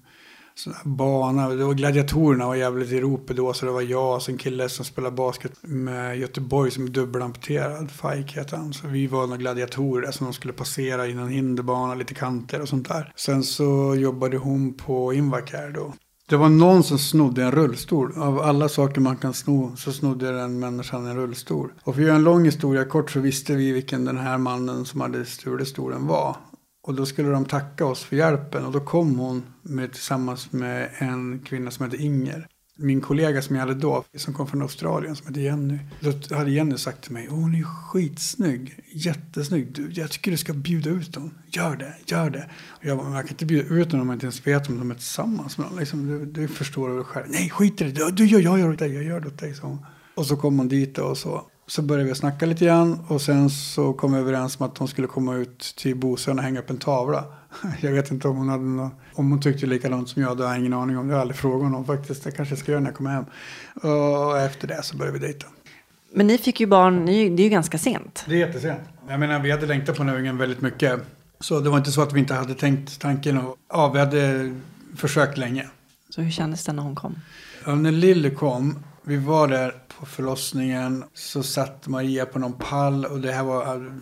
sån 0.55 0.72
här 0.72 0.84
bana. 0.84 1.48
Det 1.48 1.64
var 1.64 1.74
gladiatorerna 1.74 2.46
var 2.46 2.55
jävligt 2.55 2.92
i 2.92 3.00
ropet 3.00 3.36
då. 3.36 3.52
Så 3.52 3.66
det 3.66 3.72
var 3.72 3.82
jag 3.82 4.16
och 4.16 4.28
en 4.28 4.38
kille 4.38 4.68
som 4.68 4.84
spelade 4.84 5.16
basket 5.16 5.52
med 5.62 6.18
Göteborg 6.18 6.70
som 6.70 6.84
är 6.84 6.88
dubbelamputerad. 6.88 7.90
Fike 7.90 8.40
heter 8.40 8.57
han. 8.57 8.72
Så 8.72 8.88
vi 8.88 9.07
var 9.07 9.26
några 9.26 9.36
gladiatorer 9.36 10.11
som 10.11 10.26
de 10.26 10.32
skulle 10.32 10.52
passera 10.52 11.07
innan 11.07 11.28
hinderbana, 11.28 11.94
lite 11.94 12.14
kanter 12.14 12.61
och 12.61 12.68
sånt 12.68 12.88
där. 12.88 13.12
Sen 13.16 13.42
så 13.42 13.94
jobbade 13.94 14.36
hon 14.36 14.74
på 14.74 15.12
Invacare 15.12 15.70
då. 15.70 15.92
Det 16.28 16.36
var 16.36 16.48
någon 16.48 16.82
som 16.82 16.98
snodde 16.98 17.42
en 17.42 17.50
rullstol. 17.50 18.12
Av 18.16 18.40
alla 18.40 18.68
saker 18.68 19.00
man 19.00 19.16
kan 19.16 19.34
sno 19.34 19.76
så 19.76 19.92
snodde 19.92 20.32
den 20.32 20.59
människan 20.59 21.07
en 21.07 21.16
rullstol. 21.16 21.72
Och 21.82 21.94
för 21.94 22.02
att 22.02 22.07
göra 22.07 22.16
en 22.16 22.24
lång 22.24 22.44
historia 22.44 22.84
kort 22.84 23.11
så 23.11 23.20
visste 23.20 23.55
vi 23.55 23.72
vilken 23.72 24.05
den 24.05 24.18
här 24.18 24.38
mannen 24.38 24.84
som 24.84 25.00
hade 25.00 25.24
stulit 25.24 25.68
stolen 25.68 26.07
var. 26.07 26.36
Och 26.87 26.95
då 26.95 27.07
skulle 27.07 27.28
de 27.28 27.45
tacka 27.45 27.87
oss 27.87 28.05
för 28.05 28.16
hjälpen 28.16 28.64
och 28.64 28.72
då 28.72 28.80
kom 28.80 29.18
hon 29.18 29.43
med, 29.62 29.93
tillsammans 29.93 30.53
med 30.53 30.91
en 30.99 31.41
kvinna 31.45 31.70
som 31.70 31.85
hette 31.85 31.97
Inger. 32.03 32.47
Min 32.76 33.01
kollega 33.01 33.43
som 33.43 33.57
jag 33.57 33.61
hade 33.61 33.74
då, 33.74 34.05
som 34.16 34.35
kom 34.35 34.47
från 34.47 34.62
Australien, 34.62 35.16
som 35.16 35.26
hette 35.26 35.41
Jenny. 35.41 35.78
Då 36.01 36.37
hade 36.37 36.51
Jenny 36.51 36.78
sagt 36.78 37.03
till 37.03 37.12
mig, 37.12 37.26
hon 37.26 37.55
är 37.55 37.62
skitsnygg, 37.62 38.78
jättesnygg. 38.93 39.72
Du, 39.72 39.91
jag 39.93 40.11
tycker 40.11 40.30
du 40.30 40.37
ska 40.37 40.53
bjuda 40.53 40.91
ut 40.91 41.12
dem. 41.12 41.30
Gör 41.47 41.76
det, 41.76 41.95
gör 42.07 42.30
det. 42.30 42.51
Och 42.68 42.85
jag 42.85 42.99
bara, 42.99 43.14
jag 43.14 43.20
kan 43.20 43.28
inte 43.28 43.47
bjuda 43.47 43.74
ut 43.74 43.91
dem 43.91 44.01
om 44.01 44.09
jag 44.09 44.16
inte 44.16 44.26
ens 44.26 44.47
vet 44.47 44.68
om 44.68 44.78
de 44.78 44.91
är 44.91 44.95
tillsammans 44.95 45.59
med 45.59 45.66
någon. 45.66 45.78
Liksom, 45.78 46.07
du, 46.07 46.26
du 46.26 46.49
förstår 46.49 46.89
väl 46.89 47.05
själv. 47.05 47.26
Nej, 47.28 47.51
skit 47.51 47.80
i 47.80 47.85
det. 47.85 48.11
Du, 48.11 48.24
jag, 48.24 48.41
jag 48.41 48.59
gör 48.59 48.66
det 48.66 48.72
åt 48.72 48.78
dig, 48.78 48.95
jag 48.95 49.05
gör 49.05 49.20
det 49.20 49.28
åt 49.28 49.39
dig. 49.39 49.55
Så. 49.55 49.78
Och 50.14 50.26
så 50.26 50.37
kom 50.37 50.59
hon 50.59 50.68
dit 50.68 50.99
och 50.99 51.18
så 51.18 51.51
så 51.67 51.83
började 51.83 52.09
vi 52.09 52.15
snacka 52.15 52.47
lite 52.47 52.65
grann 52.65 53.05
och 53.09 53.21
sen 53.21 53.51
så 53.51 53.93
kom 53.93 54.12
vi 54.12 54.19
överens 54.19 54.61
om 54.61 54.67
att 54.67 54.79
hon 54.79 54.89
skulle 54.89 55.07
komma 55.07 55.35
ut 55.35 55.75
till 55.77 55.97
Bosön 55.97 56.39
och 56.39 56.45
hänga 56.45 56.61
upp 56.61 56.71
en 56.71 56.77
tavla. 56.77 57.25
Jag 57.81 57.93
vet 57.93 58.11
inte 58.11 58.29
om 58.29 58.37
hon 58.37 58.49
hade 58.49 58.65
något, 58.65 58.93
om 59.15 59.31
hon 59.31 59.41
tyckte 59.41 59.67
likadant 59.67 60.09
som 60.09 60.23
jag, 60.23 60.37
det 60.37 60.45
har 60.45 60.51
jag 60.51 60.61
ingen 60.61 60.73
aning 60.73 60.99
om. 60.99 61.07
Det 61.07 61.12
har 61.12 61.19
jag 61.19 61.23
aldrig 61.23 61.39
frågat 61.39 61.62
honom 61.62 61.85
faktiskt. 61.85 62.25
Det 62.25 62.31
kanske 62.31 62.53
jag 62.53 62.59
ska 62.59 62.73
göra 62.73 62.81
när 62.81 62.89
jag 62.89 62.97
kommer 62.97 63.11
hem. 63.11 63.25
Och 63.75 64.39
efter 64.39 64.69
det 64.69 64.83
så 64.83 64.97
började 64.97 65.19
vi 65.19 65.27
dejta. 65.27 65.47
Men 66.12 66.27
ni 66.27 66.39
fick 66.39 66.61
ju 66.61 66.67
barn, 66.67 67.07
det 67.07 67.12
är 67.12 67.41
ju 67.41 67.49
ganska 67.49 67.79
sent. 67.79 68.25
Det 68.29 68.35
är 68.35 68.39
jättesent. 68.39 68.81
Jag 69.09 69.21
menar, 69.21 69.41
vi 69.41 69.51
hade 69.51 69.67
längtat 69.67 69.97
på 69.97 70.03
den 70.03 70.12
här 70.12 70.19
ungen 70.19 70.39
väldigt 70.39 70.61
mycket. 70.61 71.01
Så 71.41 71.61
det 71.61 71.71
var 71.71 71.79
inte 71.79 71.93
så 71.93 72.03
att 72.03 72.12
vi 72.12 72.21
inte 72.21 72.35
hade 72.35 72.55
tänkt 72.55 73.01
tanken. 73.01 73.39
Och, 73.39 73.57
ja, 73.69 73.89
vi 73.89 73.99
hade 73.99 74.55
försökt 74.97 75.39
länge. 75.39 75.67
Så 76.09 76.21
hur 76.21 76.31
kändes 76.31 76.65
det 76.65 76.73
när 76.73 76.83
hon 76.83 76.95
kom? 76.95 77.15
Ja, 77.67 77.75
när 77.75 77.93
Lille 77.93 78.31
kom, 78.31 78.79
vi 79.05 79.16
var 79.16 79.48
där 79.48 79.74
på 79.98 80.07
förlossningen 80.07 81.05
så 81.14 81.42
satt 81.42 81.86
Maria 81.86 82.26
på 82.26 82.38
någon 82.38 82.59
pall 82.59 83.05
och 83.05 83.20
det 83.20 83.32
här 83.32 83.44
var, 83.44 83.92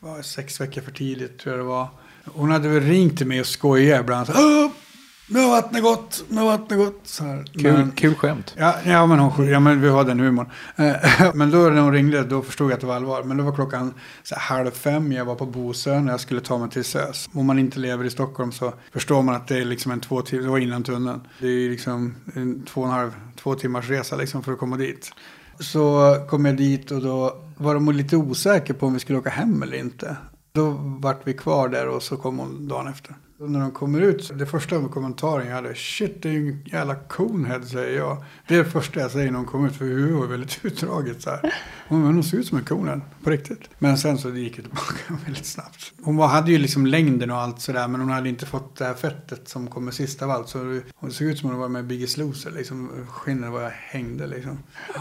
var 0.00 0.22
sex 0.22 0.60
veckor 0.60 0.80
för 0.80 0.92
tidigt 0.92 1.38
tror 1.38 1.56
jag 1.56 1.64
det 1.64 1.68
var. 1.68 1.88
Hon 2.24 2.50
hade 2.50 2.68
väl 2.68 2.82
ringt 2.82 3.18
till 3.18 3.26
mig 3.26 3.40
och 3.40 3.46
skojat 3.46 4.00
ibland. 4.00 4.28
Nu 5.28 5.40
har 5.40 5.50
vattnet 5.50 5.82
gått, 5.82 6.24
nu 6.28 6.40
har 6.40 6.46
vattnet 6.46 6.78
gått. 6.78 7.00
Så 7.04 7.24
här. 7.24 7.44
Kul, 7.52 7.72
men, 7.72 7.90
kul 7.90 8.14
skämt. 8.14 8.54
Ja, 8.58 8.74
ja, 8.84 9.06
men 9.06 9.18
hon, 9.18 9.48
ja, 9.48 9.60
men 9.60 9.80
vi 9.80 9.88
har 9.88 10.04
den 10.04 10.20
humorn. 10.20 10.50
men 11.34 11.50
då 11.50 11.58
när 11.58 11.80
hon 11.80 11.92
ringde, 11.92 12.22
då 12.22 12.42
förstod 12.42 12.70
jag 12.70 12.74
att 12.74 12.80
det 12.80 12.86
var 12.86 12.96
allvar. 12.96 13.22
Men 13.22 13.36
det 13.36 13.42
var 13.42 13.54
klockan 13.54 13.94
så 14.22 14.34
här, 14.34 14.56
halv 14.56 14.70
fem, 14.70 15.12
jag 15.12 15.24
var 15.24 15.34
på 15.34 15.46
Bosön 15.46 16.06
och 16.06 16.12
jag 16.12 16.20
skulle 16.20 16.40
ta 16.40 16.58
mig 16.58 16.70
till 16.70 16.84
SÖS. 16.84 17.28
Om 17.32 17.46
man 17.46 17.58
inte 17.58 17.78
lever 17.78 18.04
i 18.04 18.10
Stockholm 18.10 18.52
så 18.52 18.72
förstår 18.92 19.22
man 19.22 19.34
att 19.34 19.48
det 19.48 19.58
är 19.58 19.64
liksom 19.64 19.92
en 19.92 20.00
två 20.00 20.22
timmar, 20.22 20.42
det 20.42 20.50
var 20.50 20.58
innan 20.58 20.82
tunneln. 20.82 21.20
Det 21.40 21.46
är 21.46 21.70
liksom 21.70 22.14
en 22.34 22.62
två 22.62 22.80
och 22.80 22.86
en 22.86 22.92
halv, 22.92 23.10
två 23.42 23.54
timmars 23.54 23.88
resa 23.88 24.16
liksom 24.16 24.42
för 24.42 24.52
att 24.52 24.58
komma 24.58 24.76
dit. 24.76 25.10
Så 25.58 26.16
kom 26.30 26.44
jag 26.44 26.56
dit 26.56 26.90
och 26.90 27.02
då 27.02 27.36
var 27.56 27.74
de 27.74 27.92
lite 27.92 28.16
osäkra 28.16 28.74
på 28.74 28.86
om 28.86 28.94
vi 28.94 29.00
skulle 29.00 29.18
åka 29.18 29.30
hem 29.30 29.62
eller 29.62 29.76
inte. 29.76 30.16
Då 30.52 30.70
vart 30.80 31.20
vi 31.24 31.32
kvar 31.32 31.68
där 31.68 31.88
och 31.88 32.02
så 32.02 32.16
kom 32.16 32.38
hon 32.38 32.68
dagen 32.68 32.88
efter. 32.88 33.14
Och 33.38 33.50
när 33.50 33.60
de 33.60 33.70
kommer 33.70 34.00
ut, 34.00 34.38
det 34.38 34.46
första 34.46 34.88
kommentaren 34.88 35.46
jag 35.46 35.54
hade, 35.54 35.74
shit 35.74 36.22
det 36.22 36.28
är 36.28 36.32
ju 36.32 36.48
en 36.48 36.64
jävla 36.64 36.94
conehead 36.94 37.64
säger 37.64 37.98
jag. 37.98 38.24
Det 38.48 38.54
är 38.54 38.58
det 38.58 38.70
första 38.70 39.00
jag 39.00 39.10
säger 39.10 39.30
när 39.30 39.38
hon 39.38 39.46
kommer 39.46 39.68
ut, 39.68 39.76
för 39.76 39.84
huvudet 39.84 40.18
var 40.18 40.26
väldigt 40.26 40.58
utdraget 40.64 41.22
så 41.22 41.30
här. 41.30 41.54
Hon, 41.88 42.02
hon 42.02 42.24
ser 42.24 42.38
ut 42.38 42.46
som 42.46 42.58
en 42.58 42.64
conehead, 42.64 43.00
på 43.22 43.30
riktigt. 43.30 43.70
Men 43.78 43.98
sen 43.98 44.18
så 44.18 44.30
gick 44.30 44.56
det 44.56 44.62
tillbaka 44.62 44.98
väldigt 45.24 45.46
snabbt. 45.46 45.92
Hon 46.02 46.16
var, 46.16 46.28
hade 46.28 46.52
ju 46.52 46.58
liksom 46.58 46.86
längden 46.86 47.30
och 47.30 47.36
allt 47.36 47.60
sådär, 47.60 47.88
men 47.88 48.00
hon 48.00 48.10
hade 48.10 48.28
inte 48.28 48.46
fått 48.46 48.76
det 48.76 48.84
här 48.84 48.94
fettet 48.94 49.48
som 49.48 49.66
kommer 49.66 49.92
sist 49.92 50.22
av 50.22 50.30
allt. 50.30 50.48
Så 50.48 50.80
hon 50.94 51.12
såg 51.12 51.26
ut 51.26 51.38
som 51.38 51.50
hon 51.50 51.58
var 51.58 51.68
med 51.68 51.86
Biggest 51.86 52.16
Loser, 52.16 52.50
liksom. 52.50 52.90
Skinnet 53.08 53.52
var 53.52 53.70
hängde 53.70 54.26
liksom. 54.26 54.58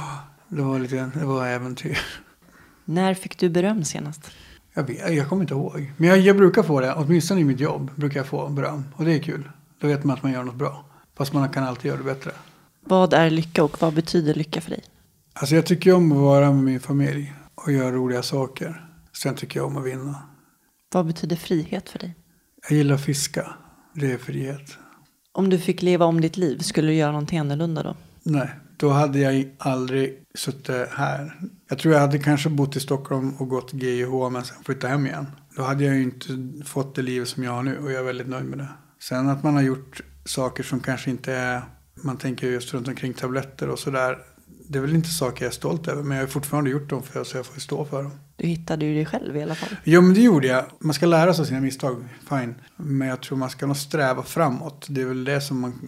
Det 0.48 0.62
var 0.62 0.80
lite, 0.80 1.12
det 1.14 1.26
var 1.26 1.48
äventyr. 1.48 1.98
När 2.86 3.14
fick 3.14 3.38
du 3.38 3.50
beröm 3.50 3.84
senast? 3.84 4.32
Jag, 4.78 4.84
vet, 4.84 5.16
jag 5.16 5.30
kommer 5.30 5.42
inte 5.42 5.54
ihåg. 5.54 5.92
Men 5.98 6.10
jag, 6.10 6.18
jag, 6.18 6.38
brukar 6.38 6.64
få 6.64 6.80
det. 6.80 6.94
Åtminstone 6.94 7.42
i 7.42 7.44
mitt 7.44 7.60
jobb 7.60 7.92
brukar 7.96 8.20
jag 8.20 8.28
få 8.28 8.50
beröm. 8.50 8.84
Och 8.96 9.06
det 9.06 9.14
är 9.14 9.20
kul. 9.20 9.50
Då 9.80 9.88
vet 9.88 10.04
man 10.04 10.18
att 10.18 10.24
man 10.24 10.32
gör 10.32 10.44
något 10.44 10.56
bra. 10.56 10.86
Fast 11.18 11.34
man 11.34 11.50
kan 11.50 11.64
alltid 11.64 11.86
göra 11.86 11.98
det 11.98 12.04
bättre. 12.04 12.32
Vad 12.82 13.14
är 13.14 13.30
lycka 13.30 13.64
och 13.64 13.82
vad 13.82 13.94
betyder 13.94 14.34
lycka 14.34 14.62
för 14.62 14.70
dig? 14.70 14.84
Alltså 15.34 15.56
jag 15.56 15.66
tycker 15.66 15.94
om 15.94 16.12
att 16.12 16.18
vara 16.18 16.52
med 16.52 16.64
min 16.64 16.80
familj. 16.80 17.34
Och 17.56 17.72
göra 17.72 17.92
roliga 17.92 18.24
saker. 18.24 18.90
Sen 19.14 19.36
tycker 19.36 19.60
jag 19.60 19.68
om 19.68 19.78
att 19.78 19.86
vinna. 19.86 20.16
Vad 20.94 21.06
betyder 21.06 21.36
frihet 21.36 21.90
för 21.90 22.00
dig? 22.00 22.16
Jag 22.70 22.78
gillar 22.78 22.96
att 22.96 23.02
fiska. 23.02 23.54
Det 23.94 24.12
är 24.12 24.18
frihet. 24.18 24.78
Om 25.32 25.50
du 25.50 25.60
fick 25.60 25.82
leva 25.82 26.06
om 26.06 26.22
ditt 26.22 26.38
liv, 26.38 26.58
skulle 26.58 26.88
du 26.88 26.94
göra 26.94 27.12
någonting 27.12 27.40
annorlunda 27.40 27.84
då? 27.84 27.96
Nej, 28.24 28.50
då 28.78 28.90
hade 28.90 29.20
jag 29.20 29.56
aldrig 29.58 30.24
suttit 30.36 30.88
här. 30.92 31.40
Jag 31.70 31.80
tror 31.80 31.94
jag 31.94 32.02
hade 32.02 32.20
kanske 32.20 32.50
bott 32.50 32.76
i 32.76 32.80
Stockholm 32.80 33.34
och 33.38 33.50
gått 33.50 33.74
GIH 33.74 34.30
men 34.32 34.44
sen 34.44 34.64
flyttat 34.66 34.90
hem 34.90 35.06
igen. 35.06 35.28
Då 35.56 35.64
hade 35.64 35.84
jag 35.84 35.96
ju 35.96 36.04
inte 36.04 36.28
fått 36.66 36.96
det 36.96 37.02
liv 37.02 37.26
som 37.26 37.44
jag 37.44 37.52
har 37.52 37.64
nu 37.64 37.78
och 37.78 37.92
jag 37.92 38.00
är 38.00 38.04
väldigt 38.04 38.28
nöjd 38.28 38.46
med 38.46 38.58
det. 38.58 38.70
Sen 39.00 39.30
att 39.30 39.44
man 39.44 39.54
har 39.54 39.62
gjort 39.62 40.02
saker 40.26 40.64
som 40.64 40.80
kanske 40.80 41.10
inte 41.10 41.34
är, 41.34 41.62
man 42.04 42.18
tänker 42.18 42.48
just 42.48 42.74
runt 42.74 42.88
omkring 42.88 43.14
tabletter 43.14 43.70
och 43.70 43.80
sådär. 43.80 44.18
Det 44.70 44.78
är 44.78 44.82
väl 44.82 44.96
inte 44.96 45.10
saker 45.10 45.46
jag 45.46 45.50
är 45.50 45.56
stolt 45.56 45.88
över 45.88 46.04
men 46.04 46.18
jag 46.18 46.24
har 46.24 46.30
fortfarande 46.30 46.70
gjort 46.70 46.90
dem 46.90 47.04
för 47.04 47.24
så 47.24 47.38
jag 47.38 47.46
får 47.46 47.62
stå 47.62 47.86
för 47.86 48.04
dem. 48.04 48.12
Du 48.36 48.48
hittade 48.48 48.86
ju 48.86 48.96
dig 48.96 49.06
själv 49.06 49.38
i 49.38 49.44
alla 49.44 49.56
fall. 49.56 49.78
Jo 49.84 50.02
men 50.02 50.14
det 50.14 50.22
gjorde 50.22 50.48
jag. 50.48 50.66
Man 50.80 50.94
ska 50.94 51.06
lära 51.06 51.34
sig 51.34 51.42
av 51.42 51.46
sina 51.46 51.62
misstag, 51.62 52.04
fine. 52.30 52.56
Men 52.76 53.08
jag 53.08 53.22
tror 53.22 53.38
man 53.38 53.50
ska 53.50 53.68
nog 53.68 53.78
sträva 53.78 54.24
framåt. 54.24 54.86
Det 54.90 55.02
är 55.02 55.06
väl 55.06 55.24
det 55.24 55.42
som 55.42 55.60
man 55.60 55.88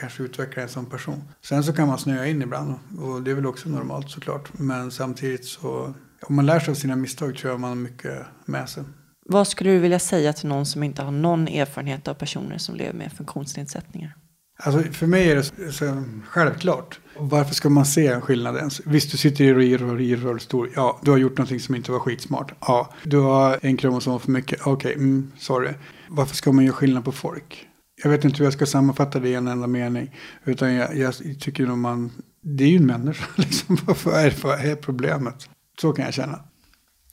kanske 0.00 0.22
utvecklar 0.22 0.62
en 0.62 0.68
som 0.68 0.86
person. 0.86 1.22
Sen 1.40 1.64
så 1.64 1.72
kan 1.72 1.88
man 1.88 1.98
snöa 1.98 2.26
in 2.26 2.42
ibland 2.42 2.74
och 2.98 3.22
det 3.22 3.30
är 3.30 3.34
väl 3.34 3.46
också 3.46 3.68
normalt 3.68 4.10
såklart. 4.10 4.58
Men 4.58 4.90
samtidigt 4.90 5.44
så, 5.44 5.94
om 6.22 6.34
man 6.36 6.46
lär 6.46 6.60
sig 6.60 6.70
av 6.70 6.74
sina 6.74 6.96
misstag 6.96 7.36
tror 7.36 7.52
jag 7.52 7.60
man 7.60 7.70
har 7.70 7.76
mycket 7.76 8.18
med 8.44 8.68
sig. 8.68 8.84
Vad 9.26 9.48
skulle 9.48 9.70
du 9.70 9.78
vilja 9.78 9.98
säga 9.98 10.32
till 10.32 10.48
någon 10.48 10.66
som 10.66 10.82
inte 10.82 11.02
har 11.02 11.10
någon 11.10 11.48
erfarenhet 11.48 12.08
av 12.08 12.14
personer 12.14 12.58
som 12.58 12.76
lever 12.76 12.92
med 12.92 13.12
funktionsnedsättningar? 13.12 14.16
Alltså 14.64 14.92
för 14.92 15.06
mig 15.06 15.30
är 15.30 15.36
det 15.36 15.72
så, 15.72 16.04
självklart. 16.28 17.00
Varför 17.18 17.54
ska 17.54 17.68
man 17.70 17.86
se 17.86 18.06
en 18.06 18.20
skillnad 18.20 18.56
ens? 18.56 18.80
Visst, 18.86 19.10
du 19.10 19.16
sitter 19.16 19.60
i 20.00 20.16
rullstol. 20.16 20.70
Ja, 20.74 21.00
du 21.02 21.10
har 21.10 21.18
gjort 21.18 21.38
någonting 21.38 21.60
som 21.60 21.74
inte 21.74 21.92
var 21.92 21.98
skitsmart. 21.98 22.52
Ja, 22.60 22.94
du 23.04 23.18
har 23.18 23.58
en 23.62 23.76
kromosom 23.76 24.20
för 24.20 24.30
mycket. 24.30 24.60
Okej, 24.60 24.72
okay, 24.72 24.92
mm, 24.92 25.32
sorry. 25.38 25.70
Varför 26.08 26.36
ska 26.36 26.52
man 26.52 26.64
göra 26.64 26.74
skillnad 26.74 27.04
på 27.04 27.12
folk? 27.12 27.68
Jag 28.02 28.10
vet 28.10 28.24
inte 28.24 28.38
hur 28.38 28.44
jag 28.44 28.52
ska 28.52 28.66
sammanfatta 28.66 29.18
det 29.20 29.28
i 29.28 29.34
en 29.34 29.48
enda 29.48 29.66
mening. 29.66 30.16
Utan 30.44 30.74
jag, 30.74 30.96
jag 30.96 31.14
tycker 31.40 31.66
nog 31.66 31.78
man, 31.78 32.12
det 32.40 32.64
är 32.64 32.68
ju 32.68 32.76
en 32.76 32.86
människa 32.86 33.26
liksom. 33.36 33.78
Vad 34.04 34.14
är, 34.14 34.34
vad 34.42 34.64
är 34.64 34.76
problemet? 34.76 35.48
Så 35.80 35.92
kan 35.92 36.04
jag 36.04 36.14
känna. 36.14 36.40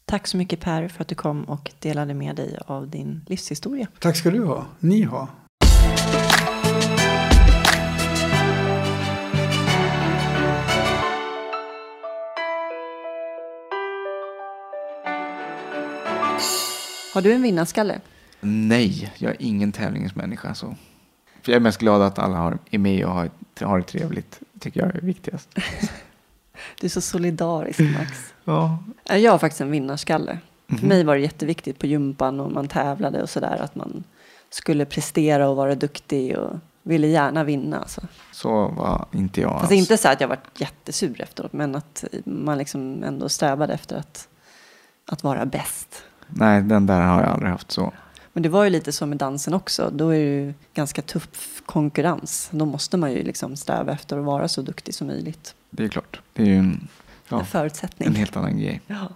Tack 0.06 0.28
så 0.28 0.38
mycket 0.38 0.60
Per 0.60 0.88
för 0.88 1.02
att 1.02 1.08
du 1.08 1.16
kom 1.16 1.44
och 1.44 1.72
delade 1.80 2.14
med 2.14 2.36
dig 2.36 2.58
av 2.66 2.90
din 2.90 3.26
livshistoria. 3.28 3.88
Tack 4.00 4.18
ska 4.18 4.32
du 4.32 4.44
ha. 4.44 4.66
Ni 4.80 5.04
ha. 5.04 5.30
Har 17.14 17.22
du 17.22 17.34
en 17.34 17.42
vinnarskalle? 17.42 18.02
Nej, 18.42 19.14
jag 19.18 19.32
är 19.32 19.38
ingen 19.40 19.72
tävlingsmänniska. 19.72 20.56
Så. 20.56 20.76
För 21.42 21.52
jag 21.52 21.56
är 21.56 21.64
mest 21.64 21.80
glad 21.80 22.02
att 22.02 22.20
alla 22.20 22.38
har, 22.38 22.58
är 22.72 22.78
med 22.80 23.06
och 23.06 23.12
har, 23.12 23.30
har 23.62 23.78
det 23.78 23.84
trevligt. 23.84 24.40
tycker 24.60 24.80
jag 24.80 24.96
är 24.96 25.02
viktigast. 25.02 25.50
Du 26.80 26.88
är 26.88 26.90
så 26.90 27.02
solidarisk 27.02 27.80
Max. 27.80 28.34
ja. 28.44 28.78
Jag 29.06 29.32
har 29.32 29.38
faktiskt 29.40 29.62
en 29.62 29.72
vinnarskalle. 29.72 30.32
Mm 30.32 30.42
För 30.68 30.76
-hmm. 30.76 30.90
mig 30.90 31.04
var 31.04 31.16
det 31.16 31.22
jätteviktigt 31.22 31.80
på 31.80 31.88
gympan 31.88 32.40
och 32.40 32.52
man 32.52 32.68
tävlade 32.68 33.22
och 33.22 33.30
sådär 33.30 33.58
att 33.62 33.76
man 33.76 34.04
skulle 34.50 34.86
prestera 34.86 35.50
och 35.50 35.56
vara 35.56 35.76
duktig 35.76 36.38
och 36.38 36.54
ville 36.84 37.08
gärna 37.08 37.44
vinna. 37.44 37.80
Alltså. 37.80 38.02
Så 38.32 38.68
var 38.68 39.06
inte 39.12 39.42
jag 39.42 39.52
Fast 39.52 39.64
alls. 39.64 39.72
inte 39.72 39.98
så 39.98 40.10
att 40.10 40.22
jag 40.22 40.28
var 40.28 40.40
jättesur 40.58 41.22
efteråt 41.22 41.54
men 41.54 41.76
att 41.76 42.04
man 42.24 42.58
liksom 42.58 43.04
ändå 43.04 43.30
strävade 43.30 43.74
efter 43.74 43.98
att, 43.98 44.28
att 45.06 45.24
vara 45.24 45.46
bäst. 45.46 46.04
Nej, 46.28 46.62
den 46.62 46.86
där 46.86 47.02
har 47.02 47.22
jag 47.22 47.30
aldrig 47.30 47.52
haft 47.52 47.72
så. 47.72 47.94
Men 48.34 48.44
det 48.44 48.50
var 48.50 48.64
ju 48.64 48.70
lite 48.70 48.92
så 48.92 49.06
med 49.06 49.18
dansen 49.18 49.54
också. 49.54 49.92
Då 49.94 50.10
är 50.10 50.20
det 50.20 50.26
ju 50.26 50.54
ganska 50.74 51.02
tuff 51.02 51.62
konkurrens. 51.66 52.50
Då 52.52 52.66
måste 52.66 52.98
man 52.98 53.12
ju 53.12 53.24
liksom 53.24 53.56
sträva 53.56 53.92
efter 53.92 54.18
att 54.18 54.26
vara 54.26 54.48
så 54.48 54.62
duktig 54.62 54.94
som 54.94 55.08
möjligt. 55.08 55.56
Det 55.70 55.84
är 55.84 55.88
klart. 55.88 56.22
Det 56.34 56.42
är 56.42 56.48
ju 56.48 56.56
en, 56.56 56.88
ja, 57.30 57.40
en 57.40 57.46
förutsättning. 57.46 58.08
en 58.08 58.16
helt 58.16 58.38
annan 58.38 58.60
grej. 58.60 58.82
Ja. 58.88 59.10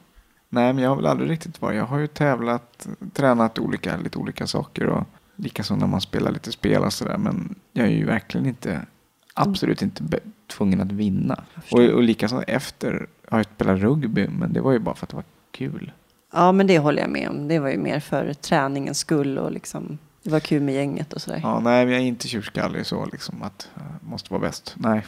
Nej, 0.50 0.74
men 0.74 0.84
jag 0.84 0.90
har 0.90 0.96
väl 0.96 1.06
aldrig 1.06 1.30
riktigt 1.30 1.62
varit. 1.62 1.78
Jag 1.78 1.86
har 1.86 2.00
ju 2.00 2.08
tävlat, 2.08 2.88
tränat 3.14 3.60
olika, 3.60 3.98
lite 3.98 4.18
olika 4.18 4.48
saker 4.48 4.86
och 4.86 5.08
likaså 5.36 5.76
när 5.76 5.88
man 5.88 6.02
spelar 6.02 6.32
lite 6.32 6.52
spel 6.52 6.82
och 6.82 6.94
sådär. 6.94 7.18
Men 7.18 7.56
jag 7.72 7.88
är 7.88 7.92
ju 7.92 8.06
verkligen 8.06 8.48
inte, 8.48 8.86
absolut 9.34 9.82
inte 9.82 10.20
tvungen 10.48 10.82
att 10.82 10.92
vinna. 10.92 11.44
Och, 11.72 11.80
och 11.80 12.04
likaså 12.04 12.42
efter 12.42 13.08
har 13.30 13.40
jag 13.40 13.46
spelat 13.46 13.80
rugby, 13.80 14.28
men 14.28 14.54
det 14.54 14.62
var 14.62 14.72
ju 14.72 14.80
bara 14.80 14.96
för 14.96 15.06
att 15.06 15.10
det 15.10 15.16
var 15.16 15.26
kul. 15.52 15.92
Ja, 16.34 16.52
men 16.52 16.68
det 16.68 16.80
håller 16.80 17.02
jag 17.02 17.10
med 17.10 17.30
om. 17.30 17.48
Det 17.48 17.60
var 17.60 17.70
ju 17.70 17.78
mer 17.78 18.00
för 18.00 18.34
träningens 18.34 19.00
skull 19.00 19.38
och 19.38 19.52
liksom 19.52 19.98
det 20.24 20.30
var 20.30 20.40
kul 20.40 20.62
med 20.62 20.76
gänget 20.76 21.14
och 21.14 21.22
sådär. 21.22 21.40
Ja, 21.44 21.60
nej, 21.60 21.86
men 21.86 21.94
jag 21.94 22.04
är 22.04 22.08
inte 22.08 22.28
tjurskallig 22.28 22.86
så 22.86 23.06
liksom 23.06 23.44
att 23.44 23.70
jag 23.76 24.10
måste 24.10 24.34
vara 24.34 24.42
bäst. 24.42 24.76
Nej. 24.78 25.06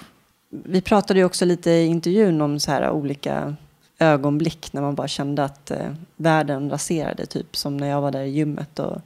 Vi 0.49 0.81
pratade 0.81 1.19
ju 1.19 1.25
också 1.25 1.45
lite 1.45 1.71
i 1.71 1.85
intervjun 1.85 2.41
om 2.41 2.59
så 2.59 2.71
här 2.71 2.91
olika 2.91 3.55
ögonblick 3.99 4.73
när 4.73 4.81
man 4.81 4.95
bara 4.95 5.07
kände 5.07 5.43
att 5.43 5.71
eh, 5.71 5.93
världen 6.15 6.69
raserade. 6.69 7.25
Typ 7.25 7.55
som 7.55 7.77
när 7.77 7.87
jag 7.87 8.01
var 8.01 8.11
där 8.11 8.21
i 8.21 8.29
gymmet 8.29 8.79
och 8.79 9.01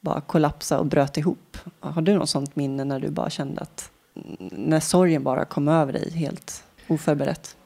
bara 0.00 0.20
kollapsade 0.20 0.80
och 0.80 0.86
bröt 0.86 1.16
ihop. 1.16 1.58
Har 1.80 2.02
du 2.02 2.14
något 2.14 2.30
sånt 2.30 2.56
minne 2.56 2.84
när 2.84 3.00
du 3.00 3.10
bara 3.10 3.30
kände 3.30 3.60
att 3.60 3.90
när 4.40 4.80
sorgen 4.80 5.22
bara 5.22 5.44
kom 5.44 5.68
över 5.68 5.92
dig 5.92 6.10
helt 6.10 6.64
oförberett? 6.88 7.56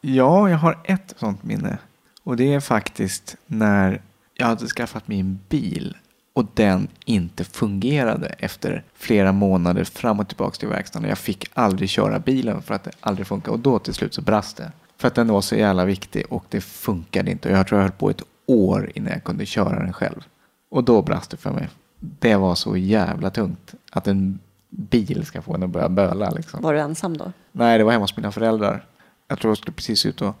Ja, 0.00 0.50
jag 0.50 0.58
har 0.58 0.78
ett 0.84 1.14
sånt 1.18 1.42
minne. 1.42 1.78
Och 2.22 2.36
det 2.36 2.54
är 2.54 2.60
faktiskt 2.60 3.36
när 3.46 4.02
jag 4.34 4.46
hade 4.46 4.66
skaffat 4.66 5.08
mig 5.08 5.20
en 5.20 5.40
bil 5.48 5.96
och 6.32 6.46
den 6.54 6.88
inte 7.04 7.44
fungerade 7.44 8.26
efter 8.26 8.84
flera 8.94 9.32
månader 9.32 9.84
fram 9.84 10.20
och 10.20 10.28
tillbaka 10.28 10.56
till 10.56 10.68
verkstaden. 10.68 11.08
Jag 11.08 11.18
fick 11.18 11.50
aldrig 11.54 11.88
köra 11.88 12.18
bilen 12.18 12.62
för 12.62 12.74
att 12.74 12.84
det 12.84 12.90
aldrig 13.00 13.26
funkade 13.26 13.50
och 13.50 13.58
då 13.58 13.78
till 13.78 13.94
slut 13.94 14.14
så 14.14 14.22
brast 14.22 14.56
det. 14.56 14.72
För 14.96 15.08
att 15.08 15.14
den 15.14 15.28
var 15.28 15.40
så 15.40 15.56
jävla 15.56 15.84
viktig 15.84 16.24
och 16.28 16.44
det 16.48 16.60
funkade 16.60 17.30
inte. 17.30 17.48
Och 17.48 17.58
jag 17.58 17.66
tror 17.66 17.80
jag 17.80 17.84
höll 17.88 17.98
på 17.98 18.10
ett 18.10 18.22
år 18.46 18.90
innan 18.94 19.12
jag 19.12 19.24
kunde 19.24 19.46
köra 19.46 19.78
den 19.78 19.92
själv. 19.92 20.24
Och 20.70 20.84
då 20.84 21.02
brast 21.02 21.30
det 21.30 21.36
för 21.36 21.50
mig. 21.50 21.68
Det 22.00 22.36
var 22.36 22.54
så 22.54 22.76
jävla 22.76 23.30
tungt 23.30 23.74
att 23.90 24.08
en 24.08 24.38
bil 24.68 25.26
ska 25.26 25.42
få 25.42 25.54
en 25.54 25.62
att 25.62 25.70
börja 25.70 25.88
böla. 25.88 26.30
Liksom. 26.30 26.62
Var 26.62 26.74
du 26.74 26.80
ensam 26.80 27.16
då? 27.16 27.32
Nej, 27.52 27.78
det 27.78 27.84
var 27.84 27.92
hemma 27.92 28.04
hos 28.04 28.16
mina 28.16 28.32
föräldrar. 28.32 28.84
Jag 29.28 29.38
tror 29.38 29.50
jag 29.50 29.58
skulle 29.58 29.74
precis 29.74 30.06
ut 30.06 30.22
och 30.22 30.36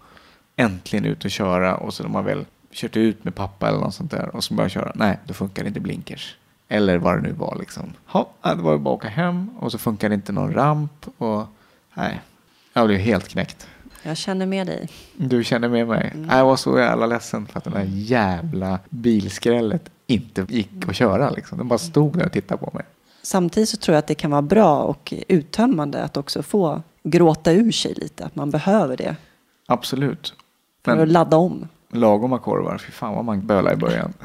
äntligen 0.62 1.04
ut 1.04 1.24
och 1.24 1.30
köra 1.30 1.76
och 1.76 1.94
så 1.94 2.02
när 2.02 2.10
man 2.10 2.24
väl 2.24 2.44
kört 2.72 2.96
ut 2.96 3.24
med 3.24 3.34
pappa 3.34 3.68
eller 3.68 3.78
något 3.78 3.94
sånt 3.94 4.10
där 4.10 4.36
och 4.36 4.44
så 4.44 4.54
börjar 4.54 4.68
köra. 4.68 4.92
Nej, 4.94 5.18
då 5.26 5.34
funkar 5.34 5.66
inte 5.66 5.80
blinkers. 5.80 6.36
Eller 6.68 6.98
vad 6.98 7.16
det 7.16 7.20
nu 7.20 7.32
var 7.32 7.56
liksom. 7.60 7.92
Ja, 8.12 8.30
det 8.42 8.54
var 8.54 8.78
bara 8.78 8.94
att 8.94 8.98
åka 8.98 9.08
hem 9.08 9.50
och 9.58 9.72
så 9.72 9.78
funkar 9.78 10.12
inte 10.12 10.32
någon 10.32 10.54
ramp 10.54 11.06
och 11.18 11.46
nej, 11.94 12.20
jag 12.72 12.86
blev 12.86 12.98
helt 12.98 13.28
knäckt. 13.28 13.66
Jag 14.02 14.16
känner 14.16 14.46
med 14.46 14.66
dig. 14.66 14.88
Du 15.16 15.44
känner 15.44 15.68
med 15.68 15.86
mig. 15.86 16.10
Mm. 16.14 16.38
Jag 16.38 16.44
var 16.44 16.56
så 16.56 16.78
jävla 16.78 17.06
ledsen 17.06 17.46
för 17.46 17.58
att 17.58 17.64
den 17.64 17.72
där 17.72 17.86
jävla 17.88 18.78
bilskrället 18.90 19.90
inte 20.06 20.46
gick 20.48 20.88
att 20.88 20.96
köra 20.96 21.30
liksom. 21.30 21.58
Den 21.58 21.68
bara 21.68 21.78
stod 21.78 22.18
där 22.18 22.26
och 22.26 22.32
tittade 22.32 22.58
på 22.64 22.70
mig. 22.74 22.84
Samtidigt 23.22 23.68
så 23.68 23.76
tror 23.76 23.94
jag 23.94 23.98
att 23.98 24.06
det 24.06 24.14
kan 24.14 24.30
vara 24.30 24.42
bra 24.42 24.78
och 24.78 25.14
uttömmande 25.28 26.02
att 26.02 26.16
också 26.16 26.42
få 26.42 26.82
gråta 27.02 27.52
ur 27.52 27.72
sig 27.72 27.94
lite. 27.94 28.24
Att 28.24 28.34
man 28.34 28.50
behöver 28.50 28.96
det. 28.96 29.16
Absolut. 29.66 30.34
För 30.84 30.98
att 30.98 31.08
ladda 31.08 31.36
om. 31.36 31.68
Lagoma 31.92 32.38
korvar, 32.38 32.78
fy 32.78 32.92
fan 32.92 33.14
vad 33.14 33.24
man 33.24 33.46
bölade 33.46 33.74
i 33.74 33.78
början. 33.78 34.12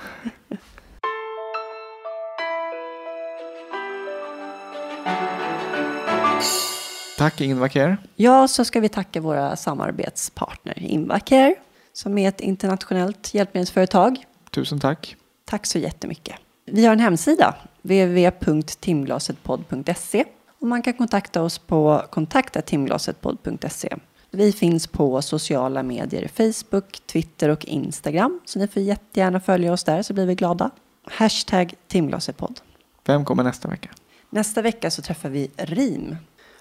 Tack 7.18 7.42
Invacare. 7.42 7.98
Ja, 8.16 8.48
så 8.48 8.66
ska 8.66 8.80
vi 8.80 8.90
tacka 8.90 9.22
våra 9.22 9.56
samarbetspartner 9.56 10.84
Invacare 10.84 11.56
som 11.94 12.18
är 12.18 12.30
ett 12.30 12.42
internationellt 12.42 13.34
hjälpmedelsföretag. 13.34 14.26
Tusen 14.52 14.80
tack. 14.80 15.16
Tack 15.46 15.66
så 15.66 15.80
jättemycket. 15.80 16.36
Vi 16.66 16.86
har 16.86 16.94
en 16.94 17.00
hemsida, 17.00 17.56
www.timglasetpodd.se 17.82 20.26
och 20.60 20.68
man 20.68 20.82
kan 20.82 20.94
kontakta 20.94 21.42
oss 21.42 21.60
på 21.60 22.02
kontaktatimglasetpodd.se. 22.10 23.96
Vi 24.32 24.52
finns 24.52 24.88
på 24.88 25.22
sociala 25.22 25.84
medier, 25.84 26.28
Facebook, 26.28 27.00
Twitter 27.06 27.50
och 27.50 27.66
Instagram. 27.66 28.40
Så 28.46 28.60
ni 28.60 28.68
får 28.68 28.82
jättegärna 28.82 29.40
följa 29.40 29.74
oss 29.74 29.84
där 29.84 30.02
så 30.02 30.14
blir 30.14 30.26
vi 30.26 30.36
glada. 30.36 30.72
Hashtag 31.04 31.74
timglasetpodd. 31.88 32.60
Vem 33.06 33.26
kommer 33.26 33.44
nästa 33.44 33.68
vecka? 33.68 33.90
Nästa 34.30 34.62
vecka 34.62 34.92
så 34.92 35.02
träffar 35.02 35.30
vi 35.30 35.52
Rim. 35.58 36.16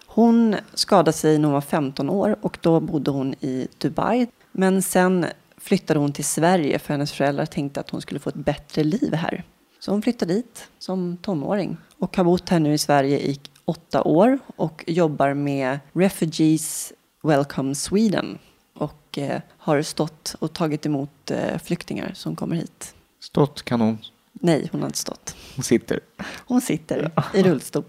Hon 0.06 0.56
skadade 0.74 1.12
sig 1.12 1.38
när 1.38 1.44
hon 1.44 1.54
var 1.54 1.60
15 1.60 2.10
år 2.10 2.36
och 2.40 2.58
då 2.60 2.80
bodde 2.80 3.10
hon 3.10 3.34
i 3.40 3.68
Dubai. 3.78 4.26
Men 4.52 4.82
sen 4.82 5.26
flyttade 5.58 6.00
hon 6.00 6.12
till 6.12 6.24
Sverige 6.24 6.78
för 6.78 6.94
hennes 6.94 7.12
föräldrar 7.12 7.46
tänkte 7.46 7.80
att 7.80 7.90
hon 7.90 8.00
skulle 8.00 8.20
få 8.20 8.30
ett 8.30 8.34
bättre 8.34 8.84
liv 8.84 9.14
här. 9.14 9.44
Så 9.80 9.90
hon 9.90 10.02
flyttade 10.02 10.34
dit 10.34 10.68
som 10.78 11.16
tonåring 11.16 11.76
och 11.98 12.16
har 12.16 12.24
bott 12.24 12.48
här 12.48 12.60
nu 12.60 12.74
i 12.74 12.78
Sverige 12.78 13.18
i 13.18 13.40
åtta 13.64 14.02
år 14.02 14.38
och 14.56 14.84
jobbar 14.86 15.34
med 15.34 15.78
Refugees 15.92 16.92
Welcome 17.26 17.74
Sweden 17.74 18.38
och 18.74 19.18
eh, 19.18 19.40
har 19.58 19.82
stått 19.82 20.36
och 20.38 20.52
tagit 20.52 20.86
emot 20.86 21.30
eh, 21.30 21.58
flyktingar 21.58 22.12
som 22.14 22.36
kommer 22.36 22.56
hit. 22.56 22.94
Stått 23.20 23.62
kanon. 23.62 23.98
Nej, 24.32 24.68
hon 24.72 24.80
har 24.80 24.88
inte 24.88 24.98
stått. 24.98 25.36
Hon 25.56 25.62
sitter. 25.64 26.00
Hon 26.46 26.60
sitter 26.60 27.10
i 27.34 27.42
rullstol 27.42 27.84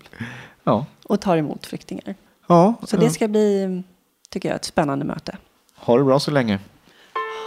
Ja. 0.63 0.85
och 1.05 1.21
tar 1.21 1.37
emot 1.37 1.65
flyktingar. 1.65 2.15
Ja, 2.47 2.73
Så 2.83 2.97
det 2.97 3.09
ska 3.09 3.27
bli, 3.27 3.83
tycker 4.29 4.49
jag, 4.49 4.55
ett 4.55 4.65
spännande 4.65 5.05
möte. 5.05 5.37
ha 5.75 5.97
det 5.97 6.03
bra 6.03 6.19
så 6.19 6.31
länge. 6.31 6.59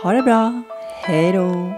Ha 0.03 0.12
det 0.12 0.22
bra. 0.22 0.62
Hej 1.03 1.32
då. 1.32 1.72